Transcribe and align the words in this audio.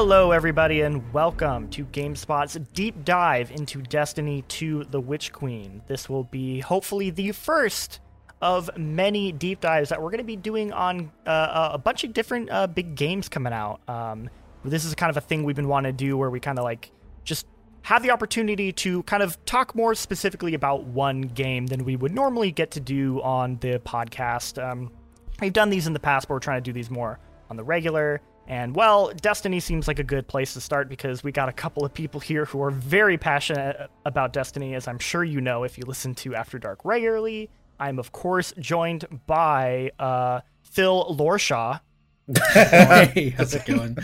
Hello, 0.00 0.30
everybody, 0.30 0.82
and 0.82 1.12
welcome 1.12 1.68
to 1.70 1.84
GameSpot's 1.86 2.54
deep 2.72 3.04
dive 3.04 3.50
into 3.50 3.82
Destiny 3.82 4.44
2 4.46 4.84
The 4.84 5.00
Witch 5.00 5.32
Queen. 5.32 5.82
This 5.88 6.08
will 6.08 6.22
be 6.22 6.60
hopefully 6.60 7.10
the 7.10 7.32
first 7.32 7.98
of 8.40 8.70
many 8.76 9.32
deep 9.32 9.60
dives 9.60 9.88
that 9.88 10.00
we're 10.00 10.10
going 10.10 10.18
to 10.18 10.24
be 10.24 10.36
doing 10.36 10.72
on 10.72 11.10
uh, 11.26 11.70
a 11.72 11.78
bunch 11.78 12.04
of 12.04 12.12
different 12.12 12.48
uh, 12.48 12.68
big 12.68 12.94
games 12.94 13.28
coming 13.28 13.52
out. 13.52 13.80
Um, 13.88 14.30
this 14.64 14.84
is 14.84 14.94
kind 14.94 15.10
of 15.10 15.16
a 15.16 15.20
thing 15.20 15.42
we've 15.42 15.56
been 15.56 15.66
wanting 15.66 15.96
to 15.96 15.96
do 15.96 16.16
where 16.16 16.30
we 16.30 16.38
kind 16.38 16.60
of 16.60 16.64
like 16.64 16.92
just 17.24 17.48
have 17.82 18.04
the 18.04 18.12
opportunity 18.12 18.70
to 18.74 19.02
kind 19.02 19.24
of 19.24 19.44
talk 19.46 19.74
more 19.74 19.96
specifically 19.96 20.54
about 20.54 20.84
one 20.84 21.22
game 21.22 21.66
than 21.66 21.84
we 21.84 21.96
would 21.96 22.14
normally 22.14 22.52
get 22.52 22.70
to 22.70 22.80
do 22.80 23.20
on 23.22 23.58
the 23.62 23.80
podcast. 23.80 24.62
Um, 24.62 24.92
we've 25.40 25.52
done 25.52 25.70
these 25.70 25.88
in 25.88 25.92
the 25.92 25.98
past, 25.98 26.28
but 26.28 26.34
we're 26.34 26.38
trying 26.38 26.62
to 26.62 26.68
do 26.68 26.72
these 26.72 26.88
more 26.88 27.18
on 27.50 27.56
the 27.56 27.64
regular. 27.64 28.20
And 28.48 28.74
well, 28.74 29.12
Destiny 29.20 29.60
seems 29.60 29.86
like 29.86 29.98
a 29.98 30.04
good 30.04 30.26
place 30.26 30.54
to 30.54 30.60
start 30.62 30.88
because 30.88 31.22
we 31.22 31.30
got 31.32 31.50
a 31.50 31.52
couple 31.52 31.84
of 31.84 31.92
people 31.92 32.18
here 32.18 32.46
who 32.46 32.62
are 32.62 32.70
very 32.70 33.18
passionate 33.18 33.90
about 34.06 34.32
Destiny, 34.32 34.74
as 34.74 34.88
I'm 34.88 34.98
sure 34.98 35.22
you 35.22 35.42
know 35.42 35.64
if 35.64 35.76
you 35.76 35.84
listen 35.86 36.14
to 36.16 36.34
After 36.34 36.58
Dark 36.58 36.82
regularly. 36.82 37.50
I'm, 37.78 37.98
of 37.98 38.10
course, 38.10 38.54
joined 38.58 39.04
by 39.26 39.92
uh, 39.98 40.40
Phil 40.62 41.14
Lorshaw. 41.14 41.80
hey, 42.52 43.34
how's 43.36 43.54
it 43.54 43.66
going? 43.66 43.96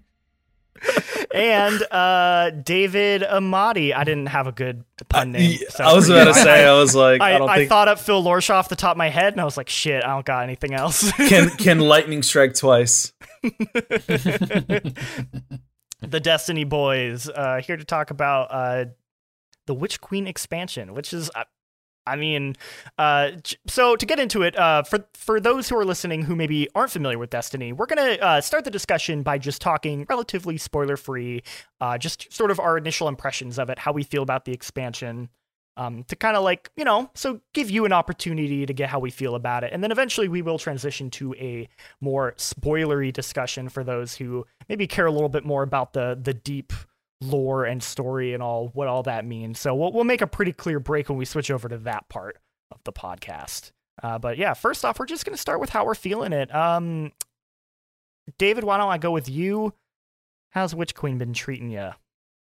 and 1.34 1.82
uh, 1.90 2.50
David 2.50 3.22
Amati. 3.22 3.94
I 3.94 4.04
didn't 4.04 4.26
have 4.26 4.46
a 4.46 4.52
good 4.52 4.84
pun 5.08 5.32
name. 5.32 5.58
So 5.70 5.84
I 5.84 5.94
was 5.94 6.08
about 6.08 6.24
to 6.24 6.34
say, 6.34 6.66
I 6.66 6.74
was 6.74 6.94
like, 6.94 7.20
I, 7.20 7.34
I, 7.34 7.46
I 7.46 7.56
think... 7.56 7.68
thought 7.68 7.88
up 7.88 7.98
Phil 7.98 8.22
Lorshaw 8.22 8.54
off 8.54 8.68
the 8.68 8.76
top 8.76 8.92
of 8.92 8.96
my 8.96 9.08
head, 9.08 9.34
and 9.34 9.40
I 9.40 9.44
was 9.44 9.56
like, 9.56 9.68
shit, 9.68 10.04
I 10.04 10.08
don't 10.08 10.26
got 10.26 10.44
anything 10.44 10.74
else. 10.74 11.10
can 11.12 11.50
can 11.58 11.80
lightning 11.80 12.22
strike 12.22 12.54
twice? 12.54 13.12
the 13.42 14.94
Destiny 16.20 16.64
Boys 16.64 17.28
uh, 17.28 17.60
here 17.64 17.76
to 17.76 17.84
talk 17.84 18.10
about 18.10 18.48
uh, 18.50 18.86
the 19.66 19.74
Witch 19.74 20.00
Queen 20.00 20.26
expansion, 20.26 20.94
which 20.94 21.12
is 21.12 21.30
uh, 21.34 21.44
I 22.08 22.16
mean, 22.16 22.56
uh, 22.98 23.32
so 23.66 23.96
to 23.96 24.06
get 24.06 24.18
into 24.18 24.42
it, 24.42 24.56
uh, 24.58 24.82
for 24.82 25.06
for 25.14 25.40
those 25.40 25.68
who 25.68 25.76
are 25.76 25.84
listening 25.84 26.22
who 26.22 26.34
maybe 26.34 26.68
aren't 26.74 26.90
familiar 26.90 27.18
with 27.18 27.30
Destiny, 27.30 27.72
we're 27.72 27.86
gonna 27.86 28.16
uh, 28.20 28.40
start 28.40 28.64
the 28.64 28.70
discussion 28.70 29.22
by 29.22 29.38
just 29.38 29.60
talking 29.60 30.06
relatively 30.08 30.56
spoiler 30.56 30.96
free, 30.96 31.42
uh, 31.80 31.98
just 31.98 32.32
sort 32.32 32.50
of 32.50 32.58
our 32.58 32.78
initial 32.78 33.08
impressions 33.08 33.58
of 33.58 33.70
it, 33.70 33.78
how 33.78 33.92
we 33.92 34.02
feel 34.02 34.22
about 34.22 34.44
the 34.44 34.52
expansion, 34.52 35.28
um, 35.76 36.02
to 36.04 36.16
kind 36.16 36.36
of 36.36 36.42
like 36.42 36.70
you 36.76 36.84
know, 36.84 37.10
so 37.14 37.40
give 37.52 37.70
you 37.70 37.84
an 37.84 37.92
opportunity 37.92 38.66
to 38.66 38.72
get 38.72 38.88
how 38.88 38.98
we 38.98 39.10
feel 39.10 39.34
about 39.34 39.64
it, 39.64 39.72
and 39.72 39.82
then 39.82 39.92
eventually 39.92 40.28
we 40.28 40.42
will 40.42 40.58
transition 40.58 41.10
to 41.10 41.34
a 41.34 41.68
more 42.00 42.34
spoilery 42.38 43.12
discussion 43.12 43.68
for 43.68 43.84
those 43.84 44.16
who 44.16 44.46
maybe 44.68 44.86
care 44.86 45.06
a 45.06 45.12
little 45.12 45.28
bit 45.28 45.44
more 45.44 45.62
about 45.62 45.92
the 45.92 46.18
the 46.20 46.34
deep 46.34 46.72
lore 47.20 47.64
and 47.64 47.82
story 47.82 48.34
and 48.34 48.42
all 48.42 48.68
what 48.68 48.88
all 48.88 49.02
that 49.04 49.24
means. 49.24 49.58
So 49.58 49.74
we'll 49.74 49.92
we'll 49.92 50.04
make 50.04 50.22
a 50.22 50.26
pretty 50.26 50.52
clear 50.52 50.80
break 50.80 51.08
when 51.08 51.18
we 51.18 51.24
switch 51.24 51.50
over 51.50 51.68
to 51.68 51.78
that 51.78 52.08
part 52.08 52.38
of 52.70 52.78
the 52.84 52.92
podcast. 52.92 53.72
Uh, 54.02 54.18
but 54.18 54.38
yeah, 54.38 54.54
first 54.54 54.84
off, 54.84 54.98
we're 54.98 55.06
just 55.06 55.24
gonna 55.24 55.36
start 55.36 55.60
with 55.60 55.70
how 55.70 55.84
we're 55.84 55.94
feeling 55.94 56.32
it. 56.32 56.54
Um, 56.54 57.12
David, 58.38 58.64
why 58.64 58.76
don't 58.76 58.90
I 58.90 58.98
go 58.98 59.10
with 59.10 59.28
you? 59.28 59.74
How's 60.50 60.74
Witch 60.74 60.94
Queen 60.94 61.18
been 61.18 61.32
treating 61.32 61.70
you? 61.70 61.90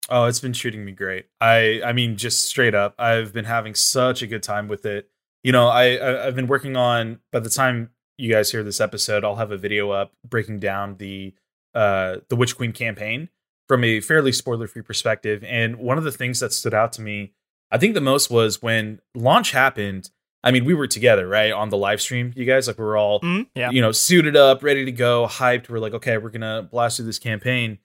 Oh, 0.09 0.25
it's 0.25 0.39
been 0.39 0.53
treating 0.53 0.83
me 0.85 0.91
great. 0.91 1.27
I 1.39 1.81
I 1.85 1.93
mean, 1.93 2.17
just 2.17 2.47
straight 2.47 2.75
up, 2.75 2.95
I've 2.99 3.33
been 3.33 3.45
having 3.45 3.75
such 3.75 4.21
a 4.21 4.27
good 4.27 4.43
time 4.43 4.67
with 4.67 4.85
it. 4.85 5.09
You 5.43 5.51
know, 5.51 5.67
I, 5.67 5.95
I 5.95 6.27
I've 6.27 6.35
been 6.35 6.47
working 6.47 6.75
on. 6.75 7.19
By 7.31 7.39
the 7.39 7.49
time 7.49 7.91
you 8.17 8.31
guys 8.31 8.51
hear 8.51 8.63
this 8.63 8.81
episode, 8.81 9.23
I'll 9.23 9.35
have 9.35 9.51
a 9.51 9.57
video 9.57 9.91
up 9.91 10.11
breaking 10.27 10.59
down 10.59 10.97
the 10.97 11.33
uh 11.73 12.17
the 12.29 12.35
Witch 12.35 12.57
Queen 12.57 12.73
campaign 12.73 13.29
from 13.67 13.83
a 13.83 13.99
fairly 13.99 14.31
spoiler 14.31 14.67
free 14.67 14.81
perspective. 14.81 15.43
And 15.43 15.77
one 15.77 15.97
of 15.97 16.03
the 16.03 16.11
things 16.11 16.39
that 16.39 16.53
stood 16.53 16.73
out 16.73 16.93
to 16.93 17.01
me, 17.01 17.33
I 17.71 17.77
think 17.77 17.93
the 17.93 18.01
most 18.01 18.29
was 18.29 18.61
when 18.61 18.99
launch 19.13 19.51
happened. 19.51 20.09
I 20.43 20.51
mean, 20.51 20.65
we 20.65 20.73
were 20.73 20.87
together, 20.87 21.27
right, 21.27 21.51
on 21.51 21.69
the 21.69 21.77
live 21.77 22.01
stream, 22.01 22.31
you 22.35 22.45
guys. 22.45 22.67
Like, 22.67 22.77
we 22.77 22.85
were 22.85 22.95
all, 22.95 23.19
mm, 23.19 23.47
yeah. 23.55 23.71
you 23.71 23.81
know, 23.81 23.91
suited 23.91 24.37
up, 24.37 24.63
ready 24.63 24.85
to 24.85 24.91
go, 24.91 25.27
hyped. 25.27 25.67
We're 25.67 25.79
like, 25.79 25.93
okay, 25.93 26.17
we're 26.17 26.29
going 26.29 26.41
to 26.41 26.67
blast 26.69 26.97
through 26.97 27.07
this 27.07 27.19
campaign. 27.19 27.79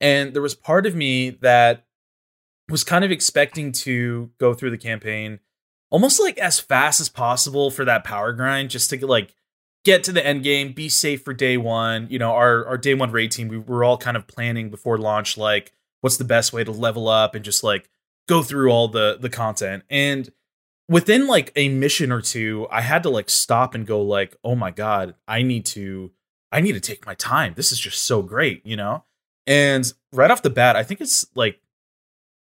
And 0.00 0.34
there 0.34 0.42
was 0.42 0.54
part 0.54 0.86
of 0.86 0.94
me 0.94 1.30
that 1.40 1.86
was 2.68 2.84
kind 2.84 3.04
of 3.04 3.10
expecting 3.10 3.72
to 3.72 4.30
go 4.38 4.54
through 4.54 4.70
the 4.70 4.78
campaign 4.78 5.40
almost 5.90 6.20
like 6.20 6.38
as 6.38 6.58
fast 6.58 7.00
as 7.00 7.08
possible 7.08 7.70
for 7.70 7.84
that 7.84 8.04
power 8.04 8.32
grind, 8.32 8.70
just 8.70 8.90
to 8.90 9.06
like 9.06 9.34
get 9.86 10.02
to 10.02 10.10
the 10.10 10.26
end 10.26 10.42
game, 10.42 10.72
be 10.72 10.88
safe 10.88 11.22
for 11.22 11.32
day 11.32 11.56
one. 11.56 12.08
You 12.10 12.18
know, 12.18 12.32
our 12.32 12.66
our 12.66 12.76
day 12.76 12.92
one 12.92 13.12
raid 13.12 13.30
team, 13.30 13.46
we 13.46 13.56
were 13.56 13.84
all 13.84 13.96
kind 13.96 14.16
of 14.16 14.26
planning 14.26 14.68
before 14.68 14.98
launch, 14.98 15.38
like 15.38 15.72
what's 16.00 16.16
the 16.16 16.24
best 16.24 16.52
way 16.52 16.64
to 16.64 16.72
level 16.72 17.08
up 17.08 17.34
and 17.34 17.44
just 17.44 17.62
like 17.62 17.88
go 18.28 18.42
through 18.42 18.70
all 18.70 18.88
the 18.88 19.16
the 19.18 19.30
content. 19.30 19.84
And 19.88 20.30
within 20.88 21.28
like 21.28 21.52
a 21.54 21.68
mission 21.68 22.10
or 22.10 22.20
two, 22.20 22.66
I 22.68 22.80
had 22.80 23.04
to 23.04 23.10
like 23.10 23.30
stop 23.30 23.76
and 23.76 23.86
go 23.86 24.02
like, 24.02 24.36
oh 24.42 24.56
my 24.56 24.72
god, 24.72 25.14
I 25.28 25.42
need 25.42 25.64
to 25.66 26.10
I 26.50 26.60
need 26.60 26.72
to 26.72 26.80
take 26.80 27.06
my 27.06 27.14
time. 27.14 27.54
This 27.56 27.70
is 27.70 27.78
just 27.78 28.02
so 28.02 28.22
great, 28.22 28.66
you 28.66 28.76
know. 28.76 29.04
And 29.46 29.90
right 30.12 30.32
off 30.32 30.42
the 30.42 30.50
bat, 30.50 30.74
I 30.74 30.82
think 30.82 31.00
it's 31.00 31.24
like 31.36 31.60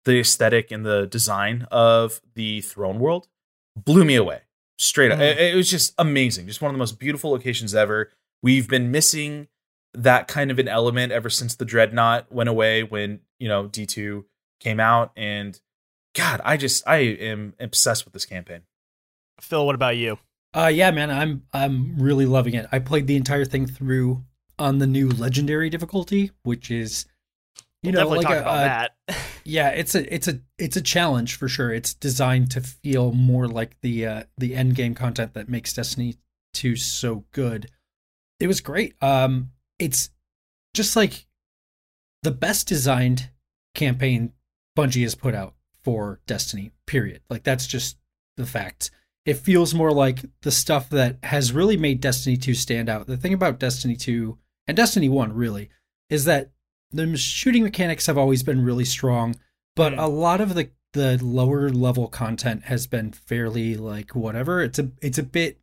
the 0.06 0.22
aesthetic 0.22 0.72
and 0.72 0.86
the 0.86 1.08
design 1.08 1.68
of 1.72 2.22
the 2.36 2.62
throne 2.62 3.00
world 3.00 3.28
blew 3.76 4.06
me 4.06 4.16
away 4.16 4.44
straight 4.78 5.12
up. 5.12 5.20
Mm. 5.20 5.24
It, 5.24 5.40
it 5.40 5.56
was 5.56 5.70
just 5.70 5.94
amazing. 5.98 6.48
Just 6.48 6.62
one 6.62 6.70
of 6.70 6.76
the 6.76 6.80
most 6.80 7.00
beautiful 7.00 7.32
locations 7.32 7.76
ever. 7.76 8.12
We've 8.42 8.68
been 8.68 8.92
missing 8.92 9.48
that 9.94 10.28
kind 10.28 10.52
of 10.52 10.60
an 10.60 10.68
element 10.68 11.12
ever 11.12 11.30
since 11.30 11.56
the 11.56 11.66
dreadnought 11.66 12.32
went 12.32 12.50
away 12.50 12.84
when 12.84 13.20
you 13.40 13.48
know 13.48 13.68
d2 13.68 14.24
came 14.60 14.80
out 14.80 15.12
and 15.16 15.60
god 16.16 16.42
i 16.44 16.58
just 16.58 16.88
i 16.88 16.98
am 16.98 17.54
obsessed 17.60 18.06
with 18.06 18.14
this 18.14 18.26
campaign 18.26 18.62
phil 19.40 19.66
what 19.66 19.76
about 19.76 19.96
you 19.96 20.18
uh 20.56 20.72
yeah 20.74 20.90
man 20.92 21.12
i'm 21.12 21.44
i'm 21.54 21.96
really 21.98 22.26
loving 22.26 22.56
it 22.56 22.68
i 22.72 22.80
played 22.80 23.08
the 23.08 23.16
entire 23.16 23.46
thing 23.46 23.68
through 23.68 24.24
on 24.58 24.80
the 24.80 24.88
new 24.88 25.10
legendary 25.10 25.70
difficulty 25.70 26.32
which 26.44 26.72
is 26.72 27.06
you 27.84 27.92
we'll 27.92 28.04
know, 28.06 28.10
like 28.10 28.26
talk 28.26 28.38
a, 28.38 28.42
about 28.42 28.92
that. 29.08 29.18
yeah, 29.44 29.70
it's 29.70 29.94
a 29.94 30.14
it's 30.14 30.28
a 30.28 30.40
it's 30.58 30.78
a 30.78 30.82
challenge 30.82 31.36
for 31.36 31.50
sure. 31.50 31.72
It's 31.72 31.94
designed 31.94 32.50
to 32.52 32.62
feel 32.62 33.12
more 33.12 33.48
like 33.48 33.76
the 33.82 34.08
uh, 34.08 34.24
the 34.38 34.56
end 34.56 34.76
game 34.76 34.96
content 34.96 35.34
that 35.34 35.50
makes 35.50 35.74
Destiny 35.74 36.16
2 36.54 36.78
so 36.78 37.26
good. 37.34 37.70
It 38.40 38.48
was 38.48 38.62
great. 38.62 38.96
Um, 39.04 39.52
it's 39.80 40.10
just 40.74 40.96
like 40.96 41.28
the 42.24 42.32
best 42.32 42.68
designed 42.68 43.30
campaign 43.76 44.32
Bungie 44.78 45.04
has 45.04 45.16
put 45.16 45.36
out 45.36 45.54
for 45.84 46.22
Destiny. 46.26 46.72
Period. 46.88 47.22
Like 47.30 47.44
that's 47.44 47.68
just 47.68 47.98
the 48.38 48.46
fact. 48.46 48.92
It 49.26 49.38
feels 49.38 49.74
more 49.74 49.92
like 49.92 50.20
the 50.42 50.52
stuff 50.52 50.90
that 50.90 51.18
has 51.24 51.54
really 51.54 51.78
made 51.78 52.00
Destiny 52.00 52.38
2 52.38 52.54
stand 52.54 52.88
out. 52.88 53.08
The 53.08 53.18
thing 53.18 53.34
about 53.34 53.60
Destiny 53.60 53.98
2 53.98 54.38
and 54.68 54.78
Destiny 54.78 55.10
1 55.10 55.34
really 55.34 55.70
is 56.10 56.26
that 56.26 56.52
the 56.94 57.18
shooting 57.18 57.64
mechanics 57.64 58.06
have 58.06 58.18
always 58.18 58.44
been 58.44 58.64
really 58.64 58.86
strong, 58.86 59.36
but 59.76 59.94
mm. 59.94 60.02
a 60.02 60.08
lot 60.08 60.42
of 60.42 60.54
the 60.54 60.70
the 60.94 61.18
lower 61.24 61.70
level 61.70 62.08
content 62.08 62.66
has 62.66 62.88
been 62.88 63.12
fairly 63.12 63.76
like 63.76 64.16
whatever. 64.16 64.62
It's 64.62 64.80
a 64.80 64.92
it's 65.02 65.18
a 65.18 65.24
bit 65.24 65.60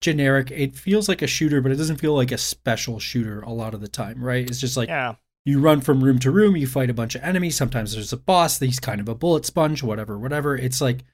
generic. 0.00 0.50
It 0.50 0.76
feels 0.76 1.08
like 1.08 1.22
a 1.22 1.26
shooter, 1.26 1.60
but 1.60 1.72
it 1.72 1.76
doesn't 1.76 1.96
feel 1.96 2.14
like 2.14 2.32
a 2.32 2.38
special 2.38 2.98
shooter 2.98 3.40
a 3.40 3.52
lot 3.52 3.74
of 3.74 3.80
the 3.80 3.88
time, 3.88 4.22
right? 4.22 4.48
It's 4.48 4.60
just 4.60 4.76
like 4.76 4.88
yeah. 4.88 5.14
you 5.44 5.60
run 5.60 5.80
from 5.80 6.04
room 6.04 6.18
to 6.20 6.30
room, 6.30 6.56
you 6.56 6.66
fight 6.66 6.90
a 6.90 6.94
bunch 6.94 7.14
of 7.14 7.22
enemies. 7.22 7.56
Sometimes 7.56 7.94
there's 7.94 8.12
a 8.12 8.18
boss, 8.18 8.58
he's 8.58 8.80
kind 8.80 9.00
of 9.00 9.08
a 9.08 9.14
bullet 9.14 9.46
sponge, 9.46 9.82
whatever, 9.82 10.18
whatever. 10.18 10.56
It's 10.56 10.80
like 10.80 11.04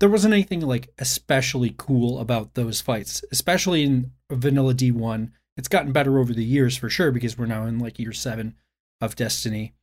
there 0.00 0.08
wasn't 0.08 0.34
anything 0.34 0.60
like 0.60 0.92
especially 0.98 1.74
cool 1.78 2.18
about 2.18 2.54
those 2.54 2.80
fights, 2.80 3.24
especially 3.30 3.84
in 3.84 4.10
vanilla 4.30 4.74
D1. 4.74 5.30
It's 5.56 5.68
gotten 5.68 5.92
better 5.92 6.18
over 6.18 6.32
the 6.34 6.44
years 6.44 6.76
for 6.76 6.90
sure 6.90 7.12
because 7.12 7.38
we're 7.38 7.46
now 7.46 7.64
in 7.66 7.78
like 7.78 8.00
year 8.00 8.12
7 8.12 8.56
of 9.04 9.16
Destiny. 9.16 9.74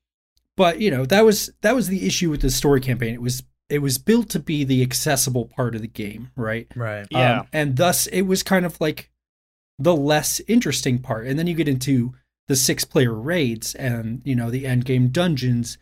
But 0.57 0.79
you 0.79 0.91
know 0.91 1.05
that 1.05 1.25
was 1.25 1.51
that 1.61 1.75
was 1.75 1.87
the 1.87 2.05
issue 2.05 2.29
with 2.29 2.41
the 2.41 2.49
story 2.49 2.81
campaign. 2.81 3.13
It 3.13 3.21
was 3.21 3.43
it 3.69 3.81
was 3.81 3.97
built 3.97 4.29
to 4.29 4.39
be 4.39 4.63
the 4.63 4.81
accessible 4.81 5.45
part 5.45 5.75
of 5.75 5.81
the 5.81 5.87
game, 5.87 6.31
right? 6.35 6.67
Right. 6.75 7.07
Yeah. 7.09 7.41
Um, 7.41 7.47
and 7.53 7.77
thus 7.77 8.05
it 8.07 8.23
was 8.23 8.43
kind 8.43 8.65
of 8.65 8.79
like 8.81 9.09
the 9.79 9.95
less 9.95 10.41
interesting 10.47 10.99
part. 10.99 11.25
And 11.25 11.39
then 11.39 11.47
you 11.47 11.55
get 11.55 11.69
into 11.69 12.13
the 12.47 12.55
six 12.55 12.83
player 12.83 13.13
raids 13.13 13.73
and 13.75 14.21
you 14.25 14.35
know 14.35 14.51
the 14.51 14.67
end 14.67 14.85
game 14.85 15.07
dungeons, 15.07 15.77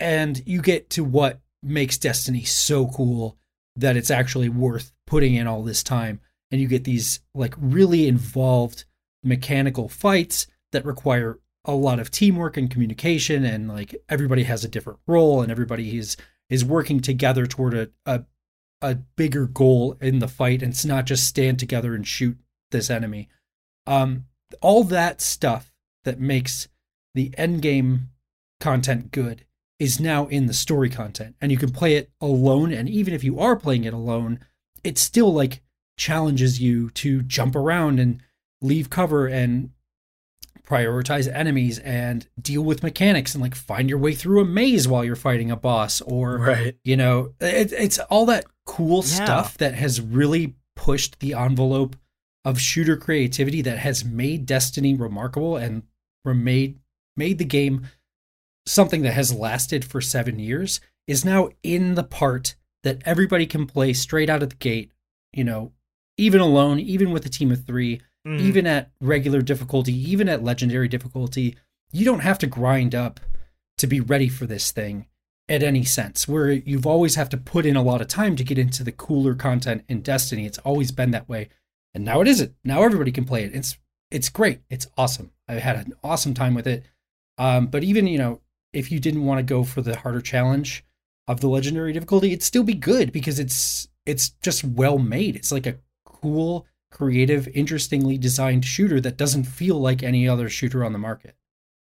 and 0.00 0.42
you 0.46 0.60
get 0.60 0.90
to 0.90 1.04
what 1.04 1.40
makes 1.62 1.96
Destiny 1.96 2.42
so 2.42 2.88
cool 2.88 3.38
that 3.76 3.96
it's 3.96 4.10
actually 4.10 4.48
worth 4.48 4.92
putting 5.06 5.34
in 5.34 5.46
all 5.46 5.62
this 5.62 5.82
time. 5.82 6.20
And 6.50 6.60
you 6.60 6.66
get 6.66 6.84
these 6.84 7.20
like 7.34 7.54
really 7.56 8.08
involved 8.08 8.84
mechanical 9.22 9.88
fights 9.88 10.46
that 10.72 10.84
require 10.84 11.38
a 11.68 11.72
lot 11.72 12.00
of 12.00 12.10
teamwork 12.10 12.56
and 12.56 12.70
communication 12.70 13.44
and 13.44 13.68
like 13.68 13.94
everybody 14.08 14.44
has 14.44 14.64
a 14.64 14.68
different 14.68 14.98
role 15.06 15.42
and 15.42 15.52
everybody 15.52 15.98
is 15.98 16.16
is 16.48 16.64
working 16.64 16.98
together 16.98 17.46
toward 17.46 17.74
a, 17.74 17.90
a 18.06 18.24
a 18.80 18.94
bigger 18.94 19.46
goal 19.46 19.96
in 20.00 20.18
the 20.18 20.28
fight 20.28 20.62
and 20.62 20.72
it's 20.72 20.84
not 20.84 21.04
just 21.04 21.26
stand 21.26 21.58
together 21.58 21.94
and 21.94 22.08
shoot 22.08 22.38
this 22.70 22.88
enemy. 22.90 23.28
Um 23.86 24.24
all 24.62 24.82
that 24.84 25.20
stuff 25.20 25.72
that 26.04 26.18
makes 26.18 26.68
the 27.14 27.34
end 27.36 27.60
game 27.60 28.08
content 28.60 29.12
good 29.12 29.44
is 29.78 30.00
now 30.00 30.26
in 30.26 30.46
the 30.46 30.54
story 30.54 30.88
content 30.88 31.36
and 31.40 31.52
you 31.52 31.58
can 31.58 31.70
play 31.70 31.96
it 31.96 32.10
alone 32.20 32.72
and 32.72 32.88
even 32.88 33.12
if 33.12 33.22
you 33.22 33.38
are 33.38 33.56
playing 33.56 33.84
it 33.84 33.92
alone 33.92 34.40
it 34.82 34.96
still 34.96 35.32
like 35.32 35.60
challenges 35.98 36.60
you 36.60 36.88
to 36.90 37.20
jump 37.22 37.54
around 37.54 38.00
and 38.00 38.22
leave 38.62 38.88
cover 38.88 39.26
and 39.26 39.70
prioritize 40.68 41.32
enemies 41.34 41.78
and 41.78 42.28
deal 42.40 42.62
with 42.62 42.82
mechanics 42.82 43.34
and 43.34 43.42
like 43.42 43.54
find 43.54 43.88
your 43.88 43.98
way 43.98 44.12
through 44.12 44.40
a 44.40 44.44
maze 44.44 44.86
while 44.86 45.02
you're 45.02 45.16
fighting 45.16 45.50
a 45.50 45.56
boss 45.56 46.02
or 46.02 46.38
right. 46.38 46.76
you 46.84 46.96
know 46.96 47.32
it, 47.40 47.72
it's 47.72 47.98
all 48.10 48.26
that 48.26 48.44
cool 48.66 48.98
yeah. 48.98 49.24
stuff 49.24 49.56
that 49.56 49.74
has 49.74 50.00
really 50.00 50.54
pushed 50.76 51.18
the 51.20 51.32
envelope 51.32 51.96
of 52.44 52.60
shooter 52.60 52.96
creativity 52.96 53.62
that 53.62 53.78
has 53.78 54.04
made 54.04 54.44
destiny 54.44 54.94
remarkable 54.94 55.56
and 55.56 55.82
made 56.24 56.78
made 57.16 57.38
the 57.38 57.44
game 57.46 57.86
something 58.66 59.00
that 59.00 59.14
has 59.14 59.34
lasted 59.34 59.82
for 59.82 60.02
7 60.02 60.38
years 60.38 60.78
is 61.06 61.24
now 61.24 61.48
in 61.62 61.94
the 61.94 62.04
part 62.04 62.54
that 62.82 63.00
everybody 63.06 63.46
can 63.46 63.66
play 63.66 63.94
straight 63.94 64.28
out 64.28 64.42
of 64.42 64.50
the 64.50 64.56
gate 64.56 64.92
you 65.32 65.42
know 65.42 65.72
even 66.18 66.42
alone 66.42 66.78
even 66.78 67.10
with 67.10 67.24
a 67.24 67.30
team 67.30 67.50
of 67.50 67.64
3 67.64 68.02
mm. 68.28 68.40
even 68.40 68.66
at 68.66 68.90
regular 69.00 69.42
difficulty, 69.42 69.92
even 70.10 70.28
at 70.28 70.44
legendary 70.44 70.88
difficulty, 70.88 71.56
you 71.92 72.04
don't 72.04 72.20
have 72.20 72.38
to 72.38 72.46
grind 72.46 72.94
up 72.94 73.20
to 73.78 73.86
be 73.86 74.00
ready 74.00 74.28
for 74.28 74.46
this 74.46 74.70
thing 74.70 75.06
at 75.48 75.62
any 75.62 75.84
sense 75.84 76.28
where 76.28 76.50
you've 76.50 76.86
always 76.86 77.14
have 77.14 77.30
to 77.30 77.36
put 77.36 77.64
in 77.64 77.76
a 77.76 77.82
lot 77.82 78.00
of 78.00 78.08
time 78.08 78.36
to 78.36 78.44
get 78.44 78.58
into 78.58 78.84
the 78.84 78.92
cooler 78.92 79.34
content 79.34 79.82
in 79.88 80.02
destiny. 80.02 80.44
It's 80.44 80.58
always 80.58 80.92
been 80.92 81.10
that 81.12 81.28
way. 81.28 81.48
And 81.94 82.04
now 82.04 82.20
it 82.20 82.28
isn't. 82.28 82.54
Now 82.64 82.82
everybody 82.82 83.10
can 83.10 83.24
play 83.24 83.44
it. 83.44 83.54
It's 83.54 83.76
it's 84.10 84.28
great. 84.28 84.60
It's 84.70 84.86
awesome. 84.96 85.32
I 85.48 85.54
had 85.54 85.76
an 85.76 85.94
awesome 86.04 86.34
time 86.34 86.54
with 86.54 86.66
it. 86.66 86.84
Um, 87.38 87.66
but 87.68 87.82
even 87.82 88.06
you 88.06 88.18
know 88.18 88.40
if 88.72 88.92
you 88.92 89.00
didn't 89.00 89.24
want 89.24 89.38
to 89.38 89.42
go 89.42 89.64
for 89.64 89.80
the 89.80 89.96
harder 89.96 90.20
challenge 90.20 90.84
of 91.26 91.40
the 91.40 91.48
legendary 91.48 91.92
difficulty 91.92 92.28
it'd 92.28 92.42
still 92.42 92.62
be 92.62 92.74
good 92.74 93.12
because 93.12 93.38
it's 93.38 93.88
it's 94.04 94.30
just 94.42 94.64
well 94.64 94.98
made. 94.98 95.34
It's 95.34 95.52
like 95.52 95.66
a 95.66 95.78
cool 96.04 96.66
creative, 96.90 97.48
interestingly 97.48 98.18
designed 98.18 98.64
shooter 98.64 99.00
that 99.00 99.16
doesn't 99.16 99.44
feel 99.44 99.78
like 99.80 100.02
any 100.02 100.28
other 100.28 100.48
shooter 100.48 100.84
on 100.84 100.92
the 100.92 100.98
market. 100.98 101.34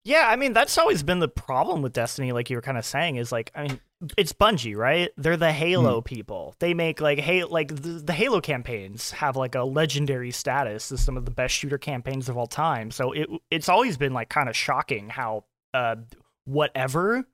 Yeah, 0.03 0.27
I 0.29 0.37
mean 0.37 0.53
that's 0.53 0.77
always 0.77 1.03
been 1.03 1.19
the 1.19 1.27
problem 1.27 1.81
with 1.81 1.91
Destiny, 1.91 2.31
like 2.31 2.49
you 2.49 2.55
were 2.55 2.61
kind 2.61 2.77
of 2.77 2.85
saying, 2.85 3.17
is 3.17 3.31
like 3.31 3.51
I 3.53 3.63
mean 3.63 3.79
it's 4.15 4.31
Bungie, 4.31 4.75
right? 4.77 5.09
They're 5.17 5.35
the 5.35 5.51
Halo 5.51 5.99
people. 6.01 6.55
They 6.59 6.73
make 6.73 7.01
like 7.01 7.19
hey, 7.19 7.43
like 7.43 7.75
the, 7.75 7.89
the 8.05 8.13
Halo 8.13 8.39
campaigns 8.39 9.11
have 9.11 9.35
like 9.35 9.55
a 9.55 9.63
legendary 9.63 10.31
status 10.31 10.91
as 10.93 11.01
some 11.01 11.17
of 11.17 11.25
the 11.25 11.31
best 11.31 11.53
shooter 11.55 11.77
campaigns 11.77 12.29
of 12.29 12.37
all 12.37 12.47
time. 12.47 12.89
So 12.91 13.11
it 13.11 13.27
it's 13.51 13.67
always 13.67 13.97
been 13.97 14.13
like 14.13 14.29
kind 14.29 14.47
of 14.47 14.55
shocking 14.55 15.09
how 15.09 15.43
uh 15.73 15.97
whatever 16.45 17.25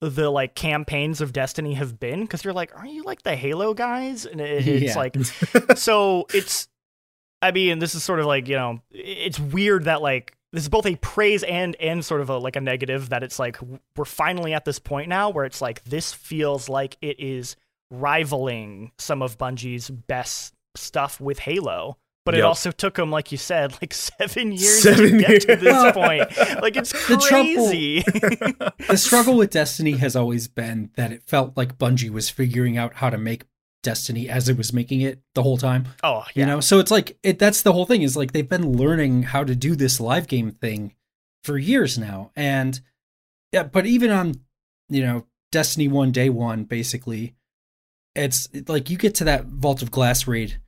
the 0.00 0.30
like 0.30 0.54
campaigns 0.54 1.20
of 1.20 1.32
Destiny 1.32 1.74
have 1.74 2.00
been 2.00 2.22
because 2.22 2.44
you're 2.44 2.54
like, 2.54 2.74
are 2.76 2.86
you 2.86 3.02
like 3.04 3.22
the 3.22 3.36
Halo 3.36 3.74
guys? 3.74 4.24
And 4.26 4.40
it, 4.40 4.66
it's 4.66 4.94
Yeah. 4.94 4.96
like 4.98 5.16
so 5.76 6.26
it's 6.32 6.68
i 7.42 7.50
mean 7.50 7.78
this 7.80 7.94
is 7.94 8.02
sort 8.02 8.20
of 8.20 8.26
like 8.26 8.48
you 8.48 8.56
know 8.56 8.80
it's 8.90 9.38
weird 9.38 9.84
that 9.84 10.00
like 10.00 10.36
this 10.52 10.62
is 10.64 10.68
both 10.68 10.86
a 10.86 10.96
praise 10.96 11.42
and 11.42 11.76
and 11.76 12.04
sort 12.04 12.20
of 12.20 12.30
a 12.30 12.38
like 12.38 12.56
a 12.56 12.60
negative 12.60 13.08
that 13.10 13.22
it's 13.22 13.38
like 13.38 13.58
we're 13.96 14.04
finally 14.04 14.54
at 14.54 14.64
this 14.64 14.78
point 14.78 15.08
now 15.08 15.28
where 15.28 15.44
it's 15.44 15.60
like 15.60 15.82
this 15.84 16.12
feels 16.12 16.68
like 16.68 16.96
it 17.02 17.18
is 17.20 17.56
rivaling 17.90 18.90
some 18.98 19.22
of 19.22 19.38
bungie's 19.38 19.90
best 19.90 20.54
stuff 20.74 21.20
with 21.20 21.38
halo. 21.38 21.98
But 22.24 22.36
it 22.36 22.42
also 22.42 22.70
took 22.70 22.94
them 22.94 23.10
like 23.10 23.32
you 23.32 23.38
said 23.38 23.72
like 23.82 23.92
seven 23.92 24.52
years 24.52 24.82
Seven 24.82 25.10
to 25.12 25.18
get 25.18 25.42
to 25.42 25.56
this 25.56 25.92
point. 25.92 26.62
Like 26.62 26.76
it's 26.76 26.92
The 27.08 27.16
trouble- 27.16 27.68
crazy. 27.68 28.02
The 28.88 28.96
struggle 28.96 29.36
with 29.36 29.50
Destiny 29.50 29.92
has 29.92 30.14
always 30.14 30.46
been 30.48 30.90
that 30.96 31.10
it 31.12 31.22
felt 31.24 31.56
like 31.56 31.78
Bungie 31.78 32.10
was 32.10 32.30
figuring 32.30 32.76
out 32.78 32.94
how 32.94 33.10
to 33.10 33.18
make 33.18 33.44
Destiny 33.82 34.28
as 34.28 34.48
it 34.48 34.56
was 34.56 34.72
making 34.72 35.00
it 35.00 35.20
the 35.34 35.42
whole 35.42 35.58
time. 35.58 35.86
oh 36.02 36.24
yeah. 36.34 36.40
You 36.40 36.46
know, 36.46 36.60
so 36.60 36.78
it's 36.78 36.90
like 36.90 37.18
it 37.22 37.38
that's 37.38 37.62
the 37.62 37.72
whole 37.72 37.86
thing 37.86 38.02
is 38.02 38.16
like 38.16 38.32
they've 38.32 38.48
been 38.48 38.76
learning 38.76 39.24
how 39.24 39.44
to 39.44 39.54
do 39.54 39.74
this 39.74 40.00
live 40.00 40.28
game 40.28 40.50
thing 40.52 40.94
for 41.44 41.58
years 41.58 41.98
now. 41.98 42.30
And 42.36 42.80
yeah, 43.52 43.64
but 43.64 43.84
even 43.86 44.10
on, 44.10 44.34
you 44.88 45.02
know, 45.02 45.26
Destiny 45.50 45.88
1 45.88 46.12
day 46.12 46.30
1 46.30 46.64
basically, 46.64 47.34
it's 48.14 48.48
like 48.68 48.88
you 48.88 48.96
get 48.96 49.14
to 49.16 49.24
that 49.24 49.46
Vault 49.46 49.82
of 49.82 49.90
Glass 49.90 50.26
raid 50.26 50.60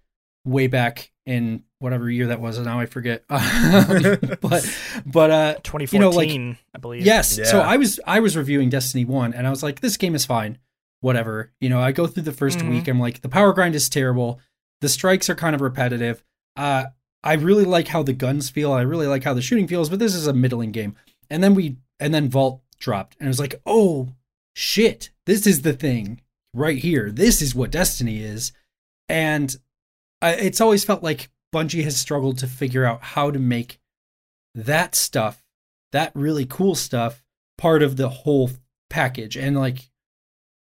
way 0.44 0.66
back 0.66 1.10
in 1.24 1.62
whatever 1.78 2.10
year 2.10 2.26
that 2.26 2.40
was, 2.40 2.56
and 2.58 2.66
now 2.66 2.80
I 2.80 2.86
forget. 2.86 3.24
but 3.28 4.78
but 5.06 5.30
uh 5.30 5.54
2014 5.62 5.92
you 5.92 5.98
know, 6.00 6.10
like- 6.10 6.58
i 6.74 6.78
believe 6.78 7.06
Yes. 7.06 7.38
So 7.50 7.60
I 7.60 7.76
was 7.76 8.00
I 8.06 8.20
was 8.20 8.36
reviewing 8.36 8.68
Destiny 8.70 9.04
1 9.04 9.34
and 9.34 9.46
I 9.46 9.50
was 9.50 9.62
like 9.62 9.80
this 9.80 9.96
game 9.96 10.14
is 10.14 10.26
fine. 10.26 10.58
Whatever. 11.04 11.52
You 11.60 11.68
know, 11.68 11.80
I 11.80 11.92
go 11.92 12.06
through 12.06 12.22
the 12.22 12.32
1st 12.32 12.60
Mhm. 12.60 12.70
week 12.70 12.88
I'm 12.88 12.98
like 12.98 13.20
the 13.20 13.28
power 13.28 13.52
grind 13.52 13.74
is 13.74 13.90
terrible. 13.90 14.40
The 14.80 14.88
strikes 14.88 15.28
are 15.28 15.34
kind 15.34 15.54
of 15.54 15.60
repetitive. 15.60 16.24
Uh 16.56 16.86
I 17.22 17.34
really 17.34 17.66
like 17.66 17.88
how 17.88 18.02
the 18.02 18.14
guns 18.14 18.48
feel. 18.48 18.72
I 18.72 18.80
really 18.80 19.06
like 19.06 19.22
how 19.22 19.34
the 19.34 19.42
shooting 19.42 19.68
feels, 19.68 19.90
but 19.90 19.98
this 19.98 20.14
is 20.14 20.26
a 20.26 20.32
middling 20.32 20.72
game. 20.72 20.96
And 21.28 21.44
then 21.44 21.54
we 21.54 21.76
and 22.00 22.14
then 22.14 22.30
Vault 22.30 22.62
dropped 22.78 23.16
and 23.18 23.26
it 23.26 23.28
was 23.28 23.38
like, 23.38 23.60
"Oh 23.66 24.14
shit. 24.54 25.10
This 25.26 25.46
is 25.46 25.60
the 25.60 25.74
thing 25.74 26.22
right 26.54 26.78
here. 26.78 27.10
This 27.10 27.42
is 27.42 27.54
what 27.54 27.70
Destiny 27.70 28.22
is." 28.22 28.52
And 29.06 29.54
I, 30.22 30.32
it's 30.32 30.60
always 30.62 30.84
felt 30.86 31.02
like 31.02 31.28
Bungie 31.54 31.84
has 31.84 31.98
struggled 31.98 32.38
to 32.38 32.46
figure 32.46 32.86
out 32.86 33.02
how 33.02 33.30
to 33.30 33.38
make 33.38 33.78
that 34.54 34.94
stuff, 34.94 35.44
that 35.92 36.12
really 36.14 36.46
cool 36.46 36.74
stuff, 36.74 37.22
part 37.58 37.82
of 37.82 37.96
the 37.98 38.08
whole 38.08 38.50
package. 38.88 39.36
And 39.36 39.54
like, 39.58 39.90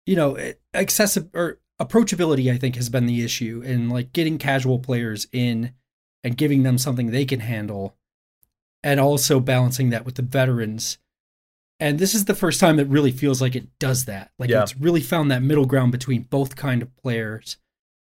you 0.07 0.15
know, 0.15 0.33
eh, 0.35 0.53
accessible 0.73 1.29
or 1.35 1.59
approachability, 1.79 2.51
I 2.51 2.57
think, 2.57 2.75
has 2.77 2.89
been 2.89 3.05
the 3.05 3.23
issue, 3.23 3.61
in 3.63 3.89
like 3.89 4.11
getting 4.13 4.39
casual 4.39 4.79
players 4.79 5.27
in 5.31 5.73
and 6.23 6.35
giving 6.35 6.63
them 6.63 6.79
something 6.79 7.11
they 7.11 7.25
can 7.25 7.41
handle, 7.41 7.95
and 8.83 8.99
also 8.99 9.39
balancing 9.39 9.91
that 9.91 10.05
with 10.05 10.15
the 10.15 10.23
veterans. 10.23 10.97
And 11.79 11.99
this 11.99 12.15
is 12.15 12.25
the 12.25 12.33
first 12.33 12.59
time 12.59 12.79
it 12.79 12.87
really 12.87 13.11
feels 13.11 13.39
like 13.39 13.55
it 13.55 13.67
does 13.77 14.05
that. 14.05 14.31
Like 14.39 14.49
Yeah. 14.49 14.63
it's 14.63 14.75
really 14.75 15.01
found 15.01 15.29
that 15.29 15.43
middle 15.43 15.67
ground 15.67 15.91
between 15.91 16.23
both 16.23 16.55
kind 16.55 16.81
of 16.81 16.95
players 16.97 17.57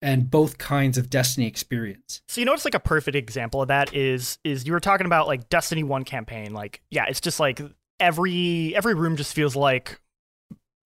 and 0.03 0.31
both 0.31 0.59
kinds 0.59 0.99
of 0.99 1.09
Destiny 1.09 1.47
experience. 1.47 2.21
So 2.29 2.41
you 2.41 2.45
know 2.45 2.53
what's 2.53 2.67
like 2.67 2.75
a 2.75 2.81
perfect 2.81 3.17
example 3.17 3.63
of 3.63 3.69
that 3.69 3.95
is 3.95 4.39
is 4.45 4.67
you 4.67 4.73
were 4.73 4.81
talking 4.81 5.07
about 5.07 5.27
like 5.29 5.49
Destiny 5.49 5.85
1 5.85 6.05
campaign 6.05 6.53
like 6.53 6.83
yeah 6.91 7.07
it's 7.09 7.21
just 7.21 7.39
like 7.41 7.63
every 8.01 8.75
every 8.77 8.95
room 8.95 9.17
just 9.17 9.33
feels 9.33 9.55
like 9.57 10.01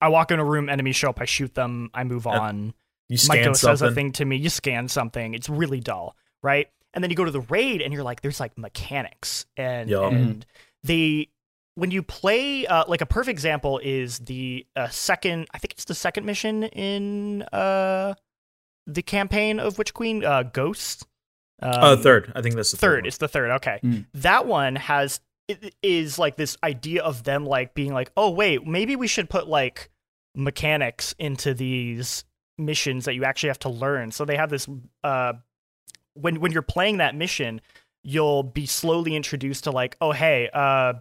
I 0.01 0.09
walk 0.09 0.31
in 0.31 0.39
a 0.39 0.45
room 0.45 0.69
enemies 0.69 0.97
show 0.97 1.11
up 1.11 1.21
I 1.21 1.25
shoot 1.25 1.55
them 1.55 1.91
I 1.95 2.05
move 2.05 2.27
Yep. 2.27 2.35
on 2.41 2.75
You 3.09 3.19
Mike 3.29 3.41
scan 3.43 3.55
says 3.55 3.81
a 3.83 3.87
something. 3.87 3.95
thing 3.95 4.13
to 4.13 4.25
me 4.25 4.37
you 4.37 4.51
scan 4.51 4.89
something 4.89 5.35
it's 5.35 5.49
really 5.49 5.81
dull 5.81 6.17
right 6.43 6.69
and 6.95 7.03
then 7.03 7.11
you 7.11 7.17
go 7.17 7.25
to 7.25 7.31
the 7.31 7.41
raid 7.41 7.83
and 7.83 7.93
you're 7.93 8.03
like 8.03 8.21
there's 8.23 8.41
like 8.41 8.57
mechanics 8.59 9.47
and 9.57 9.89
Yup. 9.91 10.13
and 10.13 10.47
they 10.83 11.29
when 11.75 11.91
you 11.91 12.03
play 12.03 12.67
uh, 12.67 12.85
like 12.89 13.03
a 13.03 13.07
perfect 13.07 13.33
example 13.33 13.79
is 13.83 14.19
the 14.21 14.67
uh, 14.77 14.89
second 14.89 15.47
I 15.53 15.59
think 15.59 15.73
it's 15.73 15.85
the 15.85 15.95
second 15.95 16.25
mission 16.25 16.63
in 16.65 17.43
uh 17.53 18.15
the 18.87 19.03
campaign 19.03 19.59
of 19.61 19.79
Witch 19.79 19.93
Queen 19.95 20.25
uh 20.25 20.43
Ghost 20.45 21.07
uh, 21.63 21.95
Um, 21.97 22.03
third. 22.03 22.33
I 22.35 22.43
think 22.43 22.55
that's 22.55 22.71
the 22.71 22.77
third 22.77 22.99
third. 22.99 23.07
it's 23.07 23.17
the 23.19 23.29
third 23.29 23.51
okay 23.53 23.81
Mm. 23.83 24.07
that 24.15 24.47
one 24.47 24.77
has 24.77 25.21
it 25.49 25.75
is 25.83 26.19
like 26.19 26.37
this 26.37 26.57
idea 26.65 27.03
of 27.03 27.25
them 27.25 27.45
like 27.45 27.75
being 27.75 27.93
like 27.93 28.11
oh 28.17 28.31
wait 28.31 28.67
maybe 28.67 28.97
we 28.97 29.07
should 29.07 29.31
put 29.31 29.47
like 29.49 29.91
mechanics 30.35 31.15
into 31.19 31.55
these 31.55 32.25
missions 32.59 33.05
that 33.07 33.15
you 33.15 33.25
actually 33.25 33.49
have 33.49 33.59
to 33.59 33.69
learn. 33.69 34.11
So 34.11 34.25
they 34.25 34.37
have 34.37 34.51
this 34.51 34.69
uh 35.03 35.35
when 36.15 36.41
when 36.41 36.53
you're 36.53 36.63
playing 36.63 36.99
that 36.99 37.15
mission 37.15 37.61
you'll 38.03 38.43
be 38.43 38.67
slowly 38.67 39.17
introduced 39.17 39.65
to 39.65 39.71
like 39.71 39.97
oh 40.01 40.13
hey 40.13 40.49
uh 40.53 40.95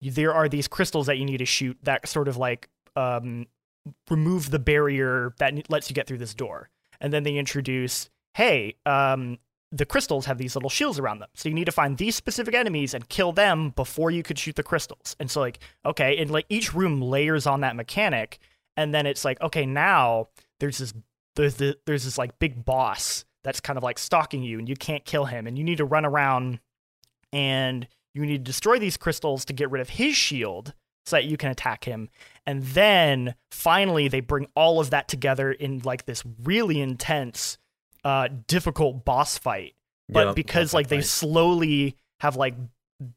there 0.00 0.32
are 0.32 0.48
these 0.48 0.68
crystals 0.68 1.06
that 1.06 1.18
you 1.18 1.24
need 1.24 1.38
to 1.38 1.46
shoot 1.46 1.76
that 1.82 2.06
sort 2.06 2.28
of 2.28 2.36
like 2.36 2.68
um 2.94 3.46
remove 4.10 4.50
the 4.50 4.58
barrier 4.58 5.34
that 5.38 5.70
lets 5.70 5.90
you 5.90 5.94
get 5.94 6.06
through 6.06 6.18
this 6.18 6.34
door. 6.34 6.70
And 7.00 7.12
then 7.12 7.22
they 7.22 7.36
introduce 7.36 8.10
hey 8.34 8.76
um 8.84 9.38
the 9.72 9.84
crystals 9.84 10.26
have 10.26 10.38
these 10.38 10.54
little 10.54 10.70
shields 10.70 10.98
around 10.98 11.18
them. 11.18 11.28
So 11.34 11.48
you 11.48 11.54
need 11.54 11.64
to 11.64 11.72
find 11.72 11.98
these 11.98 12.14
specific 12.14 12.54
enemies 12.54 12.94
and 12.94 13.08
kill 13.08 13.32
them 13.32 13.70
before 13.70 14.10
you 14.10 14.22
could 14.22 14.38
shoot 14.38 14.56
the 14.56 14.62
crystals. 14.62 15.16
And 15.18 15.30
so 15.30 15.40
like, 15.40 15.58
okay, 15.84 16.16
and 16.18 16.30
like 16.30 16.46
each 16.48 16.72
room 16.72 17.00
layers 17.00 17.46
on 17.46 17.60
that 17.62 17.76
mechanic, 17.76 18.38
and 18.76 18.94
then 18.94 19.06
it's 19.06 19.24
like, 19.24 19.40
okay, 19.40 19.66
now 19.66 20.28
there's 20.60 20.78
this 20.78 20.94
there's 21.34 21.56
the, 21.56 21.76
there's 21.84 22.04
this 22.04 22.16
like 22.18 22.38
big 22.38 22.64
boss 22.64 23.24
that's 23.44 23.60
kind 23.60 23.76
of 23.76 23.82
like 23.82 23.98
stalking 23.98 24.42
you 24.42 24.58
and 24.58 24.68
you 24.68 24.74
can't 24.74 25.04
kill 25.04 25.26
him 25.26 25.46
and 25.46 25.56
you 25.56 25.64
need 25.64 25.78
to 25.78 25.84
run 25.84 26.04
around 26.04 26.58
and 27.32 27.86
you 28.14 28.24
need 28.24 28.38
to 28.38 28.50
destroy 28.50 28.78
these 28.78 28.96
crystals 28.96 29.44
to 29.44 29.52
get 29.52 29.70
rid 29.70 29.80
of 29.82 29.90
his 29.90 30.16
shield 30.16 30.72
so 31.04 31.16
that 31.16 31.26
you 31.26 31.36
can 31.36 31.50
attack 31.50 31.84
him. 31.84 32.08
And 32.46 32.62
then 32.62 33.34
finally 33.50 34.08
they 34.08 34.20
bring 34.20 34.48
all 34.56 34.80
of 34.80 34.90
that 34.90 35.06
together 35.06 35.52
in 35.52 35.80
like 35.84 36.06
this 36.06 36.24
really 36.42 36.80
intense 36.80 37.58
uh 38.06 38.28
difficult 38.46 39.04
boss 39.04 39.36
fight 39.36 39.74
but 40.08 40.36
because 40.36 40.72
like 40.72 40.86
they 40.88 41.00
slowly 41.00 41.96
have 42.20 42.36
like 42.36 42.54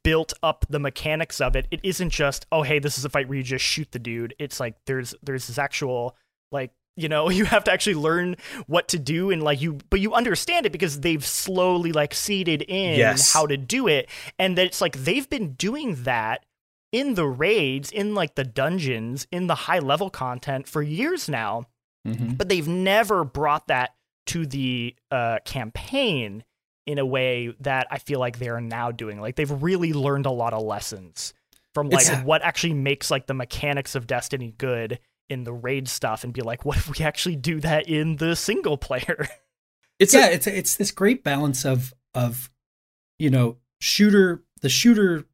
built 0.04 0.34
up 0.44 0.66
the 0.70 0.80
mechanics 0.80 1.40
of 1.40 1.56
it. 1.56 1.66
It 1.72 1.80
isn't 1.84 2.10
just, 2.10 2.46
oh 2.52 2.64
hey, 2.64 2.80
this 2.80 2.98
is 2.98 3.06
a 3.06 3.10
fight 3.10 3.30
where 3.30 3.38
you 3.38 3.44
just 3.44 3.64
shoot 3.64 3.90
the 3.92 4.00
dude. 4.00 4.34
It's 4.40 4.60
like 4.60 4.76
there's 4.88 5.14
there's 5.24 5.48
this 5.48 5.58
actual 5.58 6.16
like 6.52 6.72
you 6.98 7.08
know 7.08 7.30
you 7.38 7.46
have 7.46 7.64
to 7.66 7.72
actually 7.72 7.94
learn 7.96 8.36
what 8.68 8.88
to 8.90 9.00
do 9.00 9.30
and 9.30 9.44
like 9.44 9.62
you 9.62 9.78
but 9.92 10.00
you 10.00 10.14
understand 10.16 10.66
it 10.66 10.72
because 10.72 11.00
they've 11.02 11.24
slowly 11.26 11.92
like 11.94 12.14
seeded 12.14 12.64
in 12.64 12.98
Yes. 12.98 13.32
how 13.32 13.46
to 13.46 13.56
do 13.56 13.88
it 13.88 14.10
and 14.40 14.58
that 14.58 14.66
it's 14.66 14.82
like 14.82 14.98
they've 14.98 15.30
been 15.30 15.54
doing 15.54 16.04
that 16.04 16.44
in 16.92 17.14
the 17.14 17.28
raids 17.28 17.92
in 17.92 18.16
like 18.16 18.34
the 18.36 18.44
dungeons 18.44 19.28
in 19.32 19.46
the 19.48 19.56
high 19.56 19.80
level 19.80 20.10
content 20.10 20.68
for 20.68 20.82
years 20.82 21.30
now 21.30 21.66
Mhm. 22.08 22.38
but 22.38 22.50
they've 22.50 22.68
never 22.68 23.24
brought 23.24 23.68
that 23.68 23.92
to 24.30 24.46
the 24.46 24.96
uh, 25.12 25.38
campaign 25.46 26.44
in 26.88 26.98
a 26.98 27.06
way 27.06 27.54
that 27.60 27.86
I 27.92 28.00
feel 28.00 28.20
like 28.20 28.40
they 28.40 28.50
are 28.50 28.62
now 28.62 28.92
doing. 28.92 29.22
Like 29.22 29.36
they've 29.36 29.62
really 29.62 29.94
learned 29.94 30.26
a 30.26 30.32
lot 30.32 30.54
of 30.54 30.64
lessons 30.64 31.34
from 31.76 31.90
like 31.90 32.02
It's- 32.06 32.24
what 32.26 32.42
actually 32.42 32.74
makes 32.74 33.12
like 33.12 33.28
the 33.28 33.34
mechanics 33.36 33.94
of 33.96 34.08
Destiny 34.08 34.54
good 34.58 35.00
in 35.30 35.44
the 35.44 35.54
raid 35.54 35.88
stuff, 35.88 36.24
and 36.24 36.34
be 36.34 36.42
like, 36.42 36.66
what 36.66 36.78
if 36.78 36.90
we 36.98 37.06
actually 37.06 37.36
do 37.36 37.60
that 37.60 37.88
in 37.88 38.16
the 38.16 38.36
single 38.36 38.78
player? 38.78 39.28
It's 40.00 40.14
yeah, 40.14 40.30
a, 40.30 40.32
it's 40.32 40.48
it's 40.48 40.76
this 40.78 40.92
great 40.92 41.26
balance 41.26 41.66
of 41.66 41.94
of 42.14 42.50
you 43.20 43.30
know 43.30 43.58
shooter 43.82 44.42
the 44.62 44.70
shooter 44.70 45.26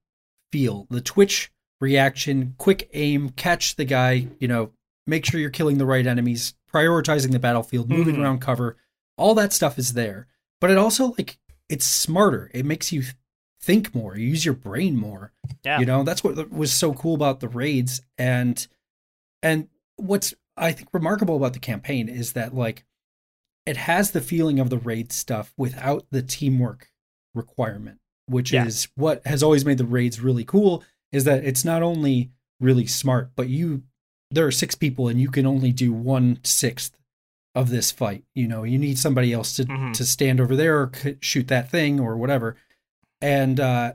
feel 0.52 0.88
the 0.90 1.02
twitch 1.02 1.52
reaction, 1.80 2.56
quick 2.58 2.90
aim, 2.94 3.30
catch 3.30 3.76
the 3.76 3.86
guy, 3.86 4.28
you 4.40 4.48
know, 4.48 4.72
make 5.06 5.24
sure 5.24 5.40
you're 5.40 5.52
killing 5.52 5.78
the 5.78 5.86
right 5.86 6.08
enemies, 6.08 6.56
prioritizing 6.74 7.32
the 7.32 7.38
battlefield, 7.38 7.90
moving 7.90 8.16
Mhm. 8.16 8.24
around 8.24 8.40
cover, 8.42 8.78
all 9.18 9.34
that 9.36 9.54
stuff 9.54 9.78
is 9.80 9.94
there. 9.94 10.28
But 10.62 10.72
it 10.72 10.78
also 10.78 11.14
like 11.18 11.38
it's 11.70 11.86
smarter. 11.86 12.50
It 12.54 12.66
makes 12.66 12.92
you 12.92 13.04
think 13.62 13.96
more. 13.96 14.18
You 14.18 14.28
use 14.28 14.46
your 14.46 14.54
brain 14.54 14.96
more. 14.98 15.32
Yeah. 15.64 15.80
You 15.80 15.86
know, 15.86 16.04
that's 16.04 16.24
what 16.24 16.52
was 16.52 16.74
so 16.74 16.94
cool 16.94 17.16
about 17.16 17.40
the 17.40 17.50
raids 17.50 18.02
and 18.18 18.66
and 19.42 19.68
what's 19.98 20.34
I 20.58 20.72
think 20.72 20.90
remarkable 20.94 21.36
about 21.36 21.54
the 21.54 21.60
campaign 21.60 22.08
is 22.10 22.34
that 22.34 22.56
like 22.56 22.86
it 23.66 23.78
has 23.78 24.12
the 24.12 24.22
feeling 24.22 24.60
of 24.60 24.70
the 24.70 24.78
raid 24.78 25.12
stuff 25.12 25.54
without 25.58 26.06
the 26.12 26.22
teamwork 26.22 26.92
requirement, 27.34 28.00
which 28.28 28.54
Yeah. 28.54 28.66
is 28.66 28.88
what 28.96 29.26
has 29.26 29.42
always 29.44 29.66
made 29.66 29.78
the 29.80 29.86
raids 29.86 30.22
really 30.22 30.44
cool 30.46 30.84
is 31.12 31.24
that 31.26 31.44
it's 31.44 31.66
not 31.66 31.82
only 31.84 32.32
really 32.60 32.86
smart, 32.88 33.32
but 33.36 33.50
you 33.50 33.84
there 34.32 34.46
are 34.46 34.52
six 34.52 34.76
people 34.76 35.08
and 35.08 35.20
you 35.22 35.30
can 35.30 35.46
only 35.46 35.72
do 35.72 35.92
one 35.94 36.40
sixth 36.44 36.98
of 37.56 37.70
this 37.70 37.92
fight. 37.92 38.24
You 38.36 38.48
know, 38.48 38.64
you 38.64 38.78
need 38.78 39.00
somebody 39.00 39.32
else 39.34 39.56
to 39.56 39.66
Mhm. 39.66 39.94
to 39.94 40.06
stand 40.06 40.40
over 40.42 40.56
there 40.56 40.78
or 40.82 40.92
shoot 41.22 41.48
that 41.48 41.72
thing 41.72 42.00
or 42.00 42.18
whatever. 42.18 42.58
And 43.22 43.60
uh 43.60 43.94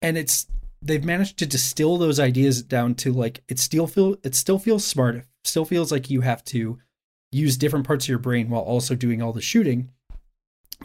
and 0.00 0.16
it's 0.16 0.46
they've 0.80 1.04
managed 1.04 1.38
to 1.38 1.46
distill 1.46 1.98
those 1.98 2.18
ideas 2.18 2.62
down 2.62 2.94
to 2.96 3.12
like 3.12 3.42
it 3.48 3.58
still 3.58 3.86
feel 3.86 4.16
it 4.22 4.34
still 4.34 4.58
feels 4.58 4.84
smart. 4.84 5.16
It 5.16 5.26
still 5.44 5.64
feels 5.64 5.90
like 5.92 6.10
you 6.10 6.20
have 6.22 6.44
to 6.46 6.78
use 7.32 7.56
different 7.56 7.86
parts 7.86 8.04
of 8.04 8.08
your 8.10 8.18
brain 8.18 8.48
while 8.50 8.62
also 8.62 8.94
doing 8.94 9.20
all 9.20 9.32
the 9.32 9.40
shooting. 9.40 9.90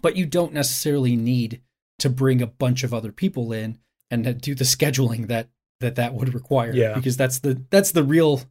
But 0.01 0.15
you 0.15 0.25
don't 0.25 0.53
necessarily 0.53 1.15
need 1.15 1.61
to 1.99 2.09
bring 2.09 2.41
a 2.41 2.47
bunch 2.47 2.83
of 2.83 2.93
other 2.93 3.11
people 3.11 3.51
in 3.51 3.79
and 4.11 4.39
do 4.41 4.55
the 4.55 4.63
scheduling 4.63 5.27
that 5.27 5.49
that 5.79 5.95
that 5.95 6.13
would 6.15 6.33
require. 6.33 6.73
Yeah. 6.73 6.93
because 6.95 7.17
that's 7.17 7.39
the 7.39 7.61
that's 7.69 7.91
the 7.91 8.03
real 8.03 8.41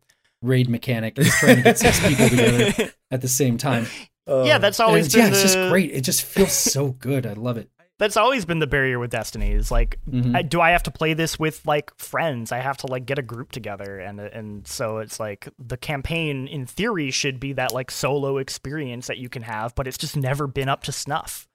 raid 0.42 0.68
mechanic 0.68 1.18
is 1.18 1.28
trying 1.34 1.56
to 1.56 1.62
get 1.62 1.78
six 1.78 1.98
people 2.06 2.28
together 2.28 2.92
at 3.10 3.20
the 3.22 3.28
same 3.28 3.58
time. 3.58 3.86
yeah, 4.26 4.34
uh, 4.56 4.58
that's 4.58 4.80
always 4.80 5.14
yeah, 5.14 5.28
it's 5.28 5.42
just 5.42 5.56
great. 5.70 5.90
It 5.92 6.02
just 6.02 6.22
feels 6.22 6.52
so 6.52 6.88
good. 6.90 7.26
I 7.26 7.32
love 7.34 7.56
it. 7.56 7.70
That's 7.98 8.18
always 8.18 8.44
been 8.44 8.58
the 8.58 8.66
barrier 8.66 8.98
with 8.98 9.10
Destiny. 9.10 9.52
Is 9.52 9.70
like, 9.70 9.98
Mhm. 10.06 10.36
I, 10.36 10.42
do 10.42 10.60
I 10.60 10.72
have 10.72 10.82
to 10.82 10.90
play 10.90 11.14
this 11.14 11.38
with 11.38 11.64
like 11.64 11.96
friends? 11.98 12.52
I 12.52 12.58
have 12.58 12.76
to 12.78 12.86
like 12.86 13.06
get 13.06 13.18
a 13.18 13.22
group 13.22 13.52
together, 13.52 13.98
and 13.98 14.20
and 14.20 14.66
so 14.66 14.98
it's 14.98 15.18
like 15.18 15.48
the 15.58 15.78
campaign 15.78 16.46
in 16.46 16.66
theory 16.66 17.10
should 17.10 17.40
be 17.40 17.54
that 17.54 17.72
like 17.72 17.90
solo 17.90 18.36
experience 18.36 19.06
that 19.06 19.16
you 19.16 19.30
can 19.30 19.42
have, 19.42 19.74
but 19.74 19.86
it's 19.88 19.96
just 19.96 20.14
never 20.14 20.46
been 20.46 20.68
up 20.68 20.82
to 20.82 20.92
snuff. 20.92 21.48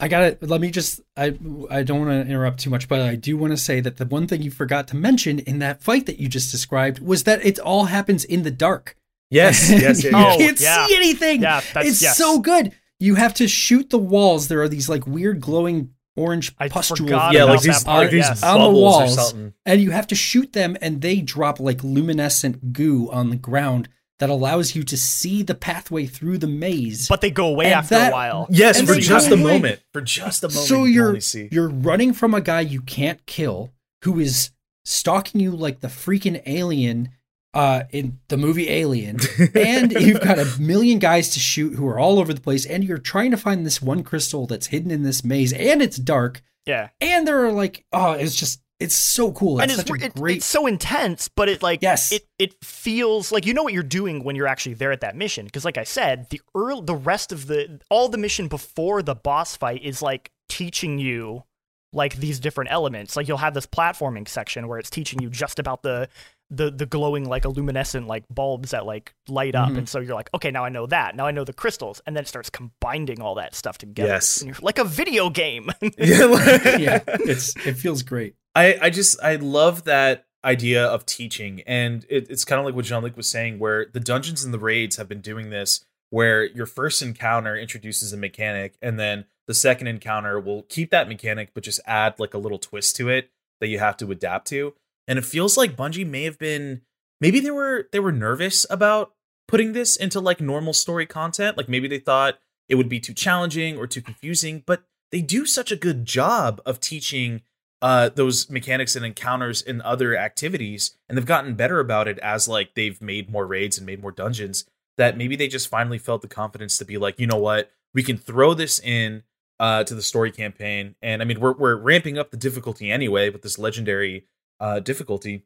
I 0.00 0.08
got 0.08 0.22
it. 0.24 0.42
Let 0.42 0.60
me 0.60 0.70
just. 0.70 1.00
I 1.16 1.36
I 1.70 1.82
don't 1.82 2.06
want 2.06 2.10
to 2.10 2.30
interrupt 2.30 2.60
too 2.60 2.70
much, 2.70 2.88
but 2.88 3.00
I 3.00 3.14
do 3.14 3.36
want 3.36 3.52
to 3.52 3.56
say 3.56 3.80
that 3.80 3.96
the 3.96 4.06
one 4.06 4.26
thing 4.26 4.42
you 4.42 4.50
forgot 4.50 4.88
to 4.88 4.96
mention 4.96 5.38
in 5.40 5.58
that 5.60 5.82
fight 5.82 6.06
that 6.06 6.18
you 6.18 6.28
just 6.28 6.50
described 6.50 7.00
was 7.00 7.24
that 7.24 7.44
it 7.44 7.58
all 7.58 7.86
happens 7.86 8.24
in 8.24 8.42
the 8.42 8.50
dark. 8.50 8.96
yes, 9.30 9.70
yes, 9.70 10.02
you 10.02 10.10
oh, 10.14 10.18
yeah, 10.18 10.24
yeah. 10.24 10.34
Oh, 10.34 10.38
can't 10.38 10.60
yeah. 10.60 10.86
see 10.86 10.96
anything. 10.96 11.42
Yeah, 11.42 11.60
that's 11.72 11.88
it's 11.88 12.02
yes. 12.02 12.16
so 12.16 12.38
good. 12.38 12.72
You 13.00 13.14
have 13.14 13.34
to 13.34 13.48
shoot 13.48 13.90
the 13.90 13.98
walls. 13.98 14.48
There 14.48 14.60
are 14.60 14.68
these 14.68 14.88
like 14.88 15.06
weird 15.06 15.40
glowing 15.40 15.94
orange 16.16 16.54
I 16.58 16.68
pustules 16.68 17.10
yeah, 17.10 17.44
like 17.44 17.62
these, 17.62 17.84
part, 17.84 18.04
like 18.04 18.10
these 18.10 18.26
yes. 18.26 18.42
On 18.42 18.54
the 18.54 18.66
bubbles 18.66 18.74
or 18.74 18.82
walls. 18.82 19.14
something. 19.14 19.54
and 19.64 19.80
you 19.80 19.92
have 19.92 20.08
to 20.08 20.14
shoot 20.14 20.52
them, 20.52 20.76
and 20.80 21.00
they 21.00 21.20
drop 21.20 21.60
like 21.60 21.82
luminescent 21.82 22.72
goo 22.72 23.10
on 23.10 23.30
the 23.30 23.36
ground 23.36 23.88
that 24.18 24.28
allows 24.30 24.74
you 24.74 24.82
to 24.82 24.96
see 24.96 25.42
the 25.42 25.54
pathway 25.54 26.06
through 26.06 26.38
the 26.38 26.46
maze. 26.48 27.08
But 27.08 27.20
they 27.20 27.30
go 27.30 27.46
away 27.48 27.66
And 27.66 27.74
after 27.74 27.94
that- 27.94 28.10
a 28.10 28.14
while. 28.14 28.46
Yes, 28.50 28.80
for 28.82 28.94
just 28.96 29.30
a 29.30 29.34
away. 29.34 29.42
moment. 29.54 29.80
For 29.92 30.00
just 30.00 30.42
a 30.42 30.48
moment. 30.48 30.66
so 30.66 30.84
you 30.84 30.84
can 30.84 30.92
you're 30.94 31.20
see. 31.20 31.48
you're 31.52 31.68
running 31.68 32.12
from 32.12 32.34
a 32.34 32.40
guy 32.40 32.60
you 32.60 32.80
can't 32.80 33.24
kill 33.26 33.72
who 34.04 34.18
is 34.18 34.50
stalking 34.84 35.40
you 35.40 35.50
like 35.52 35.80
the 35.80 35.88
freaking 35.88 36.42
alien 36.46 37.10
uh 37.54 37.82
in 37.92 38.18
the 38.28 38.36
movie 38.36 38.68
Alien 38.68 39.18
and 39.54 39.92
you've 39.92 40.20
got 40.20 40.38
a 40.38 40.46
million 40.60 40.98
guys 40.98 41.30
to 41.30 41.40
shoot 41.40 41.74
who 41.74 41.86
are 41.88 41.98
all 41.98 42.18
over 42.18 42.32
the 42.34 42.40
place 42.40 42.66
and 42.66 42.84
you're 42.84 42.98
trying 42.98 43.30
to 43.30 43.36
find 43.38 43.64
this 43.64 43.80
one 43.80 44.02
crystal 44.02 44.46
that's 44.46 44.66
hidden 44.68 44.90
in 44.90 45.02
this 45.02 45.24
maze 45.24 45.52
and 45.54 45.80
it's 45.82 45.96
dark 45.96 46.42
Yeah, 46.66 46.90
and 47.00 47.26
there 47.26 47.44
are 47.46 47.52
like 47.52 47.84
oh 47.92 48.12
it's 48.12 48.34
just 48.36 48.60
it's 48.80 48.96
so 48.96 49.32
cool 49.32 49.60
and 49.60 49.70
it's 49.70 49.80
it's, 49.80 49.88
such 49.90 50.00
a 50.02 50.04
it- 50.06 50.14
great 50.14 50.36
it's 50.38 50.46
so 50.46 50.66
intense, 50.66 51.28
but 51.28 51.48
it 51.48 51.62
like 51.62 51.82
Yes. 51.82 52.12
it 52.12 52.26
it 52.38 52.54
feels 52.64 53.32
like 53.32 53.44
you 53.46 53.52
know 53.54 53.62
what 53.62 53.72
you're 53.72 53.82
doing 53.82 54.22
when 54.24 54.36
you're 54.36 54.46
actually 54.46 54.74
there 54.74 54.92
at 54.92 55.00
that 55.00 55.16
mission. 55.16 55.44
Because 55.46 55.64
like 55.64 55.78
I 55.78 55.84
said, 55.84 56.28
the 56.30 56.40
earl 56.54 56.80
the 56.82 56.94
rest 56.94 57.32
of 57.32 57.46
the 57.48 57.80
all 57.90 58.08
the 58.08 58.18
mission 58.18 58.46
before 58.48 59.02
the 59.02 59.14
boss 59.14 59.56
fight 59.56 59.82
is 59.82 60.00
like 60.02 60.30
teaching 60.48 60.98
you 60.98 61.44
like 61.92 62.16
these 62.16 62.38
different 62.38 62.70
elements. 62.70 63.16
Like 63.16 63.26
you'll 63.28 63.38
have 63.38 63.54
this 63.54 63.66
platforming 63.66 64.28
section 64.28 64.68
where 64.68 64.78
it's 64.78 64.90
teaching 64.90 65.20
you 65.22 65.28
just 65.30 65.58
about 65.58 65.82
the 65.82 66.08
the 66.50 66.70
the 66.70 66.86
glowing 66.86 67.24
like 67.28 67.44
luminescent 67.44 68.06
like 68.06 68.24
bulbs 68.30 68.70
that 68.70 68.86
like 68.86 69.12
light 69.28 69.54
up, 69.54 69.70
Mhm. 69.70 69.78
and 69.78 69.88
so 69.88 69.98
you're 70.00 70.14
like, 70.14 70.30
okay, 70.34 70.50
now 70.50 70.64
I 70.64 70.68
know 70.70 70.86
that. 70.86 71.14
Now 71.16 71.26
I 71.26 71.30
know 71.30 71.44
the 71.44 71.52
crystals, 71.52 72.00
and 72.06 72.14
then 72.16 72.22
it 72.24 72.28
starts 72.28 72.48
combining 72.48 73.20
all 73.20 73.34
that 73.34 73.54
stuff 73.54 73.76
together. 73.76 74.08
Yes. 74.08 74.40
and 74.40 74.48
you're 74.48 74.58
like 74.62 74.78
a 74.78 74.84
video 74.84 75.28
game. 75.30 75.70
yeah, 75.98 75.98
yeah 76.78 77.00
it's 77.06 77.54
it 77.66 77.74
feels 77.74 78.02
great 78.02 78.34
I, 78.58 78.76
I 78.82 78.90
just 78.90 79.22
I 79.22 79.36
love 79.36 79.84
that 79.84 80.26
idea 80.44 80.84
of 80.84 81.06
teaching, 81.06 81.62
and 81.64 82.04
it, 82.08 82.28
it's 82.28 82.44
kind 82.44 82.58
of 82.58 82.66
like 82.66 82.74
what 82.74 82.86
Jean 82.86 83.04
Luc 83.04 83.16
was 83.16 83.30
saying, 83.30 83.60
where 83.60 83.86
the 83.86 84.00
dungeons 84.00 84.44
and 84.44 84.52
the 84.52 84.58
raids 84.58 84.96
have 84.96 85.08
been 85.08 85.20
doing 85.20 85.50
this, 85.50 85.84
where 86.10 86.44
your 86.44 86.66
first 86.66 87.00
encounter 87.00 87.56
introduces 87.56 88.12
a 88.12 88.16
mechanic, 88.16 88.76
and 88.82 88.98
then 88.98 89.26
the 89.46 89.54
second 89.54 89.86
encounter 89.86 90.40
will 90.40 90.62
keep 90.62 90.90
that 90.90 91.06
mechanic, 91.08 91.50
but 91.54 91.62
just 91.62 91.78
add 91.86 92.18
like 92.18 92.34
a 92.34 92.38
little 92.38 92.58
twist 92.58 92.96
to 92.96 93.08
it 93.08 93.30
that 93.60 93.68
you 93.68 93.78
have 93.78 93.96
to 93.98 94.10
adapt 94.10 94.48
to. 94.48 94.74
And 95.06 95.20
it 95.20 95.24
feels 95.24 95.56
like 95.56 95.76
Bungie 95.76 96.06
may 96.06 96.24
have 96.24 96.38
been 96.38 96.82
maybe 97.20 97.38
they 97.38 97.52
were 97.52 97.88
they 97.92 98.00
were 98.00 98.12
nervous 98.12 98.66
about 98.68 99.12
putting 99.46 99.72
this 99.72 99.94
into 99.94 100.18
like 100.18 100.40
normal 100.40 100.72
story 100.72 101.06
content, 101.06 101.56
like 101.56 101.68
maybe 101.68 101.86
they 101.86 102.00
thought 102.00 102.40
it 102.68 102.74
would 102.74 102.88
be 102.88 102.98
too 102.98 103.14
challenging 103.14 103.78
or 103.78 103.86
too 103.86 104.02
confusing, 104.02 104.64
but 104.66 104.82
they 105.12 105.22
do 105.22 105.46
such 105.46 105.70
a 105.70 105.76
good 105.76 106.04
job 106.04 106.60
of 106.66 106.80
teaching 106.80 107.42
uh 107.80 108.08
those 108.08 108.50
mechanics 108.50 108.96
and 108.96 109.04
encounters 109.04 109.62
in 109.62 109.80
other 109.82 110.16
activities 110.16 110.96
and 111.08 111.16
they've 111.16 111.26
gotten 111.26 111.54
better 111.54 111.80
about 111.80 112.08
it 112.08 112.18
as 112.18 112.48
like 112.48 112.74
they've 112.74 113.00
made 113.00 113.30
more 113.30 113.46
raids 113.46 113.78
and 113.78 113.86
made 113.86 114.00
more 114.02 114.12
dungeons 114.12 114.64
that 114.98 115.16
maybe 115.16 115.36
they 115.36 115.48
just 115.48 115.68
finally 115.68 115.96
felt 115.96 116.20
the 116.20 116.28
confidence 116.28 116.76
to 116.76 116.84
be 116.84 116.98
like 116.98 117.18
you 117.18 117.26
know 117.26 117.38
what? 117.38 117.70
We 117.94 118.02
can 118.02 118.18
throw 118.18 118.52
this 118.52 118.78
in 118.78 119.22
uh 119.58 119.84
to 119.84 119.94
the 119.94 120.02
story 120.02 120.30
campaign. 120.30 120.96
And 121.00 121.22
i 121.22 121.24
mean 121.24 121.40
we're 121.40 121.54
we're 121.54 121.76
ramping 121.76 122.18
up 122.18 122.30
the 122.30 122.36
difficulty 122.36 122.90
anyway 122.90 123.30
with 123.30 123.42
this 123.42 123.58
legendary 123.58 124.26
uh 124.60 124.80
difficulty. 124.80 125.44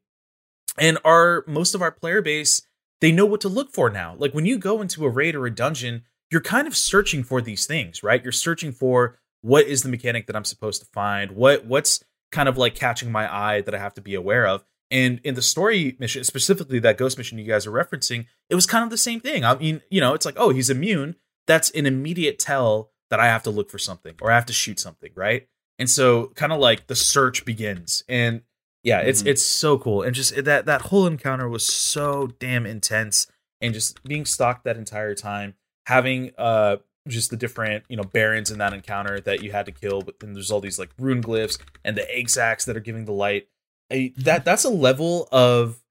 And 0.78 0.98
our 1.04 1.44
most 1.46 1.74
of 1.74 1.82
our 1.82 1.92
player 1.92 2.22
base 2.22 2.62
they 3.00 3.12
know 3.12 3.26
what 3.26 3.40
to 3.42 3.48
look 3.48 3.72
for 3.72 3.90
now. 3.90 4.14
Like 4.18 4.32
when 4.32 4.46
you 4.46 4.58
go 4.58 4.80
into 4.80 5.04
a 5.04 5.10
raid 5.10 5.36
or 5.36 5.46
a 5.46 5.54
dungeon 5.54 6.02
you're 6.30 6.40
kind 6.40 6.66
of 6.66 6.74
searching 6.74 7.22
for 7.22 7.40
these 7.40 7.66
things 7.66 8.02
right? 8.02 8.22
You're 8.22 8.32
searching 8.32 8.72
for 8.72 9.18
what 9.42 9.66
is 9.66 9.82
the 9.82 9.88
mechanic 9.88 10.26
that 10.28 10.36
i'm 10.36 10.44
supposed 10.44 10.80
to 10.80 10.88
find? 10.88 11.32
What 11.32 11.66
what's 11.66 12.02
kind 12.32 12.48
of 12.48 12.58
like 12.58 12.74
catching 12.74 13.12
my 13.12 13.32
eye 13.32 13.60
that 13.60 13.74
I 13.74 13.78
have 13.78 13.94
to 13.94 14.00
be 14.00 14.14
aware 14.16 14.46
of. 14.46 14.64
And 14.90 15.20
in 15.24 15.34
the 15.36 15.42
story 15.42 15.96
mission, 16.00 16.24
specifically 16.24 16.78
that 16.80 16.98
ghost 16.98 17.16
mission 17.16 17.38
you 17.38 17.44
guys 17.46 17.66
are 17.66 17.70
referencing, 17.70 18.26
it 18.50 18.54
was 18.54 18.66
kind 18.66 18.84
of 18.84 18.90
the 18.90 18.98
same 18.98 19.20
thing. 19.20 19.44
I 19.44 19.54
mean, 19.56 19.80
you 19.90 20.00
know, 20.00 20.12
it's 20.14 20.26
like, 20.26 20.34
oh, 20.36 20.50
he's 20.50 20.68
immune. 20.68 21.16
That's 21.46 21.70
an 21.70 21.86
immediate 21.86 22.38
tell 22.38 22.90
that 23.10 23.20
I 23.20 23.26
have 23.26 23.42
to 23.44 23.50
look 23.50 23.70
for 23.70 23.78
something 23.78 24.14
or 24.20 24.30
I 24.30 24.34
have 24.34 24.46
to 24.46 24.52
shoot 24.52 24.78
something, 24.80 25.10
right? 25.14 25.46
And 25.78 25.88
so 25.88 26.26
kind 26.34 26.52
of 26.52 26.58
like 26.60 26.86
the 26.88 26.94
search 26.96 27.44
begins. 27.44 28.02
And 28.08 28.42
yeah, 28.82 29.00
it's 29.00 29.22
Mhm. 29.22 29.26
it's 29.28 29.42
so 29.42 29.78
cool. 29.78 30.02
And 30.02 30.14
just 30.14 30.44
that 30.44 30.66
that 30.66 30.82
whole 30.82 31.06
encounter 31.06 31.48
was 31.48 31.64
so 31.64 32.28
damn 32.38 32.66
intense 32.66 33.26
and 33.60 33.72
just 33.72 34.02
being 34.02 34.24
stalked 34.26 34.64
that 34.64 34.76
entire 34.76 35.14
time, 35.14 35.54
having 35.86 36.32
uh 36.36 36.76
just 37.08 37.30
the 37.30 37.36
different 37.36 37.84
you 37.88 37.96
know 37.96 38.04
barons 38.04 38.50
in 38.50 38.58
that 38.58 38.72
encounter 38.72 39.20
that 39.20 39.42
you 39.42 39.52
had 39.52 39.66
to 39.66 39.72
kill, 39.72 40.02
but 40.02 40.20
then 40.20 40.32
there's 40.32 40.50
all 40.50 40.60
these 40.60 40.78
like 40.78 40.90
rune 40.98 41.22
glyphs 41.22 41.58
and 41.84 41.96
the 41.96 42.14
egg 42.14 42.30
sacs 42.30 42.64
that 42.64 42.76
are 42.76 42.80
giving 42.80 43.04
the 43.04 43.12
light. 43.12 43.48
I, 43.90 44.12
that 44.18 44.44
that's 44.44 44.64
a 44.64 44.70
level 44.70 45.28
of 45.32 45.82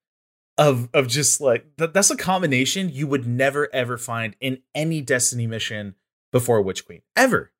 of 0.58 0.88
of 0.92 1.08
just 1.08 1.40
like 1.40 1.66
that, 1.76 1.94
that's 1.94 2.10
a 2.10 2.16
combination 2.16 2.88
you 2.88 3.06
would 3.06 3.26
never 3.26 3.68
ever 3.72 3.98
find 3.98 4.36
in 4.40 4.62
any 4.74 5.00
Destiny 5.00 5.46
mission 5.46 5.94
before 6.30 6.62
Witch 6.62 6.86
Queen 6.86 7.02
ever. 7.16 7.52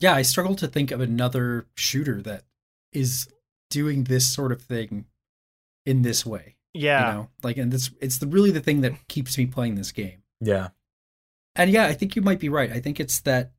Yeah, 0.00 0.14
I 0.14 0.22
struggle 0.22 0.56
to 0.56 0.66
think 0.66 0.90
of 0.90 1.00
another 1.00 1.66
shooter 1.76 2.20
that 2.22 2.42
is 2.92 3.28
doing 3.70 4.04
this 4.04 4.26
sort 4.26 4.52
of 4.52 4.60
thing 4.60 5.06
in 5.86 6.02
this 6.02 6.26
way. 6.26 6.56
Yeah. 6.74 7.06
You 7.06 7.14
know, 7.14 7.28
like, 7.42 7.56
and 7.56 7.72
this 7.72 7.90
it's 8.00 8.18
the 8.18 8.26
really 8.26 8.50
the 8.50 8.60
thing 8.60 8.80
that 8.80 9.08
keeps 9.08 9.36
me 9.36 9.46
playing 9.46 9.76
this 9.76 9.92
game. 9.92 10.22
Yeah, 10.40 10.68
And 11.54 11.70
yeah, 11.70 11.86
I 11.86 11.92
think 11.92 12.16
you 12.16 12.22
might 12.22 12.40
be 12.40 12.48
right. 12.48 12.70
I 12.70 12.80
think 12.80 12.98
it's 12.98 13.20
that. 13.20 13.52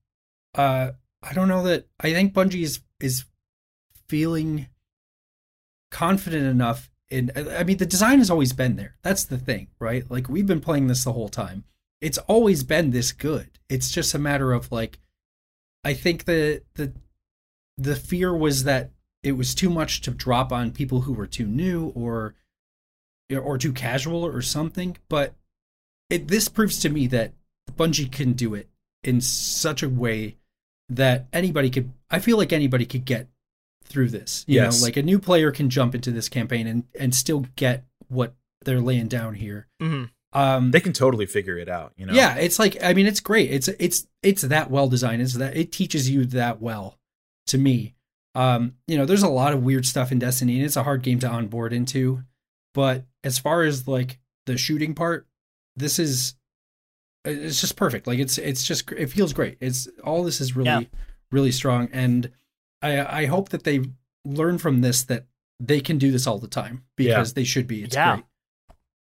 Uh, 0.56 0.92
I 1.22 1.34
don't 1.34 1.48
know 1.48 1.64
that. 1.64 1.88
I 2.00 2.14
think 2.14 2.34
Bungie 2.34 2.64
is 2.64 2.80
is 3.00 3.26
feeling 4.08 4.68
confident 5.92 6.46
enough 6.46 6.90
in. 7.10 7.32
I 7.36 7.64
mean, 7.64 7.78
the 7.78 7.86
design 7.86 8.20
has 8.20 8.30
always 8.30 8.54
been 8.54 8.76
there. 8.76 8.96
That's 9.04 9.24
the 9.24 9.38
thing, 9.38 9.68
right? 9.80 10.10
Like 10.10 10.28
we've 10.30 10.48
been 10.48 10.62
playing 10.62 10.88
this 10.88 11.04
the 11.04 11.14
whole 11.14 11.30
time. 11.30 11.66
It's 12.02 12.18
always 12.20 12.64
been 12.64 12.92
this 12.92 13.12
good. 13.12 13.52
It's 13.70 13.92
just 13.92 14.14
a 14.14 14.20
matter 14.20 14.52
of 14.54 14.72
like. 14.72 15.00
I 15.86 15.94
think 15.94 16.26
the 16.26 16.64
the 16.76 16.94
the 17.78 17.96
fear 17.96 18.34
was 18.36 18.64
that 18.64 18.92
it 19.22 19.34
was 19.34 19.56
too 19.56 19.70
much 19.70 20.02
to 20.02 20.12
drop 20.12 20.52
on 20.52 20.72
people 20.72 21.02
who 21.02 21.14
were 21.14 21.28
too 21.28 21.48
new 21.48 21.88
or 21.96 22.36
or 23.32 23.58
too 23.58 23.74
casual 23.74 24.26
or 24.26 24.42
something. 24.42 24.98
But 25.10 25.36
it 26.10 26.28
this 26.28 26.50
proves 26.50 26.80
to 26.80 26.90
me 26.90 27.08
that 27.08 27.34
Bungie 27.72 28.12
can 28.12 28.34
do 28.34 28.54
it 28.54 28.70
in 29.04 29.22
such 29.22 29.84
a 29.84 29.90
way 29.90 30.38
that 30.90 31.28
anybody 31.34 31.70
could. 31.70 31.92
I 32.10 32.20
feel 32.20 32.38
like 32.38 32.54
anybody 32.54 32.86
could 32.86 33.06
get 33.06 33.28
through 33.86 34.10
this. 34.10 34.44
You 34.48 34.56
Yes. 34.62 34.80
know, 34.80 34.86
like 34.86 34.98
a 34.98 35.04
new 35.04 35.20
player 35.20 35.52
can 35.52 35.70
jump 35.70 35.96
into 35.96 36.12
this 36.12 36.30
campaign 36.30 36.68
and 36.68 36.84
and 37.00 37.14
still 37.16 37.46
get 37.56 37.86
what 38.08 38.36
they're 38.64 38.82
laying 38.82 39.08
down 39.08 39.36
here. 39.36 39.68
Mhm. 39.82 40.10
Um, 40.34 40.72
they 40.72 40.80
can 40.80 40.94
totally 40.94 41.26
figure 41.26 41.58
it 41.58 41.70
out. 41.70 41.94
You 41.96 42.06
know. 42.08 42.14
yeah, 42.14 42.36
it's 42.36 42.58
like 42.60 42.78
I 42.84 42.94
mean, 42.94 43.06
it's 43.08 43.20
great. 43.20 43.52
It's 43.52 43.68
it's 43.68 44.08
it's 44.22 44.42
that 44.44 44.70
well 44.72 44.88
designed. 44.88 45.22
It's 45.22 45.34
that 45.36 45.56
it 45.56 45.72
teaches 45.72 46.10
you 46.10 46.26
that 46.28 46.62
well. 46.62 46.98
To 47.48 47.58
me, 47.58 47.94
um, 48.36 48.76
you 48.88 48.98
know, 48.98 49.06
there's 49.06 49.22
a 49.24 49.28
lot 49.28 49.54
of 49.54 49.64
weird 49.64 49.86
stuff 49.86 50.12
in 50.14 50.20
Destiny, 50.20 50.56
and 50.56 50.66
it's 50.66 50.78
a 50.78 50.84
hard 50.84 51.02
game 51.04 51.20
to 51.20 51.28
onboard 51.28 51.74
into. 51.74 52.24
But 52.74 53.06
as 53.24 53.38
far 53.38 53.64
as 53.64 53.88
like 53.88 54.20
the 54.46 54.58
shooting 54.58 54.96
part, 54.96 55.28
this 55.76 56.00
is 56.00 56.36
it's 57.26 57.62
just 57.62 57.76
perfect. 57.76 58.08
Like 58.08 58.20
it's 58.20 58.38
it's 58.38 58.64
just 58.66 58.92
it 58.92 59.08
feels 59.08 59.34
great. 59.34 59.58
It's 59.62 59.88
all 60.04 60.24
this 60.24 60.42
is 60.42 60.56
really 60.56 60.68
Yeah. 60.70 60.82
really 61.32 61.52
strong, 61.52 61.90
and 61.92 62.32
I 62.82 63.22
I 63.24 63.26
hope 63.26 63.50
that 63.50 63.64
they 63.64 63.82
learn 64.26 64.58
from 64.58 64.82
this 64.82 65.04
that 65.04 65.26
they 65.60 65.80
can 65.82 65.98
do 65.98 66.12
this 66.12 66.28
all 66.28 66.40
the 66.40 66.48
time 66.48 66.84
because 66.96 67.34
they 67.34 67.44
should 67.44 67.68
be. 67.68 67.84
It's 67.84 67.96
Yeah. 67.96 68.16
great. 68.16 68.26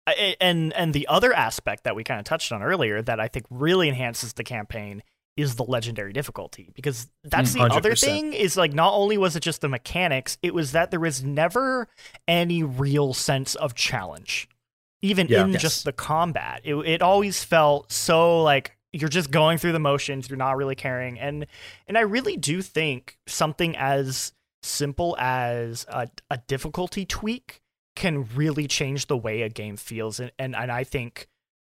I- 0.08 0.36
and 0.40 0.72
and 0.74 0.94
the 0.94 1.08
other 1.08 1.34
aspect 1.34 1.84
that 1.84 1.96
we 1.96 2.04
kind 2.04 2.20
of 2.20 2.26
touched 2.26 2.52
on 2.52 2.62
earlier 2.62 3.02
that 3.02 3.20
I 3.20 3.28
think 3.28 3.46
really 3.50 3.90
enhances 3.90 4.34
the 4.34 4.44
campaign 4.44 5.02
is 5.36 5.56
the 5.56 5.64
legendary 5.66 6.14
difficulty 6.14 6.70
because 6.76 7.10
that's 7.24 7.52
Mm, 7.52 7.54
the 7.70 7.76
other 7.76 7.90
100%. 7.92 8.00
thing 8.00 8.34
is 8.34 8.56
like 8.56 8.72
not 8.72 8.94
only 8.94 9.18
was 9.18 9.36
it 9.36 9.42
just 9.42 9.60
the 9.62 9.68
mechanics 9.68 10.38
it 10.42 10.54
was 10.54 10.72
that 10.74 10.92
there 10.92 11.00
was 11.00 11.24
never 11.26 11.90
any 12.28 12.64
real 12.64 13.14
sense 13.14 13.56
of 13.56 13.74
challenge 13.76 14.48
even 15.06 15.28
Yeah. 15.28 15.44
in 15.46 15.54
Yes. 15.54 15.62
just 15.62 15.86
the 15.86 15.94
combat 15.94 16.62
it, 16.64 16.76
it 16.76 17.02
always 17.02 17.44
felt 17.44 17.92
so 17.92 18.42
like 18.44 18.76
you're 18.92 19.10
just 19.10 19.30
going 19.32 19.58
through 19.58 19.74
the 19.74 19.80
motions 19.80 20.30
you're 20.30 20.38
not 20.38 20.58
really 20.58 20.76
caring 20.76 21.20
and 21.20 21.46
and 21.88 21.98
I 21.98 22.02
really 22.02 22.38
do 22.38 22.62
think 22.62 23.18
something 23.28 23.76
as 23.78 24.34
simple 24.64 25.16
as 25.20 25.86
a, 25.90 26.08
a 26.32 26.38
difficulty 26.48 27.06
tweak 27.06 27.62
can 27.96 28.26
really 28.36 28.68
change 28.68 29.08
the 29.08 29.18
way 29.18 29.42
a 29.44 29.50
game 29.50 29.78
feels 29.78 30.20
and 30.20 30.32
and, 30.40 30.56
and 30.56 30.72
I 30.72 30.84
think 30.84 31.28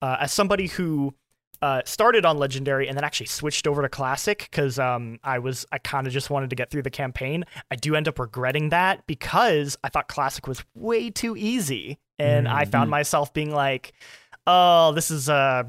uh, 0.01 0.17
as 0.21 0.31
somebody 0.33 0.67
who 0.67 1.13
uh, 1.61 1.81
started 1.85 2.25
on 2.25 2.37
legendary 2.37 2.87
and 2.87 2.95
then 2.95 3.03
actually 3.03 3.25
switched 3.25 3.67
over 3.67 3.81
to 3.81 3.89
classic 3.89 4.47
because 4.49 4.79
um, 4.79 5.19
I 5.25 5.39
was 5.39 5.65
I 5.73 5.77
kind 5.77 6.07
of 6.07 6.13
just 6.13 6.29
wanted 6.29 6.49
to 6.51 6.55
get 6.55 6.69
through 6.71 6.83
the 6.83 6.89
campaign. 6.89 7.43
I 7.69 7.75
do 7.75 7.95
end 7.95 8.07
up 8.07 8.17
regretting 8.17 8.69
that 8.69 9.05
because 9.07 9.77
I 9.83 9.89
thought 9.89 10.07
classic 10.07 10.47
was 10.47 10.63
way 10.73 11.09
too 11.09 11.35
easy, 11.35 11.99
and 12.19 12.47
I 12.47 12.65
found 12.65 12.87
Mhm. 12.87 12.91
myself 12.91 13.33
being 13.33 13.51
like, 13.51 13.93
"Oh, 14.45 14.91
this 14.93 15.09
is 15.11 15.29
uh, 15.29 15.63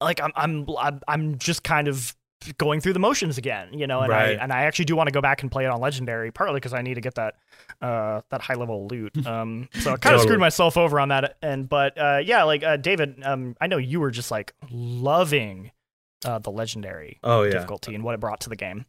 like 0.00 0.20
I'm 0.20 0.32
I'm 0.36 0.66
I'm- 0.76 1.00
I'm 1.08 1.38
just 1.38 1.62
kind 1.62 1.88
of." 1.88 2.14
going 2.58 2.78
through 2.78 2.92
the 2.92 2.98
motions 2.98 3.38
again 3.38 3.72
you 3.72 3.86
know 3.86 4.02
and 4.02 4.10
Right. 4.10 4.38
i 4.38 4.42
and 4.42 4.52
i 4.52 4.64
actually 4.64 4.84
do 4.84 4.94
want 4.94 5.06
to 5.08 5.12
go 5.12 5.22
back 5.22 5.40
and 5.40 5.50
play 5.50 5.64
it 5.64 5.68
on 5.68 5.80
legendary 5.80 6.30
partly 6.30 6.56
because 6.56 6.74
i 6.74 6.82
need 6.82 6.92
to 6.92 7.00
get 7.00 7.14
that 7.14 7.36
uh 7.80 8.20
that 8.28 8.42
high 8.42 8.52
level 8.52 8.86
loot 8.86 9.16
um 9.26 9.66
so 9.80 9.94
i 9.94 9.96
kind 9.96 10.14
of 10.14 10.20
screwed 10.20 10.40
myself 10.40 10.76
over 10.76 11.00
on 11.00 11.08
that 11.08 11.38
and 11.40 11.70
but 11.70 11.96
uh 11.96 12.20
yeah 12.22 12.42
like 12.42 12.62
uh 12.62 12.76
david 12.76 13.22
um 13.24 13.56
i 13.62 13.66
know 13.66 13.78
you 13.78 13.98
were 13.98 14.10
just 14.10 14.30
like 14.30 14.52
loving 14.70 15.70
uh 16.26 16.38
the 16.38 16.50
legendary 16.50 17.18
Oh 17.22 17.44
yeah. 17.44 17.52
difficulty 17.52 17.94
and 17.94 18.04
what 18.04 18.14
it 18.14 18.20
brought 18.20 18.40
to 18.42 18.50
the 18.50 18.56
game 18.56 18.84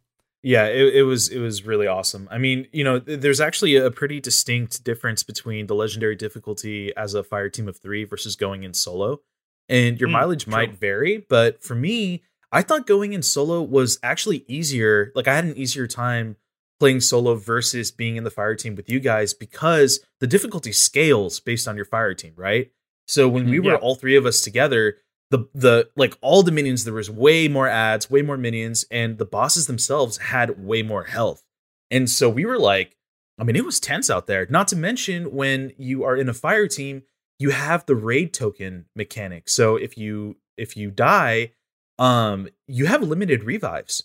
Yeah, 0.46 0.66
it, 0.66 0.94
it 0.94 1.02
was 1.02 1.28
it 1.28 1.40
was 1.40 1.66
really 1.66 1.88
awesome. 1.88 2.28
I 2.30 2.38
mean, 2.38 2.68
you 2.72 2.84
know, 2.84 3.00
there's 3.00 3.40
actually 3.40 3.74
a 3.74 3.90
pretty 3.90 4.20
distinct 4.20 4.84
difference 4.84 5.24
between 5.24 5.66
the 5.66 5.74
legendary 5.74 6.14
difficulty 6.14 6.96
as 6.96 7.14
a 7.14 7.24
fire 7.24 7.48
team 7.48 7.66
of 7.66 7.76
three 7.76 8.04
versus 8.04 8.36
going 8.36 8.62
in 8.62 8.72
solo, 8.72 9.20
and 9.68 9.98
your 9.98 10.08
Mm, 10.08 10.12
mileage 10.12 10.44
true. 10.44 10.52
might 10.52 10.78
vary. 10.78 11.26
But 11.28 11.64
for 11.64 11.74
me, 11.74 12.22
I 12.52 12.62
thought 12.62 12.86
going 12.86 13.12
in 13.12 13.24
solo 13.24 13.60
was 13.60 13.98
actually 14.04 14.44
easier. 14.46 15.10
Like 15.16 15.26
I 15.26 15.34
had 15.34 15.46
an 15.46 15.56
easier 15.56 15.88
time 15.88 16.36
playing 16.78 17.00
solo 17.00 17.34
versus 17.34 17.90
being 17.90 18.14
in 18.14 18.22
the 18.22 18.30
fire 18.30 18.54
team 18.54 18.76
with 18.76 18.88
you 18.88 19.00
guys 19.00 19.34
because 19.34 19.98
the 20.20 20.28
difficulty 20.28 20.70
scales 20.70 21.40
based 21.40 21.66
on 21.66 21.74
your 21.74 21.86
fire 21.86 22.14
team, 22.14 22.34
right? 22.36 22.70
So 23.08 23.28
when 23.28 23.48
we 23.48 23.58
Mhm. 23.58 23.64
were 23.64 23.78
all 23.78 23.96
three 23.96 24.14
of 24.14 24.26
us 24.26 24.42
together, 24.42 24.98
the 25.30 25.48
the 25.54 25.90
like 25.96 26.16
all 26.20 26.42
the 26.42 26.52
minions 26.52 26.84
there 26.84 26.94
was 26.94 27.10
way 27.10 27.48
more 27.48 27.68
ads, 27.68 28.10
way 28.10 28.22
more 28.22 28.36
minions, 28.36 28.84
and 28.90 29.18
the 29.18 29.24
bosses 29.24 29.66
themselves 29.66 30.18
had 30.18 30.64
way 30.64 30.82
more 30.82 31.04
health. 31.04 31.42
And 31.90 32.08
so 32.10 32.28
we 32.28 32.44
were 32.44 32.58
like, 32.58 32.96
I 33.38 33.44
mean, 33.44 33.56
it 33.56 33.64
was 33.64 33.80
tense 33.80 34.08
out 34.08 34.26
there. 34.26 34.46
Not 34.48 34.68
to 34.68 34.76
mention 34.76 35.32
when 35.32 35.72
you 35.76 36.04
are 36.04 36.16
in 36.16 36.28
a 36.28 36.34
fire 36.34 36.68
team, 36.68 37.02
you 37.38 37.50
have 37.50 37.86
the 37.86 37.96
raid 37.96 38.32
token 38.32 38.86
mechanic. 38.94 39.48
So 39.48 39.76
if 39.76 39.98
you 39.98 40.36
if 40.56 40.76
you 40.76 40.90
die, 40.90 41.52
um, 41.98 42.48
you 42.66 42.86
have 42.86 43.02
limited 43.02 43.44
revives. 43.44 44.04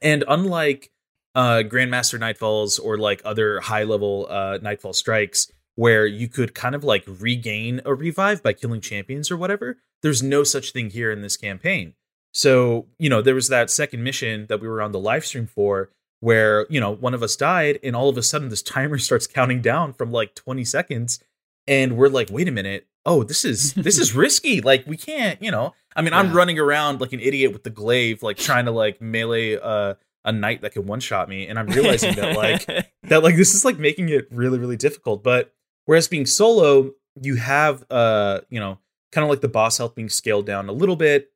And 0.00 0.24
unlike 0.28 0.90
uh 1.34 1.62
Grandmaster 1.66 2.18
Nightfalls 2.18 2.80
or 2.82 2.98
like 2.98 3.20
other 3.24 3.60
high 3.60 3.84
level 3.84 4.26
uh 4.30 4.58
Nightfall 4.62 4.92
strikes 4.92 5.50
where 5.74 6.06
you 6.06 6.28
could 6.28 6.54
kind 6.54 6.74
of 6.74 6.84
like 6.84 7.04
regain 7.06 7.80
a 7.84 7.94
revive 7.94 8.42
by 8.42 8.52
killing 8.52 8.80
champions 8.80 9.30
or 9.30 9.36
whatever, 9.36 9.78
there's 10.02 10.22
no 10.22 10.44
such 10.44 10.72
thing 10.72 10.90
here 10.90 11.10
in 11.10 11.22
this 11.22 11.36
campaign. 11.36 11.94
So, 12.32 12.86
you 12.98 13.08
know, 13.08 13.22
there 13.22 13.34
was 13.34 13.48
that 13.48 13.70
second 13.70 14.04
mission 14.04 14.46
that 14.48 14.60
we 14.60 14.68
were 14.68 14.80
on 14.80 14.92
the 14.92 14.98
live 14.98 15.24
stream 15.24 15.46
for 15.46 15.90
where, 16.20 16.66
you 16.70 16.80
know, 16.80 16.90
one 16.90 17.14
of 17.14 17.22
us 17.22 17.34
died 17.36 17.78
and 17.82 17.96
all 17.96 18.08
of 18.08 18.16
a 18.16 18.22
sudden 18.22 18.48
this 18.48 18.62
timer 18.76 18.98
starts 18.98 19.26
counting 19.26 19.60
down 19.60 19.92
from 19.92 20.12
like 20.12 20.34
20 20.34 20.64
seconds 20.64 21.22
and 21.66 21.96
we're 21.96 22.08
like, 22.08 22.30
"Wait 22.30 22.48
a 22.48 22.52
minute. 22.52 22.86
Oh, 23.04 23.22
this 23.22 23.44
is 23.44 23.74
this 23.74 23.98
is 23.98 24.14
risky. 24.14 24.60
Like 24.60 24.86
we 24.86 24.96
can't, 24.96 25.40
you 25.42 25.50
know. 25.50 25.74
I 25.94 26.02
mean, 26.02 26.12
I'm 26.12 26.32
running 26.32 26.58
around 26.58 27.00
like 27.00 27.12
an 27.12 27.20
idiot 27.20 27.52
with 27.52 27.64
the 27.64 27.70
glaive 27.70 28.22
like 28.22 28.36
trying 28.36 28.66
to 28.66 28.70
like 28.70 29.00
melee 29.00 29.56
uh 29.56 29.94
a 30.24 30.32
knight 30.32 30.62
that 30.62 30.72
can 30.72 30.86
one 30.86 31.00
shot 31.00 31.28
me 31.28 31.46
and 31.46 31.58
I'm 31.58 31.66
realizing 31.66 32.14
that 32.16 32.36
like 32.36 32.66
that 33.04 33.22
like 33.22 33.36
this 33.36 33.54
is 33.54 33.64
like 33.64 33.78
making 33.78 34.08
it 34.10 34.28
really 34.30 34.58
really 34.58 34.76
difficult 34.76 35.22
but 35.22 35.52
whereas 35.86 36.08
being 36.08 36.26
solo 36.26 36.92
you 37.20 37.36
have 37.36 37.84
uh 37.90 38.40
you 38.50 38.60
know 38.60 38.78
kind 39.12 39.24
of 39.24 39.30
like 39.30 39.40
the 39.40 39.48
boss 39.48 39.78
health 39.78 39.94
being 39.94 40.08
scaled 40.08 40.46
down 40.46 40.68
a 40.68 40.72
little 40.72 40.96
bit 40.96 41.30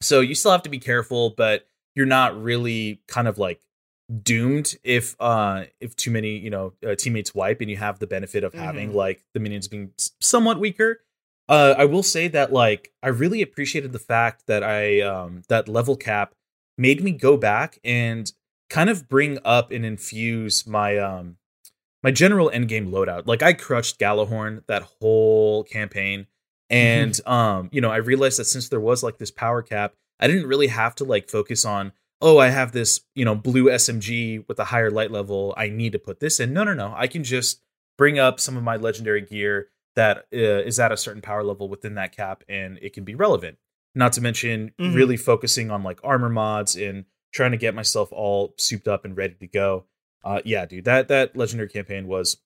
so 0.00 0.20
you 0.20 0.34
still 0.34 0.50
have 0.52 0.62
to 0.62 0.68
be 0.70 0.78
careful 0.78 1.30
but 1.30 1.66
you're 1.94 2.06
not 2.06 2.40
really 2.42 3.00
kind 3.08 3.28
of 3.28 3.38
like 3.38 3.60
doomed 4.22 4.76
if 4.84 5.16
uh 5.20 5.64
if 5.80 5.96
too 5.96 6.10
many 6.10 6.36
you 6.36 6.50
know 6.50 6.72
uh, 6.86 6.94
teammates 6.94 7.34
wipe 7.34 7.60
and 7.60 7.70
you 7.70 7.76
have 7.76 7.98
the 8.00 8.06
benefit 8.06 8.44
of 8.44 8.52
having 8.52 8.90
Mhm. 8.90 8.94
like 8.94 9.24
the 9.32 9.40
minions 9.40 9.66
being 9.68 9.92
somewhat 10.20 10.60
weaker 10.60 11.00
uh 11.48 11.74
i 11.78 11.84
will 11.86 12.02
say 12.02 12.28
that 12.28 12.52
like 12.52 12.92
i 13.02 13.08
really 13.08 13.40
appreciated 13.40 13.92
the 13.92 13.98
fact 13.98 14.46
that 14.46 14.62
i 14.62 15.00
um 15.00 15.42
that 15.48 15.68
level 15.68 15.96
cap 15.96 16.34
made 16.76 17.02
me 17.02 17.12
go 17.12 17.36
back 17.38 17.78
and 17.82 18.32
kind 18.68 18.90
of 18.90 19.08
bring 19.08 19.38
up 19.44 19.70
and 19.70 19.86
infuse 19.86 20.66
my 20.66 20.98
um 20.98 21.36
my 22.02 22.10
general 22.10 22.50
endgame 22.50 22.90
loadout. 22.90 23.26
Like 23.26 23.42
I 23.42 23.54
crushed 23.54 23.98
Gjallarhorn 23.98 24.64
that 24.66 24.82
whole 25.00 25.64
campaign. 25.64 26.26
And 26.74 27.20
um, 27.26 27.68
you 27.72 27.80
know, 27.80 27.90
I 27.90 27.96
realized 27.96 28.38
that 28.38 28.44
since 28.46 28.68
there 28.68 28.80
was 28.80 29.02
like 29.02 29.18
this 29.18 29.30
power 29.30 29.62
cap, 29.62 29.94
I 30.20 30.26
didn't 30.26 30.46
really 30.46 30.68
have 30.68 30.94
to 30.96 31.04
like 31.04 31.28
focus 31.30 31.64
on, 31.64 31.92
oh, 32.20 32.38
I 32.38 32.48
have 32.48 32.72
this, 32.72 33.00
you 33.14 33.24
know, 33.24 33.34
blue 33.34 33.64
SMG 33.66 34.46
with 34.48 34.58
a 34.58 34.64
higher 34.64 34.90
light 34.90 35.10
level. 35.10 35.54
I 35.56 35.68
need 35.68 35.92
to 35.92 35.98
put 35.98 36.20
this 36.20 36.40
in. 36.40 36.52
No, 36.52 36.64
no, 36.64 36.74
no. 36.74 36.94
I 36.96 37.06
can 37.06 37.24
just 37.24 37.60
bring 37.98 38.18
up 38.18 38.40
some 38.40 38.56
of 38.56 38.62
my 38.62 38.76
legendary 38.76 39.20
gear 39.22 39.68
that 39.96 40.18
uh, 40.32 40.62
is 40.64 40.80
at 40.80 40.90
a 40.90 40.96
certain 40.96 41.22
power 41.22 41.44
level 41.44 41.68
within 41.68 41.94
that 41.94 42.16
cap 42.16 42.42
and 42.48 42.78
it 42.82 42.92
can 42.92 43.04
be 43.04 43.14
relevant. 43.14 43.58
not 43.96 44.12
to 44.12 44.20
mention 44.20 44.72
Mhm. 44.80 44.92
really 44.92 45.16
focusing 45.16 45.70
on 45.70 45.84
like 45.84 46.00
armor 46.02 46.28
mods 46.28 46.74
and 46.74 47.04
trying 47.32 47.52
to 47.52 47.56
get 47.56 47.76
myself 47.76 48.12
all 48.12 48.52
souped 48.58 48.88
up 48.88 49.04
and 49.04 49.16
ready 49.16 49.34
to 49.34 49.46
go. 49.46 49.84
Uh, 50.24 50.40
yeah, 50.44 50.66
dude, 50.66 50.84
that 50.84 51.06
that 51.06 51.36
legendary 51.36 51.68
campaign 51.68 52.08
was 52.08 52.38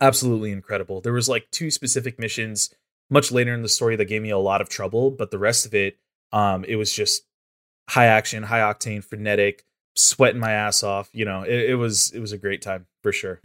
absolutely 0.00 0.50
incredible. 0.50 1.00
There 1.00 1.12
was 1.12 1.28
like 1.28 1.50
two 1.52 1.70
specific 1.70 2.18
missions 2.18 2.74
much 3.10 3.30
later 3.30 3.54
in 3.54 3.62
the 3.62 3.68
story 3.68 3.96
that 3.96 4.06
gave 4.06 4.22
me 4.22 4.30
a 4.30 4.38
lot 4.38 4.60
of 4.60 4.68
trouble, 4.68 5.10
but 5.10 5.30
the 5.30 5.38
rest 5.38 5.66
of 5.66 5.74
it, 5.74 5.98
um, 6.32 6.64
it 6.64 6.76
was 6.76 6.92
just 6.92 7.24
high 7.88 8.06
action, 8.06 8.42
high 8.42 8.60
octane, 8.60 9.02
frenetic, 9.02 9.64
sweating 9.94 10.40
my 10.40 10.52
ass 10.52 10.82
off. 10.82 11.08
You 11.12 11.24
know, 11.24 11.42
it, 11.42 11.70
it 11.70 11.74
was 11.76 12.10
it 12.12 12.20
was 12.20 12.32
a 12.32 12.38
great 12.38 12.62
time 12.62 12.86
for 13.02 13.12
sure. 13.12 13.40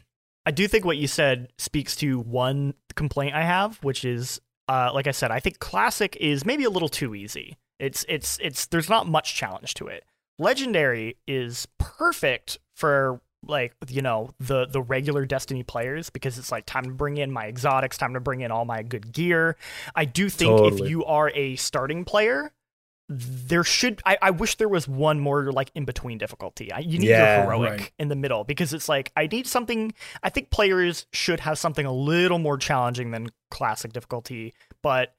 I 0.45 0.51
do 0.51 0.67
think 0.67 0.85
what 0.85 0.97
you 0.97 1.07
said 1.07 1.49
speaks 1.57 1.95
to 1.97 2.19
one 2.19 2.73
complaint 2.95 3.35
I 3.35 3.43
have, 3.43 3.77
which 3.83 4.03
is, 4.03 4.41
uh, 4.67 4.89
like 4.93 5.05
I 5.05 5.11
said, 5.11 5.29
I 5.29 5.39
think 5.39 5.59
classic 5.59 6.17
is 6.19 6.45
maybe 6.45 6.63
a 6.63 6.69
little 6.69 6.89
too 6.89 7.13
easy. 7.13 7.57
It's 7.79 8.05
it's 8.09 8.37
it's 8.41 8.65
there's 8.67 8.89
not 8.89 9.07
much 9.07 9.35
challenge 9.35 9.73
to 9.75 9.87
it. 9.87 10.03
Legendary 10.39 11.17
is 11.27 11.67
perfect 11.77 12.57
for 12.75 13.21
like 13.47 13.73
you 13.87 14.01
know 14.01 14.31
the 14.39 14.65
the 14.65 14.81
regular 14.81 15.25
Destiny 15.25 15.63
players 15.63 16.09
because 16.09 16.37
it's 16.37 16.51
like 16.51 16.65
time 16.65 16.85
to 16.85 16.91
bring 16.91 17.17
in 17.17 17.31
my 17.31 17.45
exotics, 17.47 17.97
time 17.97 18.13
to 18.13 18.19
bring 18.19 18.41
in 18.41 18.51
all 18.51 18.65
my 18.65 18.83
good 18.83 19.11
gear. 19.11 19.57
I 19.95 20.05
do 20.05 20.29
think 20.29 20.59
if 20.73 20.89
you 20.89 21.05
are 21.05 21.31
a 21.33 21.55
starting 21.55 22.05
player, 22.05 22.53
there 23.09 23.63
should 23.63 24.01
I, 24.05 24.17
I 24.21 24.31
wish 24.31 24.55
there 24.55 24.69
was 24.69 24.87
one 24.87 25.19
more 25.19 25.51
like 25.51 25.71
in 25.75 25.85
between 25.85 26.17
difficulty. 26.17 26.71
I, 26.71 26.79
you 26.79 26.99
need 26.99 27.09
Yeah, 27.09 27.37
your 27.37 27.43
heroic 27.45 27.79
right. 27.79 27.91
in 27.99 28.07
the 28.07 28.15
middle 28.15 28.43
because 28.43 28.73
it's 28.73 28.87
like 28.87 29.11
I 29.17 29.27
need 29.27 29.47
something. 29.47 29.93
I 30.23 30.29
think 30.29 30.49
players 30.49 31.05
should 31.11 31.41
have 31.41 31.57
something 31.57 31.85
a 31.85 31.91
little 31.91 32.39
more 32.39 32.57
challenging 32.57 33.11
than 33.11 33.27
classic 33.49 33.91
difficulty, 33.91 34.53
but 34.81 35.13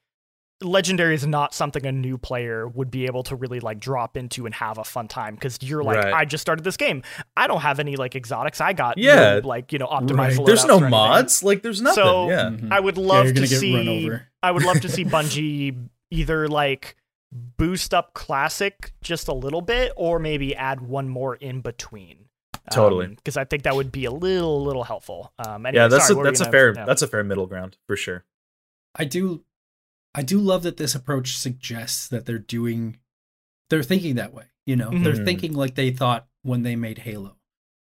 legendary 0.62 1.14
is 1.14 1.26
not 1.26 1.54
something 1.54 1.84
a 1.86 1.92
new 1.92 2.16
player 2.18 2.66
would 2.68 2.90
be 2.90 3.06
able 3.06 3.22
to 3.24 3.36
really 3.36 3.60
like 3.60 3.78
drop 3.80 4.16
into 4.16 4.46
and 4.46 4.54
have 4.54 4.78
a 4.78 4.84
fun 4.84 5.08
time 5.08 5.34
because 5.34 5.58
you're 5.62 5.82
like 5.84 5.96
Right. 5.98 6.12
I 6.14 6.24
just 6.24 6.40
started 6.42 6.64
this 6.64 6.76
game. 6.76 7.02
I 7.36 7.46
don't 7.46 7.60
have 7.60 7.78
any 7.78 7.96
like 7.96 8.14
exotics. 8.14 8.60
I 8.60 8.72
got 8.72 8.98
Yeah. 8.98 9.40
no, 9.40 9.48
like 9.48 9.72
you 9.72 9.78
know 9.78 9.86
optimized. 9.86 10.38
Right. 10.38 10.46
There's 10.46 10.64
no 10.64 10.80
mods, 10.80 11.42
like 11.42 11.62
there's 11.62 11.82
nothing. 11.82 12.02
So- 12.04 12.28
yeah, 12.28 12.50
Mhm. 12.50 12.72
I 12.72 12.80
would 12.80 12.96
love 12.98 13.26
you're 13.26 13.34
to 13.34 13.46
see. 13.46 14.10
I 14.42 14.50
would 14.50 14.62
love 14.64 14.80
to 14.80 14.88
see 14.88 15.04
Bungie 15.14 15.88
either 16.10 16.48
like 16.48 16.96
boost 17.32 17.94
up 17.94 18.12
classic 18.14 18.92
just 19.02 19.26
a 19.28 19.32
little 19.32 19.62
bit, 19.62 19.92
or 19.96 20.18
maybe 20.18 20.54
add 20.54 20.80
one 20.82 21.08
more 21.08 21.34
in 21.36 21.60
between. 21.60 22.18
Totally. 22.70 23.08
because 23.08 23.36
I 23.36 23.44
think 23.44 23.64
that 23.64 23.74
would 23.74 23.90
be 23.90 24.04
a 24.04 24.10
little, 24.12 24.62
little 24.62 24.84
helpful 24.84 25.32
Um, 25.44 25.66
anyway, 25.66 25.82
yeah, 25.82 25.88
that's 25.88 26.06
sorry, 26.06 26.20
a, 26.20 26.24
that's 26.24 26.40
a 26.40 26.44
gonna- 26.44 26.52
fair 26.52 26.74
yeah. 26.76 26.84
that's 26.84 27.02
a 27.02 27.06
fair 27.08 27.24
middle 27.24 27.46
ground 27.46 27.76
for 27.88 27.96
sure. 27.96 28.24
I 28.94 29.04
do 29.04 29.42
I 30.14 30.22
do 30.22 30.38
love 30.38 30.62
that 30.64 30.76
this 30.76 30.94
approach 30.94 31.36
suggests 31.36 32.08
that 32.08 32.26
they're 32.26 32.38
doing 32.38 32.98
they're 33.70 33.82
thinking 33.82 34.16
that 34.16 34.34
way, 34.34 34.44
you 34.66 34.76
know. 34.76 34.90
They're 34.90 35.14
Mhm. 35.14 35.24
thinking 35.24 35.52
like 35.54 35.74
they 35.76 35.90
thought 35.92 36.28
when 36.42 36.62
they 36.62 36.76
made 36.76 36.98
Halo 36.98 37.38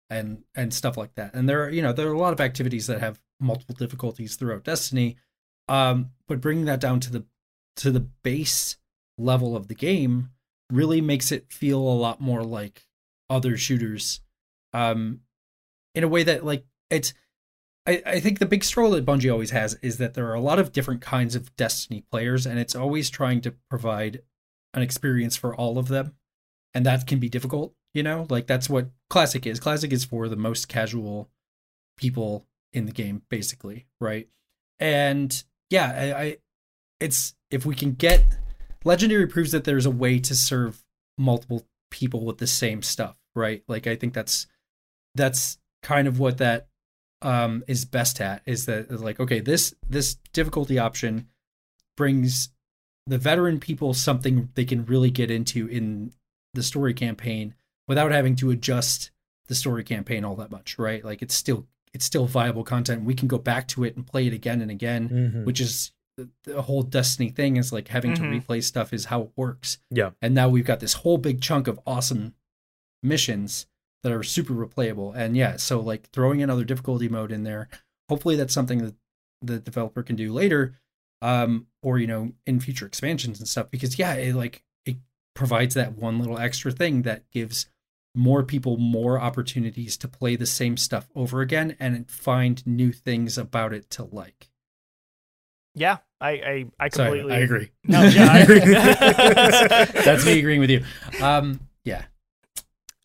and 0.10 0.44
and 0.56 0.74
stuff 0.74 0.98
like 0.98 1.14
that. 1.16 1.36
And 1.36 1.48
there 1.48 1.64
are, 1.64 1.70
you 1.70 1.82
know, 1.84 1.94
there 1.94 2.08
are 2.08 2.14
a 2.14 2.18
lot 2.20 2.34
of 2.34 2.42
activities 2.42 2.88
that 2.88 3.00
have 3.00 3.22
multiple 3.40 3.76
difficulties 3.76 4.36
throughout 4.36 4.64
Destiny. 4.64 5.18
Um 5.68 6.12
but 6.28 6.42
bringing 6.42 6.66
that 6.66 6.80
down 6.80 7.00
to 7.02 7.12
the 7.12 7.26
to 7.78 7.92
the 7.92 8.00
base 8.00 8.78
level 9.20 9.56
of 9.56 9.68
the 9.68 9.76
game 9.76 10.32
really 10.72 11.02
makes 11.02 11.32
it 11.32 11.52
feel 11.54 11.80
a 11.80 11.94
lot 12.00 12.20
more 12.20 12.44
like 12.44 12.88
other 13.30 13.58
shooters 13.58 14.22
um 14.74 15.22
in 15.94 16.04
a 16.04 16.08
way 16.08 16.24
that 16.24 16.44
like 16.46 16.66
it's 16.90 17.14
I, 17.88 18.02
I 18.06 18.20
think 18.20 18.40
the 18.40 18.46
big 18.46 18.64
struggle 18.64 18.92
that 18.92 19.06
Bungie 19.06 19.32
always 19.32 19.52
has 19.52 19.76
is 19.82 19.98
that 19.98 20.14
there 20.14 20.30
are 20.30 20.36
a 20.36 20.42
lot 20.42 20.60
of 20.60 20.74
different 20.74 21.02
kinds 21.02 21.36
of 21.36 21.56
Destiny 21.56 22.04
players, 22.12 22.46
and 22.46 22.60
it's 22.60 22.76
always 22.76 23.10
trying 23.10 23.42
to 23.42 23.56
provide 23.70 24.22
an 24.74 24.84
experience 24.84 25.38
for 25.38 25.56
all 25.56 25.78
of 25.78 25.88
them. 25.88 26.16
And 26.74 26.86
that 26.86 27.08
can 27.08 27.20
be 27.20 27.30
difficult, 27.30 27.74
you 27.94 28.04
know? 28.04 28.28
Like 28.30 28.46
that's 28.46 28.70
what 28.70 28.92
Classic 29.10 29.48
is. 29.48 29.60
Classic 29.60 29.92
is 29.92 30.06
for 30.06 30.28
the 30.28 30.36
most 30.36 30.68
casual 30.68 31.30
people 31.98 32.46
in 32.74 32.86
the 32.86 32.92
game, 32.92 33.24
basically, 33.30 33.88
right? 34.00 34.28
And 34.80 35.44
yeah, 35.70 35.94
I, 35.96 36.22
I 36.22 36.38
it's 37.00 37.34
if 37.50 37.66
we 37.66 37.74
can 37.74 37.94
get 37.94 38.24
Legendary 38.84 39.28
proves 39.28 39.52
that 39.52 39.64
there's 39.64 39.86
a 39.86 39.92
way 39.92 40.20
to 40.20 40.36
serve 40.36 40.84
multiple 41.18 41.66
people 41.90 42.26
with 42.26 42.38
the 42.38 42.48
same 42.48 42.82
stuff, 42.84 43.16
right? 43.36 43.64
Like 43.68 43.88
I 43.88 43.96
think 43.96 44.14
that's 44.14 44.46
that's 45.16 45.58
kind 45.82 46.08
of 46.08 46.20
what 46.20 46.38
that 46.38 46.67
um 47.22 47.64
is 47.68 47.84
best 47.86 48.22
at 48.22 48.42
is 48.46 48.66
that 48.68 48.92
like 49.02 49.20
okay 49.20 49.40
this 49.40 49.74
this 49.90 50.16
difficulty 50.34 50.78
option 50.78 51.28
brings 51.96 52.50
the 53.08 53.18
veteran 53.18 53.60
people 53.60 53.94
something 53.94 54.50
they 54.56 54.66
can 54.66 54.86
really 54.86 55.10
get 55.10 55.32
into 55.32 55.68
in 55.68 56.12
the 56.54 56.62
story 56.64 56.94
campaign 56.94 57.56
without 57.88 58.12
having 58.12 58.36
to 58.36 58.52
adjust 58.52 59.12
the 59.48 59.56
story 59.56 59.84
campaign 59.84 60.24
all 60.24 60.36
that 60.36 60.52
much 60.52 60.78
right 60.78 61.04
like 61.04 61.22
it's 61.22 61.34
still 61.34 61.66
it's 61.94 62.06
still 62.06 62.28
viable 62.28 62.64
content 62.64 63.04
we 63.04 63.16
can 63.16 63.28
go 63.28 63.38
back 63.40 63.68
to 63.68 63.84
it 63.84 63.96
and 63.96 64.06
play 64.06 64.28
it 64.28 64.34
again 64.34 64.62
and 64.62 64.70
again 64.70 65.10
Mm-hmm. 65.10 65.44
which 65.46 65.60
is 65.62 65.92
the, 66.18 66.30
the 66.44 66.62
whole 66.64 66.82
destiny 66.84 67.30
thing 67.30 67.58
is 67.58 67.72
like 67.72 67.88
having 67.88 68.12
Mhm. 68.12 68.16
to 68.18 68.22
replay 68.24 68.64
stuff 68.64 68.92
is 68.94 69.06
how 69.06 69.22
it 69.22 69.32
works 69.36 69.80
Yeah. 69.90 70.12
and 70.22 70.36
now 70.36 70.50
we've 70.50 70.66
got 70.66 70.80
this 70.82 70.94
whole 70.94 71.18
big 71.18 71.42
chunk 71.42 71.68
of 71.68 71.80
awesome 71.88 72.34
missions 73.02 73.66
that 74.04 74.12
are 74.12 74.24
super 74.24 74.54
replayable 74.54 75.14
and 75.16 75.36
yeah 75.36 75.56
so 75.58 75.80
like 75.80 76.10
throwing 76.12 76.42
another 76.42 76.64
difficulty 76.64 77.10
mode 77.10 77.32
in 77.32 77.44
there 77.44 77.68
hopefully 78.10 78.36
that's 78.36 78.54
something 78.54 78.80
that 78.80 78.96
the 79.42 79.60
developer 79.60 80.04
can 80.04 80.16
do 80.16 80.32
later 80.34 80.76
um 81.22 81.68
or 81.82 81.98
you 81.98 82.08
know 82.08 82.32
in 82.46 82.60
future 82.60 82.86
expansions 82.86 83.40
and 83.40 83.48
stuff 83.48 83.70
because 83.72 83.98
yeah 83.98 84.14
it 84.14 84.36
like 84.36 84.64
it 84.86 84.98
provides 85.34 85.76
that 85.76 85.96
one 85.98 86.20
little 86.20 86.38
extra 86.38 86.72
thing 86.72 87.02
that 87.04 87.30
gives 87.32 87.68
more 88.16 88.44
people 88.44 88.78
more 88.78 89.20
opportunities 89.20 89.96
to 89.98 90.08
play 90.08 90.36
the 90.36 90.46
same 90.46 90.76
stuff 90.76 91.08
over 91.16 91.42
again 91.42 91.76
and 91.80 92.10
find 92.10 92.66
new 92.66 92.92
things 92.92 93.38
about 93.38 93.74
it 93.74 93.90
to 93.92 94.04
like 94.04 94.50
Yeah, 95.76 95.98
I, 96.20 96.30
I, 96.32 96.66
I 96.80 96.90
Sorry, 96.90 97.20
completely 97.20 97.34
I 97.34 97.40
agree. 97.40 97.72
No, 97.84 98.02
yeah, 98.04 98.28
I 98.32 98.40
agree. 98.40 98.60
That's 100.04 100.26
me 100.26 100.40
agreeing 100.40 100.60
with 100.60 100.72
you. 100.72 100.84
Um, 101.22 101.60
yeah. 101.84 102.06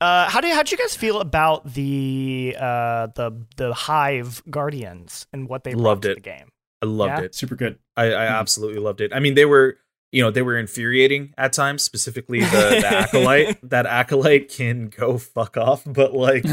Uh, 0.03 0.29
how 0.29 0.41
do 0.41 0.49
how'd 0.53 0.71
you 0.71 0.77
guys 0.77 0.97
feel 0.97 1.21
about 1.21 1.75
the 1.75 2.57
uh 2.59 3.07
the 3.15 3.45
the 3.57 3.73
Hive 3.73 4.43
Guardians 4.51 5.27
and 5.33 5.49
what 5.49 5.63
they 5.65 5.73
brought 5.75 5.83
Loved 5.85 6.03
to 6.03 6.11
it. 6.11 6.15
the 6.17 6.21
game? 6.21 6.49
I 6.83 6.87
loved 6.87 7.19
Yeah? 7.21 7.25
it. 7.27 7.35
Super 7.37 7.55
good. 7.55 7.79
I, 7.97 8.07
I 8.07 8.09
Mhm. 8.27 8.39
absolutely 8.41 8.81
loved 8.81 9.01
it. 9.01 9.13
I 9.15 9.21
mean, 9.21 9.35
they 9.35 9.45
were, 9.45 9.77
you 10.11 10.21
know, 10.23 10.33
they 10.33 10.43
were 10.43 10.59
infuriating 10.59 11.33
at 11.39 11.53
times. 11.53 11.83
Specifically, 11.85 12.41
the, 12.41 12.79
the 12.81 12.87
acolyte. 12.87 13.59
That 13.71 13.87
acolyte 13.87 14.49
can 14.49 14.89
go 14.89 15.19
fuck 15.19 15.57
off. 15.57 15.83
But 15.87 16.13
like, 16.15 16.45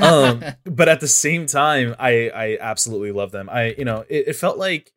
um, 0.00 0.42
but 0.64 0.88
at 0.88 1.00
the 1.00 1.08
same 1.08 1.44
time, 1.46 1.94
I 1.98 2.30
I 2.30 2.58
absolutely 2.60 3.12
love 3.12 3.30
them. 3.30 3.50
I 3.50 3.74
you 3.76 3.84
know, 3.84 4.04
it, 4.08 4.28
it 4.28 4.36
felt 4.36 4.56
like 4.56 4.92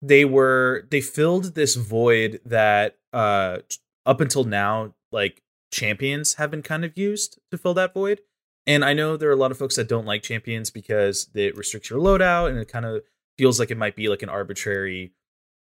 they 0.00 0.24
were 0.24 0.86
they 0.90 1.00
filled 1.00 1.54
this 1.56 1.74
void 1.74 2.40
that 2.46 2.98
uh 3.12 3.58
up 4.06 4.20
until 4.20 4.44
now, 4.44 4.94
like 5.10 5.42
champions 5.72 6.34
have 6.34 6.50
been 6.50 6.62
kind 6.62 6.84
of 6.84 6.96
used 6.96 7.40
to 7.50 7.58
fill 7.58 7.74
that 7.74 7.92
void. 7.92 8.20
And 8.66 8.84
I 8.84 8.92
know 8.92 9.16
there 9.16 9.28
are 9.28 9.32
a 9.32 9.36
lot 9.36 9.50
of 9.50 9.58
folks 9.58 9.74
that 9.74 9.88
don't 9.88 10.06
like 10.06 10.22
champions 10.22 10.70
because 10.70 11.28
it 11.34 11.56
restricts 11.56 11.90
your 11.90 11.98
loadout 11.98 12.48
and 12.48 12.58
it 12.58 12.68
kind 12.68 12.84
of 12.84 13.02
feels 13.36 13.58
like 13.58 13.72
it 13.72 13.78
might 13.78 13.96
be 13.96 14.08
like 14.08 14.22
an 14.22 14.28
arbitrary 14.28 15.12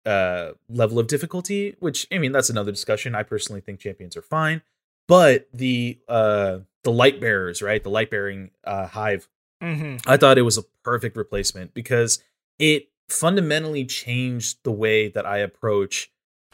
uh 0.04 0.52
level 0.68 0.98
of 0.98 1.06
difficulty, 1.06 1.76
which 1.78 2.08
I 2.12 2.18
mean 2.18 2.32
that's 2.32 2.50
another 2.50 2.72
discussion. 2.72 3.14
I 3.14 3.22
personally 3.22 3.60
think 3.60 3.78
champions 3.78 4.16
are 4.16 4.22
fine. 4.22 4.62
But 5.06 5.48
the 5.54 5.98
uh 6.08 6.60
the 6.82 6.90
light 6.90 7.20
bearers, 7.20 7.62
right? 7.62 7.82
The 7.82 7.90
light 7.90 8.10
bearing 8.10 8.50
uh 8.64 8.88
hive 8.88 9.28
Mm-hmm. 9.62 10.08
I 10.08 10.16
thought 10.16 10.38
it 10.38 10.42
was 10.42 10.58
a 10.58 10.64
perfect 10.84 11.16
replacement 11.16 11.74
because 11.74 12.22
it 12.58 12.88
fundamentally 13.08 13.84
changed 13.84 14.58
the 14.62 14.72
way 14.72 15.08
that 15.08 15.26
I 15.26 15.38
approach 15.38 16.10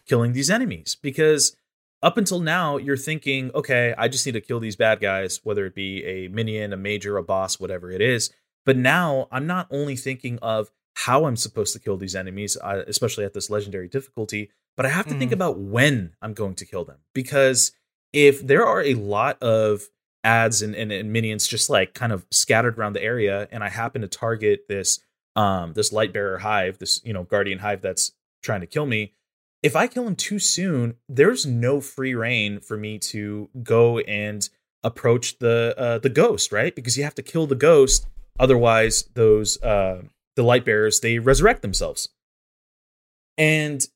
killing 0.06 0.32
these 0.32 0.50
enemies. 0.50 0.96
Because 1.00 1.56
up 2.04 2.16
until 2.18 2.38
now, 2.38 2.76
you're 2.76 2.96
thinking, 2.96 3.50
okay, 3.54 3.94
I 3.96 4.08
just 4.08 4.24
need 4.26 4.32
to 4.32 4.40
kill 4.40 4.60
these 4.60 4.76
bad 4.76 5.00
guys, 5.00 5.40
whether 5.42 5.64
it 5.66 5.74
be 5.74 6.04
a 6.04 6.28
minion, 6.28 6.72
a 6.72 6.76
major, 6.76 7.16
a 7.16 7.22
boss, 7.22 7.58
whatever 7.58 7.90
it 7.90 8.00
is. 8.00 8.30
But 8.66 8.76
now 8.76 9.26
I'm 9.32 9.46
not 9.46 9.66
only 9.70 9.96
thinking 9.96 10.38
of 10.40 10.70
how 10.94 11.24
I'm 11.24 11.36
supposed 11.36 11.72
to 11.72 11.80
kill 11.80 11.96
these 11.96 12.14
enemies, 12.14 12.56
uh, 12.62 12.84
especially 12.86 13.24
at 13.24 13.34
this 13.34 13.50
legendary 13.50 13.88
difficulty, 13.88 14.50
but 14.76 14.86
I 14.86 14.90
have 14.90 15.06
to 15.06 15.14
think 15.18 15.30
Mhm. 15.30 15.34
about 15.34 15.58
when 15.58 16.12
I'm 16.22 16.34
going 16.34 16.54
to 16.56 16.66
kill 16.66 16.84
them. 16.84 16.98
Because 17.14 17.72
if 18.12 18.46
there 18.46 18.64
are 18.66 18.82
a 18.82 18.94
lot 18.94 19.42
of 19.42 19.88
ads 20.22 20.62
and, 20.62 20.74
and, 20.74 20.92
and 20.92 21.12
minions 21.12 21.46
just 21.46 21.68
like 21.68 21.94
kind 21.94 22.12
of 22.12 22.24
scattered 22.30 22.78
around 22.78 22.94
the 22.94 23.02
area 23.02 23.46
and 23.52 23.62
i 23.62 23.68
happen 23.68 24.00
to 24.00 24.08
target 24.08 24.60
this 24.70 24.98
um 25.36 25.74
this 25.74 25.92
light 25.92 26.14
bearer 26.14 26.38
hive 26.38 26.78
this 26.78 27.02
you 27.04 27.12
know 27.12 27.24
guardian 27.24 27.58
hive 27.58 27.82
that's 27.82 28.12
trying 28.42 28.62
to 28.62 28.66
kill 28.66 28.86
me 28.86 29.12
if 29.64 29.74
i 29.74 29.86
kill 29.88 30.06
him 30.06 30.14
too 30.14 30.38
soon 30.38 30.94
there's 31.08 31.44
no 31.44 31.80
free 31.80 32.14
reign 32.14 32.60
for 32.60 32.76
me 32.76 32.98
to 32.98 33.48
go 33.62 33.98
and 34.00 34.48
approach 34.84 35.38
the 35.40 35.74
uh 35.78 35.98
the 35.98 36.08
ghost 36.10 36.52
right 36.52 36.76
because 36.76 36.96
you 36.96 37.02
have 37.02 37.14
to 37.14 37.22
kill 37.22 37.46
the 37.48 37.54
ghost 37.54 38.06
otherwise 38.38 39.04
those 39.14 39.60
uh 39.62 40.02
the 40.36 40.42
light 40.42 40.64
bearers 40.64 41.00
they 41.00 41.18
resurrect 41.18 41.62
themselves 41.62 42.08
and 43.38 43.86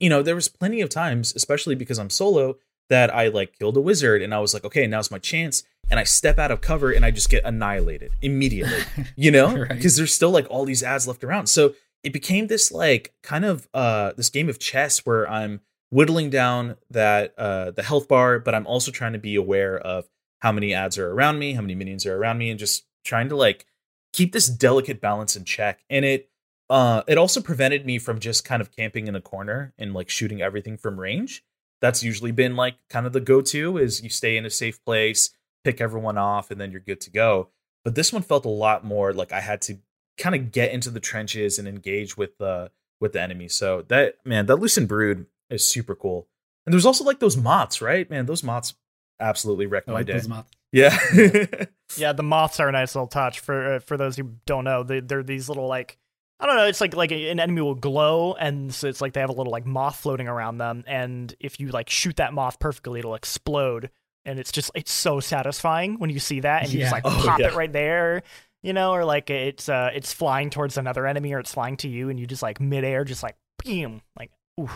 you 0.00 0.10
know, 0.10 0.22
there 0.22 0.34
was 0.34 0.48
plenty 0.48 0.80
of 0.80 0.90
times, 0.90 1.32
especially 1.36 1.74
because 1.76 1.98
I'm 1.98 2.10
solo, 2.10 2.56
that 2.90 3.14
I 3.14 3.28
like 3.28 3.58
killed 3.58 3.76
a 3.76 3.80
wizard 3.80 4.20
and 4.22 4.34
I 4.34 4.40
was 4.40 4.52
like, 4.52 4.64
okay, 4.64 4.86
now's 4.86 5.10
my 5.10 5.18
chance. 5.18 5.62
And 5.90 6.00
I 6.00 6.04
step 6.04 6.38
out 6.38 6.50
of 6.50 6.60
cover 6.60 6.90
and 6.90 7.04
I 7.04 7.10
just 7.10 7.30
get 7.30 7.44
annihilated 7.44 8.12
immediately, 8.20 8.80
you 9.16 9.30
know, 9.30 9.56
Right. 9.56 9.68
because 9.68 9.96
there's 9.96 10.12
still 10.12 10.30
like 10.30 10.46
all 10.50 10.64
these 10.64 10.82
ads 10.82 11.06
left 11.06 11.22
around. 11.24 11.46
So 11.46 11.74
it 12.04 12.12
became 12.12 12.46
this 12.46 12.70
like 12.70 13.12
kind 13.22 13.44
of 13.44 13.66
uh 13.74 14.12
this 14.16 14.28
game 14.28 14.48
of 14.48 14.58
chess 14.58 15.04
where 15.04 15.28
I'm 15.28 15.60
whittling 15.90 16.30
down 16.30 16.76
that 16.90 17.34
uh 17.38 17.72
the 17.72 17.82
health 17.82 18.06
bar, 18.06 18.38
but 18.38 18.54
I'm 18.54 18.66
also 18.66 18.92
trying 18.92 19.14
to 19.14 19.18
be 19.18 19.34
aware 19.34 19.78
of 19.78 20.08
how 20.40 20.52
many 20.52 20.74
ads 20.74 20.98
are 20.98 21.10
around 21.10 21.38
me, 21.38 21.54
how 21.54 21.62
many 21.62 21.74
minions 21.74 22.06
are 22.06 22.16
around 22.16 22.38
me, 22.38 22.50
and 22.50 22.58
just 22.58 22.84
trying 23.04 23.30
to 23.30 23.36
like 23.36 23.66
keep 24.12 24.32
this 24.32 24.46
delicate 24.46 25.00
balance 25.00 25.34
in 25.34 25.44
check. 25.44 25.80
And 25.90 26.04
it 26.04 26.30
uh 26.70 27.02
it 27.08 27.18
also 27.18 27.40
prevented 27.40 27.86
me 27.86 27.98
from 27.98 28.20
just 28.20 28.44
kind 28.44 28.60
of 28.60 28.70
camping 28.70 29.08
in 29.08 29.16
a 29.16 29.20
corner 29.20 29.72
and 29.78 29.94
like 29.94 30.10
shooting 30.10 30.42
everything 30.42 30.76
from 30.76 31.00
range. 31.00 31.42
That's 31.80 32.02
usually 32.02 32.32
been 32.32 32.54
like 32.54 32.76
kind 32.88 33.06
of 33.06 33.12
the 33.12 33.20
go-to 33.20 33.78
is 33.78 34.02
you 34.02 34.10
stay 34.10 34.36
in 34.36 34.46
a 34.46 34.50
safe 34.50 34.82
place, 34.84 35.30
pick 35.64 35.80
everyone 35.80 36.18
off, 36.18 36.50
and 36.50 36.60
then 36.60 36.70
you're 36.70 36.80
good 36.80 37.00
to 37.02 37.10
go. 37.10 37.48
But 37.84 37.94
this 37.94 38.12
one 38.12 38.22
felt 38.22 38.46
a 38.46 38.50
lot 38.50 38.84
more 38.84 39.12
like 39.12 39.32
I 39.32 39.40
had 39.40 39.60
to 39.62 39.78
kind 40.18 40.34
of 40.34 40.52
get 40.52 40.72
into 40.72 40.90
the 40.90 41.00
trenches 41.00 41.58
and 41.58 41.66
engage 41.68 42.16
with 42.16 42.38
the 42.38 42.70
with 43.00 43.12
the 43.12 43.20
enemy. 43.20 43.48
So 43.48 43.82
that 43.88 44.16
man, 44.24 44.46
that 44.46 44.56
Lucent 44.56 44.88
Brood 44.88 45.26
is 45.50 45.66
super 45.66 45.94
cool. 45.94 46.28
And 46.66 46.72
there's 46.72 46.86
also 46.86 47.04
like 47.04 47.20
those 47.20 47.36
moths, 47.36 47.82
right? 47.82 48.08
Man, 48.08 48.26
those 48.26 48.42
moths 48.42 48.74
absolutely 49.20 49.66
wrecked 49.66 49.88
I 49.88 49.92
my 49.92 49.98
like 49.98 50.06
day. 50.06 50.14
those 50.14 50.28
moths. 50.28 50.50
Yeah. 50.72 50.96
Yeah, 51.96 52.12
the 52.12 52.22
moths 52.24 52.58
are 52.58 52.68
a 52.68 52.72
nice 52.72 52.94
little 52.96 53.06
touch 53.06 53.38
for 53.40 53.74
uh, 53.74 53.78
for 53.78 53.96
those 53.96 54.16
who 54.16 54.32
don't 54.46 54.64
know. 54.64 54.82
They, 54.82 54.98
they're 55.00 55.22
these 55.22 55.48
little 55.48 55.68
like 55.68 55.96
I 56.40 56.46
don't 56.46 56.56
know. 56.56 56.64
It's 56.66 56.80
like 56.80 56.96
like 56.96 57.12
an 57.12 57.38
enemy 57.38 57.60
will 57.60 57.76
glow, 57.76 58.32
and 58.34 58.74
so 58.74 58.88
it's 58.88 59.00
like 59.00 59.12
they 59.12 59.20
have 59.20 59.28
a 59.30 59.34
little 59.34 59.52
like 59.52 59.64
moth 59.66 59.96
floating 59.96 60.26
around 60.26 60.58
them, 60.58 60.82
and 60.88 61.32
if 61.38 61.60
you 61.60 61.68
like 61.68 61.88
shoot 61.90 62.16
that 62.16 62.32
moth 62.32 62.58
perfectly, 62.58 62.98
it'll 62.98 63.14
explode, 63.14 63.90
and 64.24 64.40
it's 64.40 64.50
just 64.50 64.72
it's 64.74 64.90
so 64.90 65.20
satisfying 65.20 66.00
when 66.00 66.10
you 66.10 66.18
see 66.18 66.40
that, 66.40 66.64
and 66.64 66.72
you 66.72 66.80
just 66.80 66.90
like 66.90 67.04
Oh, 67.04 67.22
pop 67.24 67.38
yeah. 67.38 67.48
it 67.48 67.54
right 67.54 67.72
there, 67.72 68.22
you 68.64 68.72
know, 68.72 68.92
or 68.92 69.04
like 69.04 69.30
it's 69.30 69.68
uh 69.68 69.90
it's 69.94 70.12
flying 70.12 70.50
towards 70.50 70.76
another 70.76 71.06
enemy, 71.06 71.32
or 71.32 71.38
it's 71.38 71.52
flying 71.54 71.76
to 71.78 71.88
you, 71.88 72.08
and 72.08 72.18
you 72.18 72.26
just 72.26 72.42
like 72.42 72.60
midair, 72.60 73.04
just 73.04 73.22
like 73.22 73.36
boom, 73.64 74.02
like 74.18 74.30
ooh. 74.58 74.70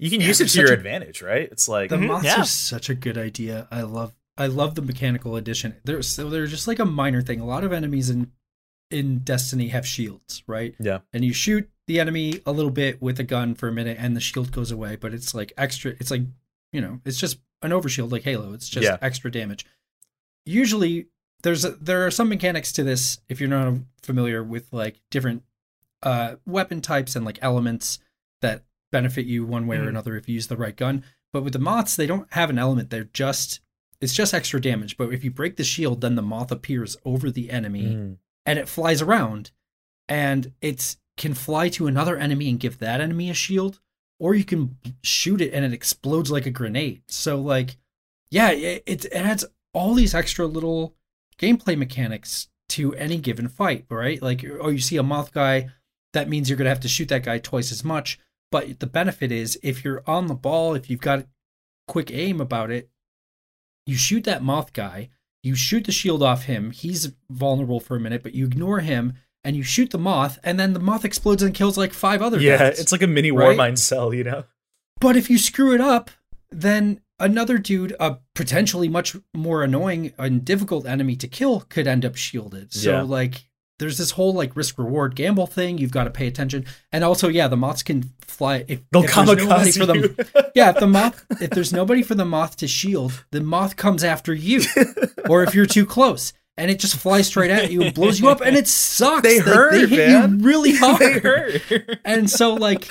you 0.00 0.10
can 0.10 0.20
Yeah, 0.20 0.26
use 0.26 0.40
it 0.40 0.48
to 0.48 0.60
your 0.60 0.70
a- 0.70 0.74
advantage, 0.74 1.22
right? 1.22 1.48
It's 1.52 1.68
like 1.68 1.90
The 1.90 1.96
Mhm, 1.96 2.06
moths 2.08 2.24
yeah. 2.24 2.40
are 2.40 2.44
such 2.44 2.88
a 2.90 2.94
good 2.94 3.16
idea. 3.18 3.68
I 3.70 3.82
love 3.82 4.14
I 4.36 4.46
love 4.46 4.74
the 4.74 4.82
mechanical 4.82 5.36
addition. 5.36 5.76
They're 5.84 6.02
so 6.02 6.30
they're 6.30 6.46
just 6.46 6.66
like 6.66 6.78
a 6.78 6.84
minor 6.86 7.20
thing. 7.22 7.38
A 7.40 7.44
lot 7.46 7.62
of 7.62 7.72
enemies 7.72 8.10
in 8.10 8.32
in 8.90 9.18
Destiny 9.20 9.68
have 9.68 9.86
shields, 9.86 10.42
right? 10.48 10.74
Yeah. 10.80 11.00
And 11.12 11.24
you 11.24 11.32
shoot 11.32 11.70
the 11.86 12.00
enemy 12.00 12.40
a 12.46 12.50
little 12.52 12.70
bit 12.72 13.00
with 13.02 13.20
a 13.20 13.24
gun 13.24 13.54
for 13.54 13.68
a 13.68 13.72
minute 13.72 13.98
and 14.00 14.16
the 14.16 14.20
shield 14.20 14.50
goes 14.50 14.70
away, 14.72 14.96
but 14.96 15.12
it's 15.14 15.34
like 15.34 15.52
extra 15.58 15.92
it's 16.00 16.10
like, 16.10 16.22
you 16.72 16.80
know, 16.80 17.00
it's 17.04 17.18
just 17.20 17.38
an 17.62 17.70
overshield 17.72 18.10
like 18.10 18.22
Halo. 18.22 18.52
It's 18.54 18.68
just 18.68 18.84
Yeah. 18.84 18.96
extra 19.02 19.30
damage. 19.30 19.66
Usually 20.46 21.06
there's 21.42 21.64
a, 21.64 21.70
there 21.72 22.06
are 22.06 22.10
some 22.10 22.28
mechanics 22.28 22.72
to 22.72 22.82
this 22.84 23.20
if 23.28 23.40
you're 23.40 23.48
not 23.48 23.74
familiar 24.02 24.42
with 24.42 24.72
like 24.72 25.00
different 25.10 25.42
uh 26.02 26.36
weapon 26.46 26.80
types 26.80 27.14
and 27.16 27.24
like 27.24 27.38
elements 27.42 27.98
that 28.40 28.64
benefit 28.92 29.26
you 29.26 29.44
one 29.44 29.66
way 29.66 29.76
or 29.76 29.84
Mhm. 29.84 29.88
another 29.90 30.16
if 30.16 30.28
you 30.28 30.34
use 30.34 30.46
the 30.48 30.56
right 30.56 30.76
gun. 30.76 31.04
But 31.32 31.42
with 31.44 31.52
the 31.52 31.58
moths, 31.60 31.94
they 31.94 32.06
don't 32.06 32.26
have 32.32 32.50
an 32.50 32.58
element. 32.58 32.90
They're 32.90 33.04
just 33.04 33.60
it's 34.00 34.14
just 34.14 34.32
extra 34.32 34.60
damage. 34.60 34.96
But 34.96 35.12
if 35.12 35.22
you 35.24 35.30
break 35.30 35.56
the 35.56 35.64
shield, 35.64 36.00
then 36.00 36.14
the 36.14 36.22
moth 36.22 36.50
appears 36.50 36.96
over 37.04 37.30
the 37.30 37.50
enemy 37.50 37.84
Mm. 37.84 38.16
and 38.46 38.58
it 38.58 38.68
flies 38.68 39.02
around 39.02 39.50
and 40.08 40.52
it 40.62 40.96
can 41.18 41.34
fly 41.34 41.68
to 41.68 41.86
another 41.86 42.16
enemy 42.16 42.48
and 42.48 42.58
give 42.58 42.78
that 42.78 43.00
enemy 43.02 43.28
a 43.30 43.34
shield 43.34 43.78
or 44.18 44.34
you 44.34 44.44
can 44.44 44.76
shoot 45.02 45.40
it 45.40 45.52
and 45.52 45.64
it 45.64 45.72
explodes 45.72 46.30
like 46.30 46.46
a 46.46 46.50
grenade 46.50 47.02
so 47.08 47.38
like 47.40 47.76
yeah 48.30 48.50
it, 48.50 48.82
it 48.86 49.06
adds 49.12 49.44
all 49.74 49.92
these 49.94 50.14
extra 50.14 50.46
little 50.46 50.94
gameplay 51.40 51.76
mechanics 51.76 52.48
to 52.68 52.94
any 52.94 53.18
given 53.18 53.48
fight 53.48 53.84
right 53.90 54.22
like 54.22 54.44
oh 54.60 54.68
you 54.68 54.78
see 54.78 54.96
a 54.96 55.02
moth 55.02 55.32
guy 55.32 55.68
that 56.12 56.28
means 56.28 56.48
you're 56.48 56.56
going 56.56 56.66
to 56.66 56.70
have 56.70 56.80
to 56.80 56.88
shoot 56.88 57.08
that 57.08 57.22
guy 57.24 57.38
twice 57.38 57.72
as 57.72 57.84
much 57.84 58.18
but 58.52 58.78
the 58.80 58.86
benefit 58.86 59.32
is 59.32 59.58
if 59.62 59.84
you're 59.84 60.02
on 60.06 60.26
the 60.26 60.34
ball 60.34 60.74
if 60.74 60.88
you've 60.90 61.00
got 61.00 61.26
quick 61.88 62.10
aim 62.12 62.40
about 62.40 62.70
it 62.70 62.90
you 63.86 63.96
shoot 63.96 64.24
that 64.24 64.42
moth 64.42 64.72
guy 64.72 65.08
you 65.42 65.54
shoot 65.54 65.84
the 65.84 65.92
shield 65.92 66.22
off 66.22 66.44
him 66.44 66.70
he's 66.70 67.12
vulnerable 67.30 67.80
for 67.80 67.96
a 67.96 68.00
minute 68.00 68.22
but 68.22 68.34
you 68.34 68.44
ignore 68.46 68.80
him 68.80 69.14
and 69.42 69.56
you 69.56 69.62
shoot 69.62 69.90
the 69.90 69.98
moth 69.98 70.38
and 70.44 70.60
then 70.60 70.74
the 70.74 70.78
moth 70.80 71.04
explodes 71.04 71.42
and 71.42 71.54
kills 71.54 71.78
like 71.78 71.92
five 71.94 72.20
other 72.22 72.38
Yeah, 72.38 72.58
guys. 72.58 72.78
it's 72.78 72.92
like 72.92 73.02
a 73.02 73.06
mini 73.06 73.30
right? 73.30 73.56
Warmind 73.56 73.78
cell, 73.78 74.12
you 74.14 74.22
know? 74.22 74.44
but 75.00 75.16
if 75.16 75.30
you 75.30 75.38
screw 75.38 75.74
it 75.74 75.80
up 75.80 76.10
then 76.50 77.00
another 77.20 77.58
dude 77.58 77.94
a 78.00 78.16
potentially 78.34 78.88
much 78.88 79.14
more 79.34 79.62
annoying 79.62 80.12
and 80.18 80.44
difficult 80.44 80.86
enemy 80.86 81.14
to 81.16 81.28
kill 81.28 81.60
could 81.60 81.86
end 81.86 82.04
up 82.04 82.16
shielded 82.16 82.72
so 82.72 82.90
Yeah. 82.90 83.02
like 83.02 83.46
there's 83.78 83.96
this 83.98 84.10
whole 84.12 84.34
like 84.34 84.56
risk 84.56 84.78
reward 84.78 85.14
gamble 85.14 85.46
thing 85.46 85.78
you've 85.78 85.90
got 85.92 86.04
to 86.04 86.10
pay 86.10 86.26
attention 86.26 86.66
and 86.92 87.02
also 87.04 87.28
yeah 87.28 87.48
the 87.48 87.56
moths 87.56 87.82
can 87.82 88.12
fly 88.26 88.64
if, 88.68 88.80
They'll 88.90 89.04
if 89.04 89.10
kamikaze 89.10 89.78
for 89.78 89.86
them 89.86 89.96
you. 89.98 90.16
yeah, 90.54 90.70
if 90.70 90.76
the 90.80 90.86
moth 90.86 91.24
if 91.40 91.50
there's 91.50 91.72
nobody 91.72 92.02
for 92.02 92.14
the 92.14 92.24
moth 92.24 92.56
to 92.56 92.66
shield, 92.68 93.24
the 93.30 93.40
moth 93.40 93.76
comes 93.76 94.02
after 94.04 94.32
you. 94.34 94.62
or 95.28 95.42
if 95.44 95.54
you're 95.54 95.66
too 95.66 95.84
close. 95.86 96.32
And 96.56 96.70
it 96.70 96.78
just 96.78 96.96
flies 96.96 97.26
straight 97.28 97.50
at 97.50 97.70
you 97.72 97.80
and 97.82 97.94
blows 97.94 98.20
you 98.20 98.28
up 98.28 98.42
and 98.42 98.54
it 98.56 98.68
sucks. 98.68 99.22
They 99.22 99.38
Like, 99.38 99.46
hurt, 99.46 99.72
they 99.72 99.86
hit 99.86 100.08
man. 100.10 100.38
you 100.40 100.44
really 100.44 100.74
hard. 100.76 101.00
they 101.00 101.18
hurt. 101.18 101.98
And 102.04 102.28
so 102.30 102.54
like 102.54 102.86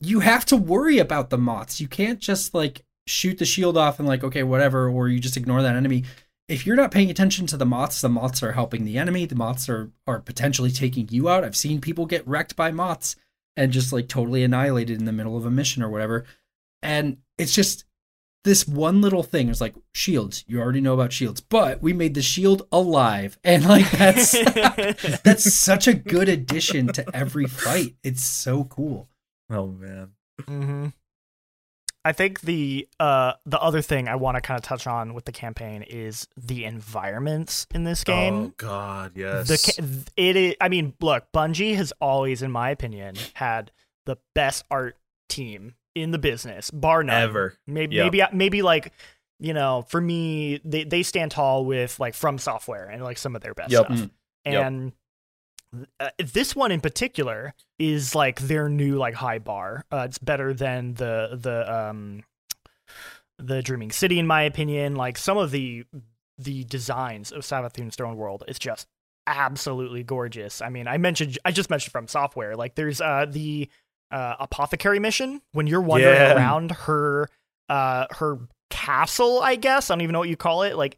you 0.00 0.20
have 0.20 0.44
to 0.46 0.56
worry 0.56 0.98
about 0.98 1.30
the 1.30 1.38
moths. 1.38 1.80
You 1.80 1.86
can't 1.88 2.18
just 2.18 2.52
like 2.54 2.82
shoot 3.06 3.38
the 3.38 3.44
shield 3.44 3.76
off 3.76 3.98
and 3.98 4.08
like, 4.08 4.24
okay, 4.24 4.42
whatever, 4.42 4.88
or 4.88 5.08
you 5.08 5.18
just 5.20 5.36
ignore 5.36 5.62
that 5.62 5.76
enemy. 5.76 6.04
If 6.48 6.66
you're 6.66 6.76
not 6.76 6.90
paying 6.90 7.10
attention 7.10 7.46
to 7.48 7.56
the 7.56 7.64
moths, 7.66 8.00
the 8.00 8.08
moths 8.08 8.42
are 8.42 8.52
helping 8.52 8.84
the 8.84 8.98
enemy. 8.98 9.26
The 9.26 9.34
moths 9.34 9.68
are 9.68 9.90
are 10.06 10.20
potentially 10.20 10.70
taking 10.70 11.08
you 11.08 11.28
out. 11.28 11.44
I've 11.44 11.56
seen 11.56 11.80
people 11.80 12.06
get 12.06 12.26
wrecked 12.26 12.56
by 12.56 12.70
moths 12.70 13.16
and 13.56 13.72
just 13.72 13.92
like 13.92 14.08
totally 14.08 14.42
annihilated 14.44 14.98
in 14.98 15.04
the 15.04 15.12
middle 15.12 15.36
of 15.36 15.46
a 15.46 15.50
mission 15.50 15.82
or 15.82 15.88
whatever. 15.88 16.24
And 16.82 17.18
it's 17.38 17.54
just 17.54 17.84
this 18.44 18.66
one 18.66 19.00
little 19.00 19.22
thing 19.22 19.48
is 19.48 19.60
like 19.60 19.74
shields. 19.94 20.44
You 20.48 20.60
already 20.60 20.80
know 20.80 20.94
about 20.94 21.12
shields, 21.12 21.40
but 21.40 21.80
we 21.80 21.92
made 21.92 22.14
the 22.14 22.22
shield 22.22 22.66
alive. 22.72 23.38
And 23.44 23.64
like 23.64 23.90
that's 23.90 24.32
that's 25.22 25.52
such 25.54 25.86
a 25.86 25.94
good 25.94 26.28
addition 26.28 26.88
to 26.88 27.04
every 27.16 27.46
fight. 27.46 27.94
It's 28.02 28.24
so 28.28 28.64
cool. 28.64 29.08
oh 29.50 29.68
man. 29.68 30.10
hmm 30.46 30.86
I 32.04 32.12
think 32.12 32.40
the 32.40 32.88
uh 32.98 33.34
the 33.46 33.60
other 33.60 33.80
thing 33.82 34.08
I 34.08 34.16
want 34.16 34.36
to 34.36 34.40
kind 34.40 34.58
of 34.58 34.64
touch 34.64 34.86
on 34.86 35.14
with 35.14 35.24
the 35.24 35.32
campaign 35.32 35.82
is 35.82 36.26
the 36.36 36.64
environments 36.64 37.66
in 37.74 37.84
this 37.84 38.02
game. 38.04 38.34
Oh 38.34 38.52
god, 38.56 39.12
yes. 39.14 39.46
the 39.48 40.04
it 40.16 40.36
is, 40.36 40.54
I 40.60 40.68
mean, 40.68 40.94
look, 41.00 41.24
Bungie 41.32 41.76
has 41.76 41.92
always, 42.00 42.42
in 42.42 42.50
my 42.50 42.70
opinion, 42.70 43.14
had 43.34 43.70
the 44.06 44.16
best 44.34 44.64
art 44.70 44.96
team 45.28 45.74
in 45.94 46.10
the 46.10 46.18
business, 46.18 46.70
bar 46.70 47.04
none. 47.04 47.22
Ever. 47.22 47.54
Maybe, 47.66 47.96
Yep. 47.96 48.12
maybe, 48.12 48.36
maybe 48.36 48.62
like 48.62 48.92
you 49.38 49.52
know, 49.54 49.84
for 49.88 50.00
me, 50.00 50.60
they 50.64 50.84
they 50.84 51.02
stand 51.02 51.30
tall 51.32 51.64
with 51.64 51.98
like 52.00 52.14
From 52.14 52.38
Software 52.38 52.86
and 52.88 53.02
like 53.02 53.18
some 53.18 53.34
of 53.36 53.42
their 53.42 53.54
best 53.54 53.70
Yep. 53.72 53.84
stuff. 53.86 53.98
Mm. 53.98 54.10
Yep. 54.44 54.92
Uh, 55.98 56.10
this 56.18 56.54
one 56.54 56.70
in 56.70 56.80
particular 56.80 57.54
is 57.78 58.14
like 58.14 58.40
their 58.40 58.68
new 58.68 58.96
like 58.96 59.14
high 59.14 59.38
bar. 59.38 59.84
Uh, 59.90 60.04
it's 60.06 60.18
better 60.18 60.52
than 60.52 60.94
the 60.94 61.38
the 61.40 61.72
um 61.72 62.22
the 63.38 63.62
Dreaming 63.62 63.90
City, 63.90 64.18
in 64.18 64.26
my 64.26 64.42
opinion. 64.42 64.96
Like 64.96 65.16
some 65.16 65.38
of 65.38 65.50
the 65.50 65.84
the 66.38 66.64
designs 66.64 67.32
of 67.32 67.42
Savathun's 67.42 67.96
Throne 67.96 68.16
World 68.16 68.44
is 68.48 68.58
just 68.58 68.86
absolutely 69.26 70.02
gorgeous. 70.02 70.60
I 70.60 70.68
mean, 70.68 70.86
I 70.88 70.98
mentioned 70.98 71.38
I 71.44 71.52
just 71.52 71.70
mentioned 71.70 71.92
from 71.92 72.06
software. 72.08 72.54
Like 72.56 72.74
there's 72.74 73.00
uh 73.00 73.26
the 73.28 73.68
uh, 74.10 74.34
apothecary 74.40 74.98
mission 74.98 75.40
when 75.52 75.66
you're 75.66 75.80
wandering 75.80 76.14
Yeah. 76.16 76.34
around 76.34 76.70
her 76.72 77.30
uh 77.70 78.06
her 78.10 78.38
castle 78.74 79.38
i 79.42 79.54
guess 79.54 79.90
i 79.90 79.94
don't 79.94 80.00
even 80.00 80.14
know 80.14 80.18
what 80.18 80.30
you 80.30 80.36
call 80.36 80.62
it 80.62 80.76
like 80.76 80.96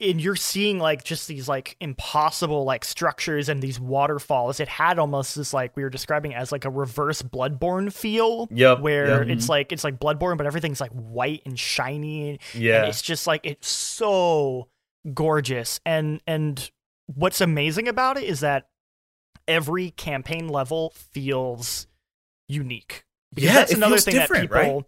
and 0.00 0.20
you're 0.20 0.36
seeing 0.36 0.78
like 0.78 1.02
just 1.02 1.26
these 1.26 1.48
like 1.48 1.76
impossible 1.80 2.62
like 2.62 2.84
structures 2.84 3.48
and 3.48 3.60
these 3.60 3.80
waterfalls 3.80 4.60
it 4.60 4.68
had 4.68 4.96
almost 4.96 5.34
this 5.34 5.52
like 5.52 5.76
we 5.76 5.82
were 5.82 5.90
describing 5.90 6.32
as 6.34 6.52
like 6.52 6.64
a 6.64 6.70
reverse 6.70 7.22
bloodborne 7.22 7.92
feel 7.92 8.46
Yep. 8.52 8.78
where 8.78 9.24
yep. 9.24 9.36
it's 9.36 9.48
like 9.48 9.72
it's 9.72 9.82
like 9.82 9.98
bloodborne 9.98 10.36
but 10.36 10.46
everything's 10.46 10.80
like 10.80 10.92
white 10.92 11.42
and 11.44 11.58
shiny 11.58 12.30
and 12.30 12.38
yeah. 12.54 12.84
it's 12.84 13.02
just 13.02 13.26
like 13.26 13.40
it's 13.44 13.68
so 13.68 14.68
gorgeous 15.12 15.80
and 15.84 16.20
and 16.28 16.70
what's 17.12 17.40
amazing 17.40 17.88
about 17.88 18.18
it 18.18 18.24
is 18.24 18.38
that 18.40 18.68
every 19.48 19.90
campaign 19.90 20.46
level 20.48 20.92
feels 21.12 21.88
unique 22.48 23.04
because 23.34 23.48
Yeah, 23.50 23.54
that's 23.54 23.72
it 23.72 23.78
another 23.78 23.96
feels 23.96 24.04
thing 24.04 24.14
different, 24.14 24.50
that 24.50 24.60
people 24.60 24.74
right? 24.76 24.84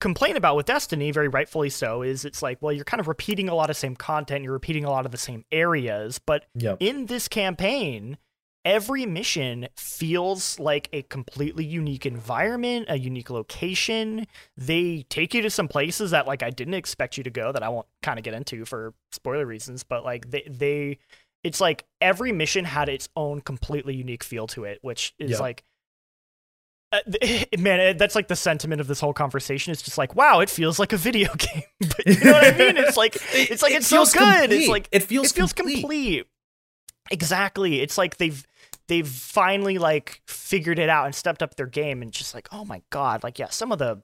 Complain 0.00 0.36
about 0.36 0.56
with 0.56 0.66
destiny 0.66 1.10
very 1.10 1.28
rightfully 1.28 1.68
so 1.70 2.02
is 2.02 2.24
it's 2.24 2.42
like 2.42 2.58
well 2.60 2.72
you're 2.72 2.84
kind 2.84 3.00
of 3.00 3.08
repeating 3.08 3.48
a 3.48 3.54
lot 3.54 3.70
of 3.70 3.76
same 3.76 3.94
content 3.94 4.42
you're 4.42 4.52
repeating 4.52 4.84
a 4.84 4.90
lot 4.90 5.04
of 5.06 5.12
the 5.12 5.18
same 5.18 5.44
areas 5.52 6.18
but 6.18 6.46
Yep. 6.54 6.78
in 6.80 7.06
this 7.06 7.28
campaign 7.28 8.16
every 8.64 9.06
mission 9.06 9.66
feels 9.76 10.58
like 10.58 10.88
a 10.92 11.00
completely 11.04 11.64
unique 11.64 12.04
environment, 12.04 12.84
a 12.90 12.98
unique 12.98 13.30
location. 13.30 14.26
They 14.54 15.06
take 15.08 15.32
you 15.32 15.40
to 15.40 15.48
some 15.48 15.66
places 15.66 16.10
that 16.10 16.26
like 16.26 16.42
I 16.42 16.50
didn't 16.50 16.74
expect 16.74 17.16
you 17.16 17.24
to 17.24 17.30
go 17.30 17.52
that 17.52 17.62
I 17.62 17.70
won't 17.70 17.86
kind 18.02 18.18
of 18.18 18.22
get 18.22 18.34
into 18.34 18.66
for 18.66 18.92
spoiler 19.12 19.46
reasons, 19.46 19.82
but 19.82 20.04
like 20.04 20.30
they 20.30 20.46
they 20.46 20.98
it's 21.42 21.58
like 21.58 21.86
every 22.02 22.32
mission 22.32 22.66
had 22.66 22.90
its 22.90 23.08
own 23.16 23.40
completely 23.40 23.94
unique 23.94 24.22
feel 24.22 24.46
to 24.48 24.64
it, 24.64 24.78
which 24.82 25.14
is 25.18 25.30
Yeah. 25.30 25.38
like 25.38 25.64
uh, 26.92 26.98
man, 27.58 27.96
that's 27.96 28.14
like 28.14 28.28
the 28.28 28.36
sentiment 28.36 28.80
of 28.80 28.86
this 28.86 29.00
whole 29.00 29.12
conversation. 29.12 29.72
It's 29.72 29.82
just 29.82 29.98
like, 29.98 30.14
wow, 30.16 30.40
it 30.40 30.50
feels 30.50 30.78
like 30.78 30.92
a 30.92 30.96
video 30.96 31.32
game. 31.38 31.62
but 31.80 32.06
you 32.06 32.18
know 32.24 32.32
what 32.32 32.44
I 32.54 32.56
mean? 32.56 32.76
It's 32.76 32.96
like 32.96 33.16
it's 33.32 33.62
like 33.62 33.72
It 33.72 33.76
it's 33.78 33.86
so 33.86 33.96
feels 33.96 34.12
good. 34.12 34.20
complete. 34.40 34.60
It's 34.60 34.68
like 34.68 34.88
it 34.92 35.02
feels 35.04 35.30
it 35.30 35.34
feels 35.34 35.52
complete. 35.52 35.80
complete. 35.80 36.26
Exactly. 37.10 37.80
It's 37.80 37.96
like 37.98 38.16
they've 38.18 38.44
they've 38.88 39.08
finally 39.08 39.78
like 39.78 40.20
figured 40.26 40.78
it 40.78 40.88
out 40.88 41.06
and 41.06 41.14
stepped 41.14 41.42
up 41.42 41.54
their 41.56 41.66
game 41.66 42.02
and 42.02 42.12
just 42.12 42.34
like, 42.34 42.48
oh 42.52 42.64
my 42.64 42.82
god, 42.90 43.22
like 43.22 43.38
yeah, 43.38 43.48
some 43.48 43.72
of 43.72 43.78
the 43.78 44.02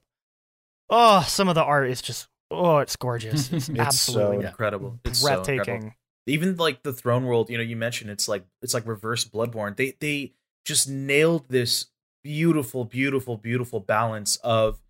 oh, 0.90 1.24
some 1.28 1.48
of 1.48 1.54
the 1.54 1.64
art 1.64 1.90
is 1.90 2.00
just 2.02 2.28
oh, 2.50 2.78
it's 2.78 2.96
gorgeous. 2.96 3.52
It's 3.52 3.68
It's 3.68 3.78
absolutely 3.78 4.42
so 4.42 4.48
incredible. 4.48 5.00
It's 5.04 5.20
so 5.20 5.26
breathtaking. 5.26 5.58
incredible. 5.58 5.92
Even 6.28 6.56
like 6.56 6.82
the 6.82 6.92
throne 6.92 7.24
world, 7.24 7.50
you 7.50 7.56
know, 7.56 7.62
you 7.62 7.76
mentioned 7.76 8.10
it's 8.10 8.26
like 8.28 8.44
it's 8.62 8.74
like 8.74 8.86
reverse 8.86 9.24
Bloodborne. 9.24 9.76
They 9.76 9.94
they 10.00 10.32
just 10.64 10.88
nailed 10.88 11.48
this 11.48 11.86
beautiful, 12.26 12.84
beautiful, 12.84 13.36
beautiful 13.36 13.78
balance 13.78 14.34
of 14.42 14.80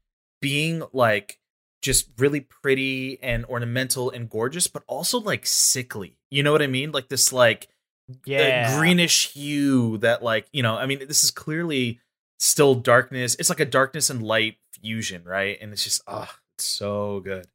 being 0.41 0.83
like 0.95 1.39
just 1.83 2.09
really 2.17 2.41
pretty 2.41 3.19
and 3.23 3.45
ornamental 3.45 4.11
and 4.11 4.31
gorgeous, 4.31 4.69
but 4.69 4.83
also 4.87 5.21
like 5.21 5.45
sickly. 5.45 6.17
You 6.31 6.43
know 6.43 6.51
what 6.51 6.63
I 6.63 6.67
mean? 6.67 6.93
Like 6.93 7.09
this 7.09 7.35
like 7.35 7.69
yeah. 8.25 8.79
greenish 8.79 9.35
hue 9.35 9.99
that 9.99 10.23
like 10.23 10.47
you 10.51 10.63
know. 10.63 10.77
I 10.77 10.87
mean, 10.87 11.07
this 11.07 11.25
is 11.25 11.31
clearly 11.31 12.01
still 12.41 12.75
darkness. 12.75 13.37
It's 13.39 13.51
like 13.51 13.61
a 13.61 13.67
darkness 13.67 14.09
and 14.09 14.23
light 14.23 14.57
fusion, 14.81 15.23
right? 15.25 15.59
And 15.61 15.73
it's 15.73 15.85
just 15.85 16.01
ah, 16.07 16.39
it's 16.57 16.65
so 16.65 17.21
good. 17.21 17.47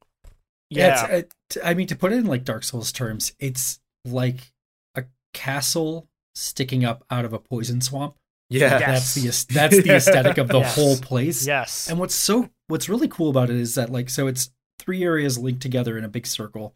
yeah. 0.70 1.06
it's, 1.06 1.24
uh, 1.56 1.60
t- 1.60 1.60
I 1.64 1.74
mean, 1.74 1.88
to 1.88 1.96
put 1.96 2.12
it 2.12 2.18
in 2.18 2.26
like 2.26 2.44
Dark 2.44 2.62
Souls 2.62 2.92
terms, 2.92 3.32
it's 3.40 3.80
like 4.04 4.52
a 4.94 5.02
castle 5.34 6.08
sticking 6.36 6.84
up 6.84 7.04
out 7.10 7.24
of 7.24 7.32
a 7.32 7.40
poison 7.40 7.80
swamp. 7.80 8.14
Yeah, 8.52 8.78
Yes. 8.78 9.14
That's 9.14 9.44
the 9.48 9.54
that's 9.54 9.82
the 9.82 9.94
aesthetic 9.96 10.38
of 10.38 10.48
the 10.48 10.58
Yes. 10.60 10.74
whole 10.74 10.96
place. 10.96 11.46
yes. 11.46 11.88
And 11.90 11.98
what's 11.98 12.14
so 12.14 12.50
what's 12.68 12.88
really 12.88 13.08
cool 13.08 13.30
about 13.30 13.50
it 13.50 13.56
is 13.56 13.74
that 13.74 13.90
like 13.90 14.08
so 14.10 14.26
it's 14.26 14.50
three 14.78 15.02
areas 15.04 15.38
linked 15.38 15.62
together 15.62 15.96
in 15.98 16.04
a 16.04 16.08
big 16.08 16.26
circle, 16.26 16.74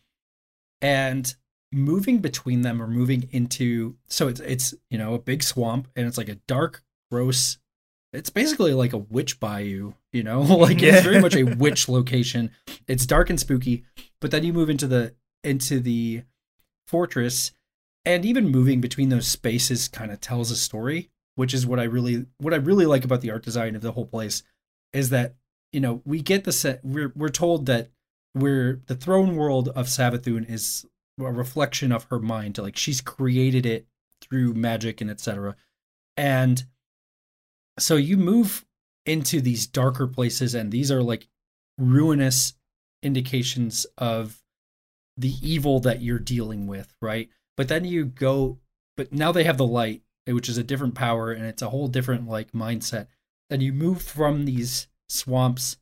and 0.81 1.35
moving 1.73 2.19
between 2.19 2.63
them 2.63 2.81
or 2.81 2.87
moving 2.87 3.29
into 3.33 3.97
so 4.09 4.29
it's 4.29 4.41
it's 4.41 4.75
you 4.91 4.97
know 4.99 5.15
a 5.15 5.19
big 5.19 5.43
swamp 5.43 5.89
and 5.97 6.07
it's 6.07 6.19
like 6.19 6.29
a 6.29 6.37
dark 6.47 6.83
gross. 7.11 7.59
It's 8.13 8.31
basically 8.31 8.73
like 8.73 8.93
a 8.95 8.99
witch 8.99 9.41
bayou, 9.41 9.93
you 10.13 10.23
know, 10.23 10.41
like 10.67 10.81
Yeah. 10.81 10.95
it's 10.95 11.05
very 11.05 11.21
much 11.21 11.35
a 11.37 11.43
witch 11.45 11.89
location. 11.89 12.51
It's 12.87 13.05
dark 13.05 13.29
and 13.31 13.39
spooky, 13.39 13.85
but 14.21 14.31
then 14.31 14.45
you 14.45 14.53
move 14.53 14.71
into 14.71 14.87
the 14.87 15.15
into 15.45 15.81
the 15.81 16.23
fortress, 16.87 17.53
and 18.05 18.25
even 18.25 18.49
moving 18.49 18.81
between 18.81 19.09
those 19.09 19.27
spaces 19.27 19.89
kind 19.89 20.11
of 20.13 20.21
tells 20.21 20.51
a 20.51 20.57
story 20.57 21.11
which 21.37 21.55
is 21.55 21.67
what 21.67 21.79
I 21.79 21.85
really 21.85 22.27
what 22.39 22.53
I 22.53 22.59
really 22.59 22.87
like 22.87 23.05
about 23.05 23.21
the 23.21 23.31
art 23.31 23.45
design 23.45 23.77
of 23.77 23.83
the 23.83 23.93
whole 23.93 24.07
place 24.07 24.43
is 24.93 25.11
that 25.11 25.35
you 25.73 25.81
know 25.81 26.03
we 26.05 26.21
get 26.21 26.45
the 26.45 26.53
set 26.53 26.85
we're 26.85 27.13
we're 27.15 27.29
told 27.29 27.67
that 27.67 27.91
we're 28.35 28.81
the 28.87 28.97
throne 28.97 29.37
world 29.37 29.69
of 29.69 29.87
Savathun 29.87 30.51
is 30.51 30.85
a 31.21 31.33
reflection 31.33 31.93
of 31.93 32.05
her 32.11 32.19
mind 32.19 32.59
like 32.59 32.77
she's 32.77 33.01
created 33.01 33.65
it 33.65 33.87
through 34.21 34.55
magic 34.55 35.01
and 35.01 35.11
etc 35.11 35.55
and 36.17 36.65
so 37.79 37.97
you 37.97 38.17
move 38.17 38.65
into 39.05 39.41
these 39.41 39.67
darker 39.67 40.07
places 40.07 40.55
and 40.55 40.73
these 40.73 40.91
are 40.91 41.03
like 41.03 41.29
ruinous 41.79 42.55
indications 43.03 43.87
of 43.99 44.43
the 45.17 45.35
evil 45.43 45.81
that 45.81 46.03
you're 46.03 46.19
dealing 46.19 46.67
with 46.67 46.95
right? 47.01 47.29
But 47.57 47.69
then 47.69 47.85
you 47.85 48.05
go 48.05 48.59
but 48.97 49.13
now 49.13 49.33
they 49.33 49.45
have 49.45 49.59
the 49.59 49.67
light 49.67 50.03
which 50.27 50.49
is 50.49 50.59
a 50.59 50.65
different 50.65 50.95
power 50.95 51.33
and 51.33 51.45
it's 51.45 51.63
a 51.63 51.71
whole 51.71 51.89
different 51.89 52.29
like 52.29 52.53
mindset. 52.53 53.07
And 53.49 53.63
you 53.63 53.73
move 53.73 54.03
from 54.03 54.45
these 54.45 54.89
swamps 55.09 55.77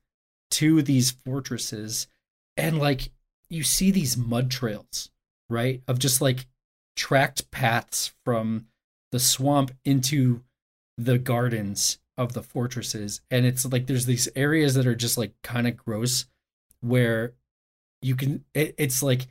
to 0.53 0.83
these 0.83 1.11
fortresses 1.11 2.07
and 2.57 2.79
like 2.79 3.11
you 3.49 3.63
see 3.63 3.91
these 3.91 4.17
mud 4.17 4.51
trails 4.51 5.11
right 5.49 5.83
of 5.89 5.99
just 5.99 6.21
like 6.21 6.47
tracked 6.97 7.51
paths 7.51 8.13
from 8.25 8.67
the 9.13 9.19
swamp 9.19 9.73
into 9.85 10.43
the 10.97 11.19
gardens 11.19 11.99
of 12.17 12.33
the 12.33 12.43
fortresses. 12.43 13.21
And 13.31 13.45
it's 13.45 13.65
like 13.65 13.87
there's 13.87 14.07
these 14.07 14.29
areas 14.37 14.75
that 14.75 14.87
are 14.87 14.95
just 14.95 15.19
like 15.19 15.33
kind 15.43 15.67
of 15.67 15.77
gross 15.77 16.27
where 16.81 17.33
you 18.03 18.15
can 18.15 18.45
it, 18.55 18.75
it's 18.79 19.03
like 19.03 19.27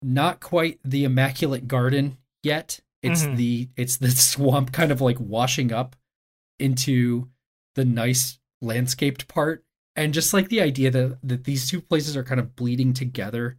not 0.00 0.40
quite 0.40 0.78
the 0.84 1.04
immaculate 1.04 1.68
garden 1.68 2.16
yet 2.42 2.80
it's 3.02 3.24
Mhm. 3.24 3.36
the 3.36 3.68
it's 3.76 3.96
the 3.96 4.10
swamp 4.30 4.72
kind 4.72 4.92
of 4.92 5.00
like 5.00 5.18
washing 5.20 5.72
up 5.72 5.96
into 6.58 7.28
the 7.74 7.84
nice 7.84 8.38
landscaped 8.60 9.26
part 9.28 9.64
and 9.96 10.14
just 10.14 10.32
like 10.32 10.48
the 10.48 10.60
idea 10.60 10.90
that 10.90 11.18
that 11.22 11.44
these 11.44 11.66
two 11.68 11.80
places 11.80 12.16
are 12.16 12.24
kind 12.24 12.40
of 12.40 12.54
bleeding 12.54 12.92
together 12.92 13.58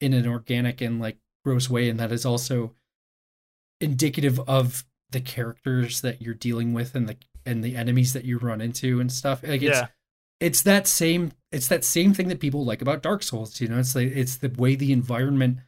in 0.00 0.12
an 0.14 0.26
organic 0.26 0.80
and 0.80 1.00
like 1.00 1.18
gross 1.44 1.68
way 1.68 1.88
and 1.88 1.98
that 2.00 2.12
is 2.12 2.24
also 2.24 2.74
indicative 3.80 4.40
of 4.48 4.84
the 5.10 5.20
characters 5.20 6.00
that 6.00 6.20
you're 6.20 6.34
dealing 6.34 6.72
with 6.72 6.94
and 6.94 7.08
the 7.08 7.16
and 7.46 7.64
the 7.64 7.76
enemies 7.76 8.12
that 8.12 8.24
you 8.24 8.38
run 8.38 8.60
into 8.60 9.00
and 9.00 9.10
stuff 9.12 9.42
like 9.42 9.62
it's 9.62 9.78
yeah. 9.78 9.86
it's 10.40 10.62
that 10.62 10.86
same 10.86 11.32
it's 11.52 11.68
that 11.68 11.84
same 11.84 12.12
thing 12.12 12.28
that 12.28 12.40
people 12.40 12.64
like 12.64 12.82
about 12.82 13.02
Dark 13.02 13.22
Souls. 13.22 13.58
You 13.60 13.68
know, 13.68 13.78
it's 13.78 13.94
like 13.94 14.08
it's 14.14 14.36
the 14.36 14.48
way 14.50 14.74
the 14.74 14.92
environment 14.92 15.58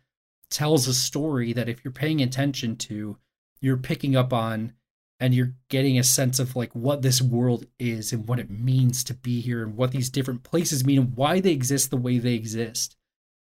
tells 0.50 0.86
a 0.86 0.94
story 0.94 1.52
that 1.52 1.68
if 1.68 1.84
you're 1.84 1.92
paying 1.92 2.20
attention 2.20 2.76
to, 2.76 3.16
you're 3.60 3.76
picking 3.76 4.16
up 4.16 4.32
on 4.32 4.72
and 5.20 5.34
you're 5.34 5.54
getting 5.68 5.98
a 5.98 6.04
sense 6.04 6.38
of 6.38 6.56
like 6.56 6.74
what 6.74 7.02
this 7.02 7.20
world 7.20 7.66
is 7.78 8.12
and 8.12 8.26
what 8.26 8.38
it 8.38 8.50
means 8.50 9.04
to 9.04 9.14
be 9.14 9.40
here 9.40 9.62
and 9.62 9.76
what 9.76 9.92
these 9.92 10.08
different 10.08 10.42
places 10.42 10.84
mean 10.84 10.98
and 10.98 11.16
why 11.16 11.40
they 11.40 11.52
exist 11.52 11.90
the 11.90 11.96
way 11.96 12.18
they 12.18 12.34
exist. 12.34 12.96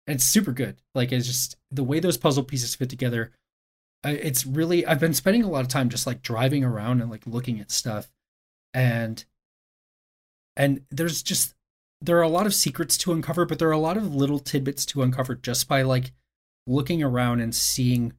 And 0.06 0.16
it's 0.16 0.26
super 0.26 0.52
good. 0.52 0.82
Like 0.94 1.12
it's 1.12 1.28
just 1.28 1.56
the 1.72 1.84
way 1.84 2.00
those 2.00 2.18
puzzle 2.18 2.44
pieces 2.44 2.76
fit 2.76 2.90
together. 2.90 3.32
Uh, 4.04 4.10
it's 4.10 4.46
really 4.46 4.86
I've 4.86 5.00
been 5.00 5.14
spending 5.14 5.44
a 5.44 5.50
lot 5.50 5.62
of 5.62 5.68
time 5.70 5.90
just 5.90 6.06
like 6.06 6.22
driving 6.22 6.64
around 6.64 7.02
and 7.02 7.10
like 7.10 7.26
looking 7.26 7.60
at 7.60 7.72
stuff 7.72 8.12
and 8.74 9.24
and 10.56 10.82
there's 10.90 11.22
just 11.22 11.54
there 12.02 12.18
are 12.18 12.24
a 12.24 12.30
lot 12.30 12.46
of 12.46 12.54
secrets 12.54 12.98
to 12.98 13.12
uncover 13.12 13.46
but 13.46 13.60
there 13.60 13.68
are 13.68 13.74
a 13.74 13.78
lot 13.78 13.98
of 13.98 14.16
little 14.16 14.40
tidbits 14.40 14.86
to 14.86 15.02
uncover 15.02 15.36
just 15.36 15.68
by 15.68 15.82
like 15.82 16.14
looking 16.70 17.02
around 17.04 17.42
and 17.42 17.54
seeing 17.54 18.14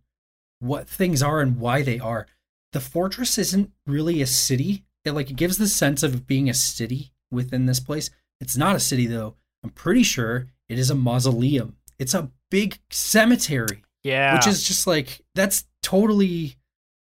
what 0.59 0.89
things 0.89 1.23
are 1.23 1.41
and 1.41 1.59
why 1.59 1.83
they 1.83 1.99
are. 1.99 2.27
The 2.73 2.81
fortress 2.81 3.39
isn't 3.39 3.71
really 3.87 4.21
a 4.21 4.27
city. 4.27 4.85
It 5.05 5.13
like 5.13 5.31
it 5.31 5.37
gives 5.37 5.57
the 5.57 5.69
sense 5.69 6.03
of 6.03 6.27
being 6.27 6.51
a 6.51 6.55
city 6.55 7.13
within 7.31 7.67
this 7.67 7.81
place. 7.81 8.11
It's 8.41 8.57
not 8.57 8.77
a 8.77 8.81
city 8.81 9.07
though. 9.07 9.37
I'm 9.65 9.71
pretty 9.71 10.03
sure 10.03 10.49
it 10.69 10.79
is 10.79 10.91
a 10.91 10.95
mausoleum. 10.95 11.77
It's 11.99 12.15
a 12.15 12.31
big 12.51 12.79
cemetery 12.91 13.83
Yeah. 14.03 14.35
which 14.35 14.47
is 14.47 14.63
just 14.63 14.87
like 14.87 15.21
that's 15.35 15.65
totally 15.83 16.57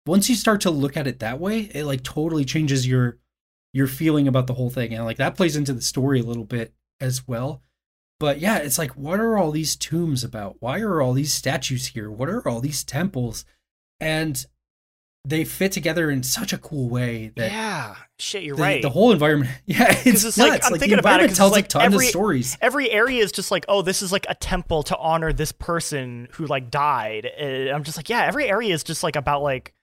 once 0.06 0.28
you 0.28 0.34
start 0.34 0.60
to 0.62 0.70
look 0.70 0.96
at 0.96 1.06
it 1.06 1.18
that 1.18 1.38
way 1.40 1.60
it 1.74 1.84
like 1.84 2.02
totally 2.02 2.44
changes 2.44 2.86
your 2.86 3.18
your 3.72 3.86
feeling 3.86 4.26
about 4.28 4.46
the 4.46 4.54
whole 4.54 4.70
thing. 4.70 4.94
And 4.94 5.04
like 5.04 5.18
that 5.18 5.36
plays 5.36 5.56
into 5.56 5.72
the 5.72 5.82
story 5.82 6.20
a 6.20 6.24
little 6.24 6.44
bit 6.44 6.72
as 7.00 7.26
well 7.28 7.62
but 8.20 8.38
yeah 8.38 8.58
it's 8.58 8.78
like 8.78 8.92
what 8.92 9.18
are 9.18 9.36
all 9.36 9.50
these 9.50 9.74
tombs 9.74 10.22
about 10.22 10.54
why 10.60 10.78
are 10.78 11.02
all 11.02 11.12
these 11.12 11.34
statues 11.34 11.88
here 11.88 12.08
what 12.08 12.28
are 12.28 12.46
all 12.46 12.60
these 12.60 12.84
temples 12.84 13.44
and 13.98 14.46
they 15.24 15.44
fit 15.44 15.70
together 15.72 16.10
in 16.10 16.22
such 16.22 16.52
a 16.52 16.58
cool 16.58 16.88
way 16.88 17.30
that 17.36 17.50
yeah. 17.50 17.94
Shit, 18.18 18.42
you're 18.42 18.56
the, 18.56 18.62
right. 18.62 18.82
the 18.82 18.88
whole 18.90 19.10
environment 19.12 19.50
yeah 19.66 19.92
it's, 20.04 20.24
it's 20.24 20.38
like- 20.38 20.64
I'm 20.64 20.72
like, 20.72 20.80
thinking 20.80 20.96
the 20.96 21.00
about 21.00 21.22
it 21.22 21.34
tells 21.34 21.52
like 21.52 21.64
a 21.64 21.68
ton 21.68 21.82
every- 21.82 22.06
of 22.06 22.10
stories 22.10 22.56
Every 22.60 22.90
area 22.90 23.22
is 23.22 23.32
just 23.32 23.50
like, 23.50 23.64
oh, 23.68 23.82
this 23.82 24.02
is 24.02 24.12
like 24.12 24.26
a 24.28 24.34
temple 24.34 24.82
to 24.84 24.96
honor 24.96 25.32
this 25.32 25.52
person 25.52 26.28
who 26.32 26.46
like 26.46 26.70
died. 26.70 27.28
Uh, 27.38 27.74
I'm 27.74 27.82
just 27.84 27.96
like, 27.96 28.08
yeah, 28.08 28.22
every 28.24 28.46
area 28.48 28.72
is 28.72 28.84
just 28.84 29.02
like 29.02 29.16
about 29.16 29.42
like 29.42 29.74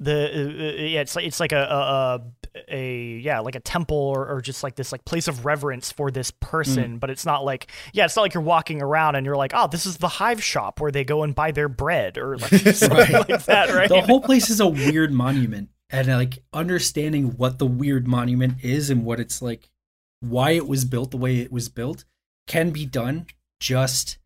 the 0.00 0.14
uh, 0.14 0.82
uh, 0.82 0.82
yeah, 0.82 1.00
it's 1.00 1.14
like 1.14 1.26
it's 1.26 1.40
like 1.40 1.52
a 1.52 1.62
a, 1.62 1.76
a, 1.76 2.22
a 2.68 3.16
yeah, 3.18 3.40
like 3.40 3.54
a 3.54 3.60
temple 3.60 3.96
or, 3.96 4.26
or 4.28 4.40
just 4.40 4.62
like 4.62 4.74
this 4.76 4.92
like 4.92 5.04
place 5.04 5.28
of 5.28 5.44
reverence 5.44 5.92
for 5.92 6.10
this 6.10 6.30
person. 6.30 6.96
Mm. 6.96 7.00
But 7.00 7.10
it's 7.10 7.24
not 7.26 7.44
like 7.44 7.70
yeah, 7.92 8.04
it's 8.04 8.16
not 8.16 8.22
like 8.22 8.34
you're 8.34 8.42
walking 8.42 8.82
around 8.82 9.16
and 9.16 9.24
you're 9.26 9.36
like, 9.36 9.52
oh, 9.54 9.68
this 9.68 9.86
is 9.86 9.98
the 9.98 10.08
hive 10.08 10.42
shop 10.42 10.80
where 10.80 10.90
they 10.90 11.04
go 11.04 11.22
and 11.22 11.34
buy 11.34 11.50
their 11.52 11.68
bread 11.68 12.18
or 12.18 12.36
like 12.38 12.50
something 12.74 12.90
Right. 12.98 13.28
like 13.28 13.44
that, 13.44 13.70
right? 13.70 13.88
the 13.88 14.00
whole 14.02 14.20
place 14.20 14.50
is 14.50 14.60
a 14.60 14.66
weird 14.68 15.12
monument 15.12 15.68
and 15.90 16.08
like 16.08 16.38
understanding 16.52 17.36
what 17.36 17.58
the 17.58 17.66
weird 17.66 18.06
monument 18.06 18.54
is 18.62 18.90
and 18.90 19.04
what 19.04 19.18
it's 19.20 19.40
like 19.42 19.68
why 20.20 20.50
it 20.52 20.68
was 20.68 20.84
built 20.84 21.10
the 21.10 21.16
way 21.16 21.38
it 21.40 21.50
was 21.50 21.68
built 21.68 22.04
can 22.46 22.70
be 22.70 22.84
done 22.86 23.26
just 23.60 24.18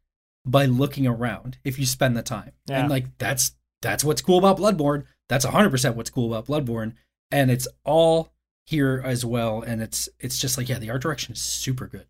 by 0.46 0.66
looking 0.66 1.06
around 1.06 1.56
if 1.64 1.78
you 1.78 1.86
spend 1.86 2.16
the 2.16 2.22
time 2.22 2.52
Yeah. 2.68 2.80
and 2.80 2.90
like 2.90 3.16
that's 3.18 3.52
that's 3.80 4.04
what's 4.04 4.20
cool 4.22 4.38
about 4.38 4.58
bloodborne 4.58 5.04
that's 5.28 5.46
100% 5.46 5.94
what's 5.94 6.10
cool 6.10 6.34
about 6.34 6.46
Bloodborne 6.46 6.92
and 7.34 7.50
it's 7.50 7.66
all 7.84 8.32
here 8.66 9.02
as 9.04 9.26
well 9.26 9.60
and 9.60 9.82
it's 9.82 10.08
it's 10.20 10.38
just 10.38 10.56
like 10.56 10.68
yeah, 10.68 10.78
the 10.78 10.90
art 10.90 11.02
direction 11.02 11.32
is 11.32 11.40
super 11.40 11.86
good. 11.86 12.06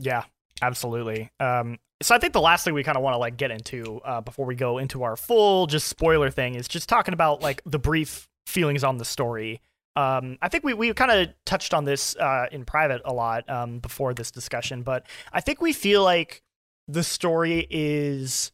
Yeah, 0.00 0.24
absolutely. 0.62 1.30
Um, 1.38 1.78
so 2.00 2.14
I 2.14 2.18
think 2.18 2.32
the 2.32 2.40
last 2.40 2.64
thing 2.64 2.74
we 2.74 2.82
kind 2.82 2.96
of 2.96 3.04
want 3.04 3.14
to 3.14 3.18
like 3.18 3.36
get 3.36 3.50
into 3.50 4.00
uh, 4.04 4.22
before 4.22 4.46
we 4.46 4.56
go 4.56 4.78
into 4.78 5.02
our 5.04 5.16
full 5.16 5.66
just 5.66 5.86
spoiler 5.86 6.30
thing 6.30 6.54
is 6.54 6.66
just 6.66 6.88
talking 6.88 7.14
about 7.14 7.42
like 7.42 7.62
the 7.64 7.78
brief 7.78 8.28
feelings 8.46 8.82
on 8.82 8.96
the 8.96 9.04
story. 9.04 9.60
Um, 9.94 10.38
I 10.40 10.48
think 10.48 10.64
we, 10.64 10.72
we 10.72 10.92
kind 10.94 11.10
of 11.10 11.28
touched 11.44 11.74
on 11.74 11.84
this 11.84 12.16
uh, 12.16 12.46
in 12.50 12.64
private 12.64 13.02
a 13.04 13.12
lot 13.12 13.48
um, 13.48 13.78
before 13.78 14.14
this 14.14 14.30
discussion, 14.30 14.82
but 14.82 15.06
I 15.32 15.42
think 15.42 15.60
we 15.60 15.74
feel 15.74 16.02
like 16.02 16.42
the 16.88 17.04
story 17.04 17.66
is 17.70 18.52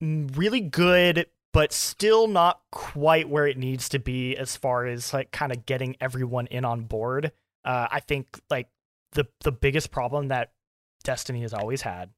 really 0.00 0.60
good, 0.60 1.26
but 1.52 1.72
still 1.72 2.28
not 2.28 2.60
quite 2.70 3.28
where 3.28 3.46
it 3.46 3.56
needs 3.56 3.88
to 3.88 3.98
be 3.98 4.36
as 4.36 4.56
far 4.56 4.86
as 4.86 5.12
like 5.12 5.30
kind 5.30 5.52
of 5.52 5.66
getting 5.66 5.96
everyone 6.00 6.46
in 6.48 6.64
on 6.64 6.82
board. 6.82 7.32
Uh, 7.64 7.88
I 7.90 8.00
think 8.00 8.40
like 8.50 8.68
the 9.12 9.26
the 9.40 9.52
biggest 9.52 9.90
problem 9.90 10.28
that 10.28 10.52
Destiny 11.04 11.42
has 11.42 11.54
always 11.54 11.82
had 11.82 12.10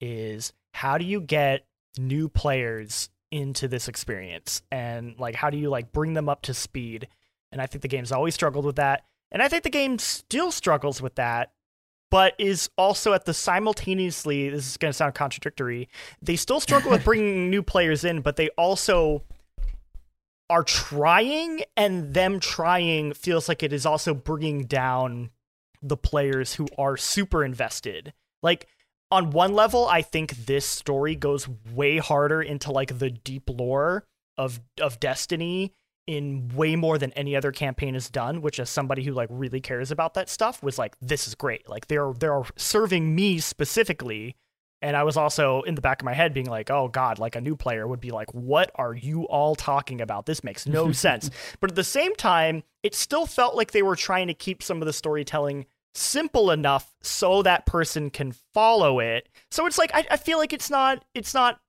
is 0.00 0.52
how 0.72 0.98
do 0.98 1.04
you 1.04 1.20
get 1.20 1.66
new 1.98 2.28
players 2.28 3.08
into 3.30 3.68
this 3.68 3.88
experience? 3.88 4.62
And 4.70 5.18
like 5.18 5.34
how 5.34 5.50
do 5.50 5.56
you 5.56 5.70
like 5.70 5.92
bring 5.92 6.14
them 6.14 6.28
up 6.28 6.42
to 6.42 6.54
speed? 6.54 7.08
And 7.52 7.62
i 7.62 7.66
think 7.66 7.82
the 7.82 7.88
game's 7.88 8.12
always 8.12 8.34
struggled 8.34 8.64
with 8.64 8.76
that. 8.76 9.04
And 9.32 9.42
i 9.42 9.48
think 9.48 9.62
the 9.62 9.70
game 9.70 9.98
still 9.98 10.52
struggles 10.52 11.00
with 11.00 11.14
that 11.14 11.53
but 12.14 12.34
is 12.38 12.70
also 12.78 13.12
at 13.12 13.24
the 13.24 13.34
simultaneously 13.34 14.48
this 14.48 14.68
is 14.68 14.76
going 14.76 14.90
to 14.90 14.96
sound 14.96 15.14
contradictory 15.14 15.88
they 16.22 16.36
still 16.36 16.60
struggle 16.60 16.92
with 16.92 17.04
bringing 17.04 17.50
new 17.50 17.62
players 17.62 18.04
in 18.04 18.20
but 18.20 18.36
they 18.36 18.48
also 18.50 19.22
are 20.50 20.62
trying 20.62 21.62
and 21.76 22.14
them 22.14 22.38
trying 22.38 23.12
feels 23.12 23.48
like 23.48 23.62
it 23.62 23.72
is 23.72 23.86
also 23.86 24.14
bringing 24.14 24.64
down 24.64 25.30
the 25.82 25.96
players 25.96 26.54
who 26.54 26.66
are 26.78 26.96
super 26.96 27.44
invested. 27.44 28.12
Like 28.42 28.66
on 29.10 29.30
one 29.30 29.54
level, 29.54 29.86
I 29.86 30.02
think 30.02 30.46
this 30.46 30.66
story 30.66 31.14
goes 31.14 31.48
way 31.72 31.98
harder 31.98 32.42
into 32.42 32.72
like 32.72 32.98
the 32.98 33.10
deep 33.10 33.48
lore 33.48 34.06
of 34.36 34.60
of 34.80 34.98
Destiny 34.98 35.72
in 36.06 36.48
way 36.54 36.76
more 36.76 36.98
than 36.98 37.12
any 37.12 37.34
other 37.34 37.52
campaign 37.52 37.94
has 37.94 38.10
done, 38.10 38.42
which 38.42 38.60
as 38.60 38.68
somebody 38.68 39.02
who 39.02 39.12
like 39.12 39.28
really 39.30 39.60
cares 39.60 39.90
about 39.90 40.14
that 40.14 40.28
stuff 40.28 40.62
was 40.62 40.78
like, 40.78 40.96
this 41.00 41.26
is 41.26 41.34
great. 41.34 41.68
Like 41.68 41.86
they're 41.86 42.12
they're 42.18 42.42
serving 42.56 43.14
me 43.14 43.38
specifically. 43.38 44.36
And 44.82 44.98
I 44.98 45.02
was 45.04 45.16
also 45.16 45.62
in 45.62 45.76
the 45.76 45.80
back 45.80 46.02
of 46.02 46.04
my 46.04 46.12
head 46.12 46.34
being 46.34 46.50
like, 46.50 46.70
oh 46.70 46.88
God, 46.88 47.18
like 47.18 47.36
a 47.36 47.40
new 47.40 47.56
player 47.56 47.88
would 47.88 48.00
be 48.00 48.10
like, 48.10 48.32
what 48.34 48.70
are 48.74 48.94
you 48.94 49.22
all 49.24 49.54
talking 49.54 50.02
about? 50.02 50.26
This 50.26 50.44
makes 50.44 50.66
no 50.66 50.92
sense. 50.92 51.30
But 51.60 51.70
at 51.70 51.76
the 51.76 51.84
same 51.84 52.14
time, 52.16 52.64
it 52.82 52.94
still 52.94 53.24
felt 53.24 53.56
like 53.56 53.72
they 53.72 53.82
were 53.82 53.96
trying 53.96 54.26
to 54.26 54.34
keep 54.34 54.62
some 54.62 54.82
of 54.82 54.86
the 54.86 54.92
storytelling 54.92 55.64
simple 55.94 56.50
enough 56.50 56.92
so 57.02 57.42
that 57.42 57.66
person 57.66 58.10
can 58.10 58.32
follow 58.52 59.00
it. 59.00 59.28
So 59.50 59.66
it's 59.66 59.78
like 59.78 59.90
I, 59.94 60.04
I 60.10 60.16
feel 60.18 60.38
like 60.38 60.52
it's 60.52 60.68
not 60.68 61.04
it's 61.14 61.32
not 61.32 61.60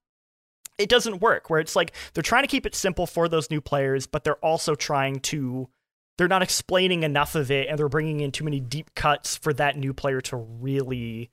it 0.78 0.90
doesn't 0.90 1.22
work 1.22 1.50
where 1.50 1.60
it's 1.60 1.76
like 1.76 1.94
they're 2.14 2.22
trying 2.22 2.44
to 2.44 2.48
keep 2.48 2.66
it 2.66 2.76
simple 2.76 3.08
for 3.08 3.28
those 3.28 3.50
new 3.50 3.62
players, 3.62 4.08
but 4.08 4.24
they're 4.24 4.36
also 4.36 4.76
trying 4.76 5.20
to 5.22 5.70
they're 6.18 6.28
not 6.28 6.42
explaining 6.42 7.04
enough 7.04 7.36
of 7.36 7.52
it 7.52 7.68
and 7.68 7.78
they're 7.78 7.90
bringing 7.90 8.22
in 8.22 8.32
too 8.32 8.44
many 8.44 8.60
deep 8.60 8.94
cuts 8.96 9.36
for 9.36 9.54
that 9.54 9.78
new 9.78 9.94
player 9.94 10.22
to 10.22 10.38
really 10.38 11.30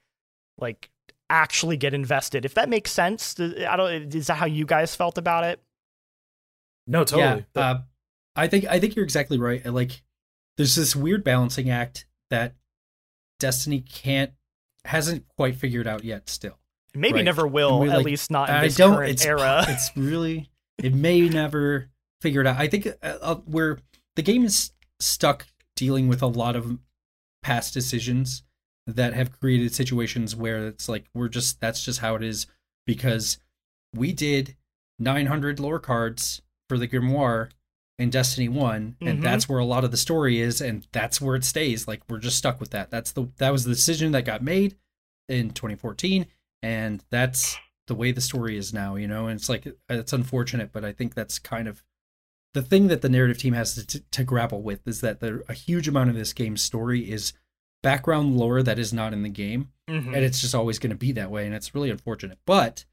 like 0.58 0.90
actually 1.30 1.76
get 1.76 1.94
invested. 1.94 2.44
If 2.44 2.54
that 2.54 2.68
makes 2.68 2.92
sense, 2.92 3.38
I 3.38 3.76
don't 3.76 4.14
is 4.14 4.26
that 4.26 4.34
how 4.34 4.46
you 4.46 4.66
guys 4.66 4.94
felt 4.94 5.18
about 5.18 5.44
it? 5.44 5.60
No, 6.86 7.04
totally. 7.04 7.46
Yeah, 7.54 7.62
uh, 7.62 7.80
I 8.34 8.48
think 8.48 8.66
I 8.66 8.78
think 8.78 8.96
you're 8.96 9.04
exactly 9.04 9.38
right. 9.38 9.64
Like 9.64 10.02
there's 10.56 10.74
this 10.74 10.96
weird 10.96 11.24
balancing 11.24 11.70
act 11.70 12.06
that 12.30 12.54
Destiny 13.38 13.80
can't 13.80 14.32
hasn't 14.84 15.26
quite 15.28 15.56
figured 15.56 15.86
out 15.86 16.04
yet. 16.04 16.28
Still, 16.28 16.58
maybe 16.94 17.16
right? 17.16 17.24
never 17.24 17.46
will. 17.46 17.80
Like, 17.80 17.90
at 17.90 18.04
least 18.04 18.30
not 18.30 18.48
in 18.48 18.54
I 18.54 18.62
this 18.64 18.76
current 18.76 19.10
it's, 19.10 19.24
era. 19.24 19.64
It's 19.68 19.90
really 19.96 20.48
it 20.82 20.94
may 20.94 21.28
never 21.28 21.90
figure 22.20 22.40
it 22.40 22.46
out. 22.46 22.58
I 22.58 22.68
think 22.68 22.86
uh, 22.86 23.18
uh, 23.20 23.34
where 23.46 23.78
the 24.16 24.22
game 24.22 24.44
is 24.44 24.72
stuck 25.00 25.46
dealing 25.76 26.08
with 26.08 26.22
a 26.22 26.26
lot 26.26 26.56
of 26.56 26.78
past 27.42 27.74
decisions 27.74 28.42
that 28.86 29.14
have 29.14 29.38
created 29.38 29.74
situations 29.74 30.34
where 30.34 30.68
it's 30.68 30.88
like 30.88 31.06
we're 31.14 31.28
just 31.28 31.60
that's 31.60 31.84
just 31.84 32.00
how 32.00 32.14
it 32.14 32.22
is 32.22 32.46
because 32.86 33.38
we 33.94 34.12
did 34.12 34.56
900 34.98 35.60
lore 35.60 35.78
cards 35.78 36.42
for 36.68 36.78
the 36.78 36.88
grimoire 36.88 37.50
in 37.98 38.10
Destiny 38.10 38.48
One, 38.48 38.96
and 39.00 39.16
mm-hmm. 39.16 39.22
that's 39.22 39.48
where 39.48 39.58
a 39.58 39.64
lot 39.64 39.84
of 39.84 39.90
the 39.90 39.96
story 39.96 40.40
is, 40.40 40.60
and 40.60 40.86
that's 40.92 41.20
where 41.20 41.36
it 41.36 41.44
stays. 41.44 41.86
Like 41.86 42.02
we're 42.08 42.18
just 42.18 42.38
stuck 42.38 42.58
with 42.58 42.70
that. 42.70 42.90
That's 42.90 43.12
the 43.12 43.28
that 43.36 43.50
was 43.50 43.64
the 43.64 43.74
decision 43.74 44.12
that 44.12 44.24
got 44.24 44.42
made 44.42 44.76
in 45.28 45.50
2014, 45.50 46.26
and 46.62 47.04
that's 47.10 47.56
the 47.86 47.94
way 47.94 48.12
the 48.12 48.20
story 48.20 48.56
is 48.56 48.72
now. 48.72 48.96
You 48.96 49.08
know, 49.08 49.26
and 49.26 49.38
it's 49.38 49.48
like 49.48 49.66
it's 49.88 50.12
unfortunate, 50.12 50.72
but 50.72 50.84
I 50.84 50.92
think 50.92 51.14
that's 51.14 51.38
kind 51.38 51.68
of 51.68 51.84
the 52.54 52.62
thing 52.62 52.88
that 52.88 53.02
the 53.02 53.08
narrative 53.08 53.38
team 53.38 53.54
has 53.54 53.74
to, 53.74 53.86
to, 53.86 54.00
to 54.10 54.24
grapple 54.24 54.62
with 54.62 54.86
is 54.86 55.00
that 55.00 55.20
there 55.20 55.42
a 55.48 55.54
huge 55.54 55.88
amount 55.88 56.10
of 56.10 56.16
this 56.16 56.32
game's 56.32 56.62
story 56.62 57.10
is 57.10 57.32
background 57.82 58.36
lore 58.36 58.62
that 58.62 58.78
is 58.78 58.92
not 58.92 59.12
in 59.12 59.22
the 59.22 59.28
game, 59.28 59.70
mm-hmm. 59.88 60.14
and 60.14 60.24
it's 60.24 60.40
just 60.40 60.54
always 60.54 60.78
going 60.78 60.90
to 60.90 60.96
be 60.96 61.12
that 61.12 61.30
way, 61.30 61.46
and 61.46 61.54
it's 61.54 61.74
really 61.74 61.90
unfortunate. 61.90 62.38
But 62.46 62.84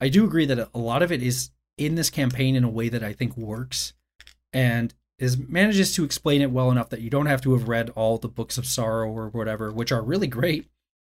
I 0.00 0.08
do 0.08 0.24
agree 0.24 0.46
that 0.46 0.68
a 0.74 0.78
lot 0.78 1.02
of 1.02 1.12
it 1.12 1.22
is 1.22 1.50
in 1.78 1.94
this 1.94 2.10
campaign 2.10 2.56
in 2.56 2.64
a 2.64 2.68
way 2.68 2.88
that 2.88 3.02
I 3.02 3.12
think 3.12 3.36
works 3.36 3.92
and 4.52 4.92
is 5.18 5.38
manages 5.38 5.94
to 5.94 6.04
explain 6.04 6.42
it 6.42 6.50
well 6.50 6.70
enough 6.70 6.90
that 6.90 7.00
you 7.00 7.10
don't 7.10 7.26
have 7.26 7.40
to 7.42 7.52
have 7.52 7.68
read 7.68 7.90
all 7.90 8.18
the 8.18 8.28
books 8.28 8.58
of 8.58 8.66
sorrow 8.66 9.10
or 9.10 9.28
whatever, 9.28 9.70
which 9.70 9.92
are 9.92 10.02
really 10.02 10.26
great. 10.26 10.66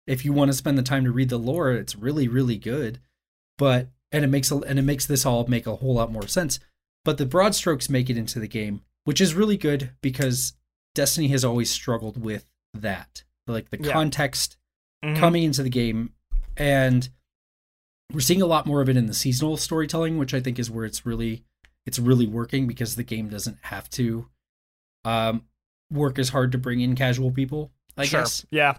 If 0.10 0.26
you 0.26 0.34
want 0.34 0.50
to 0.50 0.58
spend 0.58 0.78
the 0.78 0.84
time 0.84 1.06
to 1.06 1.12
read 1.12 1.30
the 1.30 1.38
lore, 1.38 1.72
it's 1.72 1.96
really 1.96 2.28
really 2.28 2.58
good. 2.58 3.00
But 3.58 3.90
and 4.12 4.24
it 4.24 4.28
makes 4.28 4.52
a, 4.52 4.58
and 4.58 4.80
it 4.80 4.84
makes 4.84 5.06
this 5.06 5.26
all 5.26 5.46
make 5.48 5.68
a 5.68 5.76
whole 5.76 5.94
lot 5.94 6.12
more 6.12 6.28
sense. 6.28 6.60
But 7.06 7.18
the 7.18 7.26
broad 7.26 7.56
strokes 7.56 7.90
make 7.90 8.10
it 8.10 8.18
into 8.18 8.40
the 8.40 8.48
game, 8.48 8.82
which 9.06 9.22
is 9.22 9.36
really 9.36 9.58
good 9.58 9.92
because 10.02 10.54
Destiny 10.96 11.28
has 11.30 11.46
always 11.46 11.70
struggled 11.70 12.22
with 12.22 12.46
that, 12.74 13.24
like 13.48 13.70
the 13.70 13.80
yeah. 13.82 13.94
context 13.94 14.58
mm-hmm. 15.04 15.20
coming 15.20 15.44
into 15.44 15.64
the 15.64 15.70
game, 15.70 16.14
and 16.58 17.08
we're 18.12 18.20
seeing 18.20 18.42
a 18.42 18.48
lot 18.48 18.66
more 18.66 18.82
of 18.82 18.90
it 18.90 18.98
in 18.98 19.06
the 19.06 19.14
seasonal 19.14 19.58
storytelling, 19.58 20.18
which 20.18 20.34
I 20.34 20.40
think 20.40 20.58
is 20.58 20.72
where 20.72 20.86
it's 20.86 21.06
really 21.06 21.44
it's 21.86 22.00
really 22.00 22.28
working 22.28 22.68
because 22.68 22.96
the 22.96 23.04
game 23.04 23.30
doesn't 23.30 23.58
have 23.62 23.90
to 23.92 24.28
um, 25.06 25.44
work 25.92 26.20
as 26.20 26.30
hard 26.30 26.52
to 26.52 26.58
bring 26.58 26.82
in 26.82 26.96
casual 26.96 27.32
people. 27.32 27.72
I 27.98 28.06
sure. 28.06 28.22
guess. 28.22 28.46
Yeah. 28.50 28.78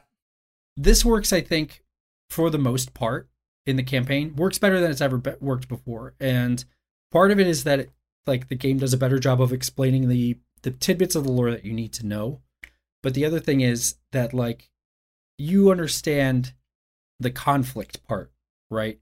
This 0.82 1.04
works, 1.04 1.30
I 1.30 1.42
think, 1.42 1.82
for 2.30 2.48
the 2.48 2.58
most 2.58 2.94
part 2.94 3.28
in 3.66 3.76
the 3.76 3.82
campaign. 3.82 4.34
Works 4.34 4.58
better 4.58 4.80
than 4.80 4.90
it's 4.90 5.02
ever 5.02 5.18
be- 5.18 5.32
worked 5.38 5.68
before, 5.68 6.14
and 6.18 6.64
part 7.12 7.30
of 7.30 7.38
it 7.38 7.46
is 7.46 7.64
that 7.64 7.80
it, 7.80 7.90
like 8.26 8.48
the 8.48 8.54
game 8.54 8.78
does 8.78 8.94
a 8.94 8.98
better 8.98 9.18
job 9.18 9.42
of 9.42 9.52
explaining 9.52 10.08
the 10.08 10.38
the 10.62 10.70
tidbits 10.70 11.14
of 11.14 11.24
the 11.24 11.32
lore 11.32 11.50
that 11.50 11.66
you 11.66 11.74
need 11.74 11.92
to 11.94 12.06
know. 12.06 12.40
But 13.02 13.12
the 13.12 13.26
other 13.26 13.40
thing 13.40 13.60
is 13.60 13.96
that 14.12 14.32
like 14.32 14.70
you 15.36 15.70
understand 15.70 16.54
the 17.18 17.30
conflict 17.30 18.02
part, 18.06 18.32
right? 18.70 19.00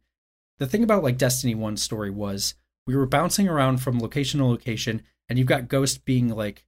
The 0.58 0.66
thing 0.66 0.82
about 0.82 1.04
like 1.04 1.16
Destiny 1.16 1.54
1 1.54 1.76
story 1.76 2.10
was 2.10 2.54
we 2.88 2.96
were 2.96 3.06
bouncing 3.06 3.48
around 3.48 3.82
from 3.82 4.00
location 4.00 4.40
to 4.40 4.46
location, 4.46 5.02
and 5.28 5.38
you've 5.38 5.46
got 5.46 5.68
Ghost 5.68 6.04
being 6.04 6.28
like, 6.28 6.64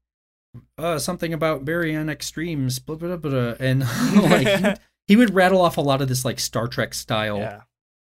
uh, 0.79 0.99
something 1.01 1.33
about 1.33 1.65
Mariana 1.65 2.13
Extremes, 2.13 2.79
blah 2.79 2.95
blah 2.95 3.17
blah, 3.17 3.31
blah. 3.31 3.55
and 3.59 3.81
like 4.15 4.79
he, 5.11 5.17
would 5.17 5.35
rattle 5.35 5.61
off 5.61 5.77
a 5.77 5.81
lot 5.81 6.01
of 6.01 6.09
this 6.09 6.25
like 6.25 6.39
Star 6.41 6.69
Trek 6.69 6.95
style 6.95 7.39
yeah. 7.39 7.61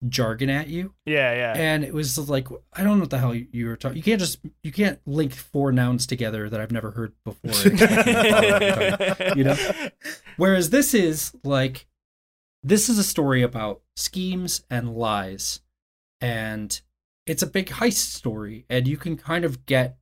jargon 0.07 0.49
at 0.49 0.67
you. 0.67 0.93
Yeah, 1.05 1.33
yeah. 1.33 1.53
And 1.55 1.83
it 1.83 1.93
was 1.93 2.17
like, 2.29 2.47
I 2.73 2.83
don't 2.83 2.97
know 2.97 3.03
what 3.03 3.09
the 3.09 3.19
hell 3.19 3.33
you, 3.33 3.47
you 3.51 3.67
were 3.67 3.75
talking. 3.75 3.97
You 3.97 4.03
can't 4.03 4.19
just 4.19 4.39
you 4.63 4.71
can't 4.71 4.99
link 5.05 5.33
four 5.33 5.71
nouns 5.71 6.05
together 6.05 6.49
that 6.49 6.59
I've 6.59 6.71
never 6.71 6.91
heard 6.91 7.13
before. 7.23 7.51
you 9.35 9.43
know. 9.43 9.57
Whereas 10.37 10.69
this 10.69 10.93
is 10.93 11.33
like, 11.43 11.87
this 12.63 12.89
is 12.89 12.97
a 12.97 13.03
story 13.03 13.41
about 13.41 13.81
schemes 13.95 14.63
and 14.69 14.95
lies, 14.95 15.61
and 16.21 16.81
it's 17.29 17.43
a 17.43 17.47
big 17.47 17.67
heist 17.67 18.11
story 18.15 18.65
and 18.69 18.87
you 18.87 18.97
can 18.97 19.15
kind 19.15 19.45
of 19.45 19.67
get 19.67 19.97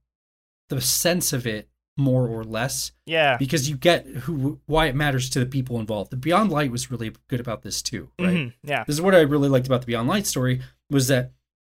the 0.70 0.80
sense 0.80 1.34
of 1.34 1.46
it 1.46 1.70
more 1.98 2.28
or 2.28 2.44
less. 2.44 2.92
Yeah. 3.06 3.38
Because 3.38 3.70
you 3.70 3.76
get 3.76 4.06
who 4.08 4.60
why 4.66 4.86
it 4.86 4.96
matters 4.96 5.30
to 5.32 5.40
the 5.40 5.46
people 5.46 5.80
involved. 5.80 6.12
The 6.12 6.18
Beyond 6.18 6.52
Light 6.52 6.72
was 6.72 6.92
really 6.92 7.14
good 7.28 7.40
about 7.40 7.64
this 7.64 7.82
too, 7.82 8.10
right? 8.20 8.30
Mm-hmm. 8.30 8.70
Yeah. 8.70 8.84
This 8.86 8.96
is 8.96 9.02
what 9.02 9.16
I 9.16 9.22
really 9.22 9.50
liked 9.50 9.68
about 9.68 9.82
the 9.82 9.88
Beyond 9.88 10.08
Light 10.08 10.28
story 10.28 10.62
was 10.90 11.08
that 11.08 11.32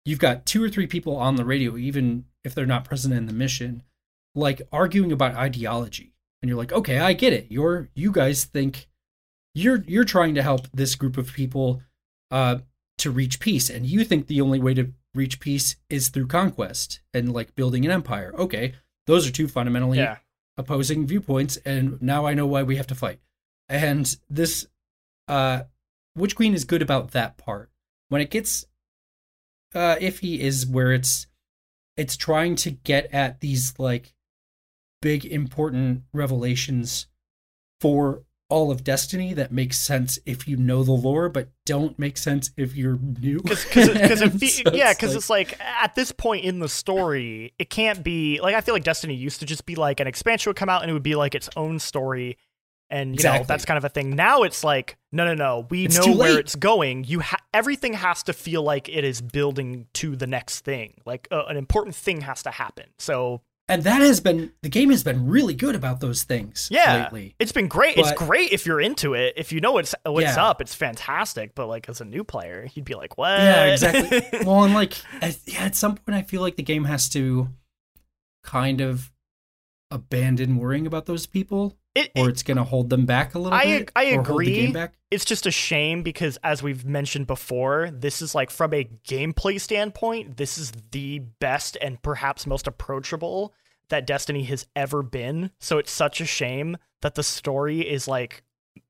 you've 0.05 0.19
got 0.19 0.45
two 0.45 0.63
or 0.63 0.69
three 0.69 0.87
people 0.87 1.15
on 1.15 1.35
the 1.35 1.45
radio 1.45 1.77
even 1.77 2.25
if 2.43 2.53
they're 2.53 2.65
not 2.65 2.85
present 2.85 3.13
in 3.13 3.25
the 3.25 3.33
mission 3.33 3.83
like 4.35 4.61
arguing 4.71 5.11
about 5.11 5.35
ideology. 5.35 6.13
And 6.41 6.47
you're 6.47 6.57
like, 6.57 6.71
"Okay, 6.71 6.99
I 6.99 7.13
get 7.13 7.33
it. 7.33 7.47
You're 7.49 7.89
you 7.95 8.11
guys 8.11 8.45
think 8.45 8.87
you're 9.53 9.83
you're 9.87 10.05
trying 10.05 10.35
to 10.35 10.43
help 10.43 10.67
this 10.73 10.95
group 10.95 11.17
of 11.17 11.33
people 11.33 11.81
uh 12.31 12.59
to 12.99 13.11
reach 13.11 13.39
peace 13.39 13.69
and 13.69 13.85
you 13.85 14.03
think 14.03 14.27
the 14.27 14.41
only 14.41 14.59
way 14.59 14.73
to 14.73 14.93
reach 15.15 15.39
peace 15.39 15.77
is 15.89 16.09
through 16.09 16.27
conquest 16.27 17.01
and 17.13 17.33
like 17.33 17.55
building 17.55 17.85
an 17.85 17.91
empire. 17.91 18.33
Okay, 18.37 18.75
those 19.09 19.27
are 19.27 19.31
two 19.31 19.47
fundamentally 19.47 19.97
Yeah. 19.97 20.17
opposing 20.57 21.05
viewpoints, 21.07 21.57
and 21.65 22.01
now 22.01 22.25
I 22.25 22.33
know 22.33 22.45
why 22.47 22.63
we 22.63 22.75
have 22.77 22.87
to 22.87 22.95
fight. 22.95 23.19
And 23.67 24.15
this, 24.29 24.67
uh, 25.27 25.63
Witch 26.15 26.35
Queen 26.35 26.53
is 26.53 26.63
good 26.65 26.81
about 26.81 27.11
that 27.11 27.37
part. 27.37 27.71
When 28.09 28.21
it 28.21 28.29
gets 28.31 28.65
uh 29.75 29.97
iffy 29.97 30.39
is 30.39 30.65
where 30.65 30.91
it's 30.91 31.27
it's 31.95 32.17
trying 32.17 32.55
to 32.55 32.71
get 32.71 33.13
at 33.13 33.39
these 33.39 33.77
like 33.77 34.13
big 35.01 35.25
important 35.25 36.03
revelations 36.13 37.05
for 37.79 38.23
all 38.49 38.71
of 38.71 38.83
Destiny 38.83 39.33
that 39.35 39.51
makes 39.51 39.79
sense 39.79 40.17
if 40.25 40.47
you 40.47 40.57
know 40.57 40.83
the 40.83 40.91
lore, 40.91 41.29
but 41.29 41.49
don't 41.65 41.97
make 41.99 42.17
sense 42.17 42.49
if 42.57 42.75
you're 42.75 42.97
new. 42.97 43.39
because 43.41 43.63
because 43.65 44.21
And 44.21 44.39
fe- 44.39 44.47
so 44.47 44.73
yeah 44.73 44.89
it's 44.91 44.99
because 44.99 45.29
like- 45.29 45.51
it's 45.51 45.59
like 45.59 45.59
at 45.61 45.93
this 45.95 46.11
point 46.11 46.43
in 46.45 46.59
the 46.59 46.67
story 46.69 47.53
it 47.59 47.69
can't 47.69 48.03
be 48.03 48.39
like 48.41 48.55
i 48.55 48.61
feel 48.61 48.73
like 48.73 48.83
destiny 48.83 49.13
used 49.13 49.39
to 49.41 49.45
just 49.45 49.65
be 49.67 49.75
like 49.75 49.99
an 49.99 50.07
expansion 50.07 50.49
would 50.49 50.55
come 50.57 50.67
out 50.69 50.81
and 50.81 50.89
it 50.89 50.93
would 50.93 51.03
be 51.03 51.15
like 51.15 51.35
its 51.35 51.47
own 51.55 51.77
story 51.79 52.37
and 52.89 53.15
you 53.15 53.23
know 53.23 53.43
that's 53.43 53.65
kind 53.65 53.77
of 53.77 53.85
a 53.85 53.89
thing. 53.89 54.15
Now 54.15 54.41
it's 54.41 54.63
like 54.63 54.97
no 55.11 55.23
no 55.23 55.35
no 55.35 55.67
we 55.69 55.85
It's 55.85 55.95
know 56.07 56.15
where 56.15 56.39
it's 56.39 56.55
going. 56.55 57.03
You 57.03 57.19
ha- 57.19 57.37
everything 57.53 57.93
has 57.93 58.23
to 58.23 58.33
feel 58.33 58.63
like 58.63 58.89
it 58.89 59.03
is 59.03 59.21
building 59.21 59.85
to 59.93 60.15
the 60.15 60.25
next 60.25 60.61
thing. 60.61 60.95
Like 61.05 61.27
uh, 61.29 61.43
an 61.47 61.55
important 61.55 61.95
thing 61.95 62.21
has 62.21 62.41
to 62.43 62.49
happen. 62.49 62.85
So 62.97 63.41
and 63.69 63.83
that 63.83 64.01
has 64.01 64.19
been 64.19 64.51
the 64.63 64.67
game 64.69 64.89
has 64.89 65.03
been 65.03 65.27
really 65.29 65.53
good 65.53 65.75
about 65.75 65.99
those 66.01 66.23
things 66.23 66.67
yeah 66.71 67.03
lately. 67.03 67.35
it's 67.39 67.51
been 67.53 67.67
great 67.67 67.97
it's 67.97 68.11
great 68.13 68.51
if 68.51 68.65
you're 68.65 68.81
into 68.81 69.13
it 69.13 69.33
if 69.37 69.51
you 69.51 69.61
know 69.61 69.71
what's 69.73 69.95
what's 70.05 70.35
Yeah. 70.35 70.45
up 70.47 70.59
it's 70.59 70.75
fantastic 70.75 71.55
but 71.55 71.67
like 71.67 71.87
as 71.87 72.01
a 72.01 72.05
new 72.05 72.23
player 72.23 72.67
you'd 72.73 72.85
be 72.85 72.95
like 72.95 73.17
what 73.17 73.39
Yeah, 73.39 73.65
exactly. 73.65 74.21
well, 74.45 74.63
and 74.63 74.73
like, 74.73 74.93
at, 75.21 75.37
yeah, 75.45 75.63
at 75.63 75.75
some 75.75 75.95
point, 75.95 76.17
I 76.17 76.23
feel 76.23 76.41
like 76.41 76.55
the 76.57 76.63
game 76.63 76.83
has 76.85 77.07
to 77.09 77.49
kind 78.43 78.81
of 78.81 79.11
abandon 79.91 80.57
worrying 80.57 80.85
about 80.87 81.05
those 81.05 81.25
people, 81.25 81.77
It- 81.95 82.11
or 82.15 82.29
it's 82.29 82.43
going 82.43 82.57
to 82.57 82.63
hold 82.63 82.89
them 82.89 83.05
back 83.05 83.35
a 83.35 83.39
little 83.39 83.57
I- 83.57 83.65
bit. 83.79 83.91
I 83.95 84.05
or 84.11 84.23
hold 84.23 84.25
the 84.45 84.65
agree. 84.67 84.87
it's 85.11 85.25
just 85.25 85.45
a 85.45 85.51
shame 85.51 86.03
because 86.03 86.37
as 86.43 86.61
we've 86.63 86.85
mentioned 86.85 87.27
before 87.27 87.89
this 87.91 88.21
is 88.21 88.35
like 88.35 88.51
from 88.51 88.73
a 88.73 88.85
gameplay 89.07 89.59
standpoint 89.59 90.37
this 90.37 90.57
is 90.57 90.71
the 90.91 91.19
best 91.39 91.77
and 91.81 92.01
perhaps 92.01 92.45
most 92.45 92.67
approachable 92.67 93.53
that 93.89 94.05
destiny 94.05 94.43
has 94.43 94.67
ever 94.75 95.01
been 95.01 95.49
so 95.59 95.79
it's 95.79 95.91
such 95.91 96.21
a 96.21 96.25
shame 96.25 96.77
that 97.01 97.15
the 97.15 97.23
story 97.23 97.81
is 97.81 98.07
like 98.07 98.43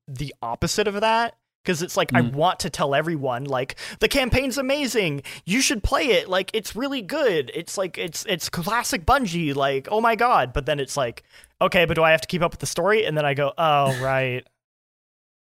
the 0.06 0.34
opposite 0.42 0.86
of 0.86 1.00
that 1.00 1.36
because 1.62 1.82
it's 1.82 1.96
like 1.96 2.12
i 2.14 2.20
Mm. 2.22 2.32
want 2.32 2.58
to 2.60 2.70
tell 2.70 2.94
everyone 2.94 3.44
like 3.44 3.76
the 4.00 4.08
campaign's 4.08 4.58
amazing 4.58 5.22
you 5.44 5.60
should 5.60 5.82
play 5.82 6.06
it 6.06 6.28
like 6.28 6.50
it's 6.54 6.74
really 6.76 7.02
good 7.02 7.50
it's 7.54 7.76
like 7.78 7.98
it's 7.98 8.24
it's 8.26 8.48
classic 8.48 9.04
bungie 9.06 9.54
like 9.54 9.88
oh 9.90 10.00
my 10.00 10.16
god 10.16 10.52
but 10.52 10.66
then 10.66 10.78
it's 10.80 10.96
like 10.96 11.22
okay 11.60 11.84
but 11.84 11.94
do 11.94 12.02
i 12.02 12.10
have 12.10 12.20
to 12.20 12.28
keep 12.28 12.42
up 12.42 12.50
with 12.52 12.60
the 12.60 12.66
story 12.66 13.04
and 13.04 13.16
then 13.16 13.24
i 13.24 13.34
go 13.34 13.52
oh 13.58 13.98
right 14.02 14.46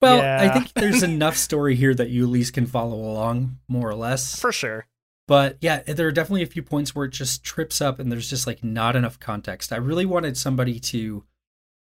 Well, 0.00 0.18
Yeah. 0.18 0.42
I 0.42 0.48
think 0.58 0.72
there's 0.74 1.02
enough 1.14 1.36
story 1.36 1.76
here 1.76 1.94
that 1.94 2.10
you 2.10 2.24
at 2.24 2.28
least 2.30 2.54
can 2.54 2.66
follow 2.66 2.96
along, 2.96 3.58
more 3.68 3.88
or 3.88 3.94
less. 3.94 4.38
for 4.38 4.50
sure 4.52 4.86
But 5.28 5.58
yeah, 5.60 5.82
there 5.86 6.08
are 6.08 6.12
definitely 6.12 6.42
a 6.42 6.46
few 6.54 6.62
points 6.64 6.94
where 6.94 7.04
it 7.06 7.12
just 7.12 7.44
trips 7.44 7.80
up 7.80 8.00
and 8.00 8.10
there's 8.10 8.28
just 8.28 8.44
like 8.46 8.64
not 8.64 8.96
enough 8.96 9.20
context. 9.20 9.72
I 9.72 9.76
really 9.76 10.04
wanted 10.04 10.36
somebody 10.36 10.80
to 10.80 11.24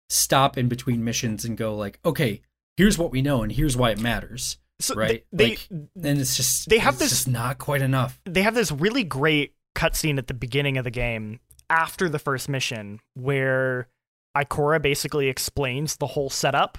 stop 0.09 0.57
in 0.57 0.67
between 0.67 1.03
missions 1.05 1.45
and 1.45 1.55
go 1.57 1.74
like, 1.76 1.99
okay, 2.03 2.41
here's 2.78 2.97
what 2.97 3.11
we 3.11 3.22
know 3.22 3.43
and 3.43 3.51
here's 3.51 3.76
why 3.78 3.91
it 3.91 3.99
matters. 3.99 4.57
so 4.80 4.95
Right? 4.95 5.26
they, 5.32 5.49
Like, 5.51 5.67
And 5.69 6.19
it's 6.19 6.36
just 6.36 6.69
They 6.69 6.80
have 6.80 6.97
this- 6.99 7.28
not 7.28 7.57
quite 7.57 7.82
enough. 7.82 8.19
they 8.26 8.41
have 8.43 8.55
this 8.55 8.72
really 8.72 9.03
great 9.03 9.53
cutscene 9.76 10.17
at 10.17 10.28
the 10.28 10.34
beginning 10.34 10.78
of 10.78 10.84
the 10.84 10.91
game 10.91 11.39
after 11.69 12.09
the 12.09 12.19
first 12.19 12.49
mission 12.49 12.99
where 13.13 13.88
Ikora 14.36 14.82
basically 14.82 15.28
explains 15.28 15.97
the 15.97 16.07
whole 16.07 16.30
setup, 16.30 16.78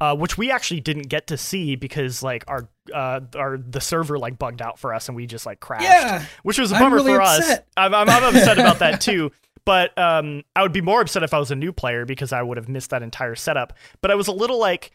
uh, 0.00 0.14
which 0.16 0.36
we 0.36 0.50
actually 0.50 0.80
didn't 0.80 1.08
get 1.08 1.26
to 1.28 1.36
see 1.38 1.76
because 1.76 2.22
like 2.22 2.44
our 2.48 2.68
uh, 2.92 3.20
our 3.36 3.56
the 3.58 3.80
server 3.80 4.18
like 4.18 4.38
bugged 4.38 4.60
out 4.60 4.78
for 4.78 4.92
us 4.92 5.08
and 5.08 5.16
we 5.16 5.26
just 5.26 5.46
like 5.46 5.60
crashed, 5.60 5.84
Yeah. 5.84 6.24
which 6.42 6.58
was 6.58 6.72
a 6.72 6.74
bummer 6.74 6.96
really 6.96 7.14
for 7.14 7.22
us. 7.22 7.38
upset. 7.40 7.66
I'm, 7.76 7.94
I'm, 7.94 8.08
I'm 8.08 8.24
upset 8.36 8.58
about 8.58 8.78
that 8.80 9.00
too. 9.00 9.30
But 9.64 9.96
um, 9.98 10.42
I 10.54 10.62
would 10.62 10.72
be 10.72 10.82
more 10.82 11.00
upset 11.00 11.22
if 11.22 11.32
I 11.32 11.38
was 11.38 11.50
a 11.50 11.56
new 11.56 11.72
player 11.72 12.04
because 12.04 12.32
I 12.34 12.42
would 12.42 12.58
have 12.58 12.68
missed 12.68 12.90
that 12.90 13.02
entire 13.02 13.34
setup. 13.34 13.72
But 14.02 14.10
I 14.10 14.14
was 14.14 14.28
a 14.28 14.32
little 14.32 14.58
like, 14.58 14.90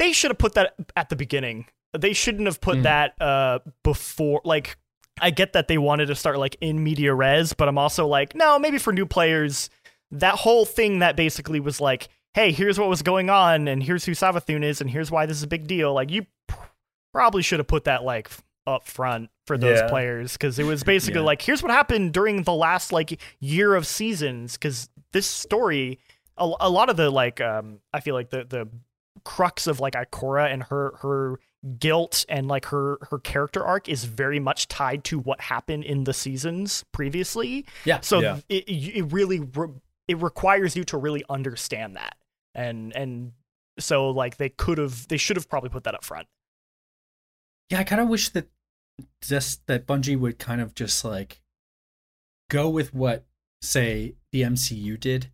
they 0.00 0.12
should 0.12 0.30
have 0.32 0.38
put 0.38 0.54
that 0.54 0.74
at 0.96 1.08
the 1.10 1.16
beginning. 1.16 1.66
They 1.96 2.12
shouldn't 2.12 2.46
have 2.46 2.60
put 2.60 2.78
Mm. 2.78 2.82
that 2.84 3.20
uh, 3.22 3.58
before. 3.84 4.40
Like, 4.44 4.76
I 5.20 5.30
get 5.30 5.52
that 5.52 5.68
they 5.68 5.78
wanted 5.78 6.06
to 6.06 6.14
start 6.14 6.38
like 6.38 6.56
in 6.60 6.82
media 6.82 7.12
res, 7.14 7.52
but 7.52 7.68
I'm 7.68 7.78
also 7.78 8.06
like, 8.06 8.34
no, 8.34 8.58
maybe 8.58 8.78
for 8.78 8.92
new 8.92 9.06
players, 9.06 9.70
that 10.10 10.34
whole 10.36 10.64
thing 10.64 11.00
that 11.00 11.14
basically 11.16 11.60
was 11.60 11.80
like, 11.80 12.08
hey, 12.34 12.52
here's 12.52 12.78
what 12.78 12.88
was 12.88 13.02
going 13.02 13.28
on, 13.28 13.66
and 13.68 13.82
here's 13.82 14.04
who 14.04 14.12
Savathun 14.12 14.62
is, 14.64 14.80
and 14.80 14.88
here's 14.88 15.10
why 15.10 15.26
this 15.26 15.36
is 15.36 15.42
a 15.42 15.48
big 15.48 15.66
deal. 15.66 15.92
Like, 15.92 16.10
you 16.10 16.26
probably 17.12 17.42
should 17.42 17.58
have 17.58 17.66
put 17.66 17.84
that 17.84 18.04
like 18.04 18.30
up 18.66 18.86
front 18.86 19.30
for 19.46 19.58
those 19.58 19.78
Yeah. 19.80 19.88
players 19.88 20.32
because 20.34 20.58
it 20.58 20.64
was 20.64 20.84
basically 20.94 21.20
Yeah. 21.20 21.26
like, 21.26 21.42
here's 21.42 21.62
what 21.62 21.72
happened 21.72 22.12
during 22.12 22.44
the 22.44 22.52
last 22.54 22.92
like 22.92 23.20
year 23.40 23.74
of 23.74 23.86
seasons. 23.86 24.52
Because 24.56 24.88
this 25.12 25.26
story, 25.26 25.98
a, 26.36 26.50
a 26.60 26.70
lot 26.70 26.88
of 26.88 26.96
the 26.96 27.10
like, 27.10 27.40
um, 27.40 27.80
I 27.92 28.00
feel 28.00 28.14
like 28.14 28.30
the 28.30 28.44
the 28.44 28.68
crux 29.24 29.66
of 29.66 29.80
like 29.80 29.94
Ikora 29.94 30.52
and 30.52 30.62
her 30.64 30.94
her 31.02 31.40
guilt 31.78 32.24
and 32.28 32.48
like 32.48 32.66
her 32.66 32.98
her 33.10 33.18
character 33.18 33.62
arc 33.64 33.88
is 33.88 34.04
very 34.04 34.40
much 34.40 34.66
tied 34.68 35.04
to 35.04 35.18
what 35.18 35.40
happened 35.42 35.84
in 35.84 36.04
the 36.04 36.14
seasons 36.14 36.84
previously. 36.92 37.66
Yeah. 37.84 38.00
So 38.00 38.20
Yeah. 38.20 38.40
it 38.48 38.64
it 38.68 39.12
really 39.12 39.40
re- 39.40 39.74
it 40.08 40.18
requires 40.22 40.74
you 40.76 40.84
to 40.84 40.96
really 40.96 41.22
understand 41.28 41.96
that, 41.96 42.16
and 42.54 42.94
and 42.96 43.32
so 43.78 44.10
like 44.10 44.36
they 44.38 44.48
could 44.48 44.78
have 44.78 45.06
they 45.08 45.16
should 45.16 45.36
have 45.36 45.48
probably 45.48 45.70
put 45.70 45.84
that 45.84 45.94
up 45.94 46.04
front. 46.04 46.26
Yeah, 47.70 47.80
I 47.80 47.84
kind 47.84 48.00
of 48.00 48.08
wish 48.08 48.30
that 48.30 48.48
just 49.22 49.66
that 49.66 49.86
Bungie 49.86 50.18
would 50.18 50.38
kind 50.38 50.60
of 50.60 50.74
just 50.74 51.04
like 51.04 51.40
go 52.48 52.68
with 52.68 52.92
what 52.92 53.24
say 53.62 54.14
the 54.32 54.42
MCU 54.42 54.98
did 54.98 55.30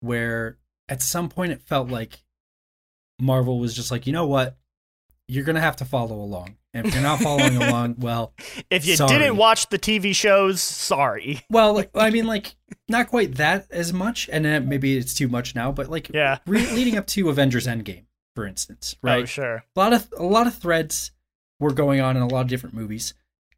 where 0.00 0.58
at 0.88 1.02
some 1.02 1.28
point 1.28 1.52
it 1.52 1.60
felt 1.62 1.88
like 1.88 2.22
Marvel 3.20 3.58
was 3.58 3.74
just 3.74 3.90
like, 3.90 4.06
"You 4.06 4.12
know 4.12 4.26
what? 4.26 4.56
You're 5.28 5.44
going 5.44 5.56
to 5.56 5.60
have 5.62 5.76
to 5.76 5.84
follow 5.84 6.16
along." 6.20 6.56
And 6.74 6.86
if 6.86 6.92
you're 6.94 7.02
not 7.02 7.20
following 7.20 7.56
along, 7.62 7.96
well, 7.98 8.34
If 8.70 8.86
you 8.86 8.96
Sorry. 8.96 9.18
didn't 9.18 9.36
watch 9.38 9.68
the 9.70 9.78
TV 9.78 10.14
shows, 10.14 10.60
sorry. 10.60 11.40
well, 11.48 11.72
like, 11.72 11.90
I 11.94 12.10
mean 12.10 12.26
like 12.26 12.54
not 12.88 13.08
quite 13.08 13.36
that 13.36 13.66
as 13.70 13.92
much 13.94 14.28
and 14.30 14.44
then 14.44 14.68
maybe 14.68 14.96
it's 14.98 15.14
too 15.14 15.28
much 15.28 15.54
now, 15.54 15.72
but 15.72 15.88
like 15.88 16.10
Yeah. 16.12 16.38
re- 16.46 16.70
leading 16.72 16.98
up 16.98 17.06
to 17.08 17.30
Avengers 17.30 17.66
Endgame, 17.66 18.04
for 18.34 18.46
instance, 18.46 18.94
right? 19.02 19.22
Oh, 19.22 19.24
sure. 19.24 19.64
a 19.74 19.80
lot 19.80 19.92
of 19.94 20.08
a 20.18 20.22
lot 20.22 20.46
of 20.46 20.54
threads 20.54 21.12
were 21.58 21.72
going 21.72 22.00
on 22.02 22.14
in 22.16 22.22
a 22.22 22.28
lot 22.28 22.42
of 22.42 22.48
different 22.48 22.74
movies. 22.74 23.14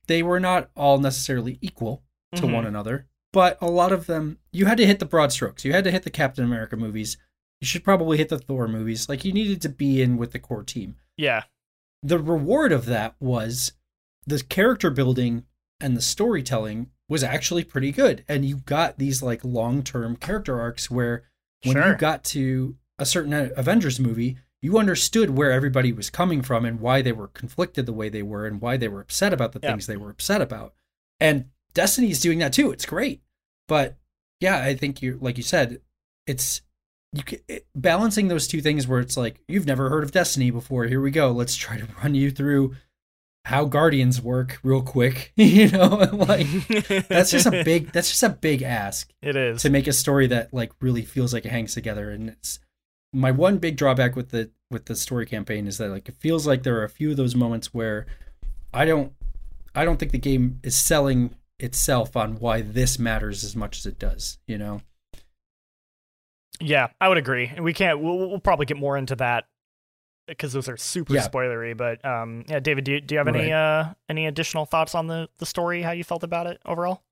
They 0.06 0.22
were 0.22 0.38
not 0.38 0.70
all 0.76 0.98
necessarily 0.98 1.58
equal 1.60 2.04
to 2.36 2.42
Mhm. 2.42 2.52
one 2.54 2.66
another, 2.66 3.08
but 3.32 3.58
a 3.60 3.66
lot 3.66 3.90
of 3.90 4.06
them 4.06 4.38
you 4.52 4.66
had 4.66 4.78
to 4.78 4.86
hit 4.86 5.00
the 5.00 5.04
broad 5.06 5.32
strokes. 5.32 5.64
You 5.64 5.72
had 5.72 5.82
to 5.84 5.90
hit 5.90 6.04
the 6.04 6.10
Captain 6.10 6.44
America 6.44 6.76
movies. 6.76 7.16
You 7.60 7.66
should 7.66 7.84
probably 7.84 8.18
hit 8.18 8.28
the 8.28 8.38
Thor 8.38 8.68
movies. 8.68 9.08
Like 9.08 9.24
you 9.24 9.32
needed 9.32 9.60
to 9.62 9.68
be 9.68 10.00
in 10.02 10.16
with 10.16 10.32
the 10.32 10.38
core 10.38 10.62
team. 10.62 10.96
Yeah. 11.16 11.44
The 12.02 12.18
reward 12.18 12.70
of 12.72 12.86
that 12.86 13.14
was 13.18 13.72
the 14.26 14.42
character 14.42 14.90
building 14.90 15.44
and 15.80 15.96
the 15.96 16.00
storytelling 16.02 16.90
was 17.08 17.24
actually 17.24 17.64
pretty 17.64 17.90
good. 17.90 18.24
And 18.28 18.44
you 18.44 18.56
got 18.58 18.98
these 18.98 19.22
like 19.22 19.44
long-term 19.44 20.16
character 20.16 20.60
arcs 20.60 20.90
where 20.90 21.24
when 21.64 21.74
Sure. 21.74 21.88
you 21.92 21.96
got 21.96 22.22
to 22.24 22.76
a 22.98 23.06
certain 23.06 23.32
Avengers 23.56 23.98
movie, 23.98 24.36
you 24.62 24.78
understood 24.78 25.30
where 25.30 25.50
everybody 25.50 25.92
was 25.92 26.10
coming 26.10 26.42
from 26.42 26.64
and 26.64 26.80
why 26.80 27.00
they 27.02 27.12
were 27.12 27.28
conflicted 27.28 27.86
the 27.86 27.92
way 27.92 28.08
they 28.08 28.22
were 28.22 28.46
and 28.46 28.60
why 28.60 28.76
they 28.76 28.88
were 28.88 29.00
upset 29.00 29.32
about 29.32 29.52
the 29.52 29.60
Yeah. 29.62 29.70
things 29.70 29.86
they 29.86 29.96
were 29.96 30.10
upset 30.10 30.40
about. 30.42 30.74
And 31.18 31.46
Destiny's 31.74 32.20
doing 32.20 32.38
that 32.40 32.52
too. 32.52 32.70
It's 32.70 32.86
great. 32.86 33.22
But 33.66 33.96
yeah, 34.40 34.62
I 34.62 34.74
think 34.74 35.02
you 35.02 35.18
like 35.20 35.36
you 35.36 35.42
said, 35.42 35.80
it's 36.26 36.60
you 37.12 37.22
ca- 37.22 37.42
it, 37.48 37.66
balancing 37.74 38.28
those 38.28 38.46
two 38.46 38.60
things 38.60 38.86
where 38.86 39.00
it's 39.00 39.16
like 39.16 39.40
you've 39.48 39.66
never 39.66 39.88
heard 39.88 40.04
of 40.04 40.12
Destiny 40.12 40.50
before. 40.50 40.84
Here 40.84 41.00
we 41.00 41.10
go. 41.10 41.30
Let's 41.30 41.56
try 41.56 41.76
to 41.78 41.86
run 42.02 42.14
you 42.14 42.30
through 42.30 42.74
how 43.44 43.64
Guardians 43.64 44.20
work 44.20 44.58
real 44.62 44.82
quick. 44.82 45.32
you 45.36 45.70
know, 45.70 45.86
like 46.12 46.46
that's 47.08 47.30
just 47.30 47.46
a 47.46 47.50
big 47.64 47.92
that's 47.92 48.10
just 48.10 48.22
a 48.22 48.28
big 48.28 48.62
ask 48.62 49.10
It 49.22 49.36
is. 49.36 49.62
to 49.62 49.70
make 49.70 49.86
a 49.86 49.92
story 49.92 50.26
that 50.28 50.52
like 50.52 50.72
really 50.80 51.02
feels 51.02 51.32
like 51.32 51.44
it 51.46 51.50
hangs 51.50 51.74
together 51.74 52.10
and 52.10 52.28
it's 52.30 52.58
my 53.12 53.30
one 53.30 53.56
big 53.56 53.76
drawback 53.76 54.14
with 54.16 54.28
the 54.30 54.50
with 54.70 54.84
the 54.84 54.94
story 54.94 55.24
campaign 55.24 55.66
is 55.66 55.78
that 55.78 55.88
like 55.88 56.10
it 56.10 56.16
feels 56.16 56.46
like 56.46 56.62
there 56.62 56.76
are 56.78 56.84
a 56.84 56.90
few 56.90 57.10
of 57.10 57.16
those 57.16 57.34
moments 57.34 57.72
where 57.72 58.04
i 58.74 58.84
don't 58.84 59.14
i 59.74 59.82
don't 59.82 59.96
think 59.98 60.12
the 60.12 60.18
game 60.18 60.60
is 60.62 60.76
selling 60.76 61.34
itself 61.58 62.18
on 62.18 62.38
why 62.38 62.60
this 62.60 62.98
matters 62.98 63.44
as 63.44 63.56
much 63.56 63.78
as 63.78 63.86
it 63.86 63.98
does 63.98 64.36
you 64.46 64.58
know 64.58 64.82
Yeah, 66.60 66.88
I 67.00 67.08
would 67.08 67.18
agree. 67.18 67.50
And 67.54 67.64
we 67.64 67.72
can't. 67.72 68.00
We'll, 68.00 68.18
we'll 68.18 68.40
probably 68.40 68.66
get 68.66 68.76
more 68.76 68.96
into 68.96 69.16
that 69.16 69.44
because 70.26 70.52
those 70.52 70.68
are 70.68 70.76
super 70.76 71.14
Yeah. 71.14 71.26
spoilery. 71.26 71.76
But 71.76 72.04
um, 72.04 72.44
yeah, 72.48 72.60
David, 72.60 72.84
do 72.84 72.92
you, 72.92 73.00
do 73.00 73.14
you 73.14 73.18
have 73.18 73.28
any 73.28 73.52
uh 73.52 73.94
any 74.08 74.26
additional 74.26 74.66
thoughts 74.66 74.94
on 74.94 75.06
the 75.06 75.28
the 75.38 75.46
story? 75.46 75.82
How 75.82 75.92
you 75.92 76.04
felt 76.04 76.22
about 76.22 76.46
it 76.46 76.60
overall? 76.64 77.02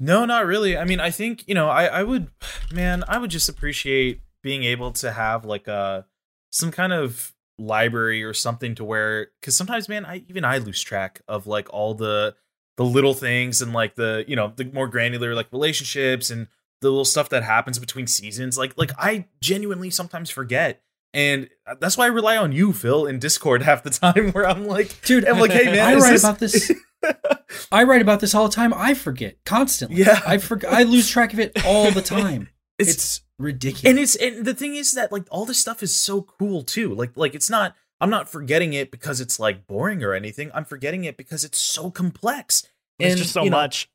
No, 0.00 0.24
not 0.24 0.46
really. 0.46 0.76
I 0.76 0.84
mean, 0.84 1.00
I 1.00 1.10
think 1.10 1.44
you 1.48 1.54
know, 1.54 1.68
I 1.68 1.86
I 1.86 2.02
would, 2.02 2.28
man, 2.72 3.04
I 3.08 3.18
would 3.18 3.30
just 3.30 3.48
appreciate 3.48 4.20
being 4.42 4.64
able 4.64 4.92
to 4.92 5.12
have 5.12 5.44
like 5.44 5.66
a 5.68 6.06
some 6.50 6.70
kind 6.70 6.92
of 6.92 7.32
library 7.58 8.22
or 8.24 8.34
something 8.34 8.74
to 8.74 8.84
where 8.84 9.28
because 9.40 9.56
sometimes, 9.56 9.88
man, 9.88 10.04
I 10.04 10.24
even 10.28 10.44
I 10.44 10.58
lose 10.58 10.82
track 10.82 11.22
of 11.28 11.46
like 11.46 11.72
all 11.72 11.94
the 11.94 12.34
the 12.76 12.84
little 12.84 13.14
things 13.14 13.62
and 13.62 13.72
like 13.72 13.94
the 13.94 14.24
you 14.28 14.36
know 14.36 14.52
the 14.54 14.64
more 14.64 14.88
granular 14.88 15.34
like 15.34 15.46
relationships 15.52 16.30
and 16.30 16.48
the 16.84 16.90
little 16.90 17.04
stuff 17.04 17.28
that 17.30 17.42
happens 17.42 17.78
between 17.80 18.06
seasons. 18.06 18.56
Like 18.56 18.74
like 18.76 18.92
I 18.96 19.26
genuinely 19.40 19.90
sometimes 19.90 20.30
forget. 20.30 20.80
And 21.12 21.48
that's 21.80 21.96
why 21.96 22.04
I 22.04 22.08
rely 22.08 22.36
on 22.36 22.50
you, 22.52 22.72
Phil, 22.72 23.06
in 23.06 23.18
Discord 23.20 23.62
half 23.62 23.82
the 23.84 23.90
time, 23.90 24.30
where 24.32 24.48
I'm 24.48 24.66
like, 24.66 25.00
Dude, 25.04 25.24
I'm 25.26 25.38
like, 25.38 25.52
hey 25.52 25.64
man, 25.66 25.78
I 25.78 25.94
write 25.94 26.10
this- 26.12 26.22
about 26.24 26.38
this. 26.38 26.72
I 27.72 27.84
write 27.84 28.02
about 28.02 28.20
this 28.20 28.34
all 28.34 28.48
the 28.48 28.54
time. 28.54 28.72
I 28.74 28.94
forget 28.94 29.36
constantly. 29.44 29.98
Yeah. 30.02 30.20
I 30.26 30.38
forget. 30.38 30.72
I 30.72 30.82
lose 30.84 31.08
track 31.08 31.32
of 31.32 31.38
it 31.40 31.64
all 31.64 31.90
the 31.90 32.02
time. 32.02 32.48
It's- 32.78 32.96
it's, 32.96 33.20
ridiculous. 33.38 33.84
and 33.84 33.98
it's 34.00 34.16
and 34.16 34.44
the 34.44 34.54
thing 34.54 34.74
is 34.74 34.92
that 34.94 35.12
like 35.12 35.26
all 35.30 35.44
this 35.44 35.58
stuff 35.60 35.80
is 35.82 35.94
so 35.94 36.22
cool 36.22 36.62
too 36.64 36.92
like 36.94 37.10
like 37.16 37.34
it's 37.34 37.48
not 37.50 37.74
i'm 38.00 38.10
not 38.10 38.28
forgetting 38.28 38.72
it 38.72 38.90
because 38.92 39.20
it's 39.20 39.38
like 39.40 39.66
boring 39.68 40.02
or 40.04 40.12
anything 40.12 40.50
i'm 40.54 40.64
forgetting 40.64 41.02
it 41.04 41.16
because 41.16 41.44
it's 41.44 41.58
so 41.58 41.88
complex 41.90 42.64
It's 42.98 43.14
just 43.20 43.32
so 43.32 43.42
you 43.44 43.50
know, 43.50 43.56
much. 43.58 43.90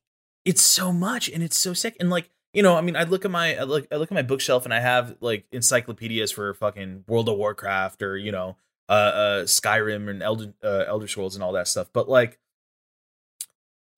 it's 0.45 0.61
so 0.61 0.91
much 0.93 1.29
and 1.29 1.41
it's 1.43 1.57
so 1.57 1.73
sick 1.73 1.95
and 2.01 2.09
like 2.09 2.29
you 2.53 2.63
know 2.63 2.75
i 2.75 2.81
mean 2.81 2.95
i 2.95 3.03
look 3.03 3.25
at 3.25 3.31
my 3.31 3.55
I 3.55 3.63
look, 3.63 3.87
I 3.91 3.95
look 3.95 4.11
at 4.11 4.15
my 4.15 4.21
bookshelf 4.21 4.65
and 4.65 4.73
i 4.73 4.79
have 4.79 5.15
like 5.21 5.45
encyclopedias 5.51 6.31
for 6.31 6.53
fucking 6.53 7.05
world 7.07 7.29
of 7.29 7.37
warcraft 7.37 8.01
or 8.01 8.17
you 8.17 8.31
know 8.31 8.57
uh, 8.89 8.91
uh 8.91 9.43
skyrim 9.43 10.09
and 10.09 10.23
elder 10.23 10.53
uh, 10.63 10.83
elder 10.87 11.07
scrolls 11.07 11.35
and 11.35 11.43
all 11.43 11.53
that 11.53 11.67
stuff. 11.67 11.89
But 11.93 12.09
like 12.09 12.39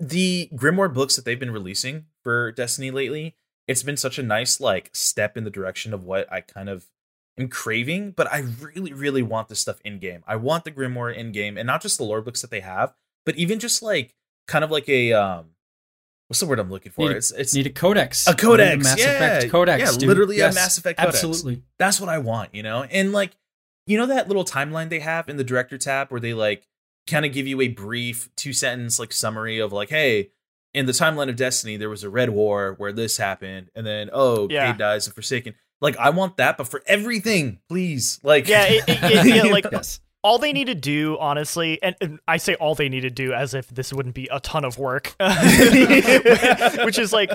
the 0.02 0.49
grimoire 0.54 0.93
books 0.93 1.16
that 1.16 1.26
they've 1.26 1.39
been 1.39 1.52
releasing 1.52 2.06
for 2.24 2.52
destiny 2.52 2.91
lately 2.91 3.36
it's 3.68 3.84
been 3.84 3.95
such 3.95 4.18
a 4.18 4.24
nice 4.24 4.60
like 4.60 4.89
step 4.93 5.38
in 5.38 5.43
the 5.43 5.52
direction 5.52 5.93
of 5.93 6.04
what 6.04 6.32
i 6.34 6.41
kind 6.41 6.70
of 6.70 6.88
am 7.38 7.47
craving 7.47 8.12
but 8.12 8.32
i 8.34 8.43
really 8.60 8.91
really 8.91 9.22
want 9.22 9.47
this 9.47 9.60
stuff 9.60 9.80
in 9.86 9.99
game 9.99 10.24
i 10.26 10.36
want 10.36 10.64
the 10.64 10.72
grimoire 10.72 11.16
in 11.16 11.32
game 11.32 11.56
and 11.56 11.68
not 11.68 11.84
just 11.84 11.99
the 11.99 12.04
lore 12.04 12.22
books 12.22 12.41
that 12.41 12.49
they 12.49 12.62
have 12.62 12.95
but 13.26 13.36
even 13.36 13.60
just 13.60 13.84
like 13.84 14.16
kind 14.47 14.64
of 14.64 14.72
like 14.72 14.89
a 14.89 15.14
um 15.14 15.52
what's 16.32 16.39
the 16.39 16.45
word 16.45 16.59
i'm 16.59 16.69
looking 16.71 16.93
for 16.93 17.01
Need 17.01 17.11
a- 17.11 17.17
it's 17.17 17.32
it's 17.32 17.53
Need 17.53 17.67
a 17.67 17.71
codex. 17.71 18.25
a 18.25 18.34
codex 18.34 18.77
Need 18.77 18.84
Mass 18.86 18.97
yeah, 18.99 19.05
Effect 19.36 19.51
codex. 19.51 19.84
yeah 19.84 19.97
dude. 19.97 20.07
literally 20.07 20.38
Yes, 20.38 20.53
a 20.53 20.55
mass 20.55 20.77
effect 20.77 20.97
codex 20.97 21.15
Absolutely. 21.23 21.61
that's 21.77 21.99
what 21.99 22.07
I 22.09 22.19
want, 22.19 22.55
you 22.55 22.63
know? 22.63 22.84
And 22.84 23.11
like, 23.11 23.32
you 23.86 23.97
know 23.97 24.05
that 24.05 24.29
little 24.29 24.45
timeline 24.45 24.88
they 24.89 24.99
have 25.01 25.27
in 25.27 25.36
the 25.36 25.43
director 25.43 25.77
tab 25.77 26.07
where 26.09 26.21
they 26.21 26.34
like 26.34 26.65
kind 27.05 27.25
of 27.25 27.34
give 27.34 27.47
you 27.47 27.59
a 27.59 27.67
brief 27.67 28.29
two 28.38 28.53
sentence 28.53 28.97
like 28.97 29.11
summary 29.11 29.59
of 29.59 29.73
like, 29.73 29.89
hey, 29.89 30.29
in 30.73 30.86
the 30.86 30.93
timeline 30.93 31.27
of 31.27 31.36
Destiny, 31.36 31.75
there 31.75 31.89
was 31.89 32.05
a 32.05 32.09
red 32.09 32.29
war 32.29 32.75
where 32.77 32.93
this 32.93 33.17
happened, 33.17 33.69
and 33.75 33.86
then 33.86 34.09
oh, 34.13 34.47
Yeah. 34.49 34.67
Cayde 34.71 34.77
dies 34.79 35.05
and 35.07 35.13
Forsaken. 35.13 35.53
Like, 35.82 35.97
I 35.97 36.11
want 36.11 36.38
that, 36.38 36.57
but 36.57 36.69
for 36.69 36.82
everything, 36.88 37.59
please. 37.67 38.21
Like, 38.23 38.47
Yeah, 38.47 38.63
it- 38.67 38.84
it- 38.88 38.99
it- 39.03 39.25
yeah, 39.36 39.43
like- 39.51 39.65
Yes. 39.69 39.99
All 40.24 40.38
they 40.38 40.53
need 40.53 40.67
to 40.67 40.76
do, 40.76 41.17
honestly, 41.19 41.82
and, 41.82 41.95
and 41.99 42.19
I 42.28 42.38
say 42.38 42.55
all 42.55 42.76
they 42.76 42.89
need 42.89 43.01
to 43.01 43.09
do 43.09 43.34
as 43.34 43.53
if 43.53 43.67
this 43.69 43.91
wouldn't 43.91 44.15
be 44.15 44.28
a 44.32 44.39
ton 44.39 44.63
of 44.63 44.78
work, 44.78 45.15
which 46.86 46.99
is 46.99 47.11
like, 47.11 47.32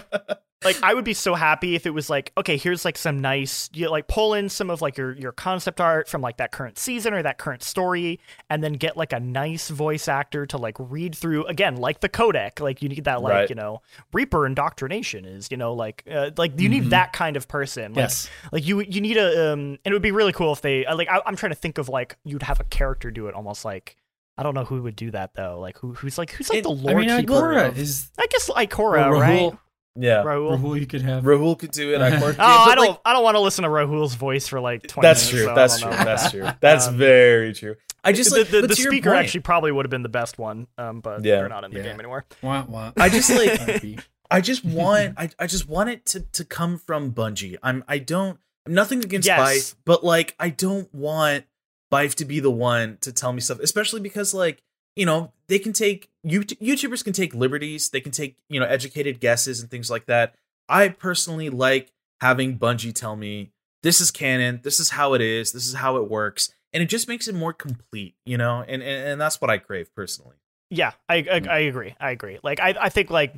like 0.65 0.83
I 0.83 0.95
would 0.95 1.05
be 1.05 1.13
so 1.15 1.35
happy 1.35 1.75
if 1.75 1.85
it 1.87 1.91
was 1.91 2.09
like, 2.09 2.33
okay, 2.39 2.57
here's 2.57 2.85
like 2.85 2.97
some 2.97 3.21
nice, 3.21 3.69
you 3.75 3.91
like 3.91 4.09
pull 4.09 4.33
in 4.35 4.49
some 4.49 4.71
of 4.71 4.81
like 4.81 4.97
your 4.97 5.13
your 5.15 5.31
concept 5.33 5.81
art 5.81 6.09
from 6.09 6.23
like 6.23 6.39
that 6.39 6.51
current 6.51 6.79
season 6.79 7.13
or 7.13 7.23
that 7.23 7.37
current 7.39 7.63
story, 7.63 8.19
and 8.49 8.65
then 8.65 8.73
get 8.73 8.97
like 8.97 9.13
a 9.13 9.21
nice 9.21 9.69
voice 9.69 10.09
actor 10.09 10.47
to 10.47 10.57
like 10.57 10.75
read 10.79 11.15
through 11.15 11.45
again, 11.45 11.77
like 11.77 12.01
the 12.01 12.09
codec, 12.09 12.59
like 12.59 12.81
you 12.83 12.89
need 12.89 13.05
that 13.05 13.21
like 13.23 13.33
Right. 13.33 13.51
you 13.51 13.55
know 13.55 13.83
Reaper 14.13 14.47
indoctrination 14.47 15.25
is 15.27 15.49
you 15.51 15.57
know 15.59 15.75
like 15.75 16.03
uh, 16.11 16.31
like 16.39 16.59
you 16.59 16.69
Mhm. 16.69 16.73
need 16.73 16.91
that 16.91 17.13
kind 17.13 17.37
of 17.37 17.47
person, 17.49 17.93
like, 17.93 18.05
Yes. 18.05 18.31
like 18.51 18.67
you 18.67 18.81
you 18.81 19.01
need 19.03 19.19
a 19.19 19.53
um 19.53 19.61
and 19.61 19.79
it 19.85 19.93
would 19.93 20.03
be 20.03 20.11
really 20.13 20.33
cool 20.33 20.53
if 20.53 20.63
they 20.63 20.87
uh, 20.87 20.97
like 20.97 21.09
I, 21.11 21.21
i'm 21.27 21.37
trying 21.37 21.53
to 21.53 21.57
think 21.57 21.77
of 21.79 21.89
like 21.91 22.17
you'd 22.25 22.43
have 22.43 22.61
a 22.61 22.65
character 22.65 23.11
do 23.11 23.27
it 23.29 23.35
almost 23.35 23.65
like 23.65 23.97
i 24.39 24.43
don't 24.43 24.55
know 24.55 24.65
who 24.65 24.83
would 24.83 24.97
do 24.97 25.11
that 25.11 25.35
though 25.35 25.59
like 25.61 25.77
who 25.79 25.93
who's 25.95 26.17
like 26.19 26.31
who's 26.33 26.49
like 26.49 26.59
It- 26.59 26.63
the 26.65 26.71
I 26.71 26.73
lore 26.73 27.01
mean, 27.01 27.09
keeper 27.21 27.33
Ikora 27.33 27.69
of- 27.69 27.79
is 27.79 28.11
i 28.19 28.27
guess 28.31 28.49
Ikora, 28.49 29.07
or 29.09 29.21
right 29.21 29.41
Rahool. 29.53 29.59
Yeah. 29.97 30.23
Rahool. 30.25 30.59
Rahool 30.59 30.79
you 30.81 30.87
could 30.87 31.03
have. 31.03 31.25
Rahool 31.25 31.59
could 31.59 31.71
do 31.73 31.95
it. 31.95 32.01
I, 32.01 32.17
oh, 32.21 32.35
I 32.39 32.75
don't. 32.75 32.89
like, 32.91 33.01
I 33.05 33.13
don't 33.13 33.23
want 33.25 33.37
to 33.37 33.41
listen 33.41 33.63
to 33.65 33.69
Rahool's 33.71 34.15
voice 34.15 34.47
for 34.49 34.61
like 34.61 34.87
twenty. 34.87 35.07
that's 35.09 35.33
minutes, 35.33 35.45
true. 35.45 35.45
so 35.47 35.55
That's 35.55 35.81
true. 35.81 35.91
That's 35.91 36.31
true. 36.33 36.49
That's 36.61 36.87
Um, 36.89 36.97
very 36.97 37.55
true. 37.55 37.77
I 38.05 38.13
just 38.13 38.31
the 38.31 38.39
like 38.41 38.49
the, 38.49 38.61
but 38.61 38.71
the 38.71 38.77
speaker 38.77 39.11
point, 39.11 39.25
actually 39.25 39.41
probably 39.41 39.73
would 39.73 39.85
have 39.85 39.91
been 39.91 40.03
the 40.05 40.09
best 40.09 40.39
one, 40.39 40.69
um, 40.79 41.01
but 41.01 41.25
Yeah. 41.25 41.37
they're 41.41 41.49
not 41.49 41.65
in 41.65 41.73
the 41.73 41.79
Yeah. 41.79 41.85
game 41.85 41.99
anymore. 41.99 42.25
Wah, 42.43 42.65
wah. 42.69 42.93
I 42.97 43.09
just, 43.09 43.31
like- 43.35 44.01
I 44.31 44.41
just 44.41 44.65
want 44.65 45.15
I, 45.17 45.31
I 45.39 45.47
just 45.47 45.69
want 45.69 45.91
it 45.91 46.07
to 46.07 46.21
to 46.21 46.45
come 46.45 46.79
from 46.79 47.13
Bungie. 47.13 47.57
I'm 47.63 47.85
I 47.89 47.99
don't 47.99 48.39
I'm 48.67 48.75
nothing 48.75 49.03
against 49.05 49.27
Yes. 49.27 49.41
Byf, 49.41 49.75
but 49.85 50.05
like 50.05 50.35
I 50.39 50.51
don't 50.51 50.93
want 50.95 51.45
Byf 51.93 52.15
to 52.17 52.25
be 52.25 52.41
the 52.41 52.51
one 52.51 52.99
to 53.03 53.13
tell 53.13 53.33
me 53.33 53.41
stuff, 53.41 53.61
especially 53.61 54.01
because 54.01 54.35
like, 54.35 54.63
you 54.97 55.07
know, 55.07 55.33
they 55.49 55.59
can 55.61 55.73
take 55.73 56.09
you 56.16 56.16
YouTubers 56.27 57.05
can 57.05 57.13
take 57.13 57.35
liberties, 57.35 57.91
they 57.91 58.01
can 58.01 58.13
take, 58.13 58.37
you 58.49 58.59
know, 58.59 58.67
educated 58.67 59.21
guesses 59.21 59.61
and 59.61 59.71
things 59.71 59.91
like 59.91 60.07
that. 60.07 60.35
I 60.69 60.89
personally 60.89 61.51
like 61.51 61.93
having 62.21 62.59
Bungie 62.59 62.95
tell 62.95 63.17
me 63.17 63.53
this 63.83 64.01
is 64.01 64.11
canon, 64.11 64.61
this 64.63 64.81
is 64.81 64.91
how 64.91 65.15
it 65.15 65.21
is, 65.21 65.53
this 65.53 65.67
is 65.67 65.75
how 65.75 65.97
it 65.97 66.11
works, 66.11 66.53
and 66.73 66.83
it 66.83 66.87
just 66.87 67.09
makes 67.09 67.29
it 67.29 67.35
more 67.35 67.53
complete, 67.53 68.17
you 68.25 68.37
know? 68.37 68.65
And 68.67 68.83
and, 68.83 69.09
and 69.09 69.21
that's 69.21 69.41
what 69.41 69.51
I 69.51 69.59
crave 69.59 69.95
personally. 69.95 70.37
Yeah, 70.71 70.93
I 71.09 71.17
I, 71.17 71.43
I 71.49 71.59
agree. 71.61 71.95
I 72.01 72.11
agree. 72.11 72.39
Like 72.43 72.59
I 72.61 72.75
I 72.81 72.89
think 72.89 73.11
like 73.11 73.35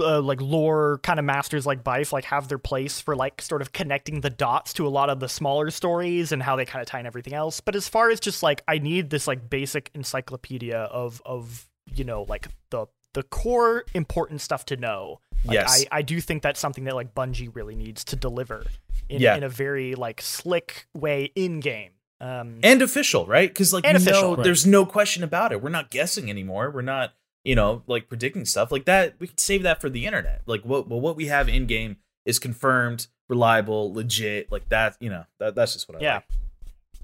uh, 0.00 0.22
like 0.22 0.40
lore 0.40 0.98
kind 1.02 1.18
of 1.18 1.26
masters 1.26 1.66
like 1.66 1.84
Byf 1.84 2.10
like 2.10 2.24
have 2.24 2.48
their 2.48 2.58
place 2.58 3.00
for 3.02 3.14
like 3.14 3.42
sort 3.42 3.60
of 3.60 3.72
connecting 3.72 4.22
the 4.22 4.30
dots 4.30 4.72
to 4.74 4.86
a 4.86 4.88
lot 4.88 5.10
of 5.10 5.20
the 5.20 5.28
smaller 5.28 5.70
stories 5.70 6.32
and 6.32 6.42
how 6.42 6.56
they 6.56 6.64
kind 6.64 6.80
of 6.80 6.88
tie 6.88 7.00
in 7.00 7.06
everything 7.06 7.34
else. 7.34 7.60
But 7.60 7.76
as 7.76 7.86
far 7.86 8.08
as 8.08 8.18
just 8.18 8.42
like 8.42 8.62
I 8.66 8.78
need 8.78 9.10
this 9.10 9.26
like 9.26 9.50
basic 9.50 9.90
encyclopedia 9.94 10.78
of 10.78 11.20
of 11.26 11.68
you 11.94 12.04
know 12.04 12.22
like 12.28 12.48
the 12.70 12.86
the 13.14 13.22
core 13.22 13.84
important 13.94 14.40
stuff 14.40 14.64
to 14.66 14.76
know. 14.76 15.20
Like, 15.44 15.54
Yes. 15.54 15.84
I 15.92 15.98
I 15.98 16.02
do 16.02 16.20
think 16.20 16.42
that's 16.42 16.58
something 16.60 16.84
that 16.84 16.94
like 16.94 17.14
Bungie 17.14 17.54
really 17.54 17.76
needs 17.76 18.02
to 18.04 18.16
deliver 18.16 18.64
in 19.08 19.20
Yeah. 19.20 19.36
in 19.36 19.42
a 19.44 19.48
very 19.48 19.94
like 19.94 20.20
slick 20.20 20.86
way 20.94 21.30
in 21.34 21.60
game. 21.60 21.90
Um, 22.20 22.60
and 22.62 22.80
official, 22.80 23.26
right? 23.26 23.48
Because 23.50 23.72
like 23.72 23.84
And 23.84 23.98
you 23.98 24.02
official. 24.02 24.22
know, 24.30 24.36
Right. 24.36 24.44
there's 24.44 24.66
no 24.66 24.86
question 24.86 25.22
about 25.22 25.52
it. 25.52 25.60
We're 25.62 25.68
not 25.68 25.90
guessing 25.90 26.30
anymore. 26.30 26.70
We're 26.70 26.80
not, 26.80 27.12
you 27.44 27.54
know, 27.54 27.82
like 27.86 28.08
predicting 28.08 28.46
stuff 28.46 28.72
like 28.72 28.86
that. 28.86 29.14
We 29.18 29.26
can 29.26 29.36
save 29.38 29.62
that 29.64 29.80
for 29.80 29.90
the 29.90 30.06
internet. 30.06 30.42
Like 30.46 30.62
what, 30.62 30.88
well, 30.88 31.00
what 31.00 31.16
we 31.16 31.26
have 31.26 31.48
in 31.48 31.66
game 31.66 31.98
is 32.24 32.38
confirmed, 32.38 33.08
reliable, 33.28 33.92
legit. 33.92 34.50
Like 34.50 34.70
that, 34.70 34.96
you 35.00 35.10
know, 35.10 35.26
that, 35.38 35.54
that's 35.54 35.74
just 35.74 35.86
what 35.88 35.98
I 35.98 36.00
Yeah. 36.04 36.14
like. 36.14 36.24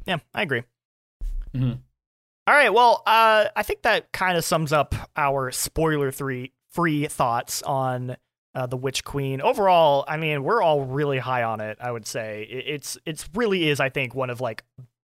Yeah, 0.07 0.19
I 0.33 0.43
agree. 0.43 0.63
Mhm. 1.55 1.81
All 2.51 2.57
right, 2.57 2.75
well, 2.75 3.05
uh, 3.07 3.45
I 3.55 3.63
think 3.63 3.83
that 3.83 4.11
kind 4.11 4.37
of 4.37 4.45
sums 4.45 4.73
up 4.73 4.97
our 5.17 5.53
spoiler 5.53 6.11
three 6.11 6.51
free 6.73 7.07
thoughts 7.07 7.63
on 7.63 8.17
uh, 8.57 8.67
the 8.67 8.77
Witch 8.77 9.05
Queen. 9.05 9.41
Overall, 9.41 10.05
I 10.09 10.17
mean, 10.17 10.43
we're 10.43 10.61
all 10.61 10.83
really 10.83 11.19
high 11.19 11.45
on 11.45 11.61
it. 11.61 11.79
I 11.81 11.93
would 11.93 12.09
say 12.09 12.49
it, 12.51 12.65
it's 12.67 12.99
it's 13.07 13.29
really 13.35 13.69
is. 13.69 13.79
I 13.79 13.89
think 13.89 14.17
one 14.17 14.31
of 14.31 14.41
like 14.41 14.65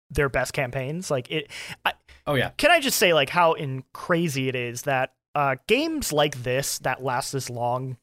their 0.10 0.28
best 0.28 0.52
campaigns. 0.52 1.10
Like 1.10 1.32
it. 1.32 1.50
I, 1.86 1.94
Oh 2.28 2.34
yeah. 2.34 2.50
can 2.58 2.70
I 2.70 2.82
just 2.82 2.98
say 2.98 3.14
like 3.14 3.30
how 3.30 3.54
in 3.54 3.86
crazy 3.94 4.50
it 4.50 4.56
is 4.58 4.82
that 4.82 5.14
uh, 5.34 5.56
games 5.68 6.12
like 6.12 6.44
this 6.44 6.80
that 6.80 7.02
last 7.02 7.32
this 7.32 7.50
long 7.50 7.96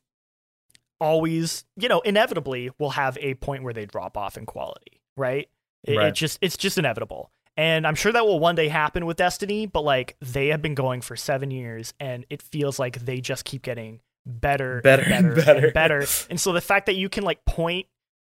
always, 1.03 1.67
you 1.77 1.91
know, 1.91 2.01
inevitably 2.01 2.71
will 2.79 2.91
have 2.93 3.19
a 3.21 3.35
point 3.35 3.63
where 3.63 3.75
they 3.75 3.85
drop 3.85 4.17
off 4.17 4.39
in 4.39 4.47
quality, 4.47 5.03
right? 5.19 5.51
It, 5.85 5.99
it 5.99 6.15
just 6.15 6.39
it's 6.41 6.57
just 6.57 6.79
inevitable. 6.79 7.31
And 7.59 7.87
I'm 7.87 7.95
sure 7.97 8.13
that 8.13 8.25
will 8.25 8.39
one 8.39 8.55
day 8.55 8.69
happen 8.69 9.05
with 9.05 9.17
Destiny, 9.19 9.67
but 9.67 9.83
like 9.83 10.17
they 10.21 10.47
have 10.49 10.63
been 10.63 10.75
going 10.75 11.01
for 11.03 11.17
7 11.17 11.51
years 11.51 11.93
and 12.01 12.25
it 12.31 12.41
feels 12.41 12.79
like 12.79 13.01
they 13.01 13.21
just 13.21 13.45
keep 13.45 13.63
getting 13.63 14.01
better 14.25 14.81
Better 14.83 15.03
and 15.03 15.35
better, 15.35 15.45
better. 15.45 15.65
and 15.67 15.75
better. 15.75 16.07
And 16.31 16.41
so 16.41 16.53
the 16.53 16.61
fact 16.61 16.87
that 16.87 16.95
you 16.97 17.09
can 17.09 17.25
like 17.25 17.45
point 17.45 17.87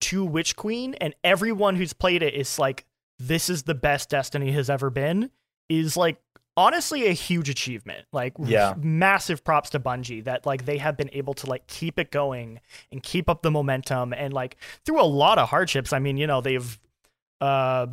to 0.02 0.24
Witch 0.24 0.56
Queen 0.56 0.94
and 0.96 1.14
everyone 1.24 1.76
who's 1.76 1.92
played 1.94 2.24
it 2.24 2.34
is 2.34 2.58
like 2.58 2.86
this 3.20 3.50
is 3.50 3.64
the 3.64 3.76
best 3.76 4.10
Destiny 4.10 4.52
has 4.54 4.70
ever 4.70 4.90
been 4.90 5.30
is 5.68 5.98
like 5.98 6.22
honestly 6.56 7.08
a 7.08 7.12
huge 7.12 7.50
achievement. 7.50 8.06
Like 8.14 8.34
Yeah. 8.42 8.74
massive 8.78 9.44
props 9.44 9.70
to 9.72 9.80
Bungie 9.82 10.24
that 10.24 10.46
like 10.46 10.64
they 10.64 10.78
have 10.78 10.96
been 10.96 11.10
able 11.12 11.34
to 11.36 11.48
like 11.48 11.68
keep 11.68 12.00
it 12.00 12.10
going 12.12 12.62
and 12.92 13.04
keep 13.04 13.30
up 13.30 13.42
the 13.42 13.52
momentum 13.52 14.14
and 14.14 14.32
like 14.34 14.56
through 14.86 15.02
a 15.02 15.04
lot 15.04 15.38
of 15.40 15.50
hardships. 15.50 15.92
I 15.92 16.00
mean, 16.00 16.16
you 16.16 16.28
know, 16.28 16.40
they've 16.40 16.80
uh 17.42 17.88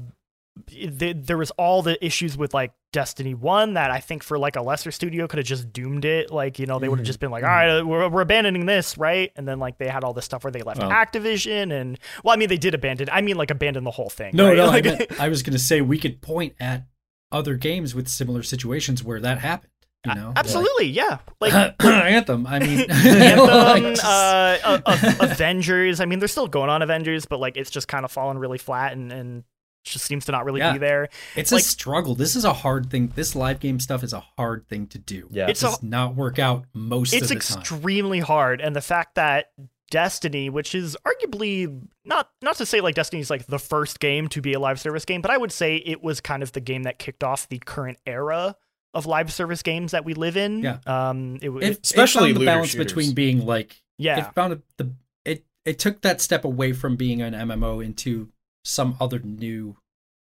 there 0.89 1.37
was 1.37 1.51
all 1.53 1.83
the 1.83 2.03
issues 2.05 2.37
with 2.37 2.55
like 2.55 2.73
Destiny 2.93 3.35
1 3.35 3.75
that 3.75 3.91
I 3.91 4.01
think 4.01 4.23
for 4.23 4.39
like 4.39 4.57
a 4.57 4.63
lesser 4.63 4.91
studio 4.91 5.27
could 5.27 5.39
have 5.39 5.47
just 5.47 5.73
doomed 5.73 6.05
it. 6.05 6.31
Like, 6.31 6.59
you 6.59 6.67
know, 6.67 6.79
they 6.79 6.89
would 6.89 6.99
have 6.99 7.05
Mhm. 7.05 7.09
just 7.09 7.21
been 7.21 7.31
like, 7.31 7.45
all 7.45 7.51
right, 7.51 7.83
we're, 7.83 8.09
we're 8.09 8.23
abandoning 8.23 8.65
this, 8.65 8.97
right? 8.97 9.31
And 9.37 9.47
then 9.47 9.59
like 9.59 9.77
they 9.79 9.89
had 9.89 10.03
all 10.03 10.15
this 10.15 10.25
stuff 10.25 10.45
where 10.45 10.51
they 10.51 10.63
left 10.63 10.81
Well- 10.81 10.91
Activision 10.91 11.73
and, 11.79 11.99
well, 12.25 12.35
I 12.35 12.39
mean, 12.39 12.49
they 12.49 12.57
did 12.57 12.75
abandon, 12.75 13.09
I 13.13 13.21
mean, 13.21 13.37
like 13.37 13.51
abandon 13.51 13.85
the 13.85 13.91
whole 13.91 14.09
thing. 14.09 14.35
No, 14.35 14.49
right? 14.49 14.57
no, 14.57 14.67
I, 14.69 14.81
meant, 14.99 15.21
I 15.21 15.29
was 15.29 15.43
going 15.43 15.53
to 15.53 15.59
say 15.59 15.81
we 15.83 15.99
could 15.99 16.23
point 16.23 16.55
at 16.59 16.87
other 17.31 17.55
games 17.57 17.95
with 17.95 18.09
similar 18.09 18.43
situations 18.43 19.03
where 19.05 19.21
that 19.21 19.39
happened. 19.39 19.73
You 20.07 20.15
know, 20.15 20.33
Absolutely, 20.37 20.87
yeah. 20.87 21.19
Like, 21.41 21.53
Like, 21.53 21.75
Anthem. 21.85 22.47
I 22.47 22.61
mean, 22.61 22.81
Anthem, 22.91 23.47
like, 23.49 23.83
just- 23.83 24.05
uh, 24.05 24.81
uh, 24.87 25.13
Avengers. 25.21 26.01
I 26.01 26.05
mean, 26.05 26.21
they're 26.21 26.29
still 26.29 26.47
going 26.47 26.71
on 26.71 26.81
Avengers, 26.81 27.27
but 27.27 27.41
like 27.41 27.57
it's 27.57 27.71
just 27.71 27.89
kind 27.89 28.05
of 28.05 28.13
fallen 28.13 28.39
really 28.39 28.59
flat 28.59 28.93
and 28.93 29.11
and 29.13 29.43
just 29.87 30.05
seems 30.05 30.25
to 30.27 30.33
not 30.33 30.45
really 30.45 30.61
Yeah. 30.61 30.73
be 30.75 30.79
there. 30.79 31.09
it's 31.35 31.53
like- 31.53 31.63
a 31.63 31.65
struggle. 31.65 32.15
This 32.15 32.37
is 32.37 32.45
a 32.45 32.53
hard 32.53 32.91
thing. 32.91 33.13
This 33.15 33.35
live 33.35 33.61
game 33.61 33.81
stuff 33.81 34.03
is 34.05 34.13
a 34.13 34.21
hard 34.37 34.69
thing 34.69 34.87
to 34.89 34.99
do. 34.99 35.29
Yeah. 35.31 35.45
it 35.45 35.51
It's 35.51 35.63
a- 35.63 35.67
does 35.67 35.83
not 35.83 36.15
work 36.15 36.39
out 36.39 36.65
most 36.75 37.13
It's 37.13 37.23
of 37.23 37.29
the 37.29 37.35
time. 37.35 37.39
It's 37.39 37.57
extremely 37.57 38.21
hard, 38.21 38.61
and 38.61 38.75
the 38.77 38.81
fact 38.81 39.15
that 39.17 39.47
Destiny, 39.89 40.51
which 40.51 40.75
is 40.75 40.97
arguably 41.07 41.81
not 42.05 42.29
not 42.43 42.57
to 42.57 42.67
say 42.67 42.81
like 42.81 42.97
Destiny's 42.97 43.31
like 43.31 43.47
the 43.47 43.59
first 43.59 44.01
game 44.01 44.27
to 44.31 44.41
be 44.41 44.53
a 44.53 44.59
live 44.59 44.81
service 44.81 45.05
game, 45.05 45.23
but 45.23 45.31
I 45.31 45.37
would 45.39 45.53
say 45.53 45.77
it 45.77 46.03
was 46.03 46.21
kind 46.21 46.43
of 46.43 46.51
the 46.53 46.61
game 46.61 46.83
that 46.83 46.99
kicked 46.99 47.23
off 47.23 47.49
the 47.49 47.59
current 47.61 47.99
era 48.05 48.57
of 48.95 49.07
live 49.07 49.33
service 49.33 49.63
games 49.63 49.93
that 49.93 50.05
we 50.05 50.15
live 50.15 50.37
in. 50.37 50.59
Yeah. 50.63 50.79
Um. 50.87 51.37
It, 51.41 51.51
It, 51.51 51.63
it, 51.63 51.81
Especially 51.85 52.31
it 52.31 52.33
found 52.35 52.41
the 52.43 52.47
balance 52.47 52.71
shooters. 52.71 52.87
between 52.87 53.15
being 53.15 53.47
like 53.47 53.81
yeah. 53.97 54.27
it 54.27 54.35
found 54.35 54.61
the 54.77 54.91
it 55.25 55.45
it 55.65 55.79
took 55.79 56.01
that 56.03 56.21
step 56.21 56.45
away 56.45 56.73
from 56.73 56.97
being 56.97 57.23
an 57.23 57.33
MMO 57.33 57.85
into 57.85 58.29
some 58.67 58.97
other 59.01 59.19
new 59.21 59.77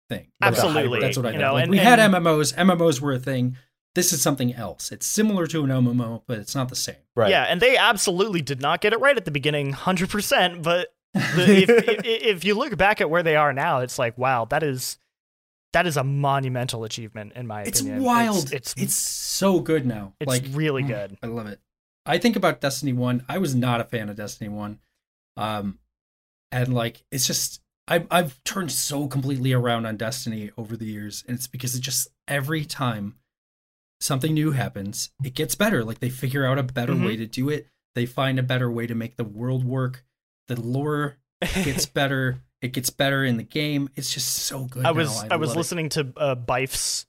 thing. 0.09 0.27
Absolutely. 0.41 0.99
That's 0.99 1.17
what 1.17 1.25
I 1.25 1.29
You 1.29 1.37
meant. 1.39 1.41
know, 1.47 1.53
Like, 1.53 1.63
and- 1.63 1.71
we 1.71 1.77
had 1.77 1.99
MMOs. 1.99 2.53
MMOs 2.55 3.01
were 3.01 3.13
a 3.13 3.19
thing. 3.19 3.57
This 3.95 4.11
is 4.11 4.21
something 4.21 4.53
else. 4.53 4.91
It's 4.91 5.07
similar 5.07 5.47
to 5.47 5.63
an 5.63 5.69
MMO, 5.71 6.23
but 6.27 6.37
it's 6.37 6.53
not 6.53 6.67
the 6.69 6.75
same. 6.75 6.95
Right. 7.15 7.29
Yeah, 7.29 7.43
and 7.43 7.61
they 7.61 7.77
absolutely 7.77 8.41
did 8.41 8.61
not 8.61 8.81
get 8.81 8.91
it 8.93 8.99
right 8.99 9.15
at 9.15 9.23
the 9.25 9.31
beginning, 9.31 9.71
hundred 9.71 10.09
percent. 10.09 10.61
But 10.63 10.89
the, 11.13 11.21
if, 11.63 11.69
if 11.69 12.05
if 12.05 12.43
you 12.45 12.55
look 12.55 12.75
back 12.75 12.99
at 12.99 13.09
where 13.09 13.23
they 13.23 13.37
are 13.37 13.53
now, 13.53 13.79
it's 13.79 13.97
like, 13.97 14.17
wow, 14.17 14.43
that 14.45 14.63
is 14.63 14.97
that 15.71 15.87
is 15.87 15.95
a 15.97 16.03
monumental 16.03 16.83
achievement 16.83 17.33
in 17.37 17.47
my 17.47 17.61
opinion. 17.61 17.69
It's 17.69 17.79
opinion. 17.81 18.03
wild. 18.03 18.53
It's 18.53 18.73
It's, 18.77 18.95
so 18.95 19.59
good 19.61 19.85
now. 19.85 20.13
it's 20.19 20.27
like 20.27 20.43
really 20.51 20.83
mm, 20.83 20.87
good. 20.87 21.17
I 21.23 21.27
love 21.27 21.47
it. 21.47 21.59
I 22.05 22.17
think 22.17 22.35
about 22.35 22.59
Destiny 22.61 22.91
One. 22.93 23.23
I 23.29 23.37
was 23.37 23.55
not 23.55 23.79
a 23.81 23.85
fan 23.85 24.09
of 24.09 24.17
Destiny 24.17 24.49
One, 24.49 24.79
um, 25.37 25.79
and 26.51 26.73
like 26.73 27.01
it's 27.11 27.25
just 27.27 27.61
I've 27.87 28.07
I've 28.09 28.43
turned 28.43 28.71
so 28.71 29.07
completely 29.07 29.53
around 29.53 29.85
on 29.85 29.97
Destiny 29.97 30.51
over 30.57 30.75
the 30.75 30.85
years, 30.85 31.23
and 31.27 31.37
it's 31.37 31.47
because 31.47 31.75
it 31.75 31.81
just 31.81 32.07
every 32.27 32.65
time 32.65 33.15
something 34.01 34.33
new 34.33 34.51
happens, 34.51 35.11
it 35.23 35.33
gets 35.35 35.55
better. 35.55 35.83
Like 35.83 35.99
they 35.99 36.09
figure 36.09 36.45
out 36.45 36.57
a 36.57 36.63
better 36.63 36.93
Mhm. 36.93 37.05
way 37.05 37.15
to 37.17 37.25
do 37.27 37.49
it. 37.49 37.67
They 37.93 38.05
find 38.05 38.39
a 38.39 38.43
better 38.43 38.69
way 38.69 38.87
to 38.87 38.95
make 38.95 39.15
the 39.17 39.23
world 39.23 39.63
work. 39.63 40.03
The 40.47 40.59
lore 40.59 41.17
gets 41.63 41.85
better. 41.85 42.41
It 42.61 42.73
gets 42.73 42.89
better 42.89 43.23
in 43.23 43.37
the 43.37 43.43
game. 43.43 43.89
It's 43.95 44.11
just 44.13 44.27
so 44.33 44.65
good. 44.65 44.85
I 44.85 44.91
now. 44.91 44.97
was 44.97 45.23
I, 45.29 45.35
was 45.35 45.49
love 45.49 45.55
it. 45.55 45.59
listening 45.59 45.89
to 45.89 46.13
uh, 46.17 46.35
Byf's 46.35 47.05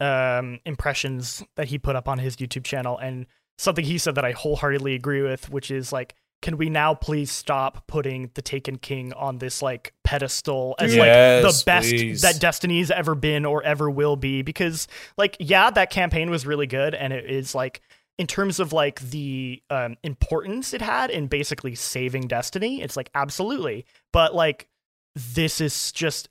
um, 0.00 0.60
impressions 0.64 1.42
that 1.56 1.68
he 1.68 1.78
put 1.78 1.96
up 1.96 2.08
on 2.08 2.18
his 2.18 2.36
YouTube 2.36 2.64
channel, 2.64 2.96
and 2.98 3.26
something 3.58 3.84
he 3.84 3.98
said 3.98 4.14
that 4.14 4.24
I 4.24 4.32
wholeheartedly 4.32 4.94
agree 4.94 5.22
with, 5.22 5.50
which 5.50 5.70
is 5.70 5.92
like, 5.92 6.14
can 6.40 6.56
we 6.56 6.70
now 6.70 6.94
please 6.94 7.30
stop 7.30 7.86
putting 7.86 8.30
the 8.34 8.42
Taken 8.42 8.78
King 8.78 9.12
on 9.14 9.38
this 9.38 9.60
like 9.62 9.92
pedestal 10.04 10.76
as 10.78 10.94
like 10.96 11.08
the 11.08 11.62
best 11.66 11.90
please. 11.90 12.22
that 12.22 12.40
Destiny's 12.40 12.90
ever 12.90 13.14
been 13.14 13.44
or 13.44 13.62
ever 13.62 13.90
will 13.90 14.16
be? 14.16 14.42
Because 14.42 14.86
like, 15.16 15.36
yeah, 15.40 15.70
that 15.70 15.90
campaign 15.90 16.30
was 16.30 16.46
really 16.46 16.66
good, 16.66 16.94
and 16.94 17.12
it 17.12 17.24
is 17.26 17.54
like. 17.54 17.80
In 18.20 18.26
terms 18.26 18.58
of 18.58 18.72
like 18.72 18.98
the 18.98 19.62
um, 19.70 19.96
importance 20.02 20.74
it 20.74 20.82
had 20.82 21.10
in 21.10 21.28
basically 21.28 21.76
saving 21.76 22.26
Destiny, 22.26 22.82
it's 22.82 22.96
like 22.96 23.10
absolutely. 23.14 23.84
But 24.12 24.34
like 24.34 24.66
this 25.14 25.60
is 25.60 25.92
just 25.92 26.28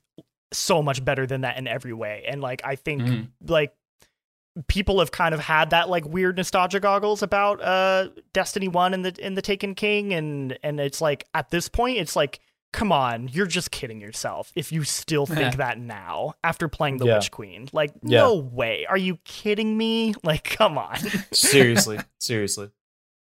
so 0.52 0.82
much 0.82 1.02
better 1.02 1.26
than 1.26 1.40
that 1.40 1.56
in 1.56 1.66
every 1.66 1.94
way. 1.94 2.24
And 2.28 2.42
like 2.42 2.60
I 2.62 2.76
think 2.76 3.00
Mhm. 3.00 3.28
like 3.46 3.72
people 4.66 4.98
have 4.98 5.12
kind 5.12 5.34
of 5.34 5.40
had 5.40 5.70
that 5.70 5.88
like 5.88 6.04
weird 6.06 6.36
nostalgia 6.36 6.80
goggles 6.80 7.22
about 7.22 7.62
uh 7.62 8.08
Destiny 8.32 8.68
1 8.68 8.94
and 8.94 9.04
the 9.04 9.16
and 9.22 9.36
the 9.36 9.42
Taken 9.42 9.74
King 9.74 10.12
and 10.12 10.58
and 10.62 10.80
it's 10.80 11.00
like 11.00 11.24
at 11.34 11.50
this 11.50 11.68
point 11.68 11.98
it's 11.98 12.16
like 12.16 12.40
come 12.70 12.92
on, 12.92 13.28
you're 13.28 13.46
just 13.46 13.70
kidding 13.70 13.98
yourself 13.98 14.52
if 14.54 14.70
you 14.72 14.84
still 14.84 15.24
think 15.24 15.56
that 15.56 15.78
now 15.78 16.34
after 16.44 16.68
playing 16.68 16.98
the 16.98 17.06
Yeah. 17.06 17.14
Witch 17.14 17.30
Queen. 17.30 17.66
Like 17.72 17.92
Yeah. 18.02 18.20
no 18.20 18.34
way. 18.36 18.84
Are 18.86 18.98
you 18.98 19.16
kidding 19.24 19.76
me? 19.76 20.14
Like 20.22 20.44
come 20.44 20.76
on. 20.76 20.96
seriously, 21.32 21.98
seriously. 22.18 22.70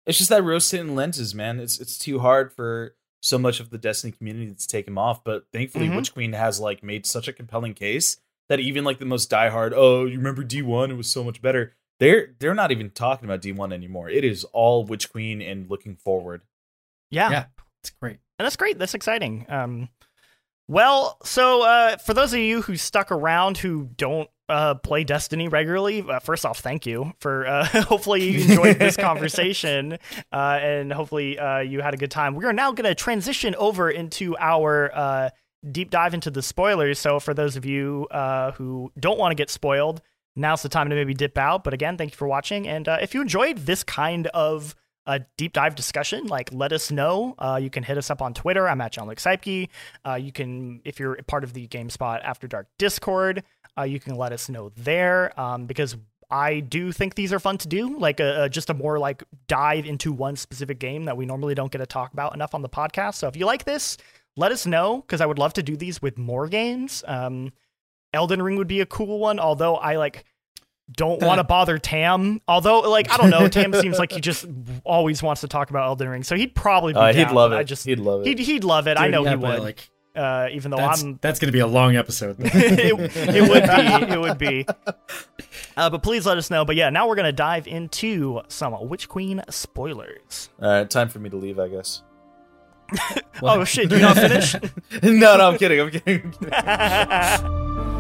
It's 0.07 0.16
just 0.18 0.30
that 0.30 0.43
rose 0.43 0.68
tinted 0.70 0.95
lenses, 0.95 1.35
man. 1.35 1.61
It's 1.61 1.78
it's 1.80 1.99
too 1.99 2.20
hard 2.20 2.53
for 2.53 2.95
so 3.20 3.39
much 3.39 3.59
of 3.61 3.70
the 3.70 3.78
Destiny 3.78 4.12
community 4.12 4.55
to 4.55 4.68
take 4.68 4.87
him 4.87 4.99
off. 4.99 5.24
But 5.24 5.45
thankfully, 5.53 5.89
Mhm. 5.89 5.97
Witch 5.97 6.12
Queen 6.14 6.32
has 6.32 6.61
like 6.61 6.82
made 6.82 7.05
such 7.07 7.26
a 7.28 7.32
compelling 7.32 7.74
case 7.74 8.18
that 8.49 8.61
even 8.61 8.84
like 8.84 8.99
the 8.99 9.05
most 9.05 9.30
diehard, 9.30 9.72
oh, 9.74 10.05
you 10.07 10.18
remember 10.18 10.45
D 10.45 10.62
one? 10.62 10.90
It 10.90 10.97
was 10.97 11.11
so 11.11 11.24
much 11.24 11.40
better. 11.42 11.74
They're 12.01 12.34
they're 12.38 12.55
not 12.55 12.72
even 12.72 12.90
talking 12.90 13.24
about 13.24 13.40
D 13.40 13.53
one 13.53 13.72
anymore. 13.72 14.09
It 14.11 14.24
is 14.24 14.45
all 14.45 14.84
Witch 14.84 15.11
Queen 15.11 15.40
and 15.40 15.70
looking 15.70 15.97
forward. 15.97 16.42
yeah. 17.11 17.30
Yeah. 17.30 17.45
It's 17.82 17.90
great. 17.90 18.18
And 18.38 18.47
that's 18.47 18.57
great. 18.57 18.78
That's 18.78 18.95
exciting. 18.95 19.45
Um, 19.51 19.90
well, 20.68 21.18
so 21.22 21.62
uh, 21.62 21.99
for 21.99 22.14
those 22.14 22.32
of 22.32 22.40
you 22.40 22.62
who 22.62 22.76
stuck 22.78 23.12
around 23.12 23.59
who 23.59 23.90
don't 23.99 24.30
uh, 24.49 24.74
play 24.76 25.05
Destiny 25.05 25.49
regularly, 25.49 26.03
uh, 26.03 26.18
first 26.20 26.47
off, 26.47 26.61
thank 26.61 26.86
you 26.86 27.12
for. 27.20 27.47
Uh, 27.47 27.66
hopefully, 27.82 28.24
you 28.24 28.40
enjoyed 28.40 28.78
this 28.78 28.97
conversation, 29.36 29.99
uh, 30.32 30.59
and 30.62 30.90
hopefully, 30.92 31.38
uh, 31.38 31.59
you 31.59 31.82
had 31.82 31.92
a 31.92 31.99
good 31.99 32.11
time. 32.11 32.34
We 32.34 32.47
are 32.47 32.53
now 32.55 32.72
going 32.72 32.88
to 32.88 32.95
transition 32.95 33.55
over 33.57 33.90
into 33.90 34.34
our 34.38 34.90
uh, 34.95 35.30
deep 35.71 35.91
dive 35.91 36.15
into 36.15 36.31
the 36.31 36.43
spoilers. 36.43 36.99
So, 36.99 37.21
for 37.21 37.35
those 37.35 37.57
of 37.57 37.65
you 37.65 38.07
uh, 38.11 38.53
who 38.53 38.93
don't 38.99 39.19
want 39.19 39.33
to 39.33 39.37
get 39.37 39.51
spoiled, 39.51 40.01
now's 40.37 40.62
the 40.62 40.69
time 40.69 40.89
to 40.91 40.95
maybe 40.97 41.15
dip 41.15 41.39
out. 41.39 41.65
But 41.65 41.75
again, 41.75 41.97
thank 41.97 42.12
you 42.12 42.17
for 42.17 42.29
watching, 42.29 42.69
and 42.69 42.89
uh, 42.89 42.99
if 43.01 43.15
you 43.15 43.21
enjoyed 43.21 43.59
this 43.59 43.83
kind 43.83 44.27
of 44.29 44.75
a 45.07 45.21
deep 45.37 45.53
dive 45.53 45.75
discussion, 45.75 46.27
like 46.27 46.51
let 46.53 46.73
us 46.73 46.91
know. 46.91 47.35
Uh, 47.39 47.59
you 47.62 47.69
can 47.71 47.83
hit 47.83 47.99
us 47.99 48.11
up 48.11 48.23
on 48.23 48.33
Twitter. 48.33 48.67
I'm 48.67 48.81
at 48.81 48.93
Jean-Luc 48.93 49.19
Seipke. 49.19 49.69
Uh, 50.07 50.15
you 50.15 50.33
can, 50.33 50.81
if 50.85 50.99
you're 50.99 51.12
a 51.15 51.23
part 51.23 51.45
of 51.45 51.53
the 51.53 51.69
GameSpot 51.69 52.21
After 52.25 52.49
Dark 52.49 52.69
Discord, 52.79 53.43
uh, 53.77 53.83
you 53.83 54.01
can 54.01 54.15
let 54.17 54.33
us 54.33 54.49
know 54.49 54.71
there 54.77 55.39
um, 55.39 55.67
because 55.67 55.97
I 56.31 56.61
do 56.61 56.91
think 56.91 57.17
these 57.17 57.35
are 57.35 57.39
fun 57.39 57.59
to 57.59 57.69
do. 57.69 57.99
Like 57.99 58.19
a, 58.19 58.45
a- 58.45 58.49
just 58.49 58.71
a 58.71 58.75
more 58.75 58.99
like 58.99 59.23
dive 59.47 59.85
into 59.85 60.11
one 60.11 60.37
specific 60.37 60.79
game 60.79 61.05
that 61.05 61.17
we 61.19 61.27
normally 61.27 61.55
don't 61.55 61.71
get 61.71 61.79
to 61.79 61.87
talk 61.87 62.12
about 62.15 62.35
enough 62.35 62.55
on 62.55 62.62
the 62.62 62.69
podcast. 62.71 63.17
So 63.17 63.29
if 63.29 63.37
you 63.37 63.45
like 63.45 63.65
this, 63.65 63.99
let 64.37 64.53
us 64.53 64.66
know 64.66 65.01
because 65.01 65.20
I 65.20 65.26
would 65.26 65.39
love 65.39 65.53
to 65.55 65.62
do 65.62 65.76
these 65.76 66.03
with 66.03 66.18
more 66.18 66.49
games. 66.49 67.05
Um, 67.07 67.53
Elden 68.12 68.43
Ring 68.43 68.57
would 68.57 68.68
be 68.68 68.80
a 68.80 68.87
cool 68.87 69.18
one, 69.18 69.39
although 69.39 69.76
I 69.76 69.97
like 69.97 70.24
don't 70.91 71.22
want 71.22 71.39
to 71.39 71.45
bother 71.49 71.78
Tam. 71.78 72.41
Although, 72.47 72.80
like, 72.80 73.11
I 73.11 73.16
don't 73.16 73.30
know, 73.30 73.49
Tam 73.49 73.72
seems 73.74 73.99
like 73.99 74.12
he 74.12 74.20
just 74.20 74.47
always 74.85 75.22
wants 75.22 75.41
to 75.43 75.49
talk 75.49 75.70
about 75.70 75.87
Elden 75.87 76.09
Ring, 76.09 76.22
so 76.22 76.37
he'd 76.37 76.55
probably 76.55 76.93
be 76.93 76.99
Uh, 76.99 77.12
he'd 77.12 77.30
love 77.30 77.53
it. 77.53 77.57
I 77.57 77.62
just 77.62 77.85
he'd 77.87 77.99
love 77.99 78.22
it. 78.22 78.26
he'd 78.26 78.39
he'd 78.39 78.64
love 78.64 78.87
it. 78.87 78.99
I 78.99 79.09
know 79.09 79.24
yeah, 79.24 79.30
he 79.30 79.37
would. 79.37 79.61
Like 79.61 79.89
uh, 80.16 80.49
even 80.53 80.70
though 80.70 80.76
that's, 80.76 81.03
I'm 81.03 81.18
that's 81.20 81.41
going 81.41 81.49
to 81.49 81.53
be 81.53 81.59
a 81.59 81.66
long 81.66 81.97
episode. 81.97 82.37
it, 82.41 82.78
it 82.78 82.97
would 82.97 83.12
be. 83.64 84.05
It 84.14 84.20
would 84.20 84.39
be. 84.39 84.66
Uh, 85.76 85.91
but 85.91 86.03
please 86.03 86.24
let 86.24 86.39
us 86.39 86.51
know. 86.51 86.64
But 86.64 86.76
yeah, 86.76 86.91
now 86.91 87.09
we're 87.09 87.16
gonna 87.16 87.32
dive 87.32 87.66
into 87.66 88.43
some 88.49 88.76
Witch 88.89 89.09
Queen 89.09 89.43
spoilers. 89.51 90.51
All 90.62 90.68
right, 90.68 90.89
time 90.89 91.09
for 91.09 91.18
me 91.18 91.30
to 91.30 91.37
leave, 91.37 91.59
I 91.59 91.68
guess. 91.68 92.03
Oh 93.43 93.64
shit! 93.64 93.89
Do 93.89 93.97
you 93.97 94.03
not 94.03 94.16
finish? 94.16 94.55
no, 95.03 95.37
no, 95.37 95.49
I'm 95.49 95.59
kidding. 95.59 95.80
I'm 95.80 95.91
kidding. 95.91 96.22
I'm 96.22 96.32
kidding. 96.32 97.91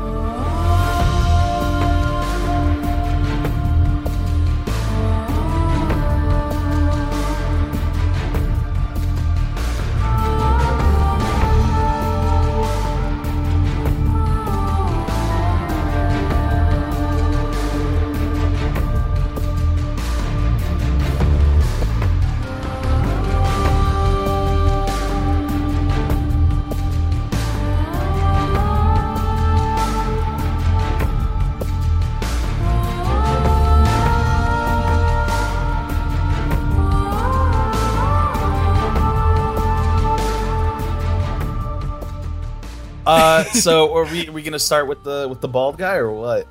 Uh, 43.06 43.44
so 43.44 43.94
are 43.96 44.04
we 44.06 44.28
we 44.30 44.42
gonna 44.42 44.58
start 44.58 44.88
with 44.88 45.02
the 45.04 45.26
with 45.28 45.40
the 45.40 45.48
bald 45.48 45.78
guy 45.78 45.96
or 45.96 46.10
what? 46.10 46.46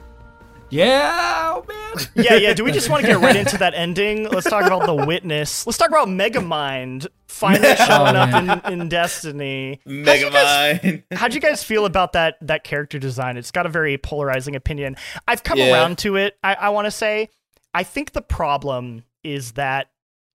Yeah, 0.69 1.51
oh 1.55 1.65
man. 1.67 2.07
yeah, 2.15 2.33
yeah. 2.35 2.53
Do 2.53 2.63
we 2.63 2.71
just 2.71 2.89
want 2.89 3.01
to 3.03 3.07
get 3.07 3.19
right 3.19 3.35
into 3.35 3.57
that 3.59 3.75
ending? 3.75 4.27
Let's 4.27 4.49
talk 4.49 4.65
about 4.65 4.87
the 4.87 5.05
witness. 5.05 5.67
Let's 5.67 5.77
talk 5.77 5.89
about 5.89 6.07
Megamind 6.07 7.05
finally 7.27 7.67
oh, 7.79 7.85
showing 7.85 8.15
Oh, 8.15 8.53
up 8.53 8.65
in, 8.71 8.81
in 8.81 8.89
Destiny. 8.89 9.81
Megamind. 9.87 11.03
How'd 11.11 11.35
you 11.35 11.41
guys 11.41 11.63
feel 11.63 11.85
about 11.85 12.13
that 12.13 12.37
that 12.41 12.63
character 12.63 12.97
design? 12.97 13.37
It's 13.37 13.51
got 13.51 13.67
a 13.67 13.69
very 13.69 13.97
polarizing 13.99 14.55
opinion. 14.55 14.95
I've 15.27 15.43
come 15.43 15.59
Yeah. 15.59 15.73
around 15.73 15.99
to 15.99 16.15
it. 16.15 16.37
I, 16.43 16.55
I 16.55 16.69
want 16.69 16.85
to 16.85 16.91
say. 16.91 17.29
I 17.75 17.83
think 17.83 18.13
the 18.13 18.21
problem 18.21 19.03
is 19.23 19.53
that 19.53 19.89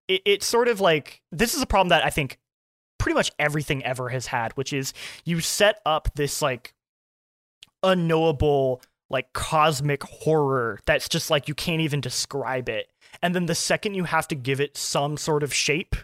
it, 0.07 0.23
it's 0.25 0.47
sort 0.47 0.69
of 0.69 0.81
like 0.81 1.21
this 1.33 1.55
is 1.55 1.63
a 1.63 1.67
problem 1.67 1.89
that 1.89 2.05
I 2.05 2.11
think 2.11 2.39
pretty 3.09 3.17
much 3.17 3.33
everything 3.39 3.83
ever 3.87 4.11
has 4.11 4.27
had, 4.27 4.53
which 4.53 4.71
is 4.71 4.93
you 5.25 5.41
set 5.41 5.81
up 5.87 6.11
this 6.15 6.43
like 6.43 6.75
unknowable 7.83 8.83
like 9.09 9.33
cosmic 9.33 10.03
horror 10.03 10.79
that's 10.85 11.09
just 11.09 11.31
like 11.31 11.49
you 11.49 11.55
can't 11.55 11.81
even 11.81 12.03
describe 12.03 12.69
it. 12.69 12.91
And 13.23 13.35
then 13.35 13.47
the 13.47 13.55
second 13.55 13.95
you 13.95 14.05
have 14.05 14.29
to 14.29 14.35
give 14.35 14.61
it 14.61 14.77
some 14.77 15.17
sort 15.17 15.43
of 15.43 15.55
shape, 15.55 15.97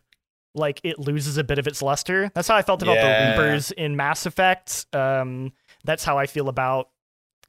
like 0.55 0.81
it 0.83 0.99
loses 0.99 1.37
a 1.37 1.45
bit 1.45 1.59
of 1.59 1.67
its 1.67 1.83
luster. 1.83 2.31
That's 2.35 2.49
how 2.49 2.57
I 2.57 2.63
felt 2.63 2.83
about 2.83 2.97
Yeah. 2.97 3.37
the 3.37 3.43
Reapers 3.43 3.71
in 3.73 3.97
Mass 3.97 4.25
Effect. 4.25 4.87
Um, 4.95 5.53
that's 5.85 6.05
how 6.05 6.17
I 6.17 6.25
feel 6.27 6.49
about 6.49 6.89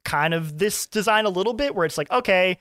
kind 0.04 0.34
of 0.34 0.58
this 0.58 0.86
design 0.86 1.24
a 1.24 1.30
little 1.30 1.54
bit, 1.54 1.74
where 1.74 1.86
it's 1.86 1.96
like, 1.96 2.10
okay, 2.10 2.58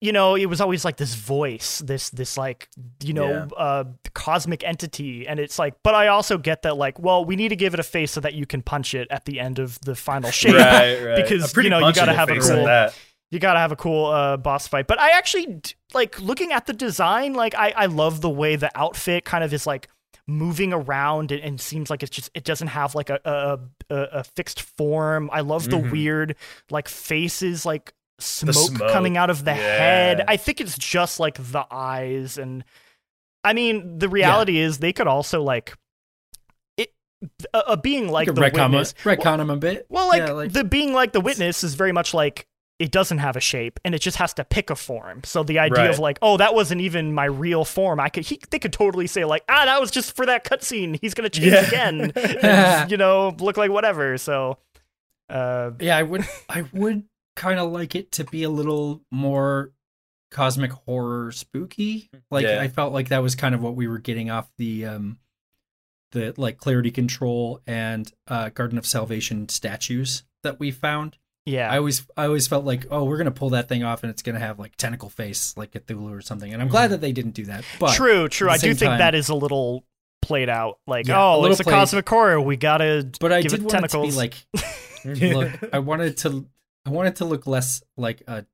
you 0.00 0.12
know, 0.12 0.34
it 0.34 0.46
was 0.46 0.60
always 0.60 0.84
like 0.84 0.96
this 0.96 1.14
voice, 1.14 1.80
this 1.80 2.08
this 2.10 2.38
like, 2.38 2.68
you 3.02 3.12
know, 3.12 3.48
uh 3.56 3.84
cosmic 4.14 4.64
entity. 4.64 5.26
And 5.28 5.38
it's 5.38 5.58
like, 5.58 5.74
but 5.82 5.94
I 5.94 6.08
also 6.08 6.38
get 6.38 6.62
that, 6.62 6.76
like, 6.76 6.98
well, 6.98 7.24
we 7.24 7.36
need 7.36 7.50
to 7.50 7.56
give 7.56 7.74
it 7.74 7.80
a 7.80 7.84
face 7.84 8.10
so 8.10 8.20
that 8.22 8.34
you 8.34 8.46
can 8.46 8.62
punch 8.62 8.94
it 8.94 9.08
at 9.10 9.24
the 9.26 9.38
end 9.38 9.58
of 9.58 9.78
the 9.82 9.94
final 9.94 10.30
shape. 10.40 10.54
right, 10.54 11.02
right. 11.02 11.16
Because, 11.22 11.54
you 11.56 11.68
know, 11.70 11.86
you 11.86 11.92
gotta 11.92 12.14
have 12.14 12.30
a 12.30 12.38
cool- 12.40 12.88
you 13.30 13.38
gotta 13.38 13.60
have 13.60 13.70
a 13.72 13.76
cool 13.76 14.06
uh, 14.06 14.36
boss 14.36 14.66
fight. 14.66 14.86
But 14.88 14.98
I 14.98 15.10
actually 15.10 15.60
like 15.94 16.20
looking 16.20 16.52
at 16.52 16.66
the 16.66 16.72
design. 16.72 17.34
Like 17.34 17.54
I, 17.54 17.70
I 17.76 17.86
love 17.86 18.20
the 18.22 18.30
way 18.30 18.56
the 18.56 18.70
outfit 18.76 19.24
kind 19.24 19.44
of 19.44 19.52
is 19.54 19.66
like 19.66 19.88
moving 20.26 20.72
around 20.72 21.30
and, 21.32 21.40
and 21.42 21.60
seems 21.60 21.90
like 21.90 22.02
it's 22.02 22.10
just 22.10 22.30
it 22.34 22.44
doesn't 22.44 22.68
have 22.68 22.94
like 22.94 23.10
a 23.10 23.20
a, 23.24 23.94
a, 23.94 24.24
fixed 24.24 24.62
form. 24.62 25.28
I 25.32 25.40
love 25.42 25.68
the 25.70 25.76
Mhm. 25.76 25.90
weird 25.92 26.36
like 26.70 26.88
faces 26.88 27.64
like 27.66 27.92
smoke, 28.20 28.54
smoke, 28.54 28.90
coming 28.92 29.16
out 29.16 29.30
of 29.30 29.44
the 29.44 29.54
head. 29.54 30.24
I 30.28 30.36
think 30.36 30.60
it's 30.60 30.76
just 30.78 31.18
like 31.20 31.34
the 31.34 31.64
eyes 31.70 32.38
and 32.38 32.64
I 33.44 33.52
mean 33.52 33.98
the 33.98 34.08
reality 34.08 34.58
is 34.58 34.78
they 34.78 34.92
could 34.92 35.06
also 35.06 35.42
like 35.42 35.74
it 36.76 36.92
a, 37.54 37.58
a 37.68 37.76
being 37.76 38.08
like 38.10 38.28
Like 38.28 38.34
the 38.34 38.40
retcon, 38.58 38.70
witness. 38.70 38.94
retcon 39.04 39.40
him 39.40 39.50
a 39.50 39.56
bit. 39.56 39.86
Well, 39.88 40.08
like, 40.08 40.18
Yeah, 40.26 40.32
like- 40.32 40.52
the 40.52 40.64
being 40.64 40.92
like 40.92 41.12
the 41.12 41.20
witness 41.20 41.64
is 41.64 41.74
very 41.74 41.92
much 41.92 42.14
like 42.14 42.46
it 42.78 42.90
doesn't 42.90 43.18
have 43.18 43.36
a 43.36 43.40
shape 43.40 43.78
and 43.84 43.94
it 43.94 43.98
just 44.00 44.16
has 44.16 44.32
to 44.32 44.42
pick 44.42 44.70
a 44.70 44.74
form. 44.74 45.20
So 45.24 45.42
the 45.42 45.58
idea 45.58 45.82
Right. 45.84 45.90
of 45.90 45.98
like, 45.98 46.18
oh, 46.22 46.38
that 46.38 46.54
wasn't 46.54 46.80
even 46.80 47.12
my 47.12 47.26
real 47.26 47.62
form. 47.66 48.00
I 48.00 48.08
could 48.08 48.24
he, 48.24 48.40
they 48.50 48.58
could 48.58 48.72
totally 48.72 49.06
say 49.06 49.26
like, 49.26 49.44
ah, 49.50 49.66
that 49.66 49.78
was 49.82 49.90
just 49.90 50.16
for 50.16 50.24
that 50.24 50.44
cutscene. 50.44 50.98
He's 51.02 51.12
gonna 51.12 51.28
change 51.28 51.52
Yeah. 51.52 51.66
again, 51.66 52.12
and, 52.16 52.90
you 52.90 52.96
know, 52.96 53.36
look 53.38 53.58
like 53.58 53.70
whatever. 53.70 54.16
So, 54.16 54.56
uh, 55.28 55.72
Yeah, 55.78 55.94
I 55.98 56.02
would 56.04 56.24
I 56.48 56.64
would 56.72 57.04
kind 57.40 57.58
of 57.58 57.72
like 57.72 57.94
it 57.94 58.12
to 58.12 58.24
be 58.24 58.42
a 58.42 58.50
little 58.50 59.00
more 59.10 59.72
cosmic 60.30 60.70
horror 60.72 61.32
spooky. 61.32 62.10
Like 62.30 62.44
Yeah. 62.44 62.60
I 62.60 62.68
felt 62.68 62.92
like 62.92 63.08
that 63.08 63.22
was 63.22 63.34
kind 63.34 63.54
of 63.54 63.62
what 63.62 63.74
we 63.74 63.88
were 63.88 63.98
getting 63.98 64.30
off 64.30 64.48
the 64.58 64.84
um 64.84 65.18
the 66.12 66.34
like 66.36 66.58
clarity 66.58 66.90
control 66.90 67.60
and 67.66 68.12
uh 68.28 68.50
Garden 68.50 68.76
of 68.78 68.86
Salvation 68.86 69.48
statues 69.48 70.24
that 70.42 70.60
we 70.60 70.70
found. 70.70 71.16
yeah, 71.46 71.72
I 71.72 71.78
always 71.78 72.06
I 72.16 72.26
always 72.26 72.46
felt 72.46 72.64
like, 72.64 72.86
oh, 72.90 73.04
we're 73.04 73.16
gonna 73.16 73.30
pull 73.30 73.50
that 73.50 73.68
thing 73.68 73.82
off 73.84 74.02
and 74.02 74.10
it's 74.10 74.22
gonna 74.22 74.38
have 74.38 74.58
like 74.58 74.76
tentacle 74.76 75.08
face 75.08 75.56
like 75.56 75.72
Cthulhu 75.72 76.10
or 76.16 76.20
something. 76.20 76.52
And 76.52 76.60
I'm 76.60 76.68
glad 76.68 76.90
that 76.90 77.00
they 77.00 77.12
didn't 77.12 77.32
do 77.32 77.46
that. 77.46 77.64
But 77.78 77.94
true, 77.94 78.28
true. 78.28 78.50
I 78.50 78.58
do 78.58 78.74
think 78.74 78.90
time- 78.90 78.98
that 78.98 79.14
is 79.14 79.28
a 79.30 79.34
little 79.34 79.84
played 80.22 80.48
out. 80.50 80.78
Like, 80.86 81.06
Yeah, 81.08 81.22
oh, 81.24 81.40
little 81.40 81.52
it's 81.52 81.60
a 81.60 81.64
cosmic 81.64 82.08
horror. 82.08 82.40
We 82.40 82.56
gotta 82.56 83.08
but 83.20 83.32
I 83.32 83.40
give 83.42 83.52
did 83.52 83.60
it 83.60 83.62
want 83.64 83.70
tentacles. 83.72 84.16
it 84.16 84.30
to 84.32 85.18
be 85.18 85.34
like 85.34 85.52
look, 85.62 85.70
I 85.72 85.78
wanted 85.78 86.16
to 86.18 86.44
I 86.86 86.90
wanted 86.90 87.16
to 87.16 87.24
look 87.24 87.46
less 87.46 87.82
like 87.96 88.22
a 88.26 88.46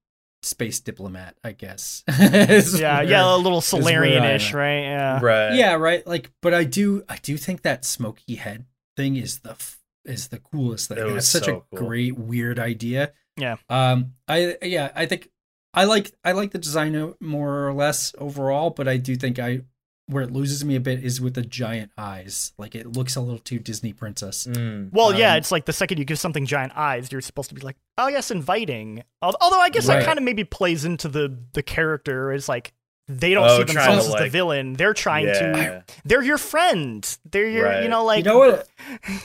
space 0.42 0.80
diplomat, 0.80 1.36
I 1.44 1.52
guess. 1.52 2.04
Yeah, 2.08 2.98
where- 2.98 3.04
yeah, 3.04 3.34
a 3.34 3.36
little 3.36 3.60
Solarian-ish, 3.60 4.52
right? 4.52 4.80
Yeah. 4.80 5.20
right. 5.22 5.54
Yeah, 5.54 5.74
right. 5.74 6.06
Like, 6.06 6.30
but 6.42 6.54
I 6.54 6.64
do, 6.64 7.02
I 7.08 7.16
do 7.18 7.36
think 7.36 7.62
that 7.62 7.84
smoky 7.84 8.36
head 8.36 8.64
thing 8.96 9.16
is 9.16 9.40
the 9.40 9.50
f- 9.50 9.78
is 10.04 10.28
the 10.28 10.38
coolest 10.38 10.88
thing. 10.88 10.98
It 10.98 11.04
It's 11.06 11.14
was 11.14 11.28
such 11.28 11.44
so 11.46 11.56
a 11.72 11.76
cool. 11.76 11.86
great 11.88 12.16
weird 12.18 12.58
idea. 12.58 13.12
Yeah. 13.36 13.56
Um. 13.68 14.12
I 14.28 14.56
yeah. 14.62 14.90
I 14.94 15.06
think 15.06 15.28
I 15.74 15.84
like 15.84 16.12
I 16.24 16.32
like 16.32 16.52
the 16.52 16.58
design 16.58 17.14
more 17.20 17.66
or 17.68 17.72
less 17.74 18.14
overall, 18.18 18.70
but 18.70 18.88
I 18.88 18.96
do 18.96 19.16
think 19.16 19.38
I 19.38 19.60
where 20.08 20.22
it 20.22 20.32
loses 20.32 20.64
me 20.64 20.76
a 20.76 20.80
bit 20.80 21.02
is 21.02 21.20
with 21.20 21.34
the 21.34 21.42
giant 21.42 21.90
eyes. 21.98 22.52
Like 22.58 22.74
it 22.74 22.86
looks 22.96 23.16
a 23.16 23.20
little 23.20 23.38
too 23.40 23.58
Disney 23.58 23.92
princess. 23.92 24.46
Mm. 24.46 24.92
Well, 24.92 25.12
yeah, 25.12 25.32
Um, 25.32 25.38
it's 25.38 25.50
like 25.50 25.64
the 25.64 25.72
second 25.72 25.98
you 25.98 26.04
give 26.04 26.18
something 26.18 26.46
giant 26.46 26.72
eyes, 26.76 27.10
you're 27.10 27.20
supposed 27.20 27.48
to 27.48 27.54
be 27.54 27.60
like, 27.62 27.76
oh 27.98 28.08
yes, 28.08 28.30
inviting. 28.30 29.02
Although 29.22 29.60
I 29.60 29.68
guess 29.70 29.86
that 29.88 30.04
kind 30.04 30.18
of 30.18 30.24
maybe 30.24 30.44
plays 30.44 30.84
into 30.84 31.08
the 31.08 31.36
the 31.54 31.62
character 31.62 32.32
is 32.32 32.48
like 32.48 32.72
they 33.08 33.34
don't 33.34 33.48
Oh, 33.48 33.58
see 33.58 33.64
themselves 33.64 34.08
to, 34.08 34.14
as 34.14 34.20
the 34.22 34.28
villain. 34.28 34.72
They're 34.74 34.94
trying 34.94 35.26
to. 35.26 35.84
They're 36.04 36.22
your 36.22 36.38
friend. 36.38 37.06
They're 37.30 37.48
your. 37.48 37.82
You 37.82 37.88
know, 37.88 38.04
like 38.04 38.24
you 38.24 38.30
know 38.30 38.38
what? 38.38 38.68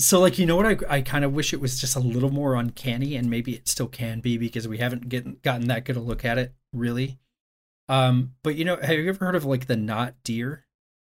So 0.00 0.20
like 0.20 0.38
you 0.38 0.46
know 0.46 0.54
what 0.54 0.66
I 0.66 0.76
I 0.98 1.00
kind 1.00 1.24
of 1.24 1.32
wish 1.32 1.52
it 1.52 1.60
was 1.60 1.80
just 1.80 1.96
a 1.96 1.98
little 2.00 2.30
more 2.30 2.54
uncanny 2.54 3.16
and 3.16 3.28
maybe 3.28 3.54
it 3.54 3.66
still 3.66 3.88
can 3.88 4.20
be 4.20 4.38
because 4.38 4.68
we 4.68 4.78
haven't 4.78 5.08
getting 5.08 5.38
gotten 5.42 5.66
that 5.68 5.84
good 5.84 5.96
a 5.96 6.00
look 6.00 6.24
at 6.24 6.38
it 6.38 6.54
really. 6.72 7.18
Um 7.88 8.34
but 8.42 8.54
you 8.56 8.64
know 8.64 8.76
have 8.76 8.98
you 8.98 9.08
ever 9.08 9.24
heard 9.24 9.34
of 9.36 9.44
like 9.44 9.66
the 9.66 9.76
not 9.76 10.14
deer 10.24 10.66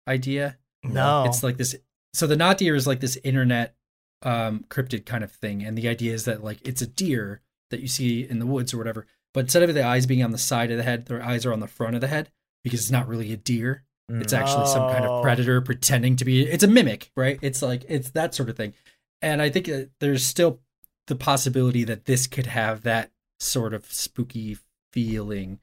idea? 0.09 0.59
No. 0.83 1.25
It's 1.25 1.43
like 1.43 1.57
this 1.57 1.75
so 2.15 2.27
the 2.27 2.37
not 2.37 2.59
deer 2.59 2.75
is 2.75 2.87
like 2.87 3.01
this 3.01 3.19
internet 3.25 3.75
um 4.23 4.65
cryptid 4.69 5.05
kind 5.07 5.25
of 5.25 5.33
thing 5.33 5.63
and 5.65 5.77
the 5.77 5.89
idea 5.89 6.13
is 6.13 6.25
that 6.27 6.45
like 6.45 6.67
it's 6.67 6.83
a 6.83 6.87
deer 6.87 7.41
that 7.71 7.81
you 7.81 7.89
see 7.89 8.23
in 8.29 8.39
the 8.39 8.47
woods 8.47 8.73
or 8.73 8.79
whatever 8.79 9.07
but 9.35 9.41
instead 9.41 9.63
of 9.63 9.75
the 9.75 9.85
eyes 9.85 10.07
being 10.07 10.23
on 10.23 10.31
the 10.31 10.39
side 10.39 10.71
of 10.71 10.77
the 10.77 10.83
head 10.85 11.07
their 11.07 11.23
eyes 11.23 11.45
are 11.47 11.53
on 11.53 11.61
the 11.61 11.67
front 11.67 11.95
of 11.95 12.01
the 12.01 12.07
head 12.07 12.31
because 12.63 12.81
it's 12.81 12.91
not 12.91 13.09
really 13.09 13.33
a 13.33 13.37
deer 13.37 13.85
it's 14.09 14.33
Mm. 14.35 14.39
actually 14.39 14.67
some 14.67 14.91
kind 14.93 15.07
Oh. 15.07 15.17
of 15.19 15.23
predator 15.23 15.61
pretending 15.63 16.17
to 16.17 16.25
be. 16.27 16.43
It's 16.43 16.65
a 16.65 16.69
mimic, 16.69 17.11
right? 17.17 17.39
It's 17.41 17.63
like 17.63 17.85
it's 17.89 18.11
that 18.11 18.35
sort 18.35 18.51
of 18.51 18.57
thing. 18.59 18.75
And 19.23 19.41
I 19.41 19.49
think 19.49 19.67
that 19.67 19.91
there's 20.01 20.27
still 20.27 20.61
the 21.07 21.15
possibility 21.17 21.83
that 21.85 22.05
this 22.05 22.27
could 22.27 22.47
have 22.47 22.83
that 22.83 23.11
sort 23.41 23.73
of 23.73 23.87
spooky 23.91 24.59
feeling, 24.93 25.59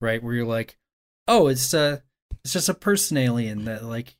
right? 0.00 0.22
Where 0.22 0.34
you're 0.34 0.46
like, 0.46 0.76
oh, 1.28 1.48
it's 1.48 1.72
uh 1.74 1.98
it's 2.44 2.52
just 2.52 2.68
a 2.68 2.74
person 2.74 3.16
alien 3.16 3.64
that 3.64 3.84
like 3.84 4.16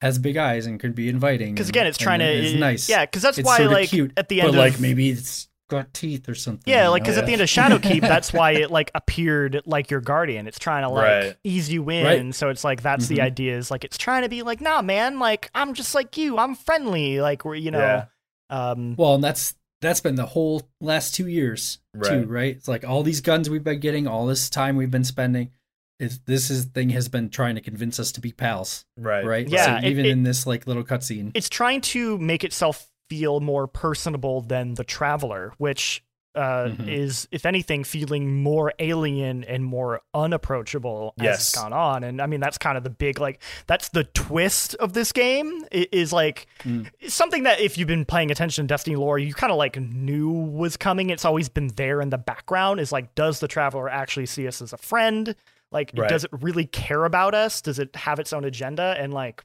has 0.00 0.18
big 0.18 0.36
eyes 0.36 0.66
and 0.66 0.78
could 0.80 0.94
be 0.94 1.08
inviting. 1.08 1.54
because 1.54 1.68
again, 1.68 1.86
it's 1.86 1.98
and 1.98 2.02
trying 2.04 2.18
to. 2.20 2.26
It's 2.26 2.58
nice. 2.58 2.88
Yeah, 2.88 3.04
because 3.04 3.22
that's 3.22 3.38
It's 3.38 3.46
why 3.46 3.58
like 3.58 3.88
cute, 3.88 4.12
at 4.16 4.28
the 4.28 4.40
end 4.42 4.52
but 4.52 4.58
like 4.58 4.80
maybe 4.80 5.08
it's 5.10 5.48
got 5.68 5.92
teeth 5.92 6.28
or 6.28 6.34
something. 6.34 6.72
Yeah, 6.72 6.84
you 6.84 6.90
like 6.90 7.02
know? 7.02 7.04
because 7.06 7.18
at 7.18 7.26
the 7.26 7.32
end 7.32 7.42
of 7.42 7.48
Shadowkeep, 7.48 8.00
that's 8.02 8.32
why 8.32 8.52
it 8.52 8.70
like 8.70 8.90
appeared 8.94 9.62
like 9.66 9.90
your 9.90 10.00
guardian. 10.00 10.46
It's 10.46 10.58
trying 10.58 10.82
to 10.82 10.88
like 10.90 11.24
Right. 11.24 11.36
ease 11.44 11.70
you 11.72 11.88
in. 11.90 12.04
Right. 12.04 12.34
So 12.34 12.50
it's 12.50 12.62
like 12.62 12.82
that's 12.82 13.08
the 13.08 13.18
Mhm. 13.18 13.22
idea 13.24 13.56
is 13.56 13.70
like 13.70 13.84
it's 13.84 13.98
trying 13.98 14.22
to 14.22 14.28
be 14.28 14.42
like, 14.42 14.60
nah, 14.60 14.80
man, 14.82 15.18
like 15.18 15.50
I'm 15.54 15.74
just 15.74 15.94
like 15.94 16.16
you. 16.16 16.38
I'm 16.38 16.54
friendly. 16.54 17.20
Like 17.20 17.44
we're 17.44 17.56
you 17.56 17.70
know. 17.70 17.78
Yeah. 17.80 18.04
Um. 18.48 18.94
Well, 18.96 19.14
and 19.16 19.24
that's 19.24 19.54
that's 19.86 20.00
been 20.00 20.16
the 20.16 20.26
whole 20.26 20.68
last 20.80 21.14
two 21.14 21.28
years 21.28 21.78
too, 21.94 22.00
Right. 22.00 22.28
right? 22.28 22.56
It's 22.56 22.68
like 22.68 22.84
all 22.84 23.02
these 23.02 23.20
guns 23.20 23.48
we've 23.48 23.64
been 23.64 23.80
getting, 23.80 24.06
all 24.06 24.26
this 24.26 24.50
time 24.50 24.76
we've 24.76 24.90
been 24.90 25.04
spending. 25.04 25.50
Is 25.98 26.18
this 26.26 26.50
is 26.50 26.66
thing 26.66 26.90
has 26.90 27.08
been 27.08 27.30
trying 27.30 27.54
to 27.54 27.62
convince 27.62 27.98
us 27.98 28.12
to 28.12 28.20
be 28.20 28.30
pals, 28.32 28.84
Right. 28.98 29.24
right? 29.24 29.48
Yeah, 29.48 29.80
So 29.80 29.86
it- 29.86 29.90
even 29.90 30.04
it- 30.04 30.10
in 30.10 30.22
this 30.24 30.46
like 30.46 30.66
little 30.66 30.84
cutscene, 30.84 31.30
it's 31.34 31.48
trying 31.48 31.80
to 31.82 32.18
make 32.18 32.44
itself 32.44 32.90
feel 33.08 33.40
more 33.40 33.66
personable 33.66 34.40
than 34.42 34.74
the 34.74 34.84
traveler 34.84 35.52
which 35.58 36.02
uh, 36.36 36.66
Mhm. 36.68 36.88
is 36.88 37.26
if 37.32 37.46
anything 37.46 37.82
feeling 37.82 38.42
more 38.42 38.72
alien 38.78 39.42
and 39.44 39.64
more 39.64 40.02
unapproachable 40.14 41.14
as 41.18 41.24
Yes. 41.24 41.40
it's 41.48 41.54
gone 41.62 41.72
on 41.72 42.04
and 42.04 42.20
i 42.20 42.26
mean 42.26 42.40
that's 42.40 42.58
kind 42.58 42.76
of 42.76 42.84
the 42.84 42.90
big 42.90 43.18
like 43.18 43.40
that's 43.66 43.88
the 43.88 44.04
twist 44.04 44.74
of 44.76 44.92
this 44.92 45.12
game 45.12 45.64
is 45.72 46.12
like 46.12 46.46
Mm. 46.64 46.88
something 47.08 47.44
that 47.44 47.60
if 47.60 47.78
you've 47.78 47.88
been 47.88 48.04
paying 48.04 48.30
attention 48.30 48.64
to 48.64 48.68
destiny 48.68 48.96
lore 48.96 49.18
you 49.18 49.32
kind 49.34 49.50
of 49.50 49.56
like 49.56 49.80
knew 49.80 50.30
was 50.30 50.76
coming 50.76 51.10
it's 51.10 51.24
always 51.24 51.48
been 51.48 51.68
there 51.76 52.00
in 52.00 52.10
the 52.10 52.18
background 52.18 52.80
is 52.80 52.92
like 52.92 53.14
does 53.14 53.40
the 53.40 53.48
traveler 53.48 53.88
actually 53.88 54.26
see 54.26 54.46
us 54.46 54.60
as 54.60 54.72
a 54.72 54.78
friend 54.78 55.34
like 55.72 55.90
Right. 55.96 56.08
does 56.08 56.24
it 56.24 56.30
really 56.32 56.66
care 56.66 57.04
about 57.04 57.34
us 57.34 57.60
does 57.62 57.78
it 57.78 57.96
have 57.96 58.18
its 58.18 58.32
own 58.32 58.44
agenda 58.44 58.94
and 58.98 59.12
like 59.14 59.44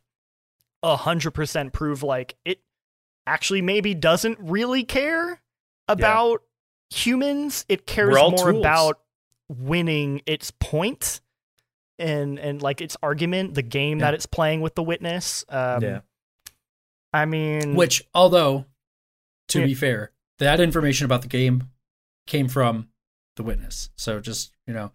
a 0.83 0.95
hundred 0.97 1.31
percent 1.31 1.73
prove 1.73 2.03
like 2.03 2.35
it 2.43 2.59
actually 3.27 3.61
maybe 3.61 3.93
doesn't 3.93 4.37
really 4.41 4.83
care 4.83 5.39
about 5.87 6.41
humans. 6.93 7.65
It 7.69 7.85
cares 7.87 8.13
more 8.15 8.51
tools. 8.51 8.59
about 8.59 8.99
winning 9.49 10.21
its 10.25 10.51
point 10.51 11.21
and 11.99 12.39
and 12.39 12.61
like 12.61 12.81
its 12.81 12.97
argument, 13.03 13.53
the 13.53 13.61
game 13.61 13.99
Yeah. 13.99 14.05
that 14.05 14.13
it's 14.13 14.25
playing 14.25 14.61
with 14.61 14.75
the 14.75 14.83
witness. 14.83 15.43
Um, 15.49 15.83
Yeah. 15.83 16.01
I 17.13 17.25
mean, 17.25 17.75
which 17.75 18.03
although 18.13 18.65
to 19.49 19.59
Yeah. 19.59 19.65
be 19.65 19.73
fair, 19.73 20.11
that 20.39 20.59
information 20.59 21.05
about 21.05 21.21
the 21.21 21.27
game 21.27 21.69
came 22.27 22.47
from 22.47 22.87
the 23.35 23.43
witness. 23.43 23.89
So 23.95 24.19
just 24.19 24.51
you 24.67 24.73
know, 24.73 24.91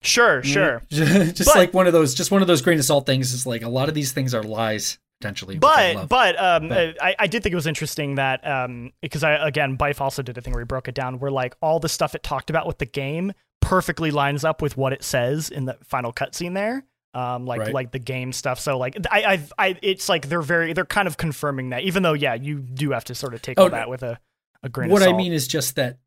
Sure, 0.00 0.42
sure. 0.44 0.82
just 0.90 1.44
But- 1.46 1.56
like 1.56 1.74
one 1.74 1.86
of 1.88 1.92
those, 1.92 2.14
just 2.14 2.30
one 2.30 2.40
of 2.40 2.46
those 2.46 2.62
grain 2.62 2.78
of 2.78 2.84
salt 2.84 3.04
things. 3.06 3.32
Is 3.32 3.46
like 3.46 3.62
a 3.62 3.68
lot 3.68 3.88
of 3.88 3.94
these 3.96 4.12
things 4.12 4.32
are 4.32 4.42
lies 4.44 4.98
potentially. 5.20 5.58
But 5.58 6.08
but 6.08 6.38
um, 6.38 6.68
But- 6.68 6.78
uh, 6.78 6.92
I, 7.00 7.16
I 7.20 7.26
did 7.26 7.42
think 7.42 7.52
it 7.52 7.56
was 7.56 7.66
interesting 7.66 8.16
that 8.16 8.46
um 8.46 8.92
because 9.02 9.22
I 9.24 9.32
again 9.46 9.76
Byf 9.76 10.00
also 10.00 10.22
did 10.22 10.36
a 10.38 10.40
thing 10.40 10.52
where 10.52 10.62
he 10.62 10.66
broke 10.66 10.88
it 10.88 10.94
down 10.94 11.18
where 11.18 11.30
like 11.30 11.56
all 11.60 11.80
the 11.80 11.88
stuff 11.88 12.14
it 12.14 12.22
talked 12.22 12.50
about 12.50 12.66
with 12.66 12.78
the 12.78 12.86
game 12.86 13.32
perfectly 13.60 14.10
lines 14.10 14.44
up 14.44 14.62
with 14.62 14.76
what 14.76 14.92
it 14.92 15.02
says 15.02 15.50
in 15.50 15.64
the 15.64 15.76
final 15.84 16.12
cutscene 16.12 16.54
there. 16.54 16.84
Um, 17.14 17.46
like 17.46 17.60
Right. 17.60 17.74
like 17.74 17.90
the 17.90 17.98
game 17.98 18.32
stuff. 18.32 18.60
So 18.60 18.78
like 18.78 18.96
I 19.10 19.24
I've, 19.24 19.52
I 19.58 19.78
it's 19.82 20.08
like 20.08 20.28
they're 20.28 20.42
very 20.42 20.72
they're 20.74 20.84
kind 20.84 21.08
of 21.08 21.16
confirming 21.16 21.70
that 21.70 21.82
even 21.82 22.02
though 22.02 22.12
yeah 22.12 22.34
you 22.34 22.60
do 22.60 22.90
have 22.92 23.04
to 23.04 23.14
sort 23.14 23.34
of 23.34 23.42
take 23.42 23.58
Oh, 23.58 23.64
all 23.64 23.70
that 23.70 23.88
with 23.88 24.02
a 24.02 24.20
a 24.62 24.68
grain 24.68 24.90
what 24.90 25.02
I 25.02 25.12
mean 25.12 25.32
is 25.32 25.48
just 25.48 25.74
that 25.76 25.98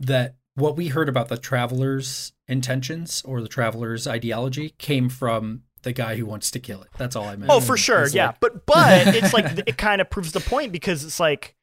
that 0.00 0.36
what 0.54 0.76
we 0.76 0.88
heard 0.88 1.08
about 1.08 1.28
the 1.28 1.38
traveler's 1.38 2.32
intentions 2.46 3.22
or 3.24 3.40
the 3.40 3.48
traveler's 3.48 4.06
ideology 4.06 4.74
came 4.78 5.08
from 5.08 5.62
the 5.82 5.92
guy 5.92 6.16
who 6.16 6.26
wants 6.26 6.50
to 6.52 6.60
kill 6.60 6.82
it. 6.82 6.88
That's 6.96 7.16
all 7.16 7.24
I 7.24 7.36
meant. 7.36 7.50
Oh, 7.50 7.60
for 7.60 7.76
sure, 7.76 8.02
It's 8.04 8.14
yeah. 8.14 8.28
like- 8.28 8.40
but 8.40 8.66
but 8.66 9.06
it's 9.14 9.32
like 9.32 9.46
it 9.66 9.76
kind 9.78 10.00
of 10.00 10.08
proves 10.10 10.32
the 10.32 10.40
point 10.40 10.72
because 10.72 11.04
it's 11.04 11.18
like 11.20 11.54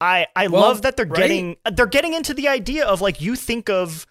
I 0.00 0.26
I 0.36 0.48
Well, 0.48 0.62
love 0.62 0.82
that 0.82 0.96
they're 0.96 1.06
right? 1.06 1.16
getting 1.16 1.56
they're 1.72 1.86
getting 1.86 2.14
into 2.14 2.34
the 2.34 2.48
idea 2.48 2.84
of 2.86 3.00
like 3.00 3.20
you 3.20 3.34
think 3.36 3.70
of 3.70 4.06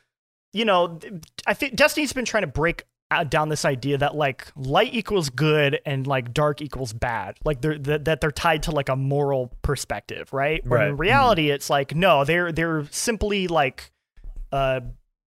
you 0.54 0.66
know 0.66 1.00
I 1.46 1.54
think 1.54 1.76
Destiny's 1.76 2.14
been 2.14 2.26
trying 2.26 2.42
to 2.44 2.48
break 2.48 2.84
down 3.30 3.50
this 3.50 3.64
idea 3.66 3.98
that 4.00 4.16
like 4.16 4.48
light 4.58 4.94
equals 4.94 5.30
good 5.30 5.80
and 5.86 6.06
like 6.08 6.34
dark 6.34 6.60
equals 6.62 6.92
bad 6.92 7.38
like 7.46 7.62
they're 7.62 7.78
that, 7.78 8.04
that 8.06 8.20
they're 8.20 8.32
tied 8.32 8.64
to 8.64 8.72
like 8.72 8.90
a 8.90 8.96
moral 8.96 9.54
perspective 9.62 10.34
right 10.34 10.66
when 10.66 10.82
in 10.82 10.90
Right. 10.94 11.00
reality 11.00 11.50
it's 11.52 11.70
like 11.70 11.96
no 11.96 12.26
they're 12.26 12.52
they're 12.52 12.86
simply 12.92 13.48
like 13.48 13.92
uh 14.52 14.82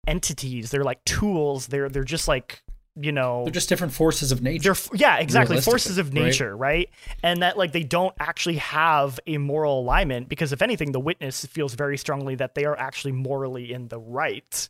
entities 0.06 0.70
they're 0.70 0.84
like 0.84 1.04
tools 1.04 1.66
they're 1.66 1.88
they're 1.88 2.04
just 2.04 2.28
like 2.28 2.62
you 2.98 3.12
know 3.12 3.44
they're 3.44 3.52
just 3.52 3.68
different 3.68 3.92
forces 3.92 4.32
of 4.32 4.42
nature. 4.42 4.72
they're 4.72 4.98
yeah 4.98 5.18
exactly. 5.18 5.60
Forces 5.60 5.98
of 5.98 6.12
nature 6.14 6.56
right? 6.56 6.88
and 7.22 7.42
that 7.42 7.58
like 7.58 7.72
they 7.72 7.82
don't 7.82 8.14
actually 8.18 8.56
have 8.56 9.20
a 9.26 9.36
moral 9.38 9.80
alignment 9.80 10.28
because 10.30 10.52
if 10.52 10.62
anything 10.62 10.92
the 10.92 11.00
witness 11.00 11.44
feels 11.44 11.74
very 11.74 11.98
strongly 11.98 12.34
that 12.36 12.54
they 12.54 12.64
are 12.64 12.78
actually 12.78 13.12
morally 13.12 13.72
in 13.72 13.88
the 13.88 13.98
right. 13.98 14.68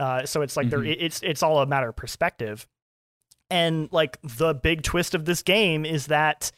Uh, 0.00 0.24
so 0.26 0.42
it's 0.42 0.56
like 0.56 0.68
they're 0.70 0.80
Mhm. 0.80 0.96
it's 0.98 1.22
it's 1.22 1.42
all 1.42 1.60
a 1.60 1.66
matter 1.66 1.90
of 1.90 1.96
perspective. 1.96 2.66
And 3.50 3.88
like 3.92 4.18
the 4.22 4.54
big 4.54 4.82
twist 4.82 5.14
of 5.14 5.24
this 5.24 5.42
game 5.42 5.84
is 5.84 6.06
that 6.06 6.50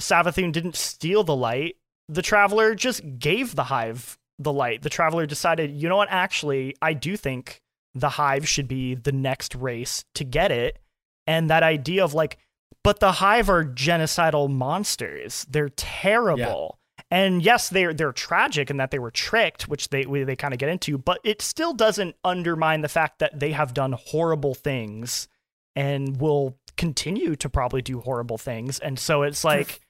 Savathun 0.00 0.52
didn't 0.52 0.76
steal 0.76 1.24
the 1.24 1.36
light. 1.36 1.76
The 2.08 2.22
traveler 2.22 2.74
just 2.74 3.18
gave 3.18 3.54
the 3.54 3.64
hive 3.64 4.18
the 4.38 4.52
light. 4.52 4.82
The 4.82 4.90
traveler 4.90 5.26
decided 5.26 5.70
you 5.72 5.88
know 5.88 5.96
what? 5.96 6.08
Actually 6.10 6.74
i 6.82 6.92
do 6.92 7.16
think 7.16 7.62
the 8.00 8.10
hive 8.10 8.48
should 8.48 8.68
be 8.68 8.94
the 8.94 9.12
next 9.12 9.54
race 9.54 10.04
to 10.14 10.24
get 10.24 10.50
it. 10.52 10.78
And 11.26 11.50
that 11.50 11.62
idea 11.62 12.04
of 12.04 12.14
like 12.14 12.38
but 12.82 13.00
the 13.00 13.12
hive 13.12 13.50
are 13.50 13.64
genocidal 13.64 14.48
monsters. 14.48 15.44
They're 15.50 15.70
terrible. 15.70 16.78
And 17.10 17.42
yes 17.42 17.68
they're 17.68 17.94
they're 17.94 18.12
tragic 18.12 18.70
in 18.70 18.76
that 18.78 18.90
they 18.90 18.98
were 18.98 19.10
tricked 19.10 19.68
which 19.68 19.88
they 19.90 20.04
we- 20.06 20.24
they 20.24 20.36
kind 20.36 20.54
of 20.54 20.58
get 20.58 20.68
into 20.68 20.98
but 20.98 21.20
it 21.24 21.40
still 21.42 21.72
doesn't 21.72 22.16
undermine 22.24 22.80
the 22.80 22.88
fact 22.88 23.18
that 23.18 23.38
they 23.38 23.52
have 23.52 23.74
done 23.74 23.92
horrible 23.92 24.54
things 24.54 25.28
and 25.74 26.20
will 26.20 26.58
continue 26.76 27.36
to 27.36 27.48
probably 27.48 27.82
do 27.82 28.00
horrible 28.00 28.38
things. 28.38 28.78
And 28.78 28.98
so 28.98 29.22
it's 29.22 29.44
like 29.44 29.80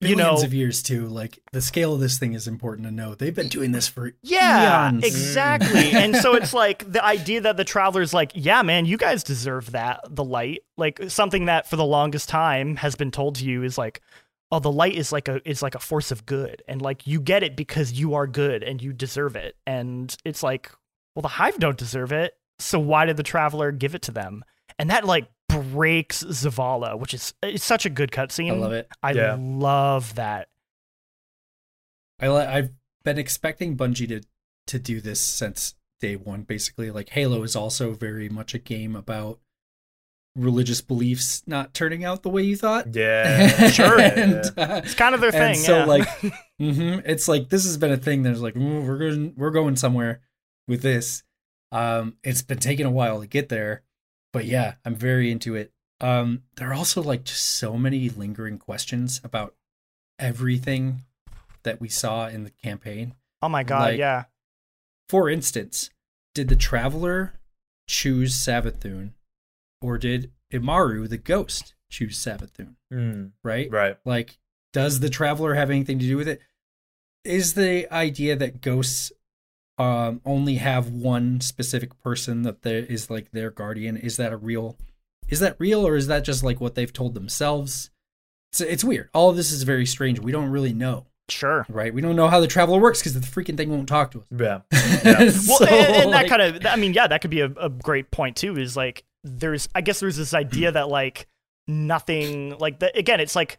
you 0.00 0.16
know 0.16 0.34
of 0.42 0.54
years 0.54 0.82
too. 0.82 1.06
Like 1.06 1.38
the 1.52 1.60
scale 1.60 1.94
of 1.94 2.00
this 2.00 2.18
thing 2.18 2.32
is 2.32 2.48
important 2.48 2.86
to 2.86 2.90
know. 2.92 3.14
They've 3.14 3.34
been 3.34 3.48
doing 3.48 3.72
this 3.72 3.86
for 3.88 4.12
Yeah, 4.22 4.90
eons. 4.90 5.04
exactly. 5.04 5.90
Mm. 5.90 5.94
and 5.94 6.16
so 6.16 6.34
it's 6.36 6.54
like 6.54 6.90
the 6.90 7.04
idea 7.04 7.42
that 7.42 7.56
the 7.56 7.64
traveler's 7.64 8.14
like, 8.14 8.32
yeah, 8.34 8.62
man, 8.62 8.86
you 8.86 8.96
guys 8.96 9.22
deserve 9.22 9.72
that, 9.72 10.00
the 10.08 10.24
light. 10.24 10.62
Like 10.78 11.00
something 11.08 11.46
that 11.46 11.68
for 11.68 11.76
the 11.76 11.84
longest 11.84 12.28
time 12.28 12.76
has 12.76 12.96
been 12.96 13.10
told 13.10 13.34
to 13.36 13.44
you 13.44 13.62
is 13.62 13.76
like, 13.76 14.00
oh, 14.50 14.58
the 14.58 14.72
light 14.72 14.94
is 14.94 15.12
like 15.12 15.28
a 15.28 15.40
is 15.48 15.62
like 15.62 15.74
a 15.74 15.78
force 15.80 16.10
of 16.10 16.24
good. 16.26 16.62
And 16.66 16.80
like 16.80 17.06
you 17.06 17.20
get 17.20 17.42
it 17.42 17.56
because 17.56 17.92
you 17.92 18.14
are 18.14 18.26
good 18.26 18.62
and 18.62 18.80
you 18.82 18.92
deserve 18.92 19.36
it. 19.36 19.56
And 19.66 20.16
it's 20.24 20.42
like, 20.42 20.70
well, 21.14 21.22
the 21.22 21.28
hive 21.28 21.58
don't 21.58 21.76
deserve 21.78 22.12
it. 22.12 22.34
So 22.58 22.78
why 22.78 23.04
did 23.04 23.16
the 23.16 23.22
traveler 23.22 23.70
give 23.70 23.94
it 23.94 24.02
to 24.02 24.12
them? 24.12 24.44
And 24.78 24.88
that 24.90 25.04
like 25.04 25.28
breaks 25.50 26.22
Zavala, 26.24 26.98
which 26.98 27.14
is 27.14 27.34
it's 27.42 27.64
such 27.64 27.86
a 27.86 27.90
good 27.90 28.10
cutscene. 28.10 28.50
I 28.52 28.54
love 28.56 28.72
it. 28.72 28.88
I 29.02 29.12
Yeah. 29.12 29.36
love 29.38 30.14
that. 30.16 30.48
I 32.20 32.28
li- 32.28 32.44
I've 32.44 32.70
been 33.04 33.18
expecting 33.18 33.76
Bungie 33.76 34.08
to 34.08 34.20
to 34.66 34.78
do 34.78 35.00
this 35.00 35.20
since 35.20 35.74
day 36.00 36.16
one. 36.16 36.42
Basically, 36.42 36.90
like 36.90 37.10
Halo 37.10 37.42
is 37.42 37.56
also 37.56 37.92
very 37.94 38.28
much 38.28 38.54
a 38.54 38.58
game 38.58 38.94
about 38.94 39.40
religious 40.36 40.80
beliefs 40.80 41.42
not 41.46 41.74
turning 41.74 42.04
out 42.04 42.22
the 42.22 42.28
way 42.28 42.42
you 42.42 42.56
thought. 42.56 42.94
Yeah, 42.94 43.68
Sure. 43.70 43.98
and, 44.00 44.44
Yeah. 44.56 44.64
uh, 44.64 44.80
It's 44.84 44.94
kind 44.94 45.14
of 45.14 45.20
their 45.20 45.32
thing. 45.32 45.56
so 45.56 45.78
yeah. 45.78 45.84
like, 45.86 46.08
hmm 46.58 46.98
it's 47.04 47.26
like 47.26 47.48
this 47.48 47.64
has 47.64 47.76
been 47.76 47.90
a 47.92 47.96
thing. 47.96 48.22
There's 48.22 48.40
like 48.42 48.56
"Ooh, 48.56 48.82
we're 48.82 48.98
going 48.98 49.34
we're 49.36 49.50
going 49.50 49.76
somewhere 49.76 50.20
with 50.68 50.82
this. 50.82 51.22
Um, 51.72 52.16
it's 52.22 52.42
been 52.42 52.58
taking 52.58 52.86
a 52.86 52.90
while 52.90 53.20
to 53.20 53.26
get 53.26 53.48
there, 53.48 53.82
but 54.32 54.44
yeah, 54.44 54.74
I'm 54.84 54.94
very 54.94 55.30
into 55.30 55.54
it. 55.56 55.72
Um, 56.00 56.44
there 56.56 56.70
are 56.70 56.74
also 56.74 57.02
like 57.02 57.24
just 57.24 57.44
so 57.44 57.76
many 57.76 58.08
lingering 58.08 58.58
questions 58.58 59.20
about 59.24 59.54
everything 60.18 61.04
that 61.62 61.80
we 61.80 61.88
saw 61.88 62.28
in 62.28 62.44
the 62.44 62.50
campaign. 62.50 63.14
oh 63.42 63.48
my 63.48 63.62
god, 63.62 63.80
like- 63.82 63.98
yeah. 63.98 64.24
For 65.08 65.28
instance, 65.28 65.90
did 66.34 66.48
the 66.48 66.56
traveler 66.56 67.34
choose 67.88 68.34
Savathun, 68.34 69.10
or 69.82 69.98
did 69.98 70.30
Immaru 70.52 71.08
the 71.08 71.18
ghost 71.18 71.74
choose 71.90 72.16
Savathun? 72.18 72.76
Mm, 72.92 73.32
Right? 73.42 73.68
right. 73.72 73.96
Like, 74.04 74.38
does 74.72 75.00
the 75.00 75.10
traveler 75.10 75.54
have 75.54 75.68
anything 75.70 75.98
to 75.98 76.06
do 76.06 76.16
with 76.16 76.28
it? 76.28 76.40
Is 77.24 77.54
the 77.54 77.92
idea 77.92 78.36
that 78.36 78.60
ghosts 78.60 79.10
um, 79.80 80.20
only 80.24 80.56
have 80.56 80.90
one 80.90 81.40
specific 81.40 81.98
person 82.02 82.42
that 82.42 82.62
there 82.62 82.84
is 82.84 83.08
like 83.10 83.30
their 83.32 83.50
guardian? 83.50 83.96
Is 83.96 84.16
that 84.18 84.32
a 84.32 84.36
real? 84.36 84.76
Is 85.28 85.40
that 85.40 85.56
real, 85.58 85.86
or 85.86 85.96
is 85.96 86.06
that 86.08 86.24
just 86.24 86.42
like 86.42 86.60
what 86.60 86.74
they've 86.74 86.92
told 86.92 87.14
themselves? 87.14 87.90
It's, 88.52 88.60
it's 88.60 88.84
weird. 88.84 89.08
All 89.14 89.30
of 89.30 89.36
this 89.36 89.52
is 89.52 89.62
very 89.62 89.86
strange. 89.86 90.18
We 90.18 90.32
don't 90.32 90.50
really 90.50 90.72
know, 90.72 91.06
Sure. 91.28 91.64
right? 91.68 91.94
We 91.94 92.00
don't 92.00 92.16
know 92.16 92.26
how 92.28 92.40
the 92.40 92.48
traveler 92.48 92.80
works 92.80 92.98
because 93.00 93.14
the 93.14 93.20
freaking 93.20 93.56
thing 93.56 93.70
won't 93.70 93.88
talk 93.88 94.10
to 94.10 94.20
us. 94.20 94.26
Yeah. 94.30 94.60
Well, 94.72 95.30
So, 95.30 95.64
and, 95.66 95.96
and 96.02 96.12
that 96.12 96.22
like- 96.22 96.28
kind 96.28 96.42
of, 96.42 96.66
I 96.66 96.74
mean, 96.76 96.92
yeah, 96.94 97.06
that 97.06 97.20
could 97.22 97.30
be 97.30 97.40
a, 97.42 97.46
a 97.60 97.68
great 97.70 98.10
point 98.10 98.36
too. 98.36 98.56
Is 98.58 98.76
like, 98.76 99.04
there's, 99.22 99.68
I 99.74 99.82
guess, 99.82 100.00
there's 100.00 100.16
this 100.16 100.34
idea 100.34 100.72
that 100.72 100.88
like 100.88 101.28
nothing, 101.68 102.56
like 102.58 102.80
the, 102.80 102.96
again, 102.98 103.20
it's 103.20 103.36
like, 103.36 103.58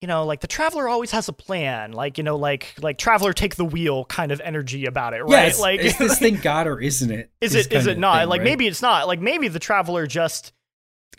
you 0.00 0.06
know, 0.06 0.24
like 0.24 0.40
the 0.40 0.46
traveler 0.46 0.88
always 0.88 1.10
has 1.10 1.28
a 1.28 1.32
plan. 1.32 1.92
Like, 1.92 2.18
you 2.18 2.24
know, 2.24 2.36
like 2.36 2.74
like 2.80 2.98
traveler 2.98 3.32
take 3.32 3.56
the 3.56 3.64
wheel 3.64 4.04
kind 4.04 4.30
of 4.30 4.40
energy 4.40 4.86
about 4.86 5.14
it, 5.14 5.22
right? 5.22 5.46
Yes, 5.46 5.58
like, 5.58 5.80
is 5.80 5.96
this 5.98 6.18
thing 6.20 6.36
God 6.36 6.66
or 6.66 6.80
isn't 6.80 7.10
it? 7.10 7.30
is 7.40 7.54
it 7.54 7.72
is 7.72 7.86
it 7.86 7.98
not? 7.98 8.20
thing, 8.20 8.28
like 8.28 8.40
right? 8.40 8.44
maybe 8.44 8.66
it's 8.66 8.82
not. 8.82 9.08
Like 9.08 9.20
maybe 9.20 9.48
the 9.48 9.58
traveler 9.58 10.06
just 10.06 10.52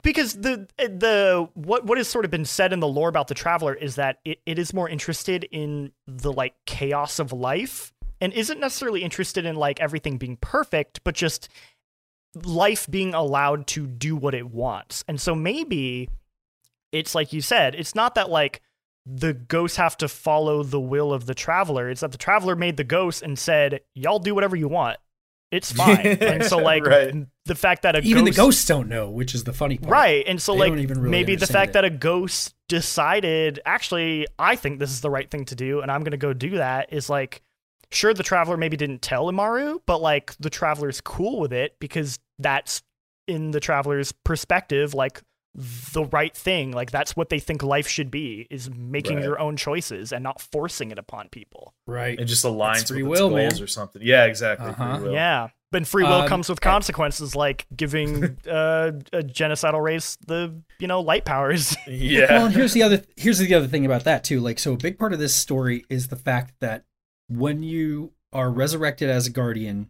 because 0.01 0.33
the 0.33 0.67
the 0.77 1.49
what 1.55 1.85
what 1.85 1.97
has 1.97 2.07
sort 2.07 2.23
of 2.23 2.31
been 2.31 2.45
said 2.45 2.71
in 2.71 2.79
the 2.79 2.87
lore 2.87 3.09
about 3.09 3.27
the 3.27 3.35
traveler 3.35 3.73
is 3.73 3.95
that 3.95 4.19
it, 4.23 4.39
it 4.45 4.57
is 4.57 4.73
more 4.73 4.87
interested 4.87 5.43
in 5.51 5.91
the 6.07 6.31
like 6.31 6.53
chaos 6.65 7.19
of 7.19 7.33
life 7.33 7.91
and 8.21 8.31
isn't 8.33 8.59
necessarily 8.59 9.03
interested 9.03 9.45
in 9.45 9.55
like 9.55 9.81
everything 9.81 10.17
being 10.17 10.37
perfect, 10.37 11.03
but 11.03 11.15
just 11.15 11.49
life 12.45 12.87
being 12.89 13.13
allowed 13.13 13.67
to 13.67 13.87
do 13.87 14.15
what 14.15 14.33
it 14.33 14.49
wants. 14.49 15.03
And 15.07 15.19
so 15.19 15.35
maybe 15.35 16.09
it's 16.91 17.15
like 17.15 17.33
you 17.33 17.41
said, 17.41 17.75
it's 17.75 17.95
not 17.95 18.15
that 18.15 18.29
like 18.29 18.61
the 19.11 19.33
ghosts 19.33 19.77
have 19.77 19.97
to 19.97 20.07
follow 20.07 20.61
the 20.63 20.79
will 20.79 21.11
of 21.13 21.25
the 21.25 21.33
traveler. 21.33 21.89
It's 21.89 22.01
that 22.01 22.11
the 22.11 22.17
traveler 22.17 22.55
made 22.55 22.77
the 22.77 22.83
ghosts 22.83 23.21
and 23.21 23.37
said, 23.39 23.81
"Y'all 23.95 24.19
do 24.19 24.35
whatever 24.35 24.55
you 24.55 24.67
want. 24.67 24.97
It's 25.51 25.71
fine." 25.81 26.05
and 26.05 26.43
so 26.45 26.57
like 26.57 26.85
Right. 26.85 27.13
the 27.45 27.55
fact 27.55 27.81
that 27.81 27.95
a 27.95 27.99
even 28.01 28.25
ghost, 28.25 28.35
the 28.35 28.41
ghosts 28.41 28.65
don't 28.65 28.87
know, 28.89 29.09
which 29.09 29.33
is 29.33 29.43
the 29.45 29.53
funny 29.53 29.77
part. 29.77 29.91
right, 29.91 30.23
and 30.27 30.41
so 30.41 30.53
They 30.53 30.59
like 30.59 30.71
really 30.73 30.87
maybe 31.09 31.35
the 31.35 31.47
fact 31.47 31.71
it. 31.71 31.73
that 31.73 31.85
a 31.85 31.89
ghost 31.89 32.53
decided, 32.67 33.59
actually, 33.65 34.27
I 34.37 34.55
think 34.55 34.79
this 34.79 34.91
is 34.91 35.01
the 35.01 35.09
right 35.09 35.29
thing 35.29 35.45
to 35.45 35.55
do, 35.55 35.81
and 35.81 35.91
I'm 35.91 36.03
gonna 36.03 36.17
go 36.17 36.33
do 36.33 36.51
that 36.57 36.91
is 36.93 37.09
like. 37.09 37.41
Sure, 37.91 38.13
the 38.13 38.21
traveler 38.21 38.55
maybe 38.55 38.77
didn't 38.77 39.01
tell 39.01 39.31
Immaru, 39.31 39.79
but 39.87 39.99
like 39.99 40.35
the 40.39 40.51
traveler's 40.51 41.01
cool 41.01 41.39
with 41.39 41.51
it 41.51 41.75
because 41.79 42.19
that's 42.37 42.83
in 43.27 43.49
the 43.49 43.59
traveler's 43.59 44.11
perspective, 44.11 44.93
like 44.93 45.23
the 45.55 46.05
right 46.05 46.35
thing. 46.35 46.71
Like 46.71 46.91
that's 46.91 47.15
what 47.15 47.29
they 47.29 47.39
think 47.39 47.63
life 47.63 47.87
should 47.87 48.11
be 48.11 48.47
is 48.49 48.69
making 48.69 49.17
Right. 49.17 49.25
your 49.25 49.39
own 49.39 49.57
choices 49.57 50.11
and 50.11 50.23
not 50.23 50.39
forcing 50.41 50.91
it 50.91 50.99
upon 50.99 51.29
people. 51.29 51.73
Right. 51.87 52.19
It 52.19 52.25
just 52.25 52.45
aligns 52.45 52.81
It's 52.81 52.91
free 52.91 53.03
with 53.03 53.19
will, 53.19 53.27
its 53.37 53.41
goals 53.49 53.53
man. 53.55 53.63
or 53.63 53.67
something. 53.67 54.01
Yeah, 54.03 54.25
exactly. 54.25 54.69
Uh-huh. 54.69 54.99
will. 55.01 55.11
Yeah. 55.13 55.49
But 55.71 55.85
free 55.85 56.03
will 56.03 56.13
Um, 56.21 56.27
comes 56.27 56.49
with 56.49 56.61
consequences, 56.61 57.35
like 57.35 57.67
giving 57.75 58.23
uh, 58.49 58.91
a 59.13 59.21
genocidal 59.21 59.83
race 59.83 60.17
the 60.25 60.61
you 60.79 60.87
know 60.87 61.01
light 61.01 61.25
powers. 61.25 61.75
Yeah. 61.87 62.27
Well, 62.31 62.45
and 62.47 62.55
here's 62.55 62.73
the 62.73 62.83
other 62.83 63.03
here's 63.17 63.39
the 63.39 63.53
other 63.53 63.67
thing 63.67 63.85
about 63.85 64.03
that 64.05 64.23
too. 64.23 64.39
Like, 64.39 64.59
so 64.59 64.73
a 64.73 64.77
big 64.77 64.97
part 64.97 65.13
of 65.13 65.19
this 65.19 65.35
story 65.35 65.85
is 65.89 66.07
the 66.07 66.15
fact 66.15 66.53
that 66.59 66.85
when 67.27 67.61
you 67.63 68.13
are 68.33 68.49
resurrected 68.51 69.09
as 69.09 69.27
a 69.27 69.31
guardian, 69.31 69.89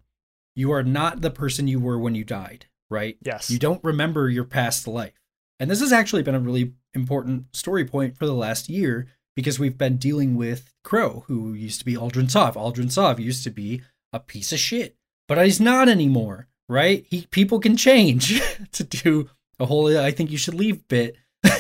you 0.56 0.72
are 0.72 0.84
not 0.84 1.22
the 1.22 1.32
person 1.32 1.68
you 1.68 1.80
were 1.80 1.98
when 2.00 2.16
you 2.16 2.24
died, 2.24 2.66
right? 2.90 3.18
yes. 3.24 3.50
You 3.52 3.60
don't 3.60 3.84
remember 3.84 4.30
your 4.30 4.44
past 4.46 4.88
life. 4.88 5.14
And 5.60 5.70
this 5.70 5.82
has 5.82 5.92
actually 5.92 6.24
been 6.24 6.36
a 6.36 6.40
really 6.40 6.74
important 6.94 7.56
story 7.56 7.86
point 7.86 8.18
for 8.18 8.26
the 8.26 8.34
last 8.34 8.70
year 8.70 9.08
because 9.36 9.60
we've 9.60 9.78
been 9.78 9.98
dealing 9.98 10.36
with 10.36 10.74
Crow, 10.84 11.24
who 11.28 11.54
used 11.54 11.80
to 11.80 11.86
be 11.86 11.96
Aldren 11.96 12.30
Sov. 12.30 12.56
Aldren 12.56 12.92
Sov 12.92 13.20
used 13.20 13.44
to 13.44 13.50
be 13.50 13.82
a 14.12 14.20
piece 14.20 14.52
of 14.52 14.60
shit, 14.60 14.96
but 15.28 15.44
he's 15.44 15.60
not 15.60 15.88
anymore, 15.88 16.48
right? 16.68 17.06
He 17.10 17.28
people 17.28 17.60
can 17.60 17.78
change 17.78 18.42
to 18.72 18.84
do 18.84 19.30
a 19.60 19.66
whole 19.66 19.98
I 19.98 20.12
think 20.12 20.32
you 20.32 20.38
should 20.38 20.56
leave 20.56 20.88
bit. 20.88 21.16
like 21.44 21.60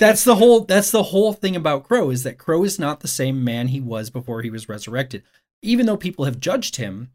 that's 0.00 0.24
the 0.24 0.34
whole 0.36 0.60
that's 0.60 0.90
the 0.90 1.04
whole 1.04 1.32
thing 1.32 1.54
about 1.54 1.84
Crow 1.84 2.10
is 2.10 2.24
that 2.24 2.38
Crow 2.38 2.64
is 2.64 2.78
not 2.78 3.00
the 3.00 3.08
same 3.08 3.44
man 3.44 3.68
he 3.68 3.80
was 3.80 4.10
before 4.10 4.42
he 4.42 4.50
was 4.50 4.68
resurrected. 4.68 5.22
Even 5.62 5.86
though 5.86 5.96
people 5.96 6.24
have 6.24 6.40
judged 6.40 6.76
him 6.76 7.10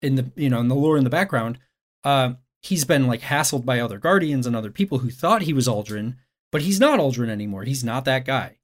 in 0.00 0.14
the 0.14 0.30
you 0.36 0.48
know 0.48 0.60
in 0.60 0.68
the 0.68 0.74
lore 0.74 0.96
in 0.96 1.04
the 1.04 1.10
background, 1.10 1.58
uh, 2.04 2.34
he's 2.66 2.84
been 2.84 3.06
like 3.06 3.20
hassled 3.22 3.64
by 3.64 3.80
other 3.80 3.98
guardians 3.98 4.46
and 4.46 4.54
other 4.56 4.70
people 4.70 4.98
who 4.98 5.10
thought 5.10 5.42
he 5.42 5.52
was 5.52 5.66
Aldren, 5.68 6.16
but 6.52 6.62
he's 6.62 6.80
not 6.80 7.00
Aldren 7.00 7.28
anymore. 7.28 7.64
He's 7.64 7.84
not 7.84 8.04
that 8.04 8.24
guy. 8.24 8.58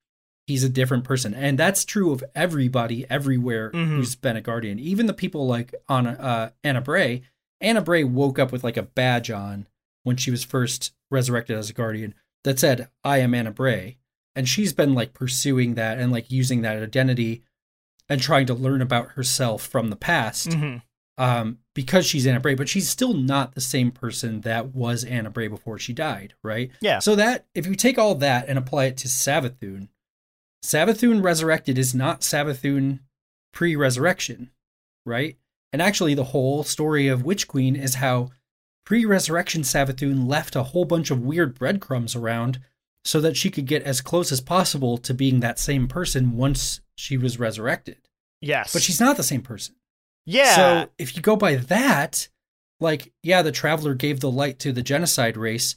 He's 0.46 0.64
a 0.64 0.68
different 0.68 1.04
person, 1.04 1.34
and 1.34 1.58
that's 1.58 1.84
true 1.84 2.10
of 2.12 2.24
everybody 2.34 3.06
everywhere 3.08 3.70
Mhm. 3.70 3.88
who's 3.96 4.16
been 4.16 4.36
a 4.36 4.40
guardian. 4.40 4.78
Even 4.80 5.06
the 5.06 5.12
people 5.14 5.46
like 5.46 5.74
on 5.88 6.06
uh, 6.06 6.50
Ana 6.64 6.80
Bray. 6.80 7.22
Ana 7.60 7.80
Bray 7.80 8.02
woke 8.04 8.38
up 8.40 8.50
with 8.50 8.64
like 8.64 8.76
a 8.76 8.82
badge 8.82 9.30
on 9.30 9.66
when 10.02 10.16
she 10.16 10.32
was 10.32 10.42
first 10.42 10.92
resurrected 11.10 11.56
as 11.56 11.70
a 11.70 11.72
guardian 11.72 12.14
that 12.42 12.58
said, 12.58 12.88
I 13.04 13.18
am 13.18 13.34
Ana 13.34 13.52
Bray. 13.52 13.98
And 14.34 14.48
she's 14.48 14.72
been 14.72 14.94
like 14.94 15.12
pursuing 15.14 15.74
that 15.74 15.98
and 15.98 16.10
like 16.10 16.30
using 16.30 16.62
that 16.62 16.82
identity 16.82 17.42
and 18.08 18.20
trying 18.20 18.46
to 18.46 18.54
learn 18.54 18.82
about 18.82 19.10
herself 19.12 19.62
from 19.64 19.90
the 19.90 19.96
past 19.96 20.48
Mhm. 20.48 20.82
Um, 21.18 21.58
because 21.74 22.06
she's 22.06 22.26
Ana 22.26 22.40
Bray, 22.40 22.54
but 22.54 22.68
she's 22.68 22.88
still 22.88 23.12
not 23.12 23.54
the 23.54 23.60
same 23.60 23.90
person 23.90 24.40
that 24.42 24.74
was 24.74 25.04
Ana 25.04 25.30
Bray 25.30 25.46
before 25.46 25.78
she 25.78 25.92
died, 25.92 26.34
right? 26.42 26.70
Yeah. 26.80 27.00
So 27.00 27.14
that 27.16 27.46
if 27.54 27.66
you 27.66 27.74
take 27.74 27.98
all 27.98 28.14
that 28.16 28.48
and 28.48 28.58
apply 28.58 28.86
it 28.86 28.96
to 28.98 29.08
Savathun, 29.08 29.88
Savathun 30.64 31.22
resurrected 31.22 31.76
is 31.76 31.94
not 31.94 32.20
Savathun 32.20 33.00
pre-resurrection, 33.52 34.50
right? 35.04 35.36
And 35.72 35.82
actually, 35.82 36.14
the 36.14 36.24
whole 36.24 36.64
story 36.64 37.08
of 37.08 37.24
Witch 37.24 37.48
Queen 37.48 37.76
is 37.76 37.96
how 37.96 38.30
pre-resurrection 38.84 39.62
Savathun 39.62 40.26
left 40.28 40.56
a 40.56 40.62
whole 40.62 40.84
bunch 40.84 41.10
of 41.10 41.20
weird 41.20 41.54
breadcrumbs 41.54 42.14
around 42.14 42.60
so 43.04 43.20
that 43.20 43.36
she 43.36 43.50
could 43.50 43.66
get 43.66 43.82
as 43.82 44.00
close 44.00 44.30
as 44.30 44.40
possible 44.40 44.96
to 44.98 45.14
being 45.14 45.40
that 45.40 45.58
same 45.58 45.88
person 45.88 46.36
once 46.36 46.80
she 46.94 47.16
was 47.16 47.38
resurrected. 47.38 47.96
Yes. 48.40 48.72
But 48.72 48.82
she's 48.82 49.00
not 49.00 49.16
the 49.16 49.22
same 49.22 49.42
person. 49.42 49.74
Yeah. 50.24 50.54
So 50.56 50.90
if 50.98 51.16
you 51.16 51.22
go 51.22 51.36
by 51.36 51.56
that, 51.56 52.28
like, 52.80 53.12
yeah, 53.22 53.42
the 53.42 53.52
traveler 53.52 53.94
gave 53.94 54.20
the 54.20 54.30
light 54.30 54.58
to 54.60 54.72
the 54.72 54.82
genocide 54.82 55.36
race, 55.36 55.76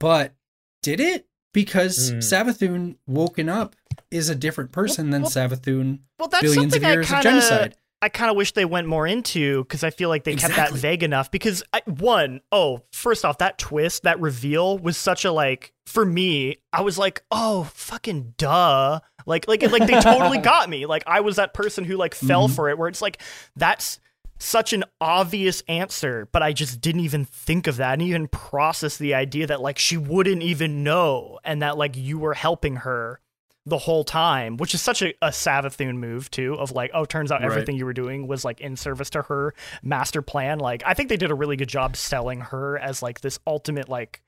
but 0.00 0.34
did 0.82 1.00
it? 1.00 1.26
Because 1.52 2.10
Hmm. 2.10 2.18
Savathun 2.18 2.96
woken 3.06 3.48
up 3.48 3.76
is 4.10 4.28
a 4.28 4.34
different 4.34 4.72
person 4.72 5.10
than 5.10 5.22
well, 5.22 5.30
Savathun 5.30 6.00
well, 6.18 6.28
that's 6.28 6.42
billions 6.42 6.74
of 6.74 6.80
something 6.82 6.90
years 6.90 7.12
I 7.12 7.18
of 7.18 7.22
kinda, 7.22 7.40
genocide. 7.40 7.76
I 8.02 8.08
kind 8.08 8.30
of 8.30 8.36
wish 8.36 8.52
they 8.52 8.64
went 8.64 8.88
more 8.88 9.06
into 9.06 9.62
because 9.62 9.84
I 9.84 9.90
feel 9.90 10.08
like 10.08 10.24
they 10.24 10.34
kept 10.34 10.56
that 10.56 10.72
vague 10.72 11.02
enough. 11.04 11.30
Because 11.30 11.62
I, 11.72 11.82
one, 11.86 12.40
oh, 12.50 12.82
first 12.92 13.24
off, 13.24 13.38
that 13.38 13.58
twist, 13.58 14.02
that 14.02 14.20
reveal 14.20 14.76
was 14.76 14.96
such 14.96 15.24
a 15.24 15.30
like 15.32 15.72
for 15.86 16.04
me. 16.04 16.56
I 16.72 16.80
was 16.82 16.98
like, 16.98 17.22
oh, 17.30 17.70
fucking 17.74 18.34
duh. 18.36 18.98
Like, 19.24 19.46
like, 19.46 19.62
like 19.62 19.86
they 19.86 20.00
totally 20.00 20.38
got 20.42 20.68
me. 20.68 20.84
Like 20.86 21.04
I 21.06 21.20
was 21.20 21.36
that 21.36 21.54
person 21.54 21.84
who 21.84 21.96
like 21.96 22.14
fell 22.14 22.48
Mhm. 22.48 22.54
for 22.56 22.68
it. 22.70 22.76
Where 22.76 22.88
it's 22.88 23.00
like 23.02 23.22
that's 23.54 24.00
such 24.38 24.72
an 24.72 24.82
obvious 25.00 25.62
answer, 25.68 26.28
but 26.32 26.42
I 26.42 26.52
just 26.52 26.80
didn't 26.80 27.02
even 27.02 27.24
think 27.24 27.68
of 27.68 27.76
that 27.76 27.92
and 27.92 28.02
even 28.02 28.26
process 28.26 28.96
the 28.96 29.14
idea 29.14 29.46
that 29.46 29.60
like 29.60 29.78
she 29.78 29.96
wouldn't 29.96 30.42
even 30.42 30.82
know 30.82 31.38
and 31.44 31.62
that 31.62 31.78
like 31.78 31.96
you 31.96 32.18
were 32.18 32.34
helping 32.34 32.74
her 32.76 33.20
the 33.64 33.78
whole 33.78 34.02
time, 34.02 34.56
which 34.56 34.74
is 34.74 34.82
such 34.82 35.02
a, 35.02 35.14
a 35.22 35.28
Savathun 35.28 35.96
move 35.96 36.30
too, 36.30 36.54
of 36.54 36.72
like, 36.72 36.90
oh, 36.94 37.04
turns 37.04 37.30
out 37.30 37.40
Right. 37.42 37.50
everything 37.50 37.76
you 37.76 37.84
were 37.84 37.92
doing 37.92 38.26
was 38.26 38.44
like 38.44 38.60
in 38.60 38.76
service 38.76 39.08
to 39.10 39.22
her 39.22 39.54
master 39.82 40.20
plan. 40.20 40.58
Like, 40.58 40.82
I 40.84 40.94
think 40.94 41.08
they 41.08 41.16
did 41.16 41.30
a 41.30 41.34
really 41.34 41.56
good 41.56 41.68
job 41.68 41.96
selling 41.96 42.40
her 42.40 42.76
as 42.78 43.02
like 43.02 43.20
this 43.20 43.38
ultimate 43.46 43.88
like, 43.88 44.20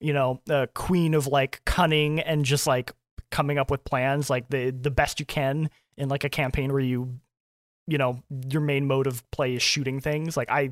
you 0.00 0.12
know, 0.14 0.40
uh, 0.48 0.66
queen 0.74 1.12
of 1.14 1.26
like 1.26 1.60
cunning 1.66 2.20
and 2.20 2.44
just 2.46 2.66
like 2.66 2.92
coming 3.30 3.58
up 3.58 3.70
with 3.70 3.84
plans, 3.84 4.30
like 4.30 4.48
the 4.48 4.70
the 4.70 4.90
best 4.90 5.20
you 5.20 5.26
can 5.26 5.68
in 5.98 6.08
like 6.08 6.24
a 6.24 6.30
campaign 6.30 6.72
where 6.72 6.80
you, 6.80 7.18
you 7.86 7.98
know, 7.98 8.22
your 8.50 8.62
main 8.62 8.86
mode 8.86 9.06
of 9.06 9.28
play 9.32 9.54
is 9.54 9.62
shooting 9.62 10.00
things. 10.00 10.34
Like 10.36 10.48
I 10.50 10.70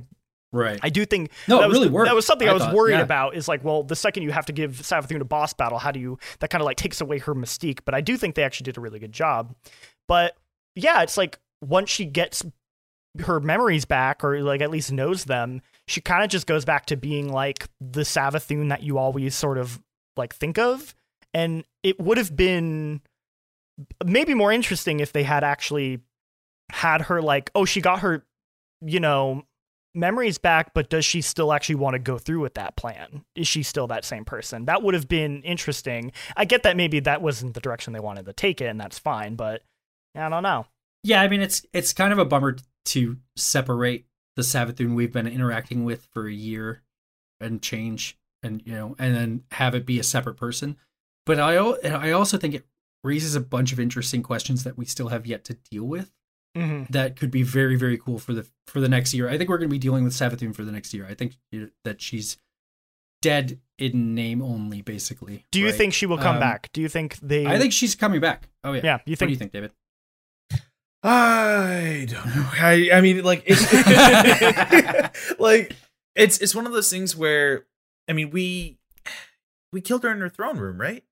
Right. 0.52 0.78
I 0.82 0.88
do 0.88 1.04
think 1.04 1.30
No, 1.48 1.58
that 1.58 1.64
it 1.64 1.68
was, 1.68 1.78
really 1.78 1.88
worked. 1.90 2.08
That 2.08 2.14
was 2.14 2.26
something 2.26 2.48
I, 2.48 2.52
I 2.52 2.54
was 2.54 2.62
thought, 2.62 2.74
worried 2.74 2.94
yeah. 2.94 3.02
about. 3.02 3.34
Is 3.34 3.48
like, 3.48 3.64
well, 3.64 3.82
the 3.82 3.96
second 3.96 4.22
you 4.22 4.30
have 4.30 4.46
to 4.46 4.52
give 4.52 4.72
Savathun 4.72 5.20
a 5.20 5.24
boss 5.24 5.52
battle, 5.52 5.78
how 5.78 5.90
do 5.90 6.00
you? 6.00 6.18
That 6.40 6.50
kind 6.50 6.62
of 6.62 6.66
like 6.66 6.76
takes 6.76 7.00
away 7.00 7.18
her 7.18 7.34
mystique. 7.34 7.80
But 7.84 7.94
I 7.94 8.00
do 8.00 8.16
think 8.16 8.34
they 8.34 8.44
actually 8.44 8.64
did 8.64 8.78
a 8.78 8.80
really 8.80 8.98
good 8.98 9.12
job. 9.12 9.54
But 10.08 10.36
yeah, 10.74 11.02
it's 11.02 11.16
like 11.16 11.38
once 11.62 11.90
she 11.90 12.04
gets 12.04 12.44
her 13.20 13.40
memories 13.40 13.84
back, 13.84 14.22
or 14.24 14.40
like 14.40 14.60
at 14.60 14.70
least 14.70 14.92
knows 14.92 15.24
them, 15.24 15.62
she 15.88 16.00
kind 16.00 16.22
of 16.22 16.30
just 16.30 16.46
goes 16.46 16.64
back 16.64 16.86
to 16.86 16.96
being 16.96 17.32
like 17.32 17.68
the 17.80 18.02
Savathun 18.02 18.68
that 18.68 18.82
you 18.82 18.98
always 18.98 19.34
sort 19.34 19.58
of 19.58 19.80
like 20.16 20.34
think 20.34 20.58
of. 20.58 20.94
And 21.34 21.64
it 21.82 22.00
would 22.00 22.18
have 22.18 22.34
been 22.34 23.02
maybe 24.04 24.34
more 24.34 24.52
interesting 24.52 25.00
if 25.00 25.12
they 25.12 25.22
had 25.22 25.44
actually 25.44 26.00
had 26.70 27.02
her 27.02 27.20
like, 27.20 27.50
oh, 27.54 27.64
she 27.64 27.80
got 27.80 28.00
her, 28.00 28.24
you 28.80 29.00
know, 29.00 29.42
memories 29.96 30.38
back, 30.38 30.74
but 30.74 30.90
does 30.90 31.04
she 31.04 31.20
still 31.20 31.52
actually 31.52 31.74
want 31.76 31.94
to 31.94 31.98
go 31.98 32.18
through 32.18 32.40
with 32.40 32.54
that 32.54 32.76
plan? 32.76 33.24
Is 33.34 33.48
she 33.48 33.62
still 33.62 33.86
that 33.88 34.04
same 34.04 34.24
person? 34.24 34.66
That 34.66 34.82
would 34.82 34.94
have 34.94 35.08
been 35.08 35.42
interesting. 35.42 36.12
I 36.36 36.44
get 36.44 36.62
that 36.62 36.76
maybe 36.76 37.00
that 37.00 37.22
wasn't 37.22 37.54
the 37.54 37.60
direction 37.60 37.92
they 37.92 38.00
wanted 38.00 38.26
to 38.26 38.32
take 38.32 38.60
it, 38.60 38.66
and 38.66 38.80
that's 38.80 38.98
fine, 38.98 39.34
but 39.34 39.62
I 40.14 40.28
don't 40.28 40.42
know. 40.42 40.66
Yeah, 41.02 41.22
I 41.22 41.28
mean 41.28 41.40
it's 41.40 41.64
it's 41.72 41.92
kind 41.92 42.12
of 42.12 42.18
a 42.18 42.24
bummer 42.24 42.56
to 42.86 43.16
separate 43.36 44.06
the 44.36 44.42
Savathun 44.42 44.94
we've 44.94 45.12
been 45.12 45.26
interacting 45.26 45.84
with 45.84 46.06
for 46.12 46.26
a 46.26 46.32
year 46.32 46.82
and 47.40 47.62
change 47.62 48.18
and 48.42 48.62
you 48.64 48.72
know 48.72 48.96
and 48.98 49.14
then 49.14 49.42
have 49.52 49.74
it 49.74 49.86
be 49.86 49.98
a 49.98 50.04
separate 50.04 50.36
person. 50.36 50.76
But 51.24 51.40
I 51.40 51.56
I 51.56 52.12
also 52.12 52.38
think 52.38 52.54
it 52.54 52.66
raises 53.02 53.34
a 53.34 53.40
bunch 53.40 53.72
of 53.72 53.80
interesting 53.80 54.22
questions 54.22 54.64
that 54.64 54.76
we 54.76 54.84
still 54.84 55.08
have 55.08 55.26
yet 55.26 55.44
to 55.44 55.54
deal 55.54 55.84
with 55.84 56.12
Mm-hmm. 56.56 56.92
that 56.92 57.16
could 57.16 57.30
be 57.30 57.42
very 57.42 57.76
very 57.76 57.98
cool 57.98 58.18
for 58.18 58.32
the 58.32 58.46
for 58.66 58.80
the 58.80 58.88
next 58.88 59.12
year. 59.14 59.28
I 59.28 59.36
think 59.36 59.50
we're 59.50 59.58
going 59.58 59.68
to 59.68 59.74
be 59.74 59.78
dealing 59.78 60.04
with 60.04 60.14
Savathun 60.14 60.54
for 60.54 60.64
the 60.64 60.72
next 60.72 60.94
year. 60.94 61.06
I 61.08 61.14
think 61.14 61.36
that 61.84 62.00
she's 62.00 62.38
dead 63.22 63.60
in 63.78 64.14
name 64.14 64.40
only 64.42 64.80
basically. 64.82 65.44
Do 65.52 65.58
you 65.60 65.66
right? 65.66 65.74
think 65.74 65.92
she 65.94 66.06
will 66.06 66.18
come 66.18 66.36
Um, 66.36 66.40
back? 66.40 66.70
Do 66.72 66.80
you 66.80 66.88
think 66.88 67.18
they? 67.20 67.46
I 67.46 67.58
think 67.58 67.72
she's 67.72 67.94
coming 67.94 68.20
back. 68.20 68.48
Oh 68.64 68.72
yeah. 68.72 68.80
Yeah. 68.84 68.98
You 69.04 69.12
What 69.12 69.18
do 69.18 69.26
think? 69.26 69.30
you 69.30 69.36
think, 69.36 69.52
David? 69.52 69.72
I 71.02 72.06
don't 72.10 72.26
know. 72.34 72.48
I 72.54 72.90
I 72.94 73.00
mean, 73.00 73.22
like 73.22 73.44
it's 73.46 73.62
like 75.38 75.76
it's 76.14 76.38
it's 76.38 76.54
one 76.54 76.66
of 76.66 76.72
those 76.72 76.90
things 76.90 77.14
where 77.14 77.64
I 78.08 78.12
mean 78.12 78.30
we 78.30 78.78
we 79.72 79.80
killed 79.80 80.02
her 80.04 80.10
in 80.10 80.20
her 80.20 80.28
throne 80.28 80.58
room, 80.58 80.80
right? 80.80 81.04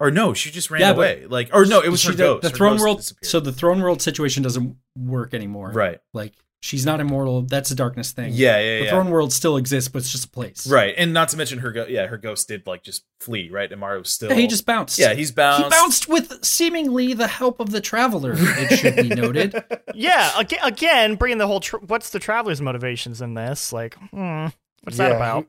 Or 0.00 0.10
no, 0.10 0.32
she 0.34 0.50
just 0.50 0.70
ran 0.70 0.80
Yeah, 0.80 0.92
but 0.92 0.98
away. 1.18 1.26
Like, 1.26 1.50
or 1.52 1.64
no, 1.64 1.80
it 1.80 1.88
was 1.88 2.00
She 2.00 2.08
her 2.08 2.12
do- 2.14 2.18
ghost. 2.18 2.42
The 2.42 2.50
Her 2.50 2.56
throne 2.56 2.72
ghost 2.74 2.82
world. 2.82 2.96
disappeared. 2.98 3.30
So 3.30 3.40
the 3.40 3.52
throne 3.52 3.80
world 3.80 4.00
situation 4.00 4.42
doesn't 4.44 4.76
work 4.96 5.34
anymore. 5.34 5.70
right, 5.72 5.98
Like 6.14 6.34
she's 6.60 6.86
not 6.86 7.00
immortal. 7.00 7.42
That's 7.42 7.70
a 7.72 7.74
darkness 7.74 8.12
thing. 8.12 8.32
yeah, 8.32 8.58
yeah, 8.60 8.78
The 8.78 8.84
yeah. 8.84 8.90
throne 8.90 9.10
world 9.10 9.32
still 9.32 9.56
exists, 9.56 9.88
but 9.88 9.98
it's 10.00 10.12
just 10.12 10.24
a 10.26 10.28
place. 10.28 10.68
Right, 10.68 10.94
and 10.96 11.12
not 11.12 11.30
to 11.30 11.36
mention 11.36 11.58
her, 11.60 11.72
go- 11.72 11.86
yeah, 11.88 12.06
her 12.06 12.16
ghost 12.16 12.46
did 12.46 12.64
like 12.66 12.84
just 12.84 13.02
flee, 13.20 13.48
right? 13.50 13.70
And 13.72 13.80
Mario's 13.80 14.08
still, 14.10 14.28
Yeah, 14.30 14.36
he 14.36 14.46
just 14.46 14.66
bounced. 14.66 14.98
yeah, 15.00 15.14
he's 15.14 15.32
bounced. 15.32 15.64
He 15.64 15.70
bounced 15.70 16.08
with 16.08 16.44
seemingly 16.44 17.12
the 17.14 17.26
help 17.26 17.58
of 17.58 17.70
the 17.70 17.80
traveler. 17.80 18.34
It 18.36 18.76
should 18.78 18.94
be 18.96 19.08
noted. 19.08 19.52
yeah. 19.94 20.30
Again, 20.38 20.60
again, 20.62 21.14
bringing 21.16 21.38
the 21.38 21.46
whole. 21.48 21.58
Tra- 21.60 21.80
what's 21.80 22.10
the 22.10 22.20
traveler's 22.20 22.60
motivations 22.60 23.20
in 23.20 23.34
this? 23.34 23.72
Like, 23.72 23.96
hmm, 24.12 24.46
what's 24.84 24.98
that 24.98 25.10
about? 25.10 25.46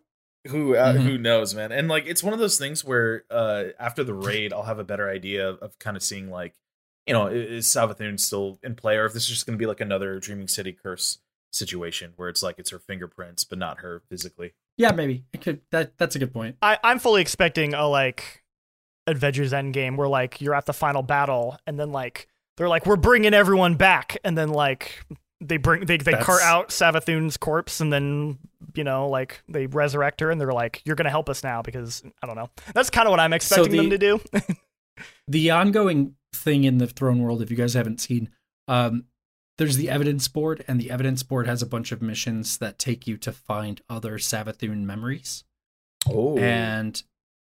Who 0.47 0.51
who, 0.51 0.75
uh, 0.75 0.93
Mhm. 0.93 1.01
who 1.01 1.17
knows, 1.17 1.53
man? 1.53 1.71
And 1.71 1.87
like, 1.87 2.05
it's 2.07 2.23
one 2.23 2.33
of 2.33 2.39
those 2.39 2.57
things 2.57 2.83
where 2.83 3.23
uh, 3.29 3.65
after 3.79 4.03
the 4.03 4.13
raid, 4.13 4.53
I'll 4.53 4.63
have 4.63 4.79
a 4.79 4.83
better 4.83 5.09
idea 5.09 5.47
of, 5.49 5.59
of 5.59 5.77
kind 5.79 5.97
of 5.97 6.03
seeing 6.03 6.29
like, 6.29 6.55
you 7.05 7.13
know, 7.13 7.27
is 7.27 7.65
Savathun 7.67 8.19
still 8.19 8.59
in 8.63 8.75
play, 8.75 8.95
or 8.97 9.05
if 9.05 9.13
this 9.13 9.23
is 9.23 9.29
just 9.29 9.45
going 9.45 9.57
to 9.57 9.61
be 9.61 9.65
like 9.65 9.81
another 9.81 10.19
Dreaming 10.19 10.47
City 10.47 10.71
curse 10.71 11.17
situation 11.51 12.13
where 12.15 12.29
it's 12.29 12.43
like 12.43 12.59
it's 12.59 12.69
her 12.69 12.79
fingerprints, 12.79 13.43
but 13.43 13.57
not 13.57 13.79
her 13.79 14.01
physically. 14.09 14.53
Yeah, 14.77 14.91
maybe 14.91 15.25
it 15.33 15.41
could. 15.41 15.61
That 15.71 15.97
that's 15.97 16.15
a 16.15 16.19
good 16.19 16.31
point. 16.31 16.55
I, 16.61 16.77
I'm 16.83 16.99
fully 16.99 17.21
expecting 17.21 17.73
a 17.73 17.87
like 17.87 18.43
Avengers 19.07 19.51
Endgame 19.51 19.97
where 19.97 20.07
like 20.07 20.39
you're 20.39 20.53
at 20.55 20.67
the 20.67 20.73
final 20.73 21.01
battle 21.01 21.57
and 21.67 21.79
then 21.79 21.91
like 21.91 22.27
they're 22.57 22.69
like 22.69 22.85
we're 22.85 22.95
bringing 22.95 23.33
everyone 23.33 23.75
back 23.75 24.17
and 24.23 24.37
then 24.37 24.49
like 24.49 25.03
they 25.41 25.57
bring 25.57 25.85
they 25.85 25.97
they 25.97 26.13
cart 26.13 26.41
out 26.41 26.69
Savathun's 26.69 27.37
corpse 27.37 27.79
and 27.79 27.93
then 27.93 28.37
you 28.75 28.83
know 28.83 29.07
like 29.07 29.41
they 29.47 29.67
resurrect 29.67 30.19
her 30.19 30.31
and 30.31 30.39
they're 30.39 30.51
like 30.51 30.81
you're 30.85 30.95
gonna 30.95 31.09
help 31.09 31.29
us 31.29 31.43
now 31.43 31.61
because 31.61 32.03
I 32.21 32.27
don't 32.27 32.35
know. 32.35 32.49
That's 32.73 32.89
kind 32.89 33.07
of 33.07 33.11
what 33.11 33.19
I'm 33.19 33.33
expecting 33.33 33.75
them 33.75 33.89
the- 33.89 33.97
to 33.97 34.17
do. 34.17 34.21
the 35.27 35.51
ongoing 35.51 36.15
thing 36.33 36.63
in 36.65 36.77
the 36.77 36.87
throne 36.87 37.19
world 37.19 37.41
if 37.41 37.49
you 37.49 37.57
guys 37.57 37.73
haven't 37.73 38.01
seen 38.01 38.29
um 38.67 39.05
there's 39.57 39.77
the 39.77 39.89
evidence 39.89 40.27
board 40.27 40.63
and 40.67 40.79
the 40.79 40.91
evidence 40.91 41.23
board 41.23 41.47
has 41.47 41.61
a 41.61 41.65
bunch 41.65 41.91
of 41.91 42.01
missions 42.01 42.57
that 42.59 42.79
take 42.79 43.07
you 43.07 43.17
to 43.17 43.31
find 43.31 43.81
other 43.89 44.17
Savathun 44.17 44.83
memories. 44.83 45.43
Oh, 46.07 46.37
and 46.37 47.01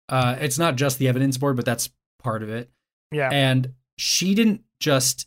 uh 0.08 0.36
it's 0.38 0.58
not 0.58 0.76
just 0.76 0.98
the 0.98 1.08
evidence 1.08 1.38
board 1.38 1.56
but 1.56 1.64
that's 1.64 1.88
part 2.22 2.42
of 2.42 2.50
it. 2.50 2.70
Yeah, 3.10 3.30
and 3.32 3.72
she 3.96 4.34
didn't 4.34 4.64
just 4.80 5.26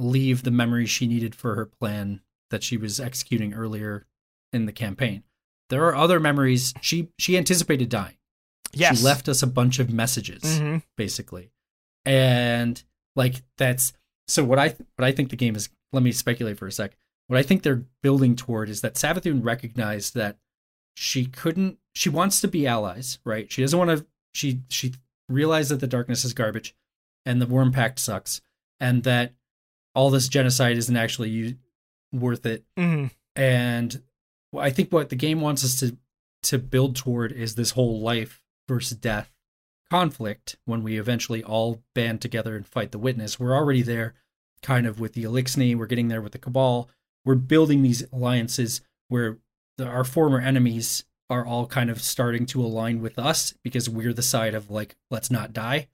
leave 0.00 0.42
the 0.42 0.50
memories 0.50 0.90
she 0.90 1.06
needed 1.06 1.34
for 1.34 1.54
her 1.54 1.66
plan 1.66 2.20
that 2.50 2.62
she 2.62 2.76
was 2.76 2.98
executing 3.00 3.52
earlier 3.54 4.06
in 4.52 4.66
the 4.66 4.72
campaign. 4.72 5.22
There 5.70 5.84
are 5.86 5.94
other 5.94 6.18
memories. 6.18 6.72
She 6.80 7.08
she 7.18 7.36
anticipated 7.36 7.88
dying. 7.90 8.16
Yes, 8.72 8.98
she 8.98 9.04
left 9.04 9.28
us 9.28 9.42
a 9.42 9.46
bunch 9.46 9.78
of 9.78 9.90
messages 9.90 10.42
Mhm. 10.42 10.82
basically. 10.96 11.50
And 12.04 12.82
like 13.16 13.42
that's 13.56 13.92
so 14.26 14.44
what 14.44 14.58
i 14.58 14.68
what 14.96 15.04
i 15.04 15.12
think 15.12 15.30
the 15.30 15.36
game 15.36 15.56
is 15.56 15.68
let 15.92 16.02
me 16.02 16.12
speculate 16.12 16.58
for 16.58 16.66
a 16.66 16.72
sec. 16.72 16.96
What 17.26 17.38
i 17.38 17.42
think 17.42 17.62
they're 17.62 17.84
building 18.02 18.36
toward 18.36 18.68
is 18.68 18.80
that 18.82 18.94
savathun 18.94 19.44
recognized 19.44 20.14
that 20.14 20.38
she 20.94 21.26
couldn't 21.26 21.78
she 21.94 22.08
wants 22.08 22.40
to 22.40 22.48
be 22.48 22.66
allies 22.66 23.18
right? 23.24 23.50
She 23.50 23.62
doesn't 23.62 23.78
want 23.78 23.90
to 23.98 24.06
she 24.32 24.62
she 24.68 24.94
realized 25.28 25.70
that 25.70 25.80
the 25.80 25.86
darkness 25.86 26.24
is 26.24 26.32
garbage 26.32 26.74
and 27.26 27.42
the 27.42 27.46
worm 27.46 27.72
pact 27.72 27.98
sucks 27.98 28.40
and 28.80 29.02
that 29.04 29.34
all 29.98 30.10
this 30.10 30.28
genocide 30.28 30.76
isn't 30.76 30.96
actually 30.96 31.28
u- 31.30 31.56
worth 32.12 32.46
it 32.46 32.64
Mhm. 32.76 33.10
and 33.36 34.02
I 34.56 34.70
think 34.70 34.92
what 34.92 35.08
the 35.10 35.16
game 35.16 35.40
wants 35.40 35.64
us 35.64 35.74
to 35.80 35.96
to 36.44 36.58
build 36.58 36.94
toward 36.96 37.32
is 37.32 37.54
this 37.56 37.72
whole 37.72 38.00
life 38.00 38.40
versus 38.68 38.96
death 38.96 39.34
conflict 39.90 40.56
when 40.66 40.82
we 40.82 40.98
eventually 40.98 41.42
all 41.42 41.82
band 41.94 42.20
together 42.20 42.54
and 42.56 42.66
fight 42.66 42.92
the 42.92 42.98
witness. 42.98 43.40
We're 43.40 43.56
already 43.56 43.82
there 43.82 44.14
kind 44.62 44.86
of 44.86 45.00
with 45.00 45.14
the 45.14 45.24
Eliksni, 45.24 45.74
we're 45.76 45.86
getting 45.86 46.08
there 46.08 46.20
with 46.22 46.32
the 46.32 46.38
Cabal. 46.38 46.88
We're 47.24 47.34
building 47.34 47.82
these 47.82 48.04
alliances 48.12 48.80
where 49.08 49.38
the, 49.78 49.86
our 49.86 50.04
former 50.04 50.40
enemies 50.40 51.04
are 51.30 51.44
all 51.46 51.66
kind 51.66 51.90
of 51.90 52.00
starting 52.02 52.46
to 52.46 52.62
align 52.62 53.00
with 53.00 53.18
us 53.18 53.54
because 53.64 53.88
we're 53.88 54.12
the 54.12 54.22
side 54.22 54.54
of 54.54 54.70
like 54.70 54.96
let's 55.10 55.30
not 55.30 55.52
die. 55.52 55.88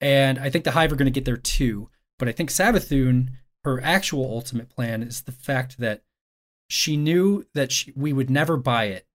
And 0.00 0.38
I 0.38 0.50
think 0.50 0.64
the 0.64 0.70
Hive 0.72 0.92
are 0.92 0.96
going 0.96 1.12
to 1.12 1.18
get 1.20 1.24
there 1.24 1.36
too. 1.36 1.88
But 2.20 2.28
I 2.28 2.32
think 2.32 2.50
Savathun, 2.50 3.30
her 3.64 3.80
actual 3.82 4.30
ultimate 4.30 4.68
plan 4.68 5.02
is 5.02 5.22
the 5.22 5.32
fact 5.32 5.78
that 5.78 6.02
she 6.68 6.96
knew 6.96 7.46
that 7.54 7.72
she, 7.72 7.92
we 7.96 8.12
would 8.12 8.30
never 8.30 8.56
buy 8.56 8.84
it 8.84 9.06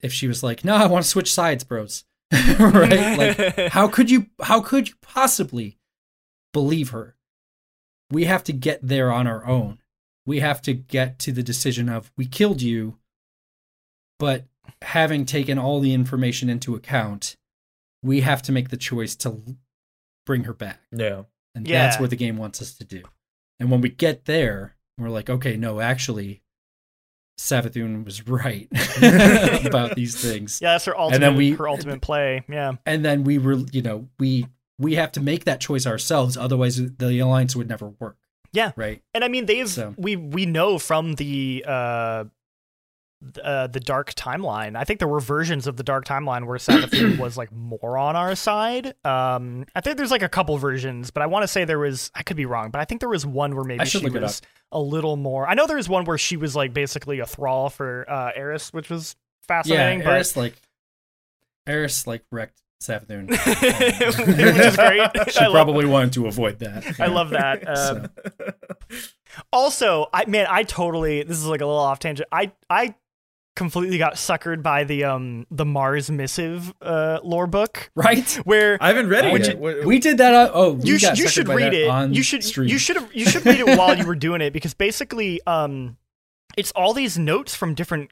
if 0.00 0.12
she 0.12 0.26
was 0.26 0.42
like, 0.42 0.64
"No, 0.64 0.74
I 0.74 0.86
want 0.86 1.04
to 1.04 1.08
switch 1.08 1.32
sides, 1.32 1.62
bros." 1.62 2.04
right? 2.58 3.36
Like, 3.38 3.56
how 3.72 3.86
could 3.86 4.10
you? 4.10 4.26
How 4.42 4.60
could 4.60 4.88
you 4.88 4.94
possibly 5.02 5.78
believe 6.52 6.90
her? 6.90 7.16
We 8.10 8.24
have 8.24 8.42
to 8.44 8.52
get 8.52 8.80
there 8.82 9.12
on 9.12 9.26
our 9.26 9.46
own. 9.46 9.78
We 10.24 10.40
have 10.40 10.62
to 10.62 10.72
get 10.72 11.18
to 11.20 11.32
the 11.32 11.42
decision 11.42 11.88
of 11.88 12.10
we 12.16 12.26
killed 12.26 12.62
you, 12.62 12.98
but 14.18 14.46
having 14.82 15.26
taken 15.26 15.58
all 15.58 15.80
the 15.80 15.92
information 15.92 16.48
into 16.48 16.74
account, 16.74 17.36
we 18.02 18.22
have 18.22 18.42
to 18.42 18.52
make 18.52 18.70
the 18.70 18.76
choice 18.76 19.14
to 19.16 19.42
bring 20.24 20.44
her 20.44 20.54
back. 20.54 20.80
yeah. 20.90 21.22
And 21.56 21.66
that's 21.66 21.98
what 21.98 22.10
the 22.10 22.16
game 22.16 22.36
wants 22.36 22.60
us 22.62 22.74
to 22.74 22.84
do. 22.84 23.02
And 23.58 23.70
when 23.70 23.80
we 23.80 23.88
get 23.88 24.26
there, 24.26 24.76
we're 24.98 25.08
like, 25.08 25.28
okay, 25.30 25.56
no, 25.56 25.80
actually, 25.80 26.42
Savathun 27.38 28.04
was 28.04 28.26
right 28.28 28.68
about 29.66 29.94
these 29.96 30.16
things. 30.22 30.60
yeah, 30.62 30.72
that's 30.72 30.84
her 30.86 30.98
ultimate 30.98 31.14
and 31.16 31.22
then 31.22 31.36
we- 31.36 31.52
her 31.52 31.68
ultimate 31.68 32.00
play. 32.00 32.44
Yeah, 32.48 32.74
And 32.86 33.04
then 33.04 33.24
we 33.24 33.38
were, 33.38 33.54
you 33.72 33.82
know, 33.82 34.08
we 34.18 34.46
we 34.78 34.94
have 34.96 35.12
to 35.12 35.20
make 35.20 35.44
that 35.44 35.60
choice 35.60 35.86
ourselves, 35.86 36.36
otherwise 36.36 36.76
the 36.76 37.18
alliance 37.18 37.56
would 37.56 37.68
never 37.68 37.88
work. 37.98 38.18
Yeah. 38.52 38.72
Right. 38.76 39.02
and 39.14 39.22
I 39.24 39.28
mean 39.28 39.46
they've 39.46 39.68
So- 39.68 39.94
we 39.98 40.16
we 40.16 40.46
know 40.46 40.78
from 40.78 41.14
the 41.16 41.64
uh 41.66 42.24
uh, 43.42 43.66
the 43.68 43.80
dark 43.80 44.14
timeline. 44.14 44.76
I 44.76 44.84
think 44.84 44.98
there 44.98 45.08
were 45.08 45.20
versions 45.20 45.66
of 45.66 45.76
the 45.76 45.82
dark 45.82 46.04
timeline 46.04 46.46
where 46.46 46.58
Savathun 46.58 47.18
was 47.18 47.36
like 47.36 47.50
more 47.52 47.96
on 47.98 48.14
our 48.16 48.34
side. 48.34 48.94
Um, 49.04 49.64
I 49.74 49.80
think 49.80 49.96
there's 49.96 50.10
like 50.10 50.22
a 50.22 50.28
couple 50.28 50.56
versions, 50.58 51.10
but 51.10 51.22
I 51.22 51.26
want 51.26 51.42
to 51.44 51.48
say 51.48 51.64
there 51.64 51.78
was. 51.78 52.10
I 52.14 52.22
could 52.22 52.36
be 52.36 52.46
wrong, 52.46 52.70
but 52.70 52.80
I 52.80 52.84
think 52.84 53.00
there 53.00 53.08
was 53.08 53.24
one 53.26 53.54
where 53.54 53.64
maybe 53.64 53.84
she 53.86 54.06
was 54.06 54.42
a 54.72 54.80
little 54.80 55.16
more. 55.16 55.48
I 55.48 55.54
know 55.54 55.66
there 55.66 55.76
was 55.76 55.88
one 55.88 56.04
where 56.04 56.18
she 56.18 56.36
was 56.36 56.54
like 56.54 56.74
basically 56.74 57.20
a 57.20 57.26
thrall 57.26 57.70
for 57.70 58.04
uh, 58.10 58.32
Eris, 58.34 58.72
which 58.72 58.90
was 58.90 59.16
fascinating. 59.48 60.00
Yeah. 60.00 60.10
Eris 60.12 60.36
like 60.36 60.54
Eris 61.66 62.06
like 62.06 62.22
wrecked 62.30 62.60
Savathun. 62.82 63.28
but 63.28 63.38
which 64.36 64.66
is 64.66 64.76
great. 64.76 65.32
she 65.32 65.38
I 65.40 65.44
love- 65.46 65.52
probably 65.52 65.86
wanted 65.86 66.12
to 66.14 66.26
avoid 66.26 66.58
that. 66.58 67.00
I 67.00 67.06
love 67.06 67.30
that. 67.30 67.66
Um, 67.66 68.08
Also, 69.52 70.06
I 70.12 70.24
man, 70.26 70.46
I 70.48 70.62
totally 70.62 71.22
this 71.22 71.36
is 71.38 71.46
like 71.46 71.60
a 71.60 71.66
little 71.66 71.80
off 71.80 71.98
tangent. 71.98 72.28
I 72.32 72.52
I 72.70 72.94
completely 73.56 73.98
got 73.98 74.14
suckered 74.14 74.62
by 74.62 74.84
the 74.84 75.02
um 75.04 75.46
the 75.50 75.64
Mars 75.64 76.10
missive 76.10 76.72
uh 76.80 77.18
lore 77.24 77.48
book 77.48 77.90
right? 77.96 78.30
where 78.44 78.78
I 78.80 78.88
haven't 78.88 79.08
read 79.08 79.24
it 79.24 79.46
yet. 79.46 79.58
you- 79.60 79.82
We 79.88 79.98
did 79.98 80.18
that. 80.18 80.32
On, 80.34 80.50
oh, 80.54 80.72
we 80.74 80.90
you 80.90 81.00
got 81.00 81.16
should 81.16 81.18
you 81.24 81.28
should 81.28 81.48
read 81.48 81.74
it. 81.74 81.88
On 81.88 82.12
You 82.14 82.22
should 82.22 82.44
stream. 82.44 82.68
you 82.68 82.78
should 82.78 82.96
have 82.96 83.12
you 83.14 83.26
should 83.26 83.44
read 83.44 83.58
it 83.60 83.76
while 83.76 83.96
you 83.98 84.06
were 84.06 84.14
doing 84.28 84.40
it 84.40 84.52
because 84.52 84.74
basically 84.74 85.40
um 85.46 85.96
it's 86.56 86.70
all 86.72 86.94
these 86.94 87.18
notes 87.18 87.54
from 87.56 87.74
different 87.74 88.10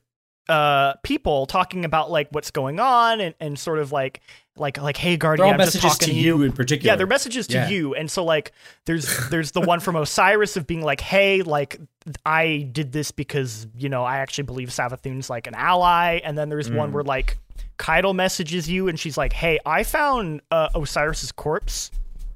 uh 0.49 0.95
people 1.03 1.47
talking 1.47 1.85
about 1.85 2.11
like 2.11 2.29
what's 2.33 2.51
going 2.51 2.79
on 2.79 3.21
and, 3.21 3.35
and 3.41 3.59
sort 3.59 3.79
of 3.79 3.93
like 3.93 4.21
like 4.57 4.81
like 4.81 4.97
hey 4.97 5.17
guardian 5.17 5.49
I'm 5.55 5.59
just 5.59 5.81
talking 5.81 6.09
to 6.09 6.15
you 6.15 6.43
in 6.43 6.53
particular. 6.53 6.93
Yeah, 6.93 6.97
they're 6.97 7.07
messages 7.07 7.47
to 7.49 7.55
Yeah. 7.55 7.69
you. 7.71 7.95
And 7.95 8.11
so 8.11 8.25
like 8.25 8.53
there's 8.85 9.29
there's 9.31 9.53
the 9.53 9.61
one 9.63 9.81
from 9.81 9.97
Osiris 9.97 10.57
of 10.57 10.67
being 10.67 10.83
like, 10.83 11.01
"Hey, 11.01 11.43
like 11.43 11.81
I 12.27 12.69
did 12.71 12.93
this 12.93 13.11
because, 13.11 13.67
you 13.77 13.89
know, 13.89 14.05
I 14.05 14.19
actually 14.19 14.45
believe 14.45 14.69
Savathun's 14.69 15.29
like 15.31 15.47
an 15.47 15.55
ally." 15.57 16.21
And 16.23 16.37
then 16.39 16.51
there's 16.51 16.71
one 16.71 16.91
Mm. 16.91 16.93
where 16.93 17.05
like 17.05 17.39
Caiatl 17.79 18.13
messages 18.13 18.69
you 18.71 18.87
and 18.89 19.01
she's 19.01 19.17
like, 19.19 19.33
"Hey, 19.33 19.59
I 19.67 19.83
found 19.83 20.41
uh, 20.53 20.69
Osiris's 20.75 21.33
corpse 21.33 21.91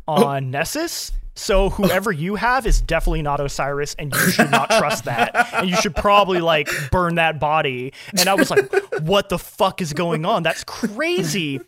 on 0.08 0.50
Nessus." 0.50 1.12
So 1.38 1.70
whoever 1.70 2.10
you 2.10 2.34
have 2.34 2.66
is 2.66 2.80
definitely 2.80 3.22
not 3.22 3.40
Osiris, 3.40 3.94
and 3.98 4.12
you 4.12 4.30
should 4.30 4.50
not 4.50 4.70
trust 4.70 5.04
that. 5.04 5.54
And 5.54 5.70
you 5.70 5.76
should 5.76 5.94
probably 5.94 6.40
like 6.40 6.68
burn 6.90 7.14
that 7.14 7.38
body. 7.38 7.92
And 8.18 8.28
I 8.28 8.34
was 8.34 8.50
like, 8.50 8.68
"What 9.00 9.28
the 9.28 9.38
fuck 9.38 9.80
is 9.80 9.92
going 9.92 10.24
on? 10.24 10.42
That's 10.42 10.64
crazy!" 10.64 11.60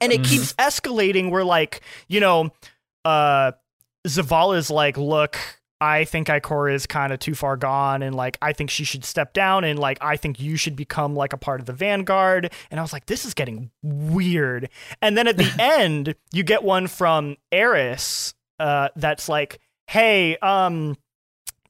and 0.00 0.12
it 0.12 0.24
keeps 0.24 0.52
escalating 0.54 1.30
where 1.30 1.44
like 1.44 1.80
you 2.08 2.20
know 2.20 2.50
uh 3.04 3.52
zavala's 4.06 4.70
like 4.70 4.96
look 4.96 5.38
i 5.80 6.04
think 6.04 6.28
ikora 6.28 6.74
is 6.74 6.86
kind 6.86 7.12
of 7.12 7.18
too 7.18 7.34
far 7.34 7.56
gone 7.56 8.02
and 8.02 8.14
like 8.14 8.36
i 8.42 8.52
think 8.52 8.70
she 8.70 8.84
should 8.84 9.04
step 9.04 9.32
down 9.32 9.64
and 9.64 9.78
like 9.78 9.98
i 10.00 10.16
think 10.16 10.40
you 10.40 10.56
should 10.56 10.76
become 10.76 11.14
like 11.14 11.32
a 11.32 11.36
part 11.36 11.60
of 11.60 11.66
the 11.66 11.72
vanguard 11.72 12.52
and 12.70 12.80
i 12.80 12.82
was 12.82 12.92
like 12.92 13.06
this 13.06 13.24
is 13.24 13.34
getting 13.34 13.70
weird 13.82 14.68
and 15.00 15.16
then 15.16 15.26
at 15.26 15.36
the 15.36 15.50
end 15.58 16.14
you 16.32 16.42
get 16.42 16.62
one 16.62 16.86
from 16.86 17.36
eris 17.52 18.34
uh 18.58 18.88
that's 18.96 19.28
like 19.28 19.58
hey 19.86 20.36
um 20.38 20.96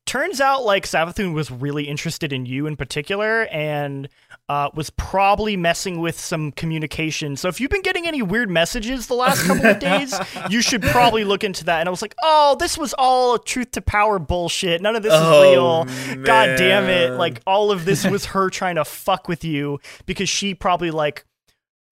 turns 0.06 0.40
out 0.40 0.64
like 0.64 0.86
Savathun 0.86 1.34
was 1.34 1.50
really 1.50 1.84
interested 1.84 2.32
in 2.32 2.46
you 2.46 2.66
in 2.66 2.76
particular 2.76 3.42
and 3.48 4.08
uh, 4.48 4.70
was 4.72 4.88
probably 4.88 5.54
messing 5.54 6.00
with 6.00 6.18
some 6.18 6.50
communication. 6.52 7.36
So 7.36 7.48
if 7.48 7.60
you've 7.60 7.70
been 7.70 7.82
getting 7.82 8.06
any 8.06 8.22
weird 8.22 8.48
messages 8.48 9.06
the 9.08 9.12
last 9.12 9.44
couple 9.46 9.66
of 9.66 9.78
days, 9.78 10.18
you 10.48 10.62
should 10.62 10.80
probably 10.80 11.24
look 11.24 11.44
into 11.44 11.62
that. 11.66 11.80
And 11.80 11.88
I 11.88 11.90
was 11.90 12.00
like, 12.00 12.14
oh, 12.22 12.56
this 12.58 12.78
was 12.78 12.94
all 12.96 13.36
truth 13.38 13.72
to 13.72 13.82
power 13.82 14.18
bullshit. 14.18 14.80
None 14.80 14.96
of 14.96 15.02
this 15.02 15.12
is 15.12 15.20
Oh, 15.22 15.42
real. 15.42 16.24
God 16.24 16.56
damn 16.56 16.84
it. 16.84 17.10
Like 17.18 17.42
all 17.46 17.70
of 17.70 17.84
this 17.84 18.06
was 18.06 18.24
her 18.24 18.48
trying 18.48 18.76
to 18.76 18.86
fuck 18.86 19.28
with 19.28 19.44
you 19.44 19.78
because 20.06 20.30
she 20.30 20.54
probably 20.54 20.90
like 20.90 21.26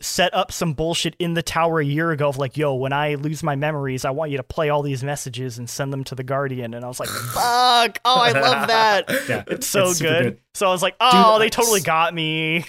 set 0.01 0.35
up 0.35 0.53
some 0.53 0.75
bullshit 0.75 1.17
in 1.19 1.33
the 1.35 1.43
tower 1.43 1.81
a 1.81 1.85
year 1.85 2.11
ago 2.11 2.29
of 2.29 2.37
like, 2.37 2.57
yo, 2.57 2.75
when 2.75 2.93
I 2.93 3.15
lose 3.15 3.43
my 3.43 3.57
memories, 3.57 4.05
I 4.05 4.11
want 4.11 4.31
you 4.31 4.37
to 4.37 4.43
play 4.43 4.69
all 4.69 4.83
these 4.83 5.03
messages 5.03 5.57
and 5.59 5.69
send 5.71 5.93
them 5.93 6.05
to 6.05 6.15
the 6.15 6.23
Guardian. 6.25 6.75
And 6.75 6.85
I 6.85 6.89
was 6.89 7.01
like, 7.01 7.09
fuck. 7.35 7.99
Oh, 8.05 8.21
I 8.21 8.33
love 8.33 8.69
that. 8.69 9.11
Yeah, 9.29 9.45
It's 9.47 9.67
so 9.67 9.93
super 9.93 10.09
good. 10.23 10.41
So 10.55 10.67
I 10.67 10.71
was 10.71 10.83
like, 10.83 10.97
oh, 11.01 11.39
they 11.39 11.49
totally 11.49 11.81
got 11.81 12.13
me. 12.15 12.65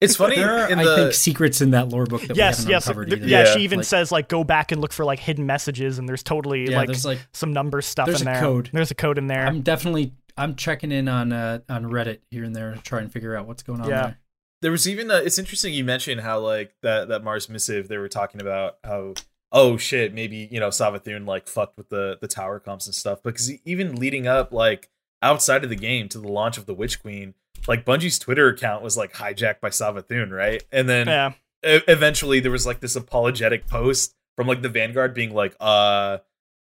It's 0.00 0.16
funny 0.16 0.34
There 0.36 0.50
are, 0.64 0.68
in 0.70 0.80
I 0.80 0.84
the 0.84 0.96
think, 0.96 1.12
secrets 1.14 1.60
in 1.60 1.70
that 1.70 1.88
lore 1.90 2.06
book 2.06 2.22
that 2.22 2.36
yes, 2.36 2.64
we 2.66 2.72
yes. 2.72 2.86
uncovered 2.88 3.08
th- 3.10 3.20
either. 3.20 3.28
yeah, 3.30 3.44
Yeah. 3.44 3.54
she 3.54 3.60
even 3.60 3.78
Like- 3.78 3.86
says 3.86 4.10
like 4.10 4.28
go 4.28 4.42
back 4.42 4.72
and 4.72 4.80
look 4.80 4.92
for 4.92 5.04
like 5.04 5.20
hidden 5.20 5.46
messages 5.46 5.98
and 5.98 6.08
there's 6.08 6.24
totally 6.24 6.68
yeah, 6.70 6.76
like 6.78 6.88
there's 6.88 7.04
like 7.04 7.20
some 7.32 7.52
number 7.52 7.80
stuff 7.82 8.06
there's 8.06 8.20
in 8.20 8.26
a 8.28 8.32
there. 8.32 8.40
code. 8.40 8.68
There's 8.72 8.90
a 8.90 8.96
code 8.96 9.16
in 9.16 9.28
there. 9.28 9.46
I'm 9.46 9.60
definitely 9.62 10.12
I'm 10.36 10.56
checking 10.56 10.90
in 10.90 11.06
on 11.08 11.32
uh 11.32 11.60
on 11.68 11.84
Reddit 11.84 12.18
here 12.32 12.42
and 12.42 12.54
there 12.54 12.74
to 12.74 12.80
try 12.82 12.98
and 13.00 13.12
figure 13.12 13.36
out 13.36 13.46
what's 13.46 13.62
going 13.62 13.80
on 13.80 13.88
Yeah. 13.88 14.02
there. 14.02 14.18
There 14.62 14.70
was 14.70 14.88
even 14.88 15.10
a, 15.10 15.16
it's 15.16 15.38
interesting 15.38 15.74
you 15.74 15.84
mentioned 15.84 16.22
how 16.22 16.38
like 16.40 16.74
that 16.82 17.08
that 17.08 17.22
Mars 17.22 17.48
missive 17.48 17.88
they 17.88 17.98
were 17.98 18.08
talking 18.08 18.40
about 18.40 18.78
how 18.84 19.14
oh 19.52 19.76
shit 19.76 20.14
maybe 20.14 20.48
you 20.50 20.58
know 20.60 20.68
Savathun 20.70 21.26
like 21.26 21.46
fucked 21.48 21.76
with 21.76 21.90
the 21.90 22.16
the 22.20 22.28
tower 22.28 22.58
comps 22.58 22.86
and 22.86 22.94
stuff 22.94 23.22
because 23.22 23.50
even 23.66 23.96
leading 23.96 24.26
up 24.26 24.52
like 24.52 24.88
outside 25.20 25.62
of 25.62 25.70
the 25.70 25.76
game 25.76 26.08
to 26.08 26.18
the 26.18 26.28
launch 26.28 26.56
of 26.58 26.66
the 26.66 26.74
Witch 26.74 27.00
Queen, 27.02 27.34
like 27.68 27.84
Bungie's 27.84 28.18
Twitter 28.18 28.48
account 28.48 28.82
was 28.82 28.96
like 28.96 29.12
hijacked 29.12 29.60
by 29.60 29.68
Savathun, 29.68 30.30
right? 30.32 30.64
And 30.72 30.88
then 30.88 31.06
Yeah. 31.06 31.32
e- 31.64 31.82
eventually 31.86 32.40
there 32.40 32.50
was 32.50 32.66
like 32.66 32.80
this 32.80 32.96
apologetic 32.96 33.66
post 33.68 34.16
from 34.36 34.46
like 34.48 34.62
the 34.62 34.68
Vanguard 34.68 35.14
being 35.14 35.32
like, 35.34 35.54
uh, 35.60 36.18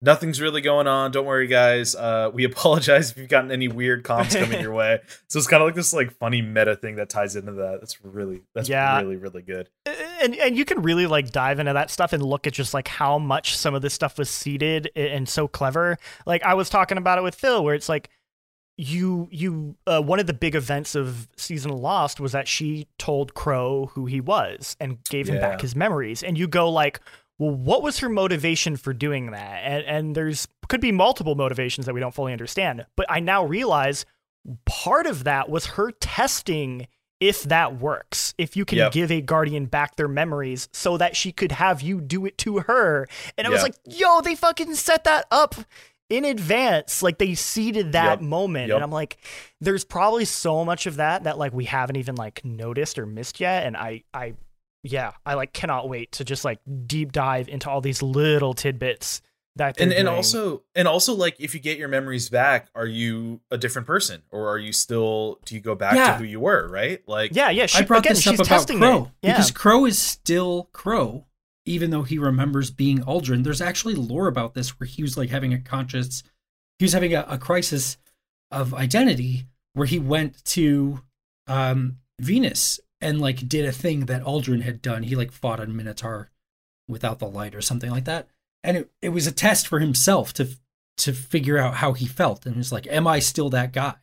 nothing's 0.05 0.39
really 0.39 0.61
going 0.61 0.87
on. 0.87 1.11
Don't 1.11 1.25
worry, 1.25 1.47
guys. 1.47 1.95
Uh, 1.95 2.29
we 2.33 2.43
apologize 2.51 3.11
if 3.11 3.17
you've 3.17 3.27
gotten 3.29 3.51
any 3.51 3.67
weird 3.67 4.03
comms 4.03 4.39
coming 4.39 4.61
your 4.61 4.73
way. 4.81 4.99
So 5.27 5.39
it's 5.39 5.47
kind 5.47 5.61
of 5.61 5.67
like 5.67 5.75
this 5.75 5.91
like 5.93 6.11
funny 6.17 6.41
meta 6.41 6.75
thing 6.75 6.95
that 6.97 7.09
ties 7.09 7.35
into 7.35 7.51
that. 7.53 7.79
That's 7.81 8.03
really 8.05 8.43
that's 8.53 8.69
Yeah. 8.69 9.01
really 9.01 9.17
really 9.17 9.41
good. 9.41 9.69
and 9.85 10.35
and 10.35 10.55
you 10.55 10.63
can 10.63 10.81
really 10.81 11.07
like 11.07 11.31
dive 11.31 11.59
into 11.59 11.73
that 11.73 11.89
stuff 11.91 12.13
and 12.13 12.23
look 12.23 12.47
at 12.47 12.53
just 12.53 12.73
like 12.73 12.87
how 12.87 13.17
much 13.19 13.57
some 13.57 13.73
of 13.75 13.81
this 13.81 13.93
stuff 13.93 14.17
was 14.17 14.29
seeded 14.29 14.89
and 14.95 15.27
so 15.27 15.47
clever. 15.47 15.97
Like 16.25 16.43
I 16.43 16.53
was 16.53 16.69
talking 16.69 16.97
about 16.97 17.17
it 17.17 17.21
with 17.23 17.35
Phil, 17.35 17.63
where 17.63 17.75
it's 17.75 17.89
like 17.89 18.09
you 18.77 19.29
you 19.31 19.75
uh, 19.87 20.01
one 20.01 20.19
of 20.19 20.27
the 20.27 20.33
big 20.33 20.53
events 20.53 20.95
of 20.95 21.29
season 21.37 21.71
Lost 21.71 22.19
was 22.19 22.33
that 22.33 22.45
she 22.47 22.87
told 22.97 23.33
Crow 23.33 23.85
who 23.93 24.05
he 24.05 24.19
was 24.19 24.75
and 24.81 25.01
gave 25.05 25.29
him 25.29 25.39
back 25.39 25.61
his 25.61 25.75
memories, 25.75 26.21
and 26.23 26.37
you 26.37 26.47
go 26.47 26.69
like. 26.69 26.99
Well, 27.37 27.51
what 27.51 27.83
was 27.83 27.99
her 27.99 28.09
motivation 28.09 28.77
for 28.77 28.93
doing 28.93 29.31
that? 29.31 29.61
And, 29.63 29.83
and 29.85 30.15
there's 30.15 30.47
could 30.69 30.81
be 30.81 30.91
multiple 30.91 31.35
motivations 31.35 31.85
that 31.85 31.93
we 31.93 31.99
don't 31.99 32.13
fully 32.13 32.31
understand. 32.31 32.85
But 32.95 33.05
I 33.09 33.19
now 33.19 33.43
realize 33.45 34.05
part 34.65 35.05
of 35.05 35.23
that 35.25 35.49
was 35.49 35.65
her 35.67 35.91
testing 35.91 36.87
if 37.19 37.43
that 37.43 37.79
works. 37.79 38.33
If 38.37 38.55
you 38.57 38.65
can 38.65 38.77
Yep. 38.77 38.91
give 38.91 39.11
a 39.11 39.21
guardian 39.21 39.65
back 39.65 39.95
their 39.95 40.07
memories 40.07 40.67
so 40.73 40.97
that 40.97 41.15
she 41.15 41.31
could 41.31 41.51
have 41.53 41.81
you 41.81 42.01
do 42.01 42.25
it 42.25 42.37
to 42.39 42.59
her. 42.59 43.07
And 43.37 43.47
I 43.47 43.49
was 43.49 43.63
like, 43.63 43.75
yo, 43.85 44.21
they 44.21 44.35
fucking 44.35 44.75
set 44.75 45.03
that 45.05 45.25
up 45.31 45.55
in 46.09 46.23
advance. 46.25 47.01
Like 47.01 47.17
they 47.17 47.33
seeded 47.33 47.93
that 47.93 48.19
Yep. 48.19 48.21
moment. 48.21 48.67
Yep. 48.69 48.75
And 48.75 48.83
I'm 48.83 48.91
like, 48.91 49.17
there's 49.61 49.83
probably 49.83 50.25
so 50.25 50.63
much 50.65 50.85
of 50.85 50.97
that 50.97 51.23
that 51.23 51.37
like 51.37 51.53
we 51.53 51.65
haven't 51.65 51.95
even 51.95 52.15
like 52.15 52.43
noticed 52.45 52.99
or 52.99 53.05
missed 53.05 53.39
yet. 53.39 53.65
And 53.65 53.75
I 53.77 54.03
I 54.13 54.35
yeah, 54.85 55.11
I 55.25 55.33
like 55.33 55.51
cannot 55.53 55.89
wait 55.89 56.13
to 56.13 56.23
just 56.23 56.45
like 56.45 56.59
deep 56.85 57.11
dive 57.11 57.49
into 57.49 57.69
all 57.69 57.81
these 57.81 58.01
little 58.01 58.53
tidbits 58.53 59.21
that 59.57 59.79
And 59.79 59.91
and 59.93 60.05
doing. 60.05 60.15
also 60.15 60.63
and 60.75 60.87
also 60.87 61.13
like 61.13 61.35
if 61.39 61.53
you 61.53 61.59
get 61.59 61.77
your 61.77 61.87
memories 61.87 62.29
back, 62.29 62.67
are 62.75 62.85
you 62.85 63.41
a 63.49 63.57
different 63.57 63.87
person 63.87 64.21
or 64.31 64.49
are 64.49 64.57
you 64.57 64.71
still 64.73 65.39
do 65.45 65.55
you 65.55 65.61
go 65.61 65.75
back 65.75 65.95
Yeah. 65.95 66.11
to 66.13 66.17
who 66.19 66.23
you 66.25 66.39
were? 66.39 66.67
Right? 66.69 67.01
Like 67.07 67.31
yeah, 67.33 67.49
yeah. 67.49 67.65
She, 67.65 67.79
I 67.79 67.81
brought 67.85 67.99
again, 67.99 68.13
this 68.13 68.21
she's 68.23 68.33
up 68.39 68.45
about 68.45 68.55
testing 68.59 68.79
Crow. 68.79 69.11
Yeah. 69.21 69.33
because 69.33 69.51
Crow 69.51 69.85
is 69.85 69.97
still 69.97 70.69
Crow, 70.73 71.25
even 71.65 71.89
though 71.89 72.03
he 72.03 72.17
remembers 72.19 72.69
being 72.69 72.99
Aldren. 72.99 73.43
There's 73.43 73.61
actually 73.61 73.95
lore 73.95 74.27
about 74.27 74.53
this 74.55 74.79
where 74.79 74.87
he 74.87 75.01
was 75.01 75.17
like 75.17 75.29
having 75.29 75.53
a 75.53 75.59
conscious, 75.59 76.21
he 76.79 76.85
was 76.85 76.93
having 76.93 77.13
a, 77.15 77.25
a 77.29 77.37
crisis 77.37 77.97
of 78.51 78.73
identity 78.73 79.45
where 79.73 79.87
he 79.87 79.99
went 79.99 80.43
to 80.45 81.01
um, 81.47 81.97
Venus 82.19 82.79
and 83.01 83.19
like 83.21 83.47
did 83.47 83.65
a 83.65 83.71
thing 83.71 84.05
that 84.07 84.23
Aldrin 84.23 84.61
had 84.63 84.81
done. 84.81 85.03
He 85.03 85.15
like 85.15 85.31
fought 85.31 85.59
a 85.59 85.67
Minotaur 85.67 86.29
without 86.87 87.19
the 87.19 87.27
light 87.27 87.55
or 87.55 87.61
something 87.61 87.89
like 87.91 88.05
that, 88.05 88.27
and 88.63 88.77
it, 88.77 88.91
it 89.01 89.09
was 89.09 89.27
a 89.27 89.31
test 89.31 89.67
for 89.67 89.79
himself 89.79 90.33
to 90.33 90.47
to 90.97 91.11
figure 91.13 91.57
out 91.57 91.75
how 91.75 91.93
he 91.93 92.05
felt. 92.05 92.45
And 92.45 92.55
he 92.55 92.59
was 92.59 92.71
like, 92.71 92.87
"Am 92.87 93.07
I 93.07 93.19
still 93.19 93.49
that 93.51 93.73
guy?" 93.73 93.95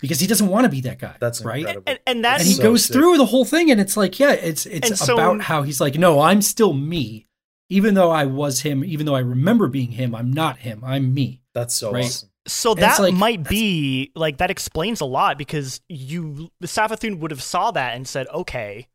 Because 0.00 0.20
he 0.20 0.26
doesn't 0.26 0.48
want 0.48 0.64
to 0.64 0.68
be 0.68 0.80
that 0.82 0.98
guy. 0.98 1.14
That's 1.20 1.42
right 1.44 1.60
incredible. 1.60 1.84
and, 1.86 1.98
and 2.06 2.24
that's 2.24 2.40
and 2.42 2.48
he 2.48 2.54
so 2.54 2.62
goes 2.64 2.84
sick. 2.86 2.94
through 2.94 3.16
the 3.16 3.26
whole 3.26 3.44
thing 3.44 3.70
and 3.70 3.80
it's 3.80 3.96
like 3.96 4.18
yeah 4.18 4.32
it's 4.32 4.66
it's 4.66 4.90
And 4.90 4.98
so- 4.98 5.14
about 5.14 5.40
how 5.42 5.62
he's 5.62 5.80
like 5.80 5.94
no 5.94 6.20
i'm 6.20 6.42
still 6.42 6.74
me 6.74 7.26
even 7.70 7.94
though 7.94 8.10
i 8.10 8.26
was 8.26 8.60
him 8.62 8.84
even 8.84 9.06
though 9.06 9.14
i 9.14 9.20
remember 9.20 9.66
being 9.68 9.92
him 9.92 10.14
i'm 10.14 10.30
not 10.32 10.58
him 10.58 10.82
i'm 10.84 11.14
me 11.14 11.40
That's 11.54 11.74
so 11.74 11.92
Right. 11.92 12.04
awesome. 12.06 12.28
So 12.46 12.72
And 12.72 12.82
that 12.82 13.00
like- 13.00 13.14
might 13.14 13.42
be 13.48 14.10
like 14.14 14.38
that 14.38 14.50
explains 14.50 15.00
a 15.00 15.04
lot 15.06 15.38
because 15.38 15.80
you 15.88 16.50
the 16.60 16.66
Savathun 16.66 17.18
would 17.20 17.30
have 17.30 17.42
saw 17.42 17.70
that 17.70 17.94
and 17.96 18.06
said, 18.06 18.26
okay, 18.28 18.86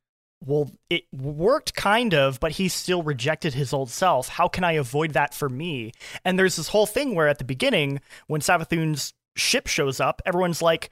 well 0.45 0.71
it 0.89 1.03
worked 1.11 1.73
kind 1.73 2.13
of, 2.13 2.39
but 2.39 2.53
he 2.53 2.67
still 2.69 3.01
rejected 3.03 3.53
his 3.55 3.73
old 3.73 3.89
self. 3.89 4.29
How 4.29 4.47
can 4.47 4.63
I 4.63 4.73
avoid 4.73 5.13
that 5.13 5.33
for 5.33 5.49
me? 5.49 5.91
And 6.23 6.37
there's 6.37 6.55
this 6.57 6.67
whole 6.69 6.85
thing 6.85 7.15
where 7.15 7.27
at 7.27 7.39
the 7.39 7.43
beginning, 7.43 8.01
when 8.27 8.39
Savathun's 8.41 9.13
ship 9.35 9.67
shows 9.67 9.99
up, 9.99 10.21
everyone's 10.25 10.61
like, 10.61 10.91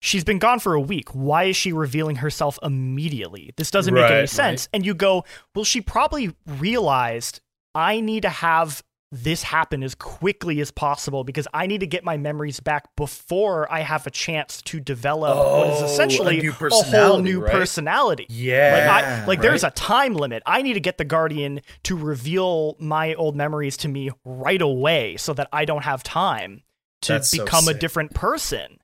she's 0.00 0.24
been 0.24 0.38
gone 0.38 0.60
for 0.60 0.74
a 0.74 0.80
week. 0.80 1.08
Why 1.10 1.44
is 1.44 1.56
she 1.56 1.72
revealing 1.72 2.16
herself 2.16 2.58
immediately? 2.62 3.52
This 3.56 3.70
doesn't 3.70 3.92
make 3.94 4.02
Right, 4.02 4.10
any 4.12 4.20
right. 4.20 4.28
sense. 4.30 4.68
And 4.72 4.86
you 4.86 4.94
go, 4.94 5.24
well, 5.54 5.64
she 5.64 5.80
probably 5.80 6.34
realized 6.46 7.40
I 7.74 8.00
need 8.00 8.22
to 8.22 8.28
have 8.28 8.82
this 9.12 9.42
happen 9.44 9.82
as 9.82 9.94
quickly 9.94 10.60
as 10.60 10.70
possible 10.70 11.22
because 11.24 11.46
I 11.54 11.66
need 11.66 11.80
to 11.80 11.86
get 11.86 12.02
my 12.04 12.16
memories 12.16 12.58
back 12.60 12.94
before 12.96 13.70
I 13.72 13.80
have 13.80 14.06
a 14.06 14.10
chance 14.10 14.60
to 14.62 14.80
develop 14.80 15.36
what 15.36 15.68
is 15.70 15.80
Oh, 15.80 15.84
a 15.84 15.86
essentially 15.86 16.38
new 16.38 16.50
a 16.50 16.70
whole 16.70 17.18
new 17.20 17.40
right? 17.40 17.52
personality. 17.52 18.26
Yeah. 18.28 18.72
Like, 18.72 19.04
I, 19.04 19.26
like 19.26 19.40
there's 19.42 19.62
a 19.64 19.70
time 19.70 20.14
limit. 20.14 20.42
I 20.44 20.62
need 20.62 20.74
to 20.74 20.80
get 20.80 20.98
the 20.98 21.04
Guardian 21.04 21.60
to 21.84 21.96
reveal 21.96 22.76
my 22.80 23.14
old 23.14 23.36
memories 23.36 23.76
to 23.78 23.88
me 23.88 24.10
right 24.24 24.60
away 24.60 25.16
so 25.16 25.32
that 25.34 25.48
I 25.52 25.64
don't 25.66 25.84
have 25.84 26.02
time 26.02 26.62
to 27.02 27.12
That's 27.12 27.30
so 27.30 27.44
become 27.44 27.68
a 27.68 27.74
different 27.74 28.12
person. 28.14 28.78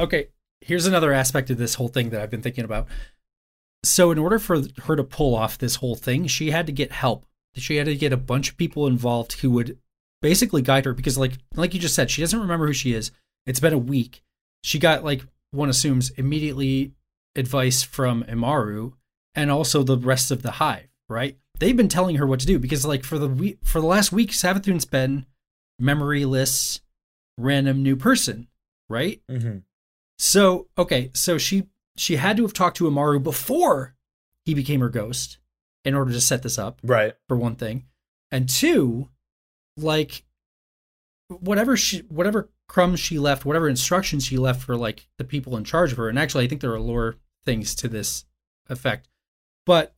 okay 0.00 0.28
here's 0.60 0.86
another 0.86 1.12
aspect 1.12 1.48
of 1.50 1.56
this 1.58 1.74
whole 1.74 1.88
thing 1.88 2.10
that 2.10 2.20
i've 2.20 2.30
been 2.30 2.42
thinking 2.42 2.64
about 2.64 2.86
so 3.84 4.10
in 4.10 4.18
order 4.18 4.38
for 4.38 4.62
her 4.84 4.96
to 4.96 5.04
pull 5.04 5.34
off 5.36 5.56
this 5.56 5.76
whole 5.76 5.94
thing 5.94 6.26
she 6.26 6.50
had 6.50 6.66
to 6.66 6.72
get 6.72 6.90
help 6.92 7.24
she 7.54 7.76
had 7.76 7.86
to 7.86 7.96
get 7.96 8.12
a 8.12 8.16
bunch 8.16 8.50
of 8.50 8.56
people 8.56 8.86
involved 8.86 9.34
who 9.40 9.50
would 9.50 9.78
basically 10.20 10.62
guide 10.62 10.84
her 10.84 10.92
because 10.92 11.18
like 11.18 11.32
like 11.54 11.74
you 11.74 11.80
just 11.80 11.94
said 11.94 12.10
she 12.10 12.22
doesn't 12.22 12.40
remember 12.40 12.66
who 12.66 12.72
she 12.72 12.92
is. 12.92 13.10
It's 13.46 13.60
been 13.60 13.72
a 13.72 13.78
week. 13.78 14.22
She 14.62 14.78
got 14.78 15.04
like 15.04 15.24
one 15.50 15.68
assumes 15.68 16.10
immediately 16.10 16.92
advice 17.34 17.82
from 17.82 18.24
Immaru 18.24 18.92
and 19.34 19.50
also 19.50 19.82
the 19.82 19.96
rest 19.96 20.30
of 20.30 20.42
the 20.42 20.52
hive 20.52 20.88
right? 21.08 21.36
They've 21.58 21.76
been 21.76 21.88
telling 21.88 22.16
her 22.16 22.26
what 22.26 22.40
to 22.40 22.46
do 22.46 22.58
because 22.58 22.86
like 22.86 23.04
for 23.04 23.18
the 23.18 23.28
week 23.28 23.58
for 23.64 23.80
the 23.80 23.86
last 23.86 24.12
week 24.12 24.30
Savathun's 24.30 24.84
been 24.84 25.26
memoryless 25.80 26.80
random 27.36 27.82
new 27.82 27.96
person 27.96 28.48
right? 28.88 29.20
Mm-hmm. 29.30 29.58
so 30.18 30.68
okay, 30.76 31.10
so 31.14 31.38
she 31.38 31.66
she 31.96 32.16
had 32.16 32.36
to 32.36 32.42
have 32.42 32.52
talked 32.52 32.76
to 32.78 32.84
Immaru 32.84 33.22
before 33.22 33.94
he 34.44 34.54
became 34.54 34.80
her 34.80 34.88
ghost 34.88 35.38
in 35.88 35.94
order 35.94 36.12
to 36.12 36.20
set 36.20 36.42
this 36.42 36.58
up, 36.58 36.80
Right. 36.84 37.14
for 37.26 37.36
one 37.36 37.56
thing. 37.56 37.86
And 38.30 38.48
two, 38.48 39.08
like 39.76 40.24
whatever 41.28 41.76
she 41.76 41.98
whatever 42.08 42.50
crumbs 42.68 43.00
she 43.00 43.18
left, 43.18 43.44
whatever 43.44 43.68
instructions 43.68 44.24
she 44.24 44.36
left 44.36 44.62
for 44.62 44.76
like 44.76 45.08
the 45.18 45.24
people 45.24 45.56
in 45.56 45.64
charge 45.64 45.92
of 45.92 45.98
her, 45.98 46.08
and 46.08 46.18
actually 46.18 46.44
I 46.44 46.48
think 46.48 46.60
there 46.60 46.72
are 46.72 46.80
lore 46.80 47.16
things 47.44 47.74
to 47.76 47.88
this 47.88 48.24
effect. 48.68 49.08
But 49.66 49.94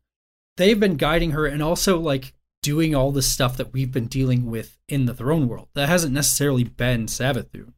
they've 0.57 0.79
been 0.79 0.97
guiding 0.97 1.33
her 1.33 1.47
and 1.47 1.63
also 1.63 1.99
like 1.99 2.35
doing 2.63 2.95
all 2.95 3.11
the 3.11 3.23
stuff 3.23 3.57
that 3.57 3.73
we've 3.73 3.93
been 3.93 4.07
dealing 4.07 4.47
with 4.47 4.79
in 4.89 5.07
the 5.07 5.15
throne 5.15 5.49
world. 5.49 5.69
That 5.75 5.89
hasn't 5.89 6.13
necessarily 6.13 6.65
been 6.65 7.07
Savathun. 7.07 7.73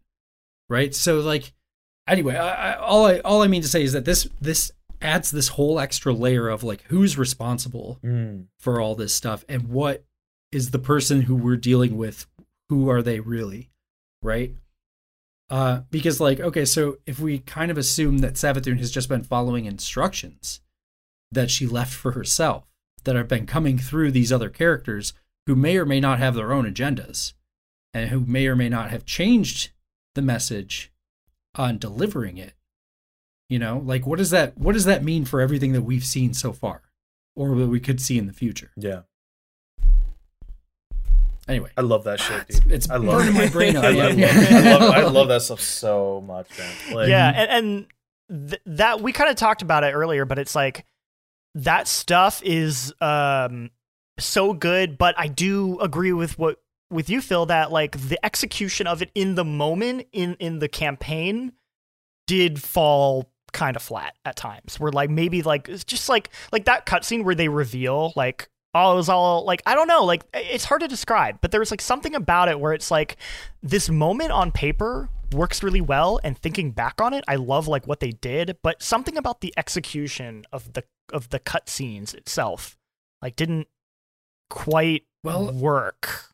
Right? 0.69 0.95
So 0.95 1.21
like 1.21 1.53
anyway, 2.07 2.37
I, 2.37 2.73
I, 2.73 2.77
all 2.77 3.07
I 3.07 3.19
all 3.21 3.43
I 3.43 3.47
mean 3.47 3.63
to 3.63 3.69
say 3.69 3.83
is 3.83 3.93
that 3.93 4.05
this 4.05 4.29
this 4.41 4.73
adds 5.03 5.31
this 5.31 5.49
whole 5.49 5.79
extra 5.81 6.13
layer 6.13 6.49
of 6.49 6.63
like 6.63 6.83
who's 6.89 7.19
responsible 7.19 7.99
Mm. 8.03 8.47
for 8.59 8.81
all 8.81 8.95
this 8.95 9.15
stuff 9.15 9.45
and 9.49 9.69
what 9.69 10.05
is 10.51 10.71
the 10.71 10.79
person 10.79 11.23
who 11.23 11.35
we're 11.35 11.57
dealing 11.57 11.97
with 11.97 12.27
who 12.69 12.89
are 12.89 13.03
they 13.03 13.21
really 13.21 13.71
right 14.23 14.55
uh 15.51 15.81
because 15.91 16.21
like 16.21 16.41
okay 16.41 16.65
so 16.65 16.99
if 17.07 17.19
we 17.19 17.39
kind 17.39 17.71
of 17.71 17.79
assume 17.79 18.19
that 18.19 18.35
Savathun 18.35 18.79
has 18.79 18.91
just 18.91 19.09
been 19.09 19.23
following 19.25 19.65
instructions 19.67 20.61
that 21.31 21.51
she 21.51 21.67
left 21.67 21.93
for 21.93 22.13
herself 22.13 22.65
that 23.05 23.17
have 23.17 23.29
been 23.29 23.47
coming 23.47 23.79
through 23.79 24.11
these 24.13 24.33
other 24.33 24.49
characters 24.51 25.13
who 25.47 25.57
may 25.57 25.77
or 25.77 25.85
may 25.85 25.99
not 26.01 26.19
have 26.21 26.35
their 26.35 26.53
own 26.53 26.65
agendas 26.73 27.33
and 27.93 28.11
who 28.11 28.21
may 28.21 28.47
or 28.47 28.55
may 28.57 28.69
not 28.69 28.91
have 28.91 29.05
changed 29.05 29.71
the 30.15 30.23
message 30.23 30.93
on 31.57 31.79
delivering 31.79 32.39
it 32.39 32.55
you 33.53 33.59
know 33.59 33.83
like 33.85 34.07
what 34.07 34.19
does 34.19 34.31
that 34.31 34.57
what 34.57 34.73
does 34.73 34.85
that 34.87 35.05
mean 35.05 35.25
for 35.25 35.41
everything 35.41 35.73
that 35.73 35.83
we've 35.83 36.05
seen 36.05 36.33
so 36.33 36.53
far 36.53 36.83
or 37.37 37.55
that 37.57 37.69
we 37.69 37.79
could 37.81 38.01
see 38.01 38.17
in 38.19 38.27
the 38.27 38.33
future 38.33 38.71
Yeah. 38.77 39.03
anyway 41.49 41.71
I 41.77 41.81
love 41.83 42.05
that 42.05 42.21
shit, 42.21 42.45
it's, 42.49 42.61
dude. 42.61 42.73
it's 42.73 42.91
I 42.91 42.97
love 42.97 43.19
burning 43.19 43.37
it. 43.37 43.39
my 43.39 43.49
brain 43.49 43.77
out 43.79 43.85
I, 43.85 43.91
love, 43.91 44.19
I, 44.19 44.71
love, 44.71 44.95
I 44.95 45.03
love 45.03 45.29
that 45.29 45.43
stuff 45.43 45.61
so 45.61 46.23
much, 46.27 46.49
man. 46.59 46.97
Like, 46.97 47.09
yeah, 47.09 47.29
and, 47.35 47.87
and 48.31 48.51
th- 48.51 48.63
that 48.67 49.01
we 49.01 49.13
kind 49.13 49.31
of 49.31 49.37
talked 49.37 49.63
about 49.63 49.85
it 49.85 49.93
earlier, 49.93 50.25
but 50.25 50.39
it's 50.39 50.55
like 50.55 50.85
that 51.55 51.89
stuff 51.89 52.41
is 52.45 52.93
um 53.01 53.71
so 54.19 54.53
good. 54.53 54.97
But 54.99 55.15
I 55.19 55.27
do 55.29 55.79
agree 55.81 56.13
with 56.13 56.39
what 56.39 56.59
with 56.91 57.11
you, 57.11 57.21
Phil, 57.21 57.47
that 57.47 57.73
like 57.73 57.99
the 58.09 58.25
execution 58.25 58.87
of 58.87 59.03
it 59.03 59.11
in 59.15 59.35
the 59.35 59.45
moment 59.45 60.07
in 60.13 60.35
in 60.39 60.59
the 60.61 60.69
campaign 60.69 61.53
did 62.27 62.63
fall 62.63 63.32
kind 63.53 63.77
of 63.77 63.83
flat 63.83 64.15
at 64.25 64.37
times. 64.37 64.81
Where 64.81 64.93
like 64.93 65.11
maybe 65.11 65.43
like 65.43 65.69
it's 65.69 65.85
just 65.85 66.09
like 66.09 66.31
like 66.53 66.65
that 66.65 66.87
cutscene 66.87 67.25
where 67.25 67.35
they 67.35 67.49
reveal 67.49 68.13
like. 68.17 68.49
Oh, 68.75 68.95
it 68.95 68.97
was 68.97 69.11
all 69.11 69.45
like 69.45 69.61
I 69.67 69.75
don't 69.75 69.87
know, 69.87 70.03
like 70.03 70.23
it's 70.33 70.65
hard 70.65 70.81
to 70.81 70.89
describe, 70.89 71.43
but 71.43 71.51
there's 71.51 71.71
like 71.71 71.83
something 71.83 72.15
about 72.15 72.49
it 72.49 72.59
where 72.59 72.73
it's 72.73 72.91
like 72.91 73.17
this 73.63 73.91
moment 73.91 74.31
on 74.33 74.51
paper 74.51 75.11
works 75.31 75.63
really 75.63 75.83
well 75.83 76.19
and 76.25 76.39
thinking 76.39 76.71
back 76.71 76.99
on 76.99 77.13
it, 77.13 77.23
I 77.29 77.37
love 77.37 77.69
like 77.69 77.87
what 77.87 78.01
they 78.01 78.13
did, 78.13 78.57
but 78.63 78.83
something 78.83 79.19
about 79.19 79.43
the 79.43 79.53
execution 79.59 80.47
of 80.53 80.73
the 80.73 80.85
of 81.13 81.29
the 81.29 81.39
cutscenes 81.39 82.15
itself 82.15 82.79
like 83.21 83.37
didn't 83.37 83.69
quite 84.49 85.05
Well- 85.23 85.53
work. 85.53 86.31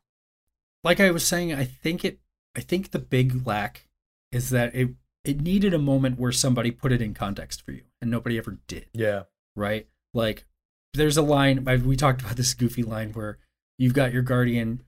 like 0.85 1.01
I 1.01 1.11
was 1.11 1.27
saying, 1.27 1.53
I 1.53 1.65
think 1.65 2.05
it 2.05 2.20
I 2.57 2.61
think 2.61 2.93
the 2.93 3.01
big 3.01 3.47
lack 3.49 3.89
is 4.31 4.51
that 4.51 4.73
it 4.77 4.90
it 5.28 5.40
needed 5.40 5.74
a 5.74 5.78
moment 5.78 6.18
where 6.18 6.32
somebody 6.32 6.70
put 6.70 6.90
it 6.92 7.02
in 7.02 7.12
context 7.14 7.62
for 7.64 7.72
you 7.72 7.82
and 8.00 8.10
nobody 8.10 8.38
ever 8.38 8.59
did, 8.66 8.86
Yeah. 8.94 9.24
right? 9.55 9.86
Like 10.14 10.46
there's 10.94 11.16
a 11.16 11.22
line 11.22 11.64
we 11.84 11.96
talked 11.96 12.22
about 12.22 12.36
this 12.36 12.55
goofy 12.55 12.82
line 12.82 13.12
where 13.12 13.38
you've 13.78 13.92
got 13.94 14.12
your 14.12 14.22
guardian 14.22 14.82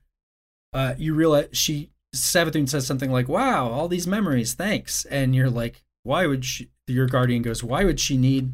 uh 0.73 0.95
you 0.97 1.13
realize 1.13 1.49
she 1.51 1.91
Savathun 2.15 2.67
says 2.67 2.85
something 2.85 3.09
like, 3.11 3.29
"Wow, 3.29 3.69
all 3.69 3.87
these 3.87 4.05
memories, 4.05 4.53
thanks." 4.53 5.05
And 5.05 5.33
you're 5.33 5.49
like, 5.49 5.81
"Why 6.03 6.27
would 6.27 6.43
she 6.43 6.69
your 6.87 7.05
guardian 7.07 7.41
goes, 7.41 7.63
"Why 7.63 7.85
would 7.85 7.99
she 8.01 8.17
need 8.17 8.53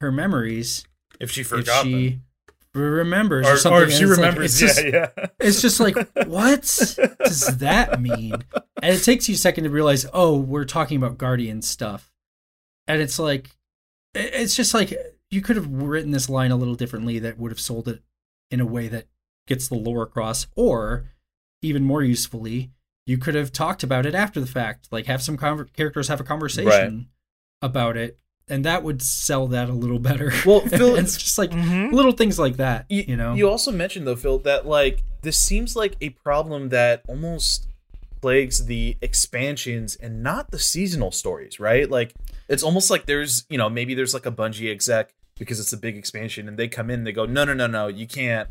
her 0.00 0.12
memories 0.12 0.86
If 1.18 1.30
she 1.30 1.40
if 1.40 1.48
forgot 1.48 1.84
she 1.84 2.08
them. 2.10 2.22
Remembers 2.74 3.46
or, 3.46 3.52
Or, 3.54 3.56
something?" 3.56 3.82
or 3.82 3.90
she 3.90 4.02
it's 4.04 4.10
like- 4.10 4.16
remembers. 4.18 4.62
it's 4.62 4.78
yeah, 4.78 4.82
just- 4.92 5.14
yeah. 5.16 5.26
it's 5.40 5.62
just 5.62 5.80
like, 5.80 5.96
what 6.26 6.62
does 6.62 7.58
that 7.58 8.00
mean? 8.00 8.34
And 8.82 8.94
it 8.94 9.02
takes 9.02 9.28
you 9.28 9.34
a 9.34 9.38
second 9.38 9.64
to 9.64 9.70
realize, 9.70 10.06
oh, 10.12 10.36
we're 10.36 10.64
talking 10.64 10.96
about 10.96 11.18
Guardian 11.18 11.62
stuff. 11.62 12.10
And 12.88 13.00
it's 13.00 13.18
like, 13.18 13.50
it's 14.14 14.54
just 14.56 14.74
like, 14.74 14.92
you 15.30 15.40
could 15.40 15.56
have 15.56 15.68
written 15.70 16.10
this 16.10 16.28
line 16.28 16.50
a 16.50 16.56
little 16.56 16.74
differently 16.74 17.18
that 17.20 17.38
would 17.38 17.50
have 17.52 17.60
sold 17.60 17.88
it 17.88 18.02
in 18.50 18.60
a 18.60 18.66
way 18.66 18.88
that 18.88 19.06
gets 19.46 19.68
the 19.68 19.74
lore 19.76 20.02
across. 20.02 20.46
Or, 20.56 21.04
even 21.62 21.84
more 21.84 22.02
usefully, 22.02 22.70
you 23.06 23.18
could 23.18 23.34
have 23.34 23.52
talked 23.52 23.82
about 23.82 24.04
it 24.04 24.14
after 24.14 24.40
the 24.40 24.46
fact. 24.46 24.88
Like, 24.90 25.06
have 25.06 25.22
some 25.22 25.38
conver- 25.38 25.72
characters 25.72 26.08
have 26.08 26.20
a 26.20 26.24
conversation 26.24 27.08
about 27.62 27.96
it. 27.96 28.18
And 28.48 28.64
that 28.64 28.82
would 28.82 29.00
sell 29.02 29.46
that 29.48 29.68
a 29.68 29.72
little 29.72 29.98
better. 29.98 30.32
Well, 30.46 30.60
Phil- 30.60 30.96
it's 30.96 31.16
just 31.16 31.38
like 31.38 31.50
Mhm. 31.52 31.92
little 31.92 32.12
things 32.12 32.38
like 32.38 32.56
that, 32.56 32.86
you, 32.88 33.04
you 33.08 33.16
know? 33.16 33.34
You 33.34 33.48
also 33.48 33.70
mentioned 33.72 34.06
though, 34.06 34.16
Phil, 34.16 34.38
that 34.40 34.66
like 34.66 35.02
this 35.22 35.38
seems 35.38 35.76
like 35.76 35.96
a 36.00 36.10
problem 36.10 36.68
that 36.70 37.02
almost 37.08 37.68
plagues 38.20 38.66
the 38.66 38.96
expansions 39.00 39.96
and 39.96 40.22
not 40.22 40.50
the 40.50 40.58
seasonal 40.58 41.10
stories, 41.10 41.58
right? 41.60 41.90
Like 41.90 42.14
it's 42.48 42.62
almost 42.62 42.90
like 42.90 43.06
there's, 43.06 43.44
you 43.48 43.58
know, 43.58 43.70
maybe 43.70 43.94
there's 43.94 44.14
like 44.14 44.26
a 44.26 44.32
Bungie 44.32 44.70
exec 44.70 45.12
because 45.38 45.58
it's 45.60 45.72
a 45.72 45.76
big 45.76 45.96
expansion 45.96 46.48
and 46.48 46.58
they 46.58 46.68
come 46.68 46.90
in 46.90 47.00
and 47.00 47.06
they 47.06 47.12
go, 47.12 47.24
"No, 47.24 47.44
no, 47.44 47.54
no, 47.54 47.66
no, 47.66 47.86
you 47.88 48.06
can't 48.06 48.48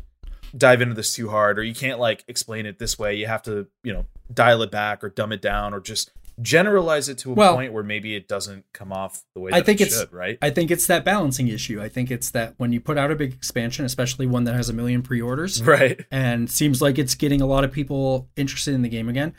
dive 0.56 0.82
into 0.82 0.94
this 0.94 1.14
too 1.14 1.28
hard 1.30 1.58
or 1.58 1.62
you 1.62 1.74
can't 1.74 1.98
like 1.98 2.24
explain 2.28 2.66
it 2.66 2.78
this 2.78 2.98
way. 2.98 3.14
You 3.14 3.26
have 3.26 3.42
to, 3.44 3.66
you 3.82 3.92
know, 3.92 4.06
dial 4.32 4.62
it 4.62 4.70
back 4.70 5.02
or 5.04 5.08
dumb 5.08 5.32
it 5.32 5.40
down 5.40 5.72
or 5.72 5.80
just 5.80 6.10
generalize 6.40 7.08
it 7.08 7.18
to 7.18 7.32
a 7.32 7.34
Well, 7.34 7.54
point 7.54 7.72
where 7.72 7.82
maybe 7.82 8.14
it 8.14 8.28
doesn't 8.28 8.64
come 8.72 8.92
off 8.92 9.24
the 9.34 9.40
way 9.40 9.50
that 9.50 9.56
I 9.56 9.62
think 9.62 9.80
it 9.80 9.88
it's- 9.88 10.00
should, 10.00 10.12
right? 10.12 10.38
I 10.40 10.50
think 10.50 10.70
it's 10.70 10.86
that 10.86 11.04
balancing 11.04 11.48
issue. 11.48 11.80
I 11.82 11.88
think 11.88 12.10
it's 12.10 12.30
that 12.30 12.54
when 12.56 12.72
you 12.72 12.80
put 12.80 12.96
out 12.98 13.10
a 13.10 13.16
big 13.16 13.32
expansion, 13.32 13.84
especially 13.84 14.26
one 14.26 14.44
that 14.44 14.54
has 14.54 14.68
a 14.68 14.72
million 14.72 15.02
pre-orders, 15.02 15.62
right. 15.64 16.04
and 16.10 16.50
seems 16.50 16.80
like 16.80 16.98
it's 16.98 17.14
getting 17.14 17.40
a 17.40 17.46
lot 17.46 17.64
of 17.64 17.72
people 17.72 18.28
interested 18.36 18.74
in 18.74 18.82
the 18.82 18.88
game 18.88 19.08
again, 19.08 19.34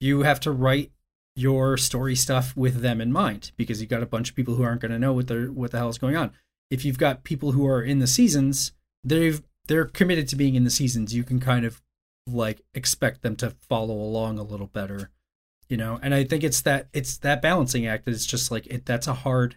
you 0.00 0.22
have 0.22 0.40
to 0.40 0.50
write 0.52 0.92
your 1.34 1.76
story 1.76 2.14
stuff 2.14 2.56
with 2.56 2.80
them 2.80 3.00
in 3.00 3.12
mind 3.12 3.52
because 3.56 3.80
you've 3.80 3.90
got 3.90 4.02
a 4.02 4.06
bunch 4.06 4.30
of 4.30 4.36
people 4.36 4.54
who 4.54 4.62
aren't 4.62 4.80
going 4.80 4.92
to 4.92 4.98
know 4.98 5.12
what 5.12 5.26
the 5.28 5.52
what 5.52 5.70
the 5.70 5.78
hell 5.78 5.88
is 5.90 5.98
going 5.98 6.16
on. 6.16 6.30
If 6.70 6.84
you've 6.84 6.98
got 6.98 7.24
people 7.24 7.52
who 7.52 7.66
are 7.66 7.82
in 7.82 7.98
the 7.98 8.06
seasons, 8.06 8.72
they've 9.04 9.42
they're 9.68 9.84
committed 9.84 10.28
to 10.28 10.36
being 10.36 10.54
in 10.54 10.64
the 10.64 10.70
seasons. 10.70 11.14
You 11.14 11.24
can 11.24 11.38
kind 11.40 11.66
of 11.66 11.82
like 12.26 12.62
expect 12.74 13.22
them 13.22 13.36
to 13.36 13.50
follow 13.68 13.94
along 13.94 14.38
a 14.38 14.42
little 14.42 14.66
better, 14.66 15.10
you 15.68 15.76
know. 15.76 15.98
And 16.02 16.14
I 16.14 16.24
think 16.24 16.44
it's 16.44 16.60
that 16.62 16.88
it's 16.92 17.18
that 17.18 17.42
balancing 17.42 17.86
act. 17.86 18.08
It's 18.08 18.26
just 18.26 18.50
like 18.50 18.66
it. 18.66 18.86
That's 18.86 19.06
a 19.06 19.14
hard 19.14 19.56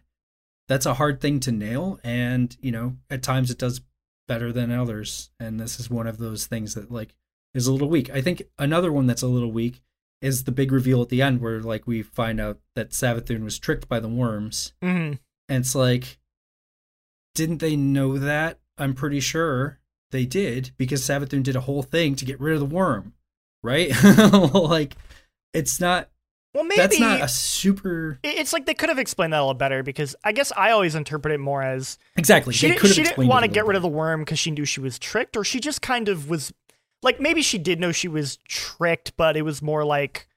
that's 0.67 0.85
a 0.85 0.93
hard 0.95 1.19
thing 1.21 1.39
to 1.41 1.51
nail, 1.51 1.99
and 2.03 2.55
you 2.61 2.71
know 2.71 2.95
at 3.09 3.23
times 3.23 3.49
it 3.51 3.57
does 3.57 3.81
better 4.27 4.51
than 4.51 4.71
others. 4.71 5.31
And 5.39 5.59
this 5.59 5.79
is 5.79 5.89
one 5.89 6.07
of 6.07 6.17
those 6.17 6.45
things 6.45 6.75
that 6.75 6.91
like 6.91 7.15
is 7.53 7.67
a 7.67 7.71
little 7.71 7.89
weak. 7.89 8.09
I 8.11 8.21
think 8.21 8.43
another 8.57 8.91
one 8.91 9.07
that's 9.07 9.23
a 9.23 9.27
little 9.27 9.51
weak 9.51 9.81
is 10.21 10.43
the 10.43 10.51
big 10.51 10.71
reveal 10.71 11.01
at 11.01 11.09
the 11.09 11.21
end 11.21 11.41
where 11.41 11.61
like 11.61 11.87
we 11.87 12.01
find 12.03 12.39
out 12.39 12.59
that 12.75 12.91
Savathun 12.91 13.43
was 13.43 13.57
tricked 13.57 13.87
by 13.87 13.99
the 13.99 14.09
worms. 14.09 14.73
Mhm. 14.83 15.17
And 15.47 15.63
it's 15.63 15.73
like 15.75 16.19
didn't 17.35 17.59
they 17.59 17.75
know 17.75 18.17
that? 18.17 18.59
I'm 18.77 18.93
pretty 18.93 19.19
sure 19.19 19.79
they 20.11 20.25
did 20.25 20.71
because 20.77 21.01
Savathun 21.01 21.43
did 21.43 21.55
a 21.55 21.61
whole 21.61 21.83
thing 21.83 22.15
to 22.15 22.25
get 22.25 22.39
rid 22.39 22.53
of 22.53 22.59
the 22.59 22.65
worm, 22.75 23.13
right? 23.63 23.91
like 24.53 24.95
it's 25.53 25.79
not 25.79 26.09
Well, 26.53 26.63
maybe 26.63 26.77
that's 26.77 26.99
not 26.99 27.21
a 27.21 27.27
super 27.27 28.19
it's 28.23 28.53
like 28.53 28.65
they 28.65 28.73
could 28.73 28.89
have 28.89 28.99
explained 28.99 29.33
that 29.33 29.39
a 29.39 29.41
little 29.43 29.53
better 29.53 29.83
because 29.83 30.15
I 30.23 30.31
guess 30.31 30.51
I 30.55 30.71
always 30.71 30.95
interpret 30.95 31.33
it 31.33 31.39
more 31.39 31.61
as 31.63 31.97
exactly. 32.15 32.53
she 32.53 32.67
didn't, 32.69 32.85
she 32.87 33.03
didn't 33.03 33.27
want 33.27 33.43
to 33.45 33.51
get 33.51 33.65
rid 33.65 33.75
of 33.75 33.81
the 33.81 33.87
worm 33.87 34.21
because 34.21 34.39
she 34.39 34.51
knew 34.51 34.65
she 34.65 34.79
was 34.79 34.97
tricked, 34.99 35.35
or 35.37 35.43
she 35.43 35.59
just 35.59 35.81
kind 35.81 36.09
of 36.09 36.29
was 36.29 36.53
like 37.01 37.19
maybe 37.19 37.41
she 37.41 37.57
did 37.57 37.79
know 37.79 37.91
she 37.91 38.07
was 38.07 38.37
tricked, 38.47 39.15
but 39.17 39.37
it 39.37 39.43
was 39.43 39.61
more 39.61 39.85
like 39.85 40.27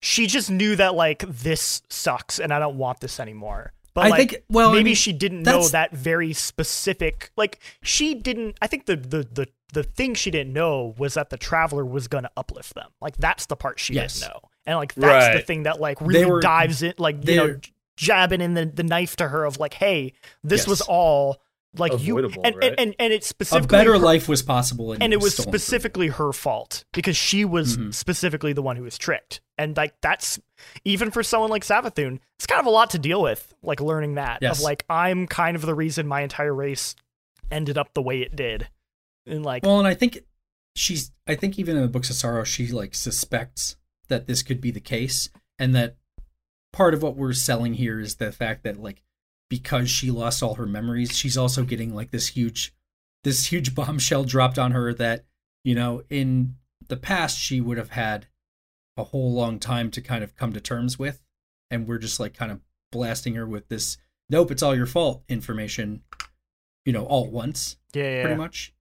she 0.00 0.26
just 0.26 0.50
knew 0.50 0.74
that 0.76 0.94
like 0.94 1.24
this 1.28 1.82
sucks 1.88 2.38
and 2.38 2.52
I 2.52 2.58
don't 2.58 2.76
want 2.76 3.00
this 3.00 3.18
anymore. 3.20 3.72
But 3.94 4.06
I 4.06 4.08
like, 4.08 4.30
think 4.30 4.44
well 4.48 4.70
I 4.70 4.72
maybe 4.74 4.84
mean, 4.84 4.94
she 4.94 5.12
didn't 5.12 5.42
know 5.42 5.68
that 5.68 5.92
very 5.92 6.32
specific 6.32 7.30
like 7.36 7.58
she 7.82 8.14
didn't 8.14 8.56
i 8.62 8.66
think 8.66 8.86
the 8.86 8.96
the 8.96 9.28
the, 9.30 9.48
the 9.74 9.82
thing 9.82 10.14
she 10.14 10.30
didn't 10.30 10.52
know 10.54 10.94
was 10.96 11.12
that 11.14 11.28
the 11.28 11.36
traveler 11.36 11.84
was 11.84 12.08
going 12.08 12.24
to 12.24 12.30
uplift 12.36 12.74
them 12.74 12.88
like 13.02 13.16
that's 13.18 13.44
the 13.46 13.56
part 13.56 13.78
she 13.78 13.92
Yes. 13.92 14.18
didn't 14.20 14.32
know 14.32 14.40
and 14.66 14.76
like 14.76 14.94
that's 14.94 15.36
the 15.36 15.42
thing 15.44 15.64
that 15.64 15.80
like 15.80 16.00
really 16.00 16.24
were- 16.26 16.40
dives 16.40 16.82
in 16.82 16.94
like 16.98 17.26
you 17.28 17.36
know 17.36 17.58
jabbing 17.96 18.40
in 18.40 18.54
the, 18.54 18.64
the 18.66 18.82
knife 18.82 19.16
to 19.16 19.28
her 19.28 19.44
of 19.44 19.58
like 19.58 19.74
hey 19.74 20.12
this 20.42 20.66
was 20.66 20.80
all 20.80 21.40
like 21.76 21.92
Avoidable, 21.92 22.34
you 22.36 22.42
and, 22.44 22.56
right? 22.56 22.64
and, 22.70 22.80
and 22.80 22.94
and 22.98 23.12
it's 23.12 23.26
a 23.26 23.28
specifically 23.28 23.78
better 23.78 23.92
her- 23.92 23.98
life 23.98 24.28
was 24.28 24.42
possible 24.42 24.92
and, 24.92 25.02
and 25.02 25.12
it 25.12 25.20
was 25.20 25.34
stolen 25.34 25.46
from 25.46 25.52
her. 25.52 25.58
specifically 25.58 26.08
her 26.08 26.32
fault 26.32 26.84
because 26.92 27.16
she 27.16 27.44
was 27.44 27.76
Mhm. 27.78 27.94
specifically 27.94 28.52
the 28.52 28.60
one 28.62 28.76
who 28.76 28.82
was 28.82 28.98
tricked 28.98 29.40
and 29.58 29.76
like 29.76 29.94
that's 30.02 30.38
even 30.84 31.10
for 31.10 31.22
someone 31.22 31.50
like 31.50 31.64
Savathun 31.64 32.18
it's 32.38 32.46
kind 32.46 32.60
of 32.60 32.66
a 32.66 32.70
lot 32.70 32.90
to 32.90 32.98
deal 32.98 33.22
with 33.22 33.54
like 33.62 33.80
learning 33.80 34.14
that 34.16 34.38
Yes. 34.42 34.58
of 34.58 34.64
like 34.64 34.84
i'm 34.90 35.26
kind 35.26 35.54
of 35.56 35.62
the 35.62 35.74
reason 35.74 36.06
my 36.06 36.20
entire 36.22 36.54
race 36.54 36.94
ended 37.50 37.78
up 37.78 37.94
the 37.94 38.02
way 38.02 38.20
it 38.20 38.36
did 38.36 38.68
and 39.26 39.42
like 39.44 39.64
Well, 39.64 39.78
and 39.78 39.86
I 39.88 39.94
think 39.94 40.18
she's. 40.74 41.12
I 41.28 41.36
think 41.36 41.58
even 41.58 41.76
in 41.76 41.82
the 41.82 41.88
books 41.88 42.10
of 42.10 42.16
sorrow, 42.16 42.42
she 42.44 42.66
like 42.68 42.94
suspects 42.94 43.76
that 44.12 44.26
this 44.26 44.42
could 44.42 44.60
be 44.60 44.70
the 44.70 44.80
case, 44.80 45.30
and 45.58 45.74
that 45.74 45.96
part 46.72 46.94
of 46.94 47.02
what 47.02 47.16
we're 47.16 47.32
selling 47.32 47.74
here 47.74 47.98
is 47.98 48.16
the 48.16 48.30
fact 48.30 48.62
that 48.64 48.80
like 48.80 49.02
because 49.48 49.90
she 49.90 50.10
lost 50.10 50.42
all 50.42 50.54
her 50.54 50.66
memories, 50.66 51.16
she's 51.16 51.36
also 51.36 51.64
getting 51.64 51.94
like 51.94 52.10
this 52.10 52.28
huge, 52.28 52.74
this 53.24 53.46
huge 53.46 53.74
bombshell 53.74 54.24
dropped 54.24 54.58
on 54.58 54.72
her 54.72 54.92
that 54.94 55.24
you 55.64 55.74
know 55.74 56.02
in 56.10 56.56
the 56.88 56.96
past 56.96 57.38
she 57.38 57.60
would 57.60 57.78
have 57.78 57.90
had 57.90 58.26
a 58.96 59.04
whole 59.04 59.32
long 59.32 59.58
time 59.58 59.90
to 59.90 60.00
kind 60.02 60.22
of 60.22 60.36
come 60.36 60.52
to 60.52 60.60
terms 60.60 60.98
with, 60.98 61.22
and 61.70 61.86
we're 61.86 61.98
just 61.98 62.20
like 62.20 62.34
kind 62.34 62.52
of 62.52 62.60
blasting 62.90 63.34
her 63.34 63.46
with 63.46 63.68
this. 63.68 63.96
Nope, 64.28 64.50
it's 64.50 64.62
all 64.62 64.76
your 64.76 64.86
fault 64.86 65.22
information. 65.28 66.02
You 66.84 66.92
know, 66.92 67.06
all 67.06 67.26
at 67.26 67.32
once 67.32 67.76
yeah, 67.94 68.16
yeah, 68.16 68.22
pretty 68.22 68.36
much. 68.36 68.74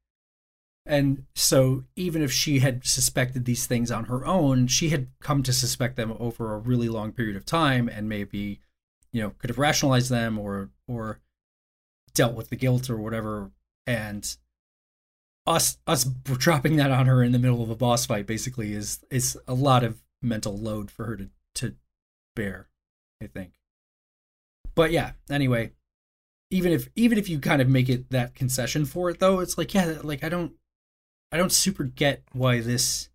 And 0.92 1.24
so, 1.36 1.86
even 1.96 2.22
if 2.22 2.34
she 2.34 2.60
had 2.60 2.86
suspected 2.86 3.46
these 3.46 3.66
things 3.66 3.92
on 3.92 4.06
her 4.06 4.26
own, 4.26 4.68
she 4.68 4.90
had 4.90 5.08
come 5.22 5.42
to 5.44 5.54
suspect 5.54 5.96
them 5.96 6.14
over 6.20 6.54
a 6.54 6.58
really 6.58 6.90
long 6.90 7.14
period 7.14 7.38
of 7.38 7.46
time, 7.46 7.88
and 7.88 8.10
maybe, 8.10 8.60
you 9.14 9.22
know, 9.22 9.30
could 9.38 9.50
have 9.50 9.58
rationalized 9.58 10.12
them 10.12 10.38
or 10.38 10.70
or 10.90 11.22
dealt 12.14 12.36
with 12.36 12.50
the 12.50 12.58
guilt 12.58 12.90
or 12.90 12.98
whatever. 12.98 13.52
And 13.88 14.36
us 15.48 15.78
us 15.88 16.04
dropping 16.04 16.76
that 16.76 16.92
on 16.92 17.06
her 17.06 17.24
in 17.24 17.32
the 17.32 17.40
middle 17.40 17.64
of 17.64 17.70
a 17.70 17.76
boss 17.78 18.06
fight 18.06 18.28
basically 18.28 18.74
is 18.74 19.00
is 19.10 19.40
a 19.48 19.54
lot 19.54 19.86
of 19.86 20.02
mental 20.22 20.58
load 20.58 20.92
for 20.92 21.06
her 21.06 21.16
to 21.16 21.30
to 21.56 21.76
bear. 22.36 22.68
I 23.24 23.28
think. 23.28 23.54
But 24.76 24.92
yeah. 24.92 25.14
Anyway, 25.30 25.72
even 26.50 26.74
if 26.74 26.90
even 26.98 27.18
if 27.18 27.30
you 27.30 27.40
kind 27.40 27.62
of 27.62 27.70
make 27.70 27.88
it 27.88 28.10
that 28.10 28.36
concession 28.36 28.84
for 28.84 29.10
it 29.10 29.20
though 29.20 29.40
it's 29.40 29.58
like 29.58 29.74
yeah 29.74 29.98
like 30.04 30.24
i 30.24 30.30
don't 30.30 30.52
i 31.32 31.38
don't 31.38 31.52
super 31.52 31.84
get 31.84 32.24
why 32.34 32.60
this 32.60 33.10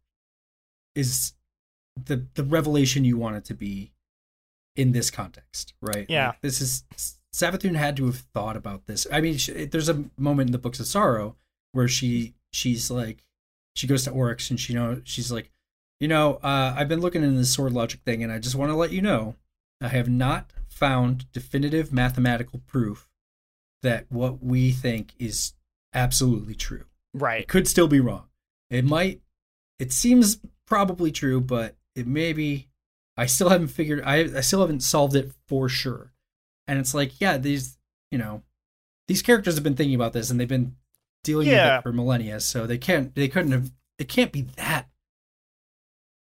is 0.94 1.34
the 2.02 2.26
the 2.34 2.44
revelation 2.44 3.04
you 3.04 3.16
want 3.16 3.36
it 3.36 3.44
to 3.44 3.54
be 3.54 3.92
in 4.74 4.92
this 4.92 5.10
context 5.10 5.74
right 5.80 6.06
Yeah. 6.08 6.28
Like, 6.28 6.40
this 6.42 6.60
is 6.60 6.84
Savathun 7.34 7.76
had 7.76 7.96
to 7.98 8.06
have 8.06 8.18
thought 8.34 8.56
about 8.56 8.86
this 8.86 9.06
i 9.12 9.20
mean 9.20 9.36
she, 9.36 9.66
there's 9.66 9.88
a 9.88 10.04
moment 10.16 10.48
in 10.48 10.52
the 10.52 10.58
books 10.58 10.80
of 10.80 10.86
sorrow 10.86 11.36
where 11.72 11.88
she 11.88 12.34
she's 12.52 12.90
like 12.90 13.24
she 13.74 13.86
goes 13.86 14.04
to 14.04 14.10
oryx 14.10 14.50
and 14.50 14.58
she 14.58 14.72
know 14.72 15.00
she's 15.04 15.30
like 15.30 15.50
you 16.00 16.08
know 16.08 16.34
uh, 16.42 16.74
i've 16.76 16.88
been 16.88 17.00
looking 17.00 17.22
into 17.22 17.36
this 17.36 17.52
sword 17.52 17.72
logic 17.72 18.00
thing 18.00 18.22
and 18.22 18.32
i 18.32 18.38
just 18.38 18.54
want 18.54 18.70
to 18.70 18.76
let 18.76 18.90
you 18.90 19.02
know 19.02 19.34
i 19.82 19.88
have 19.88 20.08
not 20.08 20.52
found 20.68 21.30
definitive 21.32 21.92
mathematical 21.92 22.60
proof 22.66 23.08
that 23.82 24.06
what 24.08 24.42
we 24.42 24.72
think 24.72 25.14
is 25.18 25.54
absolutely 25.94 26.54
true. 26.54 26.84
It 27.16 27.22
right 27.22 27.48
could 27.48 27.66
still 27.66 27.88
be 27.88 28.00
wrong. 28.00 28.24
It 28.70 28.84
might, 28.84 29.20
it 29.78 29.92
seems 29.92 30.38
probably 30.66 31.12
true, 31.12 31.40
but 31.40 31.76
it 31.94 32.06
may 32.06 32.32
be 32.32 32.68
I 33.16 33.26
still 33.26 33.48
haven't 33.48 33.68
figured. 33.68 34.02
I 34.04 34.16
I 34.36 34.40
still 34.40 34.60
haven't 34.60 34.82
solved 34.82 35.16
it 35.16 35.32
for 35.48 35.68
sure. 35.68 36.12
And 36.68 36.78
it's 36.78 36.94
like, 36.94 37.20
yeah, 37.20 37.38
these 37.38 37.78
you 38.10 38.18
know, 38.18 38.42
these 39.08 39.22
characters 39.22 39.54
have 39.54 39.64
been 39.64 39.76
thinking 39.76 39.94
about 39.94 40.12
this 40.12 40.30
and 40.30 40.38
they've 40.38 40.48
been 40.48 40.76
dealing 41.24 41.48
Yeah. 41.48 41.76
with 41.76 41.80
it 41.80 41.82
for 41.82 41.92
millennia. 41.92 42.40
So 42.40 42.66
they 42.66 42.78
can't. 42.78 43.14
They 43.14 43.28
couldn't 43.28 43.52
have. 43.52 43.72
It 43.98 44.08
can't 44.08 44.32
be 44.32 44.42
that 44.56 44.88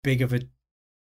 big 0.03 0.21
of 0.21 0.33
a 0.33 0.41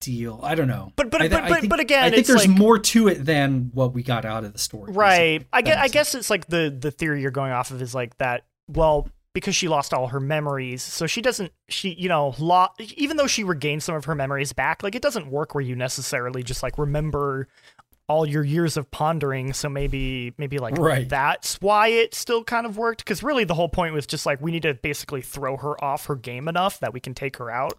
deal. 0.01 0.41
I 0.43 0.55
don't 0.55 0.69
know. 0.69 0.93
But 0.97 1.11
but 1.11 1.23
but, 1.23 1.31
but, 1.31 1.61
think, 1.61 1.71
but 1.71 1.81
again, 1.81 2.05
I 2.05 2.11
think 2.11 2.21
it's 2.21 2.29
there's 2.29 2.47
like, 2.47 2.59
more 2.59 2.79
to 2.79 3.09
it 3.09 3.25
than 3.25 3.71
what 3.75 3.93
we 3.93 4.03
got 4.03 4.25
out 4.25 4.45
of 4.45 4.53
the 4.53 4.59
story. 4.59 4.93
right. 4.93 5.47
I 5.53 5.63
guess 5.63 5.79
I 5.79 5.89
guess 5.89 6.15
it's 6.15 6.31
like 6.31 6.47
the 6.47 6.75
the 6.79 6.91
theory 6.91 7.23
you're 7.23 7.31
going 7.31 7.53
off 7.53 7.71
of 7.71 7.83
is 7.83 7.95
like 7.95 8.17
that. 8.19 8.45
Well, 8.69 9.09
because 9.37 9.55
she 9.55 9.69
lost 9.69 9.93
all 9.93 10.07
her 10.09 10.19
memories, 10.19 10.83
so 10.83 11.07
she 11.07 11.21
doesn't. 11.21 11.53
She 11.69 11.91
you 11.93 12.09
know, 12.09 12.35
lo- 12.39 12.69
even 12.97 13.19
though 13.19 13.27
she 13.27 13.45
regained 13.45 13.83
some 13.83 13.95
of 13.95 14.07
her 14.07 14.15
memories 14.15 14.55
back, 14.55 14.83
like 14.83 14.95
it 14.95 15.03
doesn't 15.03 15.27
work 15.31 15.55
where 15.55 15.61
you 15.63 15.77
necessarily 15.77 16.43
just 16.43 16.63
like 16.63 16.79
remember 16.79 17.47
all 18.09 18.25
your 18.25 18.43
years 18.43 18.79
of 18.79 18.91
pondering. 18.91 19.53
So 19.53 19.69
maybe 19.69 20.33
maybe 20.39 20.57
like 20.57 20.79
Right. 20.79 21.07
that's 21.07 21.61
why 21.61 21.89
it 21.89 22.15
still 22.15 22.43
kind 22.45 22.65
of 22.65 22.79
worked. 22.79 23.05
Because 23.05 23.23
really, 23.23 23.45
the 23.45 23.53
whole 23.55 23.69
point 23.69 23.93
was 23.93 24.07
just 24.07 24.25
like 24.25 24.41
we 24.41 24.51
need 24.53 24.63
to 24.63 24.73
basically 24.73 25.21
throw 25.21 25.59
her 25.59 25.85
off 25.85 26.07
her 26.07 26.17
game 26.17 26.49
enough 26.49 26.81
that 26.81 26.95
we 26.95 27.01
can 27.01 27.13
take 27.13 27.37
her 27.37 27.51
out. 27.51 27.75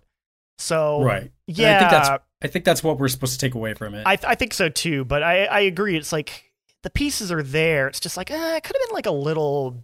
So 0.59 1.01
right. 1.01 1.21
And 1.23 1.31
yeah, 1.47 1.77
I 1.77 1.79
think 1.79 1.91
that's 1.91 2.23
I 2.43 2.47
think 2.47 2.65
that's 2.65 2.83
what 2.83 2.99
we're 2.99 3.07
supposed 3.07 3.33
to 3.33 3.39
take 3.43 3.55
away 3.55 3.73
from 3.73 3.95
it. 3.95 4.03
I, 4.05 4.15
th- 4.15 4.29
I 4.29 4.35
think 4.35 4.53
so 4.53 4.69
too, 4.69 5.05
but 5.05 5.23
I, 5.23 5.45
I 5.45 5.59
agree. 5.61 5.97
It's 5.97 6.11
like 6.11 6.51
the 6.83 6.91
pieces 6.91 7.31
are 7.31 7.41
there. 7.41 7.87
It's 7.87 7.99
just 7.99 8.15
like 8.15 8.29
eh, 8.29 8.55
it 8.57 8.63
could 8.63 8.75
have 8.79 8.87
been 8.89 8.93
like 8.95 9.07
a 9.07 9.11
little. 9.11 9.83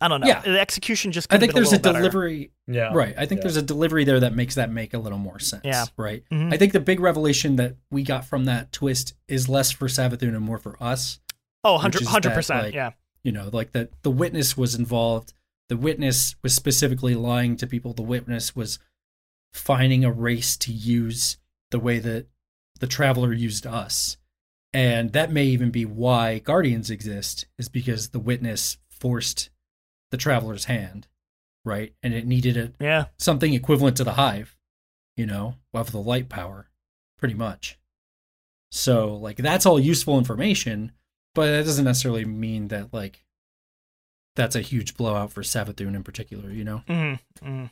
I 0.00 0.08
don't 0.08 0.20
know. 0.20 0.26
Yeah. 0.26 0.40
The 0.40 0.60
execution 0.60 1.12
just. 1.12 1.32
I 1.32 1.38
think 1.38 1.52
there's 1.54 1.68
a 1.68 1.76
little 1.76 1.92
better. 1.92 1.98
delivery 2.00 2.50
Yeah. 2.66 2.90
Right. 2.92 3.14
I 3.16 3.26
think 3.26 3.38
Yeah. 3.38 3.42
there's 3.42 3.56
a 3.56 3.62
delivery 3.62 4.04
there 4.04 4.20
that 4.20 4.34
makes 4.34 4.56
that 4.56 4.70
make 4.70 4.92
a 4.92 4.98
little 4.98 5.18
more 5.18 5.38
sense. 5.38 5.62
Yeah. 5.64 5.84
Right. 5.96 6.24
Mhm. 6.32 6.52
I 6.52 6.56
think 6.56 6.72
the 6.72 6.80
big 6.80 6.98
revelation 7.00 7.56
that 7.56 7.76
we 7.90 8.02
got 8.02 8.24
from 8.24 8.46
that 8.46 8.72
twist 8.72 9.14
is 9.28 9.48
less 9.48 9.70
for 9.70 9.86
Savathun 9.86 10.28
and 10.34 10.40
more 10.40 10.58
for 10.58 10.76
us. 10.82 11.20
Oh, 11.62 11.74
100 11.74 12.32
percent. 12.34 12.64
like, 12.64 12.74
Yeah. 12.74 12.90
You 13.22 13.32
know, 13.32 13.48
like 13.52 13.72
that 13.72 13.90
the 14.02 14.10
witness 14.10 14.56
was 14.56 14.74
involved. 14.74 15.32
The 15.68 15.76
witness 15.76 16.34
was 16.42 16.54
specifically 16.54 17.14
lying 17.14 17.56
to 17.58 17.66
people. 17.66 17.94
The 17.94 18.02
witness 18.02 18.54
was 18.56 18.78
finding 19.52 20.04
a 20.04 20.10
race 20.12 20.56
to 20.58 20.72
use 20.72 21.38
the 21.70 21.78
way 21.78 21.98
that 22.00 22.26
the 22.80 22.86
traveler 22.86 23.32
used 23.32 23.66
us. 23.66 24.16
And 24.72 25.12
that 25.12 25.30
may 25.30 25.44
even 25.46 25.70
be 25.70 25.84
why 25.84 26.40
guardians 26.40 26.90
exist, 26.90 27.46
is 27.58 27.68
because 27.68 28.08
the 28.10 28.18
witness 28.18 28.76
forced 28.90 29.50
the 30.10 30.16
traveler's 30.16 30.66
hand, 30.66 31.06
right? 31.64 31.94
And 32.02 32.14
it 32.14 32.26
needed 32.26 32.56
a 32.56 32.72
Yeah. 32.82 33.06
something 33.18 33.52
equivalent 33.54 33.96
to 33.98 34.04
the 34.04 34.12
hive, 34.14 34.56
you 35.16 35.26
know, 35.26 35.56
of 35.72 35.92
the 35.92 36.00
light 36.00 36.28
power, 36.28 36.68
pretty 37.18 37.34
much. 37.34 37.78
So, 38.70 39.14
like, 39.14 39.36
that's 39.36 39.66
all 39.66 39.78
useful 39.78 40.18
information, 40.18 40.92
but 41.34 41.46
that 41.46 41.64
doesn't 41.64 41.84
necessarily 41.84 42.24
mean 42.24 42.68
that, 42.68 42.92
like, 42.92 43.24
that's 44.36 44.56
a 44.56 44.60
huge 44.60 44.96
blowout 44.96 45.32
for 45.32 45.42
Savathun 45.42 45.94
in 45.94 46.02
particular, 46.02 46.50
you 46.50 46.64
know? 46.64 46.82
Mm-hmm. 46.88 47.46
mm 47.46 47.70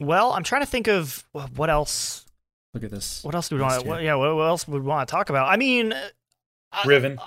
Well, 0.00 0.32
I'm 0.32 0.42
trying 0.44 0.62
to 0.62 0.66
think 0.66 0.88
of 0.88 1.24
what 1.56 1.70
else. 1.70 2.24
Look 2.74 2.84
at 2.84 2.90
this. 2.90 3.24
What 3.24 3.34
else 3.34 3.48
do 3.48 3.56
we 3.56 3.62
want? 3.62 3.82
To? 3.82 3.88
What, 3.88 4.02
yeah. 4.02 4.14
What, 4.14 4.34
what 4.36 4.44
else 4.46 4.68
would 4.68 4.82
we 4.82 4.88
want 4.88 5.08
to 5.08 5.10
talk 5.10 5.30
about? 5.30 5.48
I 5.48 5.56
mean, 5.56 5.92
I- 6.72 6.86
Riven. 6.86 7.18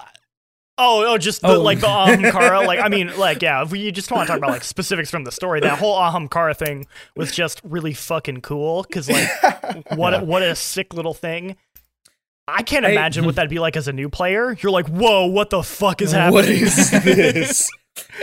Oh, 0.84 1.06
oh, 1.08 1.18
just 1.20 1.42
the, 1.42 1.50
Oh. 1.50 1.62
like 1.62 1.80
the 1.80 1.88
Ahamkara. 1.88 2.66
like, 2.68 2.80
I 2.80 2.90
mean, 2.90 3.16
like, 3.18 3.42
yeah. 3.42 3.62
If 3.62 3.72
we 3.72 3.92
just 3.92 4.10
want 4.12 4.26
to 4.26 4.28
talk 4.32 4.38
about 4.40 4.50
like 4.50 4.64
specifics 4.64 5.12
from 5.12 5.24
the 5.26 5.32
story, 5.32 5.60
that 5.60 5.78
whole 5.78 5.96
Ahamkara 6.00 6.58
thing 6.58 6.88
was 7.16 7.32
just 7.32 7.62
really 7.64 7.94
fucking 7.94 8.42
cool. 8.42 8.84
Because 8.84 9.08
like, 9.10 9.30
what 9.96 10.14
Yeah. 10.14 10.22
a, 10.22 10.24
what 10.26 10.42
a 10.42 10.56
sick 10.56 10.94
little 10.94 11.14
thing. 11.14 11.56
I 12.48 12.64
can't 12.64 12.86
I- 12.86 12.90
imagine 12.92 13.26
what 13.26 13.36
that'd 13.38 13.50
be 13.52 13.60
like 13.60 13.78
as 13.78 13.88
a 13.88 13.94
new 13.94 14.10
player. 14.10 14.58
You're 14.60 14.72
like, 14.72 14.88
whoa, 14.88 15.28
what 15.28 15.52
the 15.52 15.62
fuck 15.64 16.02
is 16.02 16.14
What 16.14 16.20
happening? 16.46 16.64
is 16.64 16.90
this? 16.92 17.70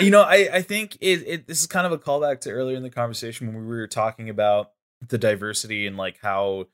you 0.00 0.10
know, 0.10 0.22
I, 0.22 0.48
I 0.54 0.62
think 0.62 0.96
it, 1.00 1.22
it 1.26 1.46
this 1.46 1.60
is 1.60 1.66
kind 1.68 1.86
of 1.86 1.92
a 1.92 1.98
callback 1.98 2.40
to 2.40 2.50
earlier 2.50 2.76
in 2.76 2.82
the 2.82 2.90
conversation 2.90 3.46
when 3.46 3.68
we 3.68 3.76
were 3.76 3.86
talking 3.86 4.28
about 4.28 4.72
the 5.06 5.18
diversity 5.18 5.86
and 5.86 5.96
like 5.96 6.18
how 6.20 6.66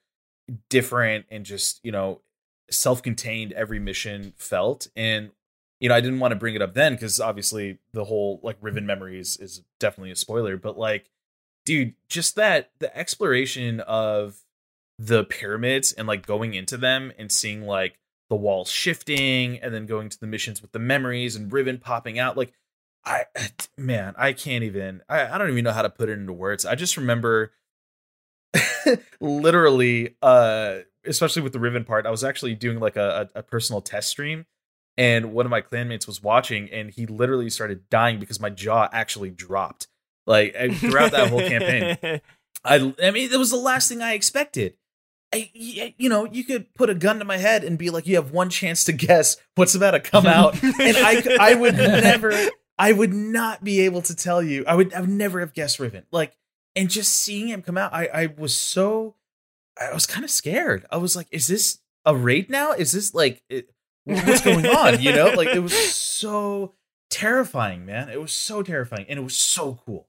different 0.71 1.27
and 1.31 1.45
just, 1.45 1.81
you 1.85 1.93
know, 1.93 2.21
self-contained 2.71 3.53
every 3.53 3.79
mission 3.79 4.33
felt. 4.37 4.89
And, 4.97 5.31
you 5.81 5.89
know, 5.89 5.95
I 5.95 6.01
didn't 6.01 6.21
want 6.21 6.33
to 6.33 6.37
bring 6.37 6.55
it 6.55 6.63
up 6.63 6.75
then 6.75 6.95
because 6.95 7.21
obviously 7.21 7.79
the 7.93 8.05
whole 8.05 8.41
like 8.43 8.57
Riven 8.61 8.87
memories 8.87 9.37
is 9.37 9.63
definitely 9.79 10.13
a 10.13 10.17
spoiler, 10.17 10.57
but 10.57 10.79
like, 10.79 11.11
dude, 11.65 11.95
just 12.09 12.37
that 12.37 12.71
the 12.79 12.97
exploration 12.97 13.81
of 13.81 14.39
the 14.99 15.25
pyramids 15.25 15.93
and 15.93 16.07
like 16.07 16.27
going 16.27 16.55
into 16.55 16.77
them 16.77 17.13
and 17.19 17.31
seeing 17.31 17.63
like 17.63 17.99
the 18.31 18.37
walls 18.37 18.71
shifting 18.71 19.59
and 19.59 19.75
then 19.75 19.87
going 19.87 20.09
to 20.09 20.19
the 20.19 20.27
missions 20.27 20.63
with 20.63 20.73
the 20.73 20.79
memories 20.79 21.37
and 21.37 21.53
Riven 21.53 21.79
popping 21.79 22.19
out. 22.19 22.37
Like, 22.37 22.53
I, 23.05 23.25
man, 23.79 24.15
I 24.17 24.33
can't 24.33 24.65
even, 24.65 25.03
I, 25.09 25.27
I 25.27 25.39
don't 25.39 25.51
even 25.51 25.65
know 25.65 25.73
how 25.73 25.83
to 25.83 25.91
put 25.91 26.09
it 26.09 26.19
into 26.19 26.33
words. 26.33 26.65
I 26.65 26.77
just 26.77 26.97
remember 26.97 27.53
literally, 29.21 30.17
uh, 30.23 30.79
especially 31.05 31.43
with 31.43 31.53
the 31.53 31.59
Riven 31.59 31.85
part, 31.85 32.07
I 32.07 32.11
was 32.11 32.25
actually 32.25 32.55
doing 32.55 32.79
like 32.79 32.97
a, 32.97 33.29
a, 33.35 33.41
a 33.41 33.43
personal 33.43 33.83
test 33.83 34.09
stream 34.09 34.47
and 34.97 35.33
one 35.33 35.47
of 35.47 35.51
my 35.51 35.61
clanmates 35.61 36.07
was 36.07 36.23
watching 36.23 36.71
and 36.71 36.91
he 36.91 37.07
literally 37.07 37.51
started 37.51 37.89
dying 37.91 38.19
because 38.19 38.41
my 38.41 38.51
jaw 38.51 38.89
actually 38.93 39.31
dropped. 39.31 39.89
Like 40.27 40.53
eh, 40.55 40.73
throughout 40.75 41.13
that 41.13 41.29
whole 41.29 41.41
campaign, 41.41 41.99
I, 42.65 42.95
I 43.03 43.11
mean, 43.11 43.31
it 43.31 43.37
was 43.39 43.51
the 43.51 43.57
last 43.57 43.89
thing 43.89 44.01
I 44.01 44.15
expected. 44.15 44.77
I, 45.35 45.51
you 45.53 46.09
know, 46.09 46.27
you 46.27 46.45
could 46.45 46.73
put 46.75 46.91
a 46.91 46.95
gun 46.95 47.19
to 47.19 47.25
my 47.25 47.39
head 47.39 47.65
and 47.65 47.77
be 47.77 47.91
like, 47.91 48.07
you 48.07 48.15
have 48.15 48.31
one 48.31 48.51
chance 48.51 48.85
to 48.85 48.93
guess 48.93 49.37
what's 49.57 49.75
about 49.75 49.91
to 49.91 50.01
come 50.01 50.27
out, 50.27 50.63
and 50.63 50.97
I, 50.97 51.37
I 51.41 51.55
would 51.55 51.75
never, 51.77 52.33
I 52.79 52.93
would 52.93 53.13
not 53.13 53.65
be 53.65 53.81
able 53.81 54.01
to 54.03 54.15
tell 54.15 54.41
you. 54.43 54.65
I 54.67 54.77
would, 54.77 54.95
I 54.95 55.01
would 55.01 55.11
never 55.11 55.41
have 55.41 55.53
guessed 55.53 55.81
Riven. 55.81 56.05
Like, 56.13 56.37
and 56.77 56.89
just 56.89 57.13
seeing 57.13 57.49
him 57.49 57.63
come 57.63 57.77
out, 57.77 57.93
I, 57.93 58.07
I 58.07 58.27
was 58.39 58.57
so, 58.57 59.17
I 59.81 59.93
was 59.93 60.07
kind 60.07 60.25
of 60.25 60.31
scared. 60.31 60.87
I 60.91 60.99
was 60.99 61.17
like, 61.17 61.27
is 61.33 61.49
this 61.49 61.81
a 62.05 62.15
raid 62.15 62.49
now? 62.49 62.71
Is 62.71 62.93
this 62.93 63.13
like, 63.13 63.43
it, 63.49 63.74
what's 64.05 64.41
going 64.43 64.67
on? 64.67 65.01
You 65.03 65.13
know, 65.13 65.27
like 65.37 65.49
it 65.49 65.61
was 65.61 65.73
so 65.95 66.73
terrifying, 67.11 67.87
man. 67.87 68.09
It 68.09 68.21
was 68.21 68.33
so 68.33 68.63
terrifying, 68.63 69.07
and 69.09 69.19
it 69.19 69.23
was 69.23 69.37
so 69.37 69.79
cool. 69.87 70.07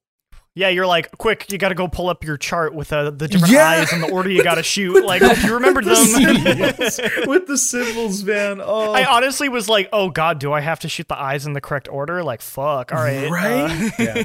Yeah, 0.57 0.69
you're 0.69 0.87
like, 0.87 1.17
quick, 1.17 1.51
you 1.51 1.57
got 1.57 1.69
to 1.69 1.75
go 1.75 1.89
pull 1.89 2.07
up 2.07 2.23
your 2.23 2.37
chart 2.37 2.73
with 2.73 2.93
uh, 2.93 3.09
the 3.09 3.27
different 3.27 3.53
Yeah. 3.53 3.67
eyes 3.71 3.91
and 3.91 4.01
the 4.01 4.09
order 4.09 4.29
you 4.29 4.41
got 4.41 4.55
to 4.55 4.63
shoot. 4.63 5.05
Like, 5.05 5.21
hope 5.21 5.43
you 5.43 5.53
remembered 5.53 5.83
With 5.83 5.97
the 6.13 6.17
them. 6.23 6.37
symbols. 6.37 6.99
with 7.27 7.47
the 7.47 7.57
symbols, 7.57 8.23
man. 8.23 8.61
Oh, 8.63 8.93
I 8.93 9.03
honestly 9.03 9.49
was 9.49 9.67
like, 9.67 9.89
oh 9.91 10.09
god, 10.09 10.39
do 10.39 10.53
I 10.53 10.61
have 10.61 10.79
to 10.79 10.87
shoot 10.87 11.09
the 11.09 11.19
eyes 11.19 11.45
in 11.45 11.51
the 11.51 11.59
correct 11.59 11.89
order? 11.89 12.23
Like, 12.23 12.41
fuck. 12.41 12.93
All 12.93 12.99
right. 13.03 13.29
Right? 13.29 13.69
uh, 13.69 13.89
Yeah. 13.99 14.23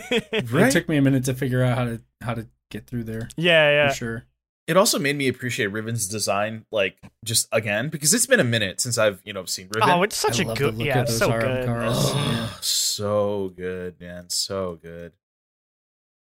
right. 0.52 0.68
It 0.68 0.70
took 0.70 0.88
me 0.88 0.98
a 0.98 1.02
minute 1.02 1.24
to 1.24 1.34
figure 1.34 1.64
out 1.64 1.76
how 1.76 1.84
to 1.86 2.00
how 2.20 2.34
to 2.34 2.46
get 2.70 2.86
through 2.86 3.04
there. 3.04 3.28
yeah, 3.36 3.68
yeah. 3.70 3.88
For 3.88 3.94
sure. 3.96 4.24
It 4.66 4.76
also 4.76 4.98
made 4.98 5.16
me 5.16 5.26
appreciate 5.28 5.66
Riven's 5.68 6.06
design, 6.06 6.64
like 6.70 6.96
just 7.24 7.48
again, 7.52 7.88
because 7.88 8.14
it's 8.14 8.26
been 8.26 8.40
a 8.40 8.44
minute 8.44 8.80
since 8.80 8.98
I've 8.98 9.20
you 9.24 9.32
know 9.32 9.44
seen 9.44 9.68
Riven. 9.74 9.90
Oh, 9.90 10.02
it's 10.02 10.16
such 10.16 10.38
I 10.40 10.42
a 10.50 10.54
good, 10.54 10.74
the 10.74 10.78
look 10.78 10.86
yeah, 10.86 11.00
of 11.02 11.08
so 11.08 11.30
Aram 11.30 11.40
good. 11.46 11.68
Karas. 11.68 11.92
Oh, 11.96 12.14
Yeah. 12.32 12.48
so 12.60 13.52
good, 13.56 14.00
man, 14.00 14.28
so 14.30 14.78
good. 14.80 15.12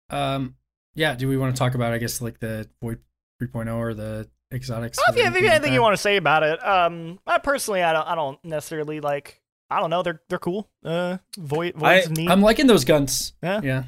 Um, 0.10 0.56
yeah. 0.95 1.16
Do 1.16 1.28
we 1.28 1.38
want 1.38 1.56
to 1.56 1.60
talk 1.60 1.76
about, 1.76 1.94
I 1.94 1.98
guess, 1.98 2.22
like 2.22 2.40
the 2.40 2.70
Void 2.82 3.00
3.0 3.41 3.76
or 3.76 3.94
the 3.94 4.28
exotics? 4.54 4.98
Oh, 5.00 5.04
or 5.08 5.14
if 5.14 5.18
you 5.18 5.24
have 5.24 5.34
anything 5.34 5.48
like 5.50 5.56
anything 5.56 5.74
you 5.74 5.82
want 5.82 5.95
to 5.95 6.02
say 6.02 6.18
about 6.18 6.44
it, 6.44 6.66
um, 6.66 7.20
I 7.26 7.38
personally, 7.40 7.82
I 7.84 7.94
don't, 7.94 8.08
I 8.08 8.16
don't 8.16 8.44
necessarily 8.45 9.00
like. 9.00 9.40
I 9.70 9.80
don't 9.80 9.90
know. 9.90 10.04
They're 10.04 10.22
they're 10.30 10.38
cool. 10.38 10.70
Uh, 10.86 11.18
Void, 11.40 11.74
Void's 11.76 12.08
I- 12.08 12.12
neat. 12.14 12.30
I'm 12.30 12.41
liking 12.41 12.68
those 12.68 12.86
guns. 12.86 13.34
Yeah. 13.41 13.62
Yeah. 13.64 13.84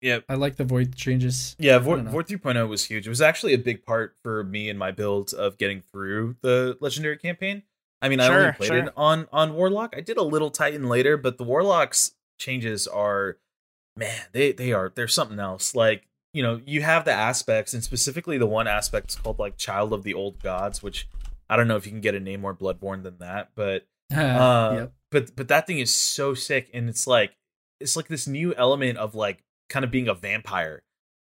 Yeah, 0.00 0.20
I 0.28 0.34
like 0.34 0.56
the 0.56 0.64
Void 0.64 0.94
changes. 0.94 1.56
yeah. 1.58 1.76
I 1.76 1.78
Void, 1.78 1.96
don't 1.96 2.04
know. 2.06 2.10
Void 2.12 2.28
3.0 2.28 2.68
was 2.68 2.84
huge. 2.84 3.06
It 3.06 3.10
was 3.10 3.20
actually 3.20 3.54
a 3.54 3.58
big 3.58 3.84
part 3.84 4.16
for 4.22 4.44
me 4.44 4.68
and 4.68 4.78
my 4.78 4.92
build 4.92 5.34
of 5.34 5.58
getting 5.58 5.80
through 5.80 6.36
the 6.40 6.78
legendary 6.80 7.16
campaign. 7.16 7.62
I 8.00 8.08
mean, 8.08 8.20
I 8.20 8.28
only 8.28 8.52
played 8.52 8.68
sure. 8.68 8.78
it 8.78 8.92
on 8.96 9.26
on 9.32 9.54
Warlock. 9.54 9.94
I 9.96 10.00
did 10.00 10.18
a 10.18 10.22
little 10.22 10.50
Titan 10.50 10.88
later, 10.88 11.16
but 11.16 11.36
the 11.36 11.44
Warlock's 11.44 12.12
changes 12.38 12.86
are, 12.86 13.38
man, 13.96 14.20
they 14.32 14.52
they 14.52 14.72
are 14.72 14.92
they're 14.94 15.08
something 15.08 15.40
else. 15.40 15.74
Like 15.74 16.06
you 16.32 16.42
know, 16.42 16.60
you 16.64 16.82
have 16.82 17.04
the 17.04 17.12
aspects, 17.12 17.74
and 17.74 17.82
specifically 17.82 18.38
the 18.38 18.46
one 18.46 18.68
aspect 18.68 19.10
is 19.10 19.16
called 19.16 19.40
like 19.40 19.56
Child 19.56 19.92
of 19.92 20.04
the 20.04 20.14
Old 20.14 20.40
Gods, 20.40 20.80
which 20.80 21.08
I 21.50 21.56
don't 21.56 21.66
know 21.66 21.76
if 21.76 21.86
you 21.86 21.92
can 21.92 22.00
get 22.00 22.14
a 22.14 22.20
name 22.20 22.40
more 22.40 22.54
bloodborne 22.54 23.02
than 23.02 23.18
that, 23.18 23.50
but 23.56 23.86
uh, 24.14 24.72
yep. 24.74 24.92
but 25.10 25.34
but 25.34 25.48
that 25.48 25.66
thing 25.66 25.80
is 25.80 25.92
so 25.92 26.34
sick, 26.34 26.70
and 26.72 26.88
it's 26.88 27.08
like 27.08 27.32
it's 27.80 27.96
like 27.96 28.06
this 28.06 28.28
new 28.28 28.54
element 28.54 28.98
of 28.98 29.16
like 29.16 29.42
kind 29.68 29.84
of 29.84 29.90
being 29.90 30.08
a 30.08 30.14
vampire. 30.14 30.82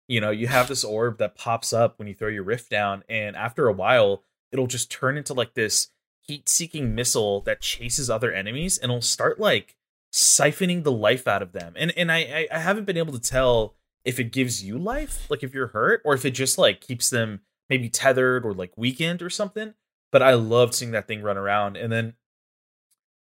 You 0.07 0.22
know, 0.22 0.32
you 0.32 0.48
have 0.48 0.68
this 0.68 0.84
orb 0.84 1.18
that 1.20 1.36
pops 1.36 1.72
up 1.72 1.98
when 1.98 2.07
you 2.07 2.14
throw 2.14 2.28
your 2.28 2.44
rift 2.44 2.70
down, 2.70 3.03
and 3.07 3.36
after 3.36 3.68
a 3.68 3.74
while, 3.74 4.24
it'll 4.52 4.68
just 4.68 4.91
turn 4.91 5.18
into 5.18 5.34
like 5.34 5.53
this 5.53 5.90
heat-seeking 6.22 6.94
missile 6.94 7.41
that 7.41 7.61
chases 7.61 8.10
other 8.10 8.32
enemies, 8.32 8.78
and 8.78 8.91
it'll 8.91 9.02
start 9.02 9.40
like 9.40 9.76
siphoning 10.14 10.84
the 10.84 10.91
life 10.91 11.28
out 11.28 11.41
of 11.41 11.53
them. 11.53 11.74
And 11.76 11.91
and 11.98 12.11
I 12.11 12.18
I, 12.20 12.48
I 12.52 12.60
haven't 12.60 12.86
been 12.86 12.98
able 12.98 13.14
to 13.14 13.20
tell 13.20 13.76
if 14.06 14.20
it 14.20 14.32
gives 14.34 14.64
you 14.64 14.78
life, 14.78 15.30
like 15.30 15.44
if 15.44 15.53
you're 15.53 15.68
hurt, 15.68 16.02
or 16.03 16.14
if 16.14 16.26
it 16.26 16.32
just 16.32 16.57
like 16.57 16.82
keeps 16.82 17.10
them 17.10 17.40
maybe 17.70 17.90
tethered 17.90 18.45
or 18.45 18.53
like 18.53 18.78
weakened 18.78 19.22
or 19.22 19.30
something. 19.30 19.74
But 20.11 20.22
I 20.22 20.34
loved 20.34 20.76
seeing 20.76 20.91
that 20.91 21.07
thing 21.07 21.24
run 21.24 21.38
around. 21.38 21.78
And 21.78 21.91
then, 21.91 22.14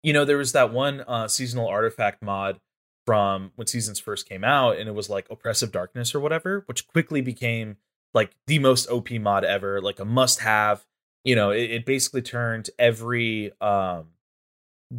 you 0.03 0.13
know, 0.13 0.25
there 0.25 0.39
was 0.39 0.53
that 0.53 0.73
one 0.73 1.01
uh, 1.01 1.27
seasonal 1.29 1.67
artifact 1.67 2.23
mod 2.23 2.61
from 3.09 3.53
when 3.55 3.67
seasons 3.67 3.99
first 3.99 4.29
came 4.29 4.45
out, 4.45 4.77
and 4.77 4.87
it 4.87 4.95
was 4.95 5.09
like 5.09 5.27
oppressive 5.31 5.73
darkness 5.73 6.15
or 6.15 6.21
whatever, 6.21 6.63
which 6.67 6.87
quickly 6.87 7.23
became 7.23 7.79
like 8.13 8.33
the 8.47 8.59
most 8.59 8.87
OP 8.91 9.11
mod 9.13 9.45
ever, 9.45 9.81
like 9.81 9.99
a 9.99 10.05
must 10.05 10.41
have. 10.41 10.85
You 11.25 11.35
know, 11.35 11.51
it, 11.51 11.71
it 11.71 11.87
basically 11.87 12.21
turned 12.21 12.69
every 12.79 13.53
um 13.63 14.09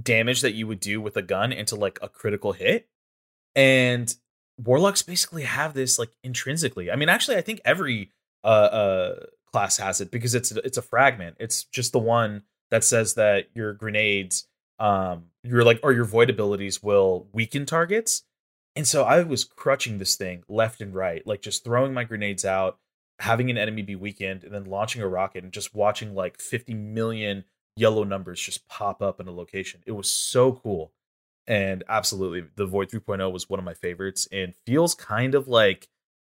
damage 0.01 0.41
that 0.41 0.55
you 0.55 0.65
would 0.65 0.79
do 0.79 0.99
with 0.99 1.17
a 1.17 1.21
gun 1.21 1.51
into 1.51 1.75
like 1.75 1.99
a 2.01 2.09
critical 2.09 2.53
hit. 2.53 2.89
And 3.55 4.11
warlocks 4.57 5.03
basically 5.03 5.43
have 5.43 5.75
this 5.75 5.99
like 5.99 6.09
intrinsically. 6.23 6.89
I 6.89 6.95
mean, 6.95 7.09
actually, 7.09 7.37
I 7.37 7.41
think 7.41 7.61
every 7.63 8.11
uh, 8.43 8.47
uh 8.47 9.15
class 9.51 9.77
has 9.77 10.01
it 10.01 10.09
because 10.09 10.33
it's 10.33 10.51
it's 10.51 10.79
a 10.79 10.81
fragment. 10.81 11.35
It's 11.39 11.65
just 11.65 11.91
the 11.91 11.99
one 11.99 12.41
that 12.71 12.83
says 12.83 13.13
that 13.13 13.49
your 13.53 13.73
grenades, 13.73 14.47
um, 14.79 15.25
your 15.49 15.63
like 15.63 15.79
or 15.83 15.91
your 15.91 16.05
void 16.05 16.29
abilities 16.29 16.81
will 16.83 17.27
weaken 17.33 17.65
targets. 17.65 18.23
And 18.75 18.87
so 18.87 19.03
I 19.03 19.23
was 19.23 19.43
crutching 19.43 19.97
this 19.97 20.15
thing 20.15 20.43
left 20.47 20.79
and 20.79 20.93
right, 20.93 21.25
like 21.25 21.41
just 21.41 21.63
throwing 21.63 21.93
my 21.93 22.03
grenades 22.03 22.45
out, 22.45 22.77
having 23.19 23.49
an 23.49 23.57
enemy 23.57 23.81
be 23.81 23.95
weakened, 23.95 24.43
and 24.43 24.53
then 24.53 24.65
launching 24.65 25.01
a 25.01 25.07
rocket 25.07 25.43
and 25.43 25.51
just 25.51 25.73
watching 25.73 26.13
like 26.13 26.39
50 26.39 26.73
million 26.75 27.45
yellow 27.75 28.03
numbers 28.03 28.39
just 28.39 28.67
pop 28.67 29.01
up 29.01 29.19
in 29.19 29.27
a 29.27 29.31
location. 29.31 29.81
It 29.85 29.93
was 29.93 30.09
so 30.09 30.53
cool. 30.53 30.93
And 31.47 31.83
absolutely, 31.89 32.45
the 32.55 32.67
Void 32.67 32.89
3.0 32.89 33.31
was 33.31 33.49
one 33.49 33.59
of 33.59 33.65
my 33.65 33.73
favorites 33.73 34.27
and 34.31 34.53
feels 34.67 34.93
kind 34.93 35.33
of 35.33 35.47
like 35.47 35.89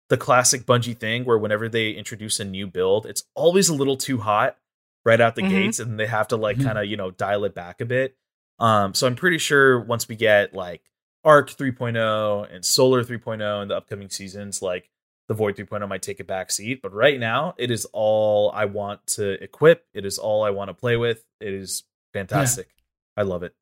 the 0.09 0.17
classic 0.17 0.65
Bungie 0.65 0.97
thing 0.97 1.25
where 1.25 1.39
whenever 1.39 1.67
they 1.67 1.91
introduce 1.91 2.39
a 2.39 2.45
new 2.45 2.67
build, 2.67 3.07
it's 3.07 3.23
always 3.33 3.67
a 3.67 3.73
little 3.73 3.97
too 3.97 4.19
hot 4.19 4.57
right 5.03 5.19
out 5.19 5.35
the 5.35 5.41
mm-hmm. 5.41 5.51
gates 5.51 5.79
and 5.79 5.99
they 5.99 6.05
have 6.05 6.27
to 6.27 6.37
like 6.37 6.57
mm-hmm. 6.57 6.67
kind 6.67 6.77
of, 6.77 6.85
you 6.85 6.97
know, 6.97 7.09
dial 7.09 7.45
it 7.45 7.55
back 7.55 7.81
a 7.81 7.85
bit. 7.85 8.15
Um, 8.59 8.93
so 8.93 9.07
I'm 9.07 9.15
pretty 9.15 9.37
sure 9.37 9.79
once 9.79 10.07
we 10.07 10.15
get 10.15 10.53
like 10.53 10.81
Arc 11.23 11.49
3.0 11.51 12.53
and 12.53 12.65
Solar 12.65 13.03
3.0 13.03 13.61
in 13.61 13.67
the 13.67 13.75
upcoming 13.75 14.09
seasons, 14.09 14.61
like 14.61 14.89
the 15.27 15.33
Void 15.33 15.55
3.0 15.55 15.87
might 15.87 16.01
take 16.01 16.19
a 16.19 16.23
back 16.23 16.51
seat. 16.51 16.81
But 16.81 16.93
right 16.93 17.19
now, 17.19 17.53
it 17.57 17.69
is 17.69 17.85
all 17.93 18.51
I 18.51 18.65
want 18.65 19.05
to 19.07 19.41
equip. 19.43 19.85
It 19.93 20.05
is 20.05 20.17
all 20.17 20.43
I 20.43 20.49
want 20.49 20.69
to 20.69 20.73
play 20.73 20.97
with. 20.97 21.23
It 21.39 21.53
is 21.53 21.83
fantastic. 22.13 22.67
Yeah. 22.69 23.21
I 23.21 23.25
love 23.25 23.43
it. 23.43 23.55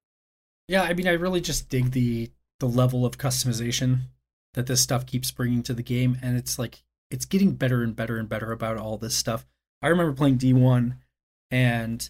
Yeah, 0.68 0.84
I 0.84 0.94
mean, 0.94 1.08
I 1.08 1.14
really 1.14 1.42
just 1.42 1.70
dig 1.70 1.92
the 1.92 2.32
the 2.60 2.68
level 2.68 3.06
of 3.06 3.18
customization 3.18 4.00
that 4.54 4.66
this 4.68 4.82
stuff 4.82 5.06
keeps 5.06 5.30
bringing 5.30 5.62
to 5.64 5.74
the 5.74 5.84
game, 5.84 6.18
and 6.22 6.38
it's 6.38 6.58
like 6.58 6.84
it's 7.12 7.26
getting 7.26 7.54
better 7.54 7.84
and 7.84 7.96
better 7.96 8.18
and 8.18 8.28
better 8.28 8.52
about 8.52 8.78
all 8.78 8.98
this 8.98 9.16
stuff. 9.16 9.46
I 9.82 9.88
remember 9.90 10.14
playing 10.14 10.40
D1 10.40 10.98
and 11.52 12.10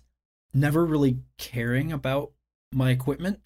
never 0.53 0.85
really 0.85 1.17
caring 1.37 1.91
about 1.91 2.31
my 2.73 2.91
equipment 2.91 3.39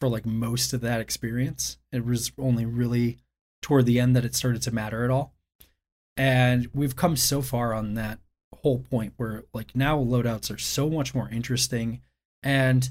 for 0.00 0.08
like 0.08 0.26
most 0.26 0.72
of 0.72 0.80
that 0.82 1.00
experience. 1.00 1.78
It 1.92 2.04
was 2.04 2.32
only 2.38 2.66
really 2.66 3.18
toward 3.62 3.86
the 3.86 3.98
end 3.98 4.14
that 4.16 4.24
it 4.24 4.34
started 4.34 4.62
to 4.62 4.74
matter 4.74 5.04
at 5.04 5.10
all. 5.10 5.34
And 6.16 6.68
we've 6.72 6.96
come 6.96 7.16
so 7.16 7.42
far 7.42 7.74
on 7.74 7.94
that 7.94 8.18
whole 8.62 8.78
point 8.78 9.14
where 9.16 9.44
like 9.52 9.74
now 9.74 9.98
loadouts 9.98 10.54
are 10.54 10.58
so 10.58 10.88
much 10.88 11.14
more 11.14 11.28
interesting 11.28 12.00
and 12.42 12.88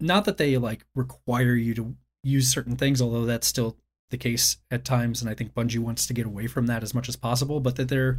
not 0.00 0.24
that 0.24 0.36
they 0.36 0.56
like 0.56 0.84
require 0.94 1.54
you 1.54 1.74
to 1.74 1.94
use 2.22 2.50
certain 2.50 2.76
things, 2.76 3.00
although 3.00 3.24
that's 3.24 3.46
still 3.46 3.76
the 4.10 4.16
case 4.16 4.56
at 4.70 4.84
times, 4.84 5.20
and 5.20 5.30
I 5.30 5.34
think 5.34 5.54
Bungie 5.54 5.78
wants 5.78 6.06
to 6.06 6.14
get 6.14 6.26
away 6.26 6.46
from 6.46 6.66
that 6.66 6.82
as 6.82 6.94
much 6.94 7.08
as 7.08 7.16
possible, 7.16 7.60
but 7.60 7.76
that 7.76 7.88
they're 7.88 8.18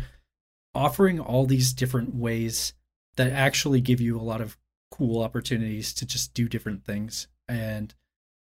offering 0.73 1.19
all 1.19 1.45
these 1.45 1.73
different 1.73 2.15
ways 2.15 2.73
that 3.18 3.32
actually 3.32 3.82
give 3.82 3.99
you 3.99 4.18
a 4.18 4.22
lot 4.23 4.41
of 4.41 4.57
cool 4.91 5.23
opportunities 5.23 5.93
to 5.95 6.05
just 6.05 6.34
do 6.34 6.47
different 6.47 6.85
things. 6.85 7.27
And 7.47 7.93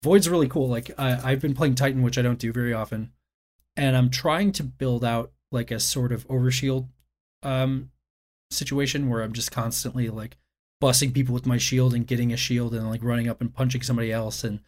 Void's 0.02 0.28
really 0.28 0.48
cool. 0.48 0.68
Like 0.68 0.90
I, 0.98 1.32
I've 1.32 1.40
been 1.40 1.54
playing 1.54 1.76
Titan, 1.76 2.02
which 2.02 2.18
I 2.18 2.22
don't 2.22 2.38
do 2.38 2.52
very 2.52 2.72
often, 2.72 3.12
and 3.76 3.96
I'm 3.96 4.10
trying 4.10 4.52
to 4.52 4.64
build 4.64 5.04
out 5.04 5.32
like 5.52 5.70
a 5.70 5.80
sort 5.80 6.12
of 6.12 6.26
overshield 6.28 6.88
um 7.44 7.90
situation 8.50 9.08
where 9.08 9.22
I'm 9.22 9.32
just 9.32 9.52
constantly 9.52 10.08
like 10.08 10.36
busting 10.80 11.12
people 11.12 11.34
with 11.34 11.46
my 11.46 11.58
shield 11.58 11.94
and 11.94 12.06
getting 12.06 12.32
a 12.32 12.36
shield 12.36 12.74
and 12.74 12.88
like 12.88 13.02
running 13.02 13.28
up 13.28 13.40
and 13.40 13.54
punching 13.54 13.82
somebody 13.82 14.10
else 14.12 14.42
and 14.42 14.60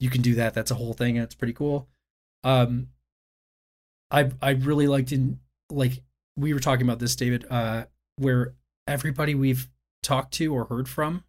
you 0.00 0.08
can 0.08 0.22
do 0.22 0.34
that. 0.36 0.54
That's 0.54 0.70
a 0.70 0.76
whole 0.76 0.94
thing 0.94 1.16
and 1.16 1.24
it's 1.24 1.34
pretty 1.34 1.52
cool. 1.52 1.88
Um 2.42 2.88
I 4.10 4.30
I 4.40 4.50
really 4.52 4.86
liked 4.86 5.12
in 5.12 5.40
like 5.70 6.02
we 6.36 6.52
were 6.52 6.60
talking 6.60 6.86
about 6.86 6.98
this, 6.98 7.16
David, 7.16 7.46
uh, 7.50 7.84
where 8.16 8.54
everybody 8.86 9.34
we've 9.34 9.68
talked 10.04 10.34
to 10.34 10.54
or 10.54 10.66
heard 10.66 10.88
from 10.88 11.24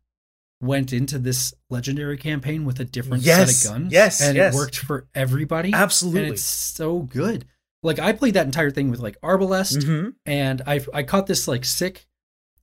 went 0.61 0.93
into 0.93 1.19
this 1.19 1.53
legendary 1.69 2.17
campaign 2.17 2.65
with 2.65 2.79
a 2.79 2.85
different 2.85 3.23
yes, 3.23 3.57
set 3.57 3.67
of 3.67 3.73
guns. 3.73 3.93
Yes. 3.93 4.21
And 4.21 4.35
yes. 4.35 4.53
it 4.53 4.57
worked 4.57 4.77
for 4.77 5.07
everybody. 5.13 5.73
Absolutely. 5.73 6.23
And 6.23 6.33
it's 6.33 6.43
so 6.43 6.99
good. 6.99 7.45
Like 7.83 7.99
I 7.99 8.13
played 8.13 8.33
that 8.33 8.45
entire 8.45 8.71
thing 8.71 8.89
with 8.89 8.99
like 8.99 9.19
Arbalest 9.21 9.83
mm-hmm. 9.83 10.09
and 10.25 10.61
I 10.65 10.81
I 10.93 11.03
caught 11.03 11.27
this 11.27 11.47
like 11.47 11.65
sick 11.65 12.07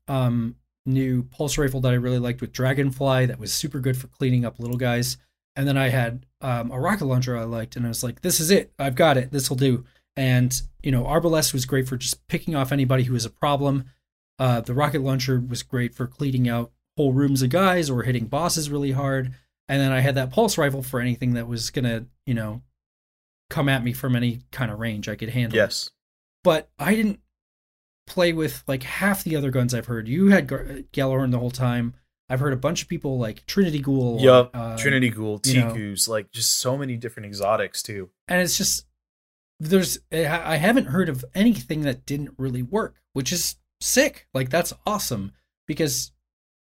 um 0.08 0.56
new 0.84 1.22
pulse 1.24 1.58
rifle 1.58 1.80
that 1.80 1.92
I 1.92 1.96
really 1.96 2.18
liked 2.18 2.40
with 2.40 2.52
Dragonfly 2.52 3.26
that 3.26 3.38
was 3.38 3.52
super 3.52 3.78
good 3.78 3.96
for 3.96 4.08
cleaning 4.08 4.44
up 4.44 4.58
little 4.58 4.76
guys. 4.76 5.16
And 5.54 5.68
then 5.68 5.76
I 5.76 5.90
had 5.90 6.26
um, 6.40 6.70
a 6.70 6.80
rocket 6.80 7.04
launcher 7.04 7.36
I 7.36 7.44
liked, 7.44 7.76
and 7.76 7.84
I 7.84 7.88
was 7.88 8.02
like, 8.02 8.22
"This 8.22 8.40
is 8.40 8.50
it. 8.50 8.72
I've 8.78 8.94
got 8.94 9.18
it. 9.18 9.32
This 9.32 9.50
will 9.50 9.56
do." 9.58 9.84
And 10.16 10.60
you 10.82 10.90
know, 10.90 11.04
Arbalest 11.04 11.52
was 11.52 11.66
great 11.66 11.86
for 11.86 11.98
just 11.98 12.26
picking 12.26 12.56
off 12.56 12.72
anybody 12.72 13.04
who 13.04 13.12
was 13.12 13.26
a 13.26 13.30
problem. 13.30 13.84
Uh, 14.38 14.60
the 14.60 14.74
rocket 14.74 15.02
launcher 15.02 15.40
was 15.40 15.62
great 15.62 15.94
for 15.94 16.06
cleaning 16.06 16.48
out 16.48 16.72
whole 16.96 17.12
rooms 17.12 17.42
of 17.42 17.50
guys 17.50 17.88
or 17.88 18.02
hitting 18.02 18.26
bosses 18.26 18.70
really 18.70 18.92
hard. 18.92 19.34
And 19.68 19.80
then 19.80 19.92
I 19.92 20.00
had 20.00 20.14
that 20.16 20.30
pulse 20.30 20.58
rifle 20.58 20.82
for 20.82 21.00
anything 21.00 21.34
that 21.34 21.48
was 21.48 21.70
gonna, 21.70 22.06
you 22.26 22.34
know, 22.34 22.62
come 23.48 23.68
at 23.68 23.84
me 23.84 23.92
from 23.92 24.16
any 24.16 24.40
kind 24.50 24.70
of 24.70 24.78
range 24.78 25.08
I 25.08 25.14
could 25.14 25.30
handle. 25.30 25.56
Yes. 25.56 25.90
But 26.44 26.68
I 26.78 26.94
didn't 26.94 27.20
play 28.06 28.32
with 28.32 28.64
like 28.66 28.82
half 28.82 29.24
the 29.24 29.36
other 29.36 29.50
guns 29.50 29.74
I've 29.74 29.86
heard. 29.86 30.08
You 30.08 30.28
had 30.28 30.46
Gar- 30.46 30.80
Gjallarhorn 30.92 31.30
the 31.30 31.38
whole 31.38 31.50
time. 31.50 31.94
I've 32.28 32.40
heard 32.40 32.52
a 32.52 32.56
bunch 32.56 32.82
of 32.82 32.88
people 32.88 33.18
like 33.18 33.44
Trinity 33.46 33.78
Ghoul. 33.78 34.20
Yup, 34.20 34.50
uh, 34.54 34.76
Trinity 34.76 35.10
Ghoul, 35.10 35.38
Ticuu's, 35.38 36.08
like 36.08 36.30
just 36.32 36.58
so 36.58 36.78
many 36.78 36.96
different 36.96 37.26
exotics 37.26 37.82
too. 37.82 38.10
And 38.26 38.40
it's 38.40 38.56
just 38.56 38.86
there's 39.60 39.98
I 40.10 40.56
haven't 40.56 40.86
heard 40.86 41.08
of 41.08 41.24
anything 41.34 41.82
that 41.82 42.06
didn't 42.06 42.34
really 42.38 42.62
work, 42.62 42.96
which 43.12 43.32
is 43.32 43.56
sick. 43.82 44.26
Like 44.34 44.50
that's 44.50 44.72
awesome 44.86 45.32
because 45.66 46.12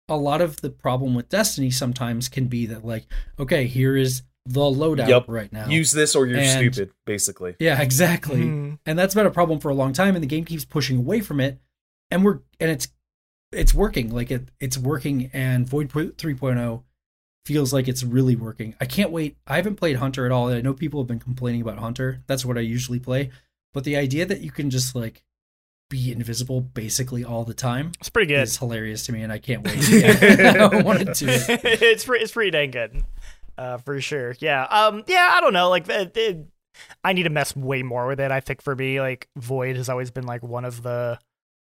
a 0.08 0.16
lot 0.16 0.40
of 0.40 0.60
the 0.60 0.70
problem 0.70 1.14
with 1.14 1.28
Destiny 1.28 1.70
sometimes 1.70 2.28
can 2.28 2.46
be 2.46 2.66
that 2.66 2.84
like 2.84 3.06
okay, 3.38 3.66
here 3.66 3.96
is 3.96 4.22
the 4.46 4.60
loadout 4.60 5.08
yep. 5.08 5.24
right 5.28 5.52
now. 5.52 5.68
Use 5.68 5.92
this 5.92 6.16
or 6.16 6.26
you're 6.26 6.38
and, 6.38 6.48
stupid, 6.48 6.92
basically. 7.04 7.56
Yeah, 7.58 7.80
exactly. 7.80 8.42
Mm. 8.42 8.78
And 8.86 8.98
that's 8.98 9.14
been 9.14 9.26
a 9.26 9.30
problem 9.30 9.60
for 9.60 9.70
a 9.70 9.74
long 9.74 9.92
time, 9.92 10.14
and 10.16 10.22
the 10.22 10.28
game 10.28 10.44
keeps 10.44 10.64
pushing 10.64 10.98
away 10.98 11.20
from 11.20 11.40
it. 11.40 11.60
And 12.10 12.24
we're 12.24 12.40
and 12.58 12.70
it's 12.70 12.88
it's 13.52 13.74
working. 13.74 14.12
Like 14.12 14.30
it 14.30 14.48
it's 14.58 14.78
working, 14.78 15.30
and 15.32 15.68
Void 15.68 15.90
3.0 15.90 16.82
feels 17.46 17.72
like 17.72 17.88
it's 17.88 18.02
really 18.02 18.36
working. 18.36 18.74
I 18.80 18.84
can't 18.84 19.10
wait. 19.10 19.36
I 19.46 19.56
haven't 19.56 19.76
played 19.76 19.96
Hunter 19.96 20.26
at 20.26 20.32
all. 20.32 20.48
I 20.48 20.60
know 20.60 20.74
people 20.74 21.00
have 21.00 21.08
been 21.08 21.20
complaining 21.20 21.60
about 21.60 21.78
Hunter. 21.78 22.22
That's 22.26 22.44
what 22.44 22.58
I 22.58 22.62
usually 22.62 22.98
play. 22.98 23.30
But 23.72 23.84
the 23.84 23.96
idea 23.96 24.26
that 24.26 24.40
you 24.40 24.50
can 24.50 24.70
just 24.70 24.94
like 24.94 25.22
be 25.90 26.10
invisible 26.10 26.62
basically 26.62 27.22
all 27.22 27.44
the 27.44 27.52
time. 27.52 27.92
It's 28.00 28.08
pretty 28.08 28.28
good. 28.28 28.40
It's 28.40 28.56
hilarious 28.56 29.04
to 29.06 29.12
me, 29.12 29.22
and 29.22 29.30
I 29.30 29.38
can't 29.38 29.62
wait. 29.62 29.76
Yeah, 29.90 30.68
I 30.72 30.82
wanted 30.82 31.12
to. 31.14 31.26
It's 31.82 32.04
pretty. 32.06 32.24
It's 32.24 32.32
pretty 32.32 32.50
dang 32.50 32.70
good 32.70 33.04
uh, 33.58 33.76
for 33.78 34.00
sure. 34.00 34.34
Yeah. 34.38 34.64
Um. 34.64 35.04
Yeah. 35.06 35.28
I 35.32 35.40
don't 35.42 35.52
know. 35.52 35.68
Like, 35.68 35.86
it, 35.88 36.16
it, 36.16 36.46
I 37.04 37.12
need 37.12 37.24
to 37.24 37.30
mess 37.30 37.54
way 37.54 37.82
more 37.82 38.06
with 38.06 38.20
it. 38.20 38.30
I 38.30 38.40
think 38.40 38.62
for 38.62 38.74
me, 38.74 39.00
like, 39.00 39.28
Void 39.36 39.76
has 39.76 39.90
always 39.90 40.10
been 40.10 40.24
like 40.24 40.42
one 40.42 40.64
of 40.64 40.82
the 40.82 41.18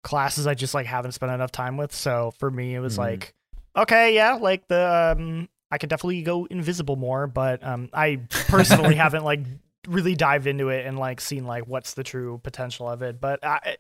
classes 0.03 0.47
I 0.47 0.55
just 0.55 0.73
like 0.73 0.87
haven't 0.87 1.13
spent 1.13 1.33
enough 1.33 1.53
time 1.53 1.77
with. 1.77 1.95
So 1.95 2.33
for 2.39 2.51
me, 2.51 2.75
it 2.75 2.81
was 2.81 2.95
mm. 2.95 2.99
like, 2.99 3.35
okay, 3.77 4.15
yeah, 4.15 4.35
like 4.35 4.67
the 4.69 5.15
um, 5.19 5.49
I 5.71 5.79
could 5.79 5.91
definitely 5.91 6.23
go 6.23 6.47
invisible 6.47 6.97
more, 6.97 7.27
but 7.27 7.65
um, 7.65 7.89
I 7.93 8.21
personally 8.31 8.95
haven't 8.95 9.25
like 9.25 9.41
really 9.89 10.15
dived 10.15 10.47
into 10.47 10.69
it 10.69 10.87
and 10.87 10.99
like 10.99 11.21
seen 11.21 11.45
like 11.45 11.67
what's 11.67 11.95
the 11.95 12.05
true 12.05 12.41
potential 12.43 12.89
of 12.89 13.03
it. 13.03 13.21
But 13.21 13.45
I, 13.45 13.77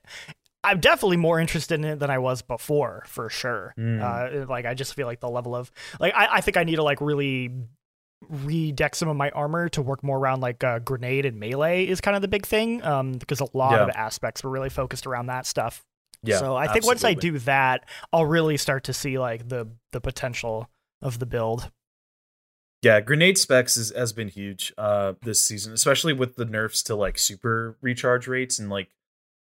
I'm 0.64 0.80
definitely 0.80 1.16
more 1.16 1.40
interested 1.40 1.74
in 1.74 1.84
it 1.84 1.98
than 1.98 2.10
I 2.10 2.18
was 2.18 2.42
before, 2.42 3.04
for 3.06 3.28
sure. 3.28 3.74
Mm. 3.78 4.00
Uh, 4.00 4.46
like 4.46 4.64
I 4.64 4.74
just 4.74 4.94
feel 4.94 5.06
like 5.06 5.20
the 5.20 5.30
level 5.30 5.54
of 5.54 5.70
like 5.98 6.14
I, 6.14 6.36
I 6.36 6.40
think 6.40 6.56
I 6.56 6.64
need 6.64 6.76
to 6.76 6.82
like 6.82 7.00
really 7.00 7.50
redeck 8.32 8.94
some 8.94 9.08
of 9.08 9.16
my 9.16 9.30
armor 9.30 9.68
to 9.70 9.82
work 9.82 10.04
more 10.04 10.18
around 10.18 10.40
like 10.40 10.62
uh, 10.62 10.78
grenade 10.78 11.26
and 11.26 11.40
melee 11.40 11.86
is 11.86 12.00
kind 12.00 12.14
of 12.14 12.22
the 12.22 12.28
big 12.28 12.46
thing 12.46 12.82
um, 12.84 13.12
because 13.12 13.40
a 13.40 13.48
lot 13.52 13.72
yeah. 13.72 13.82
of 13.82 13.90
aspects 13.90 14.44
were 14.44 14.50
really 14.50 14.68
focused 14.68 15.06
around 15.06 15.26
that 15.26 15.46
stuff. 15.46 15.84
Yeah, 16.22 16.38
so 16.38 16.54
I 16.54 16.68
think 16.68 16.86
once 16.86 17.02
I 17.02 17.14
do 17.14 17.38
that, 17.40 17.88
I'll 18.12 18.26
really 18.26 18.56
start 18.56 18.84
to 18.84 18.92
see 18.92 19.18
like 19.18 19.48
the 19.48 19.68
the 19.90 20.00
potential 20.00 20.68
of 21.00 21.18
the 21.18 21.26
build. 21.26 21.70
Yeah, 22.82 23.00
grenade 23.00 23.38
specs 23.38 23.76
is, 23.76 23.92
has 23.94 24.12
been 24.12 24.26
huge 24.26 24.72
uh, 24.76 25.12
this 25.22 25.44
season, 25.44 25.72
especially 25.72 26.12
with 26.12 26.34
the 26.34 26.44
nerfs 26.44 26.82
to 26.84 26.96
like 26.96 27.16
super 27.16 27.76
recharge 27.80 28.26
rates 28.26 28.59
and 28.59 28.68
like 28.68 28.88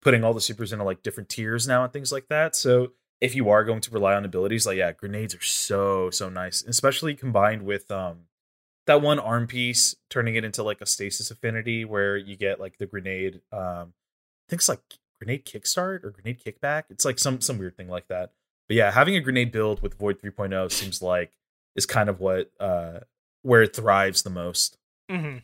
putting 0.00 0.24
all 0.24 0.32
the 0.32 0.40
supers 0.40 0.72
into 0.72 0.84
like 0.84 1.02
different 1.02 1.28
tiers 1.28 1.68
now 1.68 1.84
and 1.84 1.92
things 1.92 2.10
like 2.10 2.28
that. 2.28 2.56
So 2.56 2.92
if 3.20 3.34
you 3.34 3.50
are 3.50 3.62
going 3.64 3.82
to 3.82 3.90
rely 3.90 4.14
on 4.14 4.24
abilities, 4.24 4.66
like 4.66 4.78
yeah, 4.78 4.92
grenades 4.92 5.34
are 5.34 5.42
so 5.42 6.10
so 6.10 6.30
nice, 6.30 6.62
especially 6.62 7.14
combined 7.14 7.62
with 7.62 7.90
um 7.90 8.20
that 8.86 9.02
one 9.02 9.18
arm 9.18 9.46
piece, 9.46 9.96
turning 10.08 10.36
it 10.36 10.44
into 10.44 10.62
like 10.62 10.80
a 10.80 10.86
stasis 10.86 11.30
affinity 11.30 11.84
where 11.84 12.16
you 12.16 12.36
get 12.36 12.58
like 12.58 12.78
the 12.78 12.86
grenade. 12.86 13.40
Um, 13.52 13.92
I 14.48 14.48
think 14.48 14.60
it's 14.60 14.68
like 14.68 14.80
grenade 15.20 15.44
kickstart 15.44 16.04
or 16.04 16.10
grenade 16.10 16.40
kickback. 16.42 16.84
It's 16.88 17.04
like 17.04 17.18
some 17.18 17.42
some 17.42 17.58
weird 17.58 17.76
thing 17.76 17.88
like 17.88 18.08
that. 18.08 18.32
But 18.68 18.76
yeah, 18.76 18.92
having 18.92 19.16
a 19.16 19.20
grenade 19.20 19.52
build 19.52 19.82
with 19.82 19.98
Void 19.98 20.20
3.0 20.22 20.72
seems 20.72 21.02
like 21.02 21.32
is 21.74 21.84
kind 21.84 22.08
of 22.08 22.20
what 22.20 22.50
uh 22.58 23.00
where 23.46 23.62
it 23.62 23.74
thrives 23.76 24.22
the 24.22 24.30
most. 24.30 24.76
hmm 25.10 25.38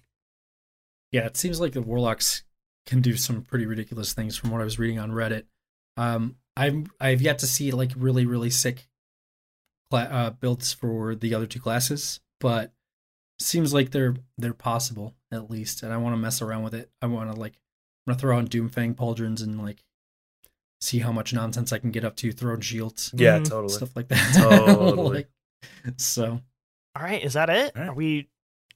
Yeah, 1.13 1.27
it 1.27 1.37
seems 1.37 1.61
like 1.61 1.73
the 1.73 1.83
warlocks 1.83 2.43
can 2.87 3.01
do 3.01 3.17
some 3.17 3.43
pretty 3.43 3.67
ridiculous 3.67 4.13
things 4.13 4.37
from 4.37 4.51
what 4.51 4.61
I 4.61 4.65
was 4.65 4.79
reading 4.79 4.99
on 4.99 5.13
Reddit. 5.13 5.45
Um, 5.97 6.37
I'm 6.57 6.87
I've 7.01 7.23
yet 7.23 7.39
to 7.41 7.47
see 7.47 7.71
like 7.71 7.93
really 7.97 8.27
really 8.27 8.51
sick 8.51 8.89
cla- 9.91 10.09
uh, 10.11 10.31
builds 10.31 10.73
for 10.73 11.15
the 11.15 11.35
other 11.35 11.47
two 11.47 11.61
classes, 11.61 12.21
but 12.41 12.73
seems 13.39 13.73
like 13.73 13.91
they're 13.91 14.17
they're 14.39 14.53
possible 14.55 15.15
at 15.31 15.51
least, 15.51 15.83
and 15.83 15.93
I 15.93 15.97
want 15.99 16.15
to 16.15 16.19
mess 16.19 16.43
around 16.43 16.63
with 16.65 16.75
it. 16.75 16.91
I 17.01 17.07
want 17.07 17.33
to 17.33 17.39
like 17.39 17.55
I'm 18.07 18.13
gonna 18.13 18.19
throw 18.19 18.37
on 18.37 18.49
Doomfang 18.49 18.95
pauldrons 18.97 19.43
and 19.43 19.63
like 19.63 19.85
see 20.81 20.99
how 20.99 21.13
much 21.13 21.33
nonsense 21.33 21.73
I 21.73 21.79
can 21.79 21.93
get 21.93 22.05
up 22.05 22.17
to 22.17 22.33
throwing 22.33 22.61
shields, 22.61 23.13
Yeah, 23.15 23.39
Mhm. 23.39 23.49
totally. 23.49 23.73
stuff 23.75 23.95
like 23.95 24.09
that. 24.09 24.35
Totally. 24.35 25.15
Like, 25.19 25.29
so 25.99 26.41
All 26.97 27.03
right, 27.03 27.23
is 27.23 27.35
that 27.35 27.49
it? 27.51 27.73
All 27.77 27.83
right. 27.83 27.89
Are 27.91 27.95
we? 27.95 28.29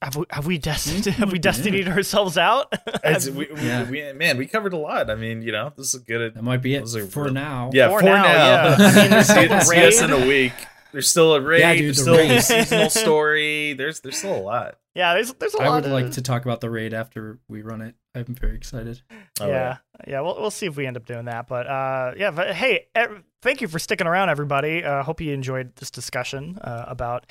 Have 0.02 0.14
we 0.16 0.24
have 0.30 0.46
we 0.46 0.58
destined 0.58 1.04
Mhm. 1.04 1.12
have 1.14 1.32
we 1.32 1.38
destinied 1.38 1.88
ourselves 1.88 2.36
out? 2.36 2.70
It's, 3.04 3.28
we, 3.30 3.46
we, 3.52 3.60
Yeah. 3.62 3.88
we, 3.88 4.12
man, 4.12 4.36
we 4.36 4.46
covered 4.46 4.72
a 4.74 4.76
lot. 4.76 5.08
I 5.10 5.14
mean, 5.14 5.40
you 5.42 5.52
know, 5.52 5.72
this 5.76 5.94
is 5.94 6.00
good. 6.02 6.34
that 6.34 6.42
might 6.42 6.60
be 6.62 6.74
it 6.74 6.86
for 7.10 7.24
real- 7.24 7.32
now. 7.32 7.70
Yeah, 7.72 7.88
For 7.88 8.00
for, 8.00 8.04
now, 8.04 8.22
now. 8.22 8.32
yeah. 8.34 8.76
I 8.78 8.94
mean, 8.94 9.10
there's 9.10 9.26
see, 9.26 9.32
still 9.46 9.52
a 9.56 9.60
see 9.62 9.86
us 9.86 10.00
in 10.02 10.12
a 10.12 10.26
week. 10.26 10.52
There's 10.92 11.08
still 11.10 11.34
a 11.34 11.40
raid. 11.40 11.60
Yeah, 11.60 11.74
dude, 11.74 11.84
there's 11.86 11.96
the 11.96 12.02
still 12.02 12.14
a 12.18 12.40
seasonal 12.42 12.90
story. 12.90 13.72
There's 13.74 14.00
there's 14.00 14.18
still 14.18 14.36
a 14.36 14.40
lot. 14.40 14.78
yeah, 14.94 15.14
there's 15.14 15.32
there's 15.34 15.54
a 15.54 15.58
I 15.62 15.68
lot 15.68 15.72
I 15.72 15.74
would 15.76 15.84
of, 15.86 15.92
like 15.92 16.10
to 16.12 16.22
talk 16.22 16.44
about 16.44 16.60
the 16.60 16.68
raid 16.70 16.92
after 16.94 17.38
we 17.48 17.62
run 17.62 17.80
it. 17.82 17.94
I'm 18.16 18.34
very 18.34 18.56
excited. 18.56 19.02
Oh, 19.40 19.46
yeah, 19.46 19.76
yeah. 20.06 20.20
We'll 20.22 20.40
we'll 20.40 20.50
see 20.50 20.66
if 20.66 20.76
we 20.76 20.86
end 20.86 20.96
up 20.96 21.04
doing 21.04 21.26
that. 21.26 21.46
But 21.46 21.66
uh, 21.66 22.14
yeah. 22.16 22.30
But 22.30 22.54
hey, 22.54 22.86
ev- 22.94 23.22
thank 23.42 23.60
you 23.60 23.68
for 23.68 23.78
sticking 23.78 24.06
around, 24.06 24.30
everybody. 24.30 24.82
Uh, 24.82 25.02
hope 25.02 25.20
you 25.20 25.32
enjoyed 25.34 25.76
this 25.76 25.90
discussion 25.90 26.58
uh, 26.62 26.86
about 26.88 27.26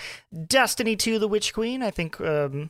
Destiny 0.45 0.95
2: 0.95 1.18
The 1.18 1.28
Witch 1.28 1.53
Queen. 1.53 1.82
I 1.82 1.90
think, 1.90 2.22
um, 2.22 2.70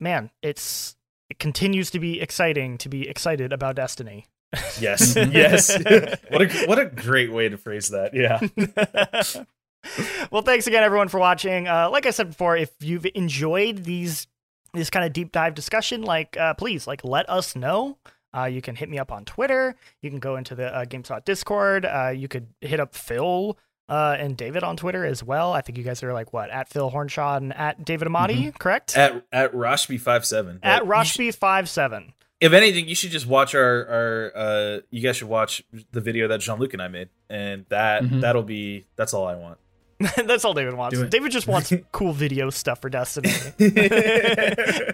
man, 0.00 0.30
it's 0.42 0.96
it 1.30 1.38
continues 1.38 1.92
to 1.92 2.00
be 2.00 2.20
exciting 2.20 2.76
to 2.78 2.88
be 2.88 3.08
excited 3.08 3.52
about 3.52 3.76
Destiny. 3.76 4.26
Yes, 4.80 5.14
yes. 5.14 5.76
what 6.30 6.42
a 6.42 6.66
what 6.66 6.78
a 6.78 6.86
great 6.86 7.30
way 7.30 7.48
to 7.50 7.58
phrase 7.58 7.90
that. 7.90 8.14
Yeah. 8.14 8.40
well, 10.30 10.42
thanks 10.42 10.66
again, 10.66 10.82
everyone, 10.82 11.08
for 11.08 11.20
watching. 11.20 11.68
Uh, 11.68 11.90
like 11.90 12.06
I 12.06 12.10
said 12.10 12.28
before, 12.28 12.56
if 12.56 12.70
you've 12.80 13.06
enjoyed 13.14 13.84
these 13.84 14.26
this 14.74 14.90
kind 14.90 15.04
of 15.06 15.12
deep 15.12 15.32
dive 15.32 15.54
discussion, 15.54 16.02
like 16.02 16.36
uh, 16.36 16.54
please, 16.54 16.86
like 16.86 17.04
let 17.04 17.28
us 17.28 17.54
know. 17.56 17.98
Uh, 18.36 18.44
you 18.44 18.60
can 18.60 18.76
hit 18.76 18.88
me 18.90 18.98
up 18.98 19.10
on 19.10 19.24
Twitter. 19.24 19.74
You 20.02 20.10
can 20.10 20.18
go 20.18 20.36
into 20.36 20.54
the 20.54 20.74
uh, 20.74 20.84
GameSpot 20.84 21.24
Discord. 21.24 21.86
Uh, 21.86 22.12
you 22.14 22.28
could 22.28 22.46
hit 22.60 22.78
up 22.78 22.94
Phil 22.94 23.56
uh, 23.88 24.16
and 24.18 24.36
David 24.36 24.62
on 24.62 24.76
Twitter 24.76 25.06
as 25.06 25.24
well. 25.24 25.54
I 25.54 25.62
think 25.62 25.78
you 25.78 25.84
guys 25.84 26.02
are 26.02 26.12
like 26.12 26.32
what 26.34 26.50
at 26.50 26.68
Phil 26.68 26.90
Hornshaw 26.90 27.38
and 27.38 27.54
at 27.54 27.84
David 27.86 28.06
Amati, 28.08 28.52
correct? 28.58 28.96
At 28.96 29.24
at 29.32 29.52
Roshby 29.54 29.98
five 30.00 30.26
seven. 30.26 30.60
At 30.62 30.82
Roshby 30.82 31.34
five 31.34 31.68
seven. 31.70 32.12
If 32.40 32.52
anything, 32.52 32.86
you 32.86 32.94
should 32.94 33.10
just 33.10 33.26
watch 33.26 33.54
our 33.54 33.86
our. 33.88 34.32
uh 34.36 34.80
You 34.90 35.02
guys 35.02 35.16
should 35.16 35.28
watch 35.28 35.64
the 35.90 36.00
video 36.02 36.28
that 36.28 36.40
Jean 36.40 36.58
Luc 36.58 36.72
and 36.74 36.82
I 36.82 36.88
made, 36.88 37.08
and 37.30 37.64
that 37.70 38.02
Mhm. 38.02 38.20
that'll 38.20 38.42
be 38.44 38.84
that's 38.94 39.14
all 39.14 39.26
I 39.26 39.34
want. 39.36 39.58
That's 40.16 40.44
all 40.44 40.54
David 40.54 40.74
wants. 40.74 41.00
David 41.08 41.32
just 41.32 41.46
wants 41.46 41.72
cool 41.92 42.12
video 42.12 42.50
stuff 42.50 42.80
for 42.80 42.88
Destiny. 42.88 43.32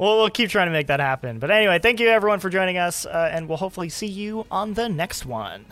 Well, 0.00 0.16
we'll 0.16 0.30
keep 0.30 0.48
trying 0.48 0.68
to 0.68 0.72
make 0.72 0.86
that 0.86 0.98
happen. 0.98 1.38
But 1.40 1.50
anyway, 1.50 1.78
thank 1.78 2.00
you 2.00 2.08
everyone 2.08 2.40
for 2.40 2.48
joining 2.48 2.78
us, 2.78 3.04
uh, 3.04 3.28
and 3.30 3.46
we'll 3.46 3.58
hopefully 3.58 3.90
see 3.90 4.06
you 4.06 4.46
on 4.50 4.72
the 4.72 4.88
next 4.88 5.26
one. 5.26 5.66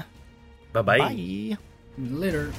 Bye 0.74 0.82
bye. 0.82 0.98
Bye. 0.98 1.56
Later. 1.96 2.52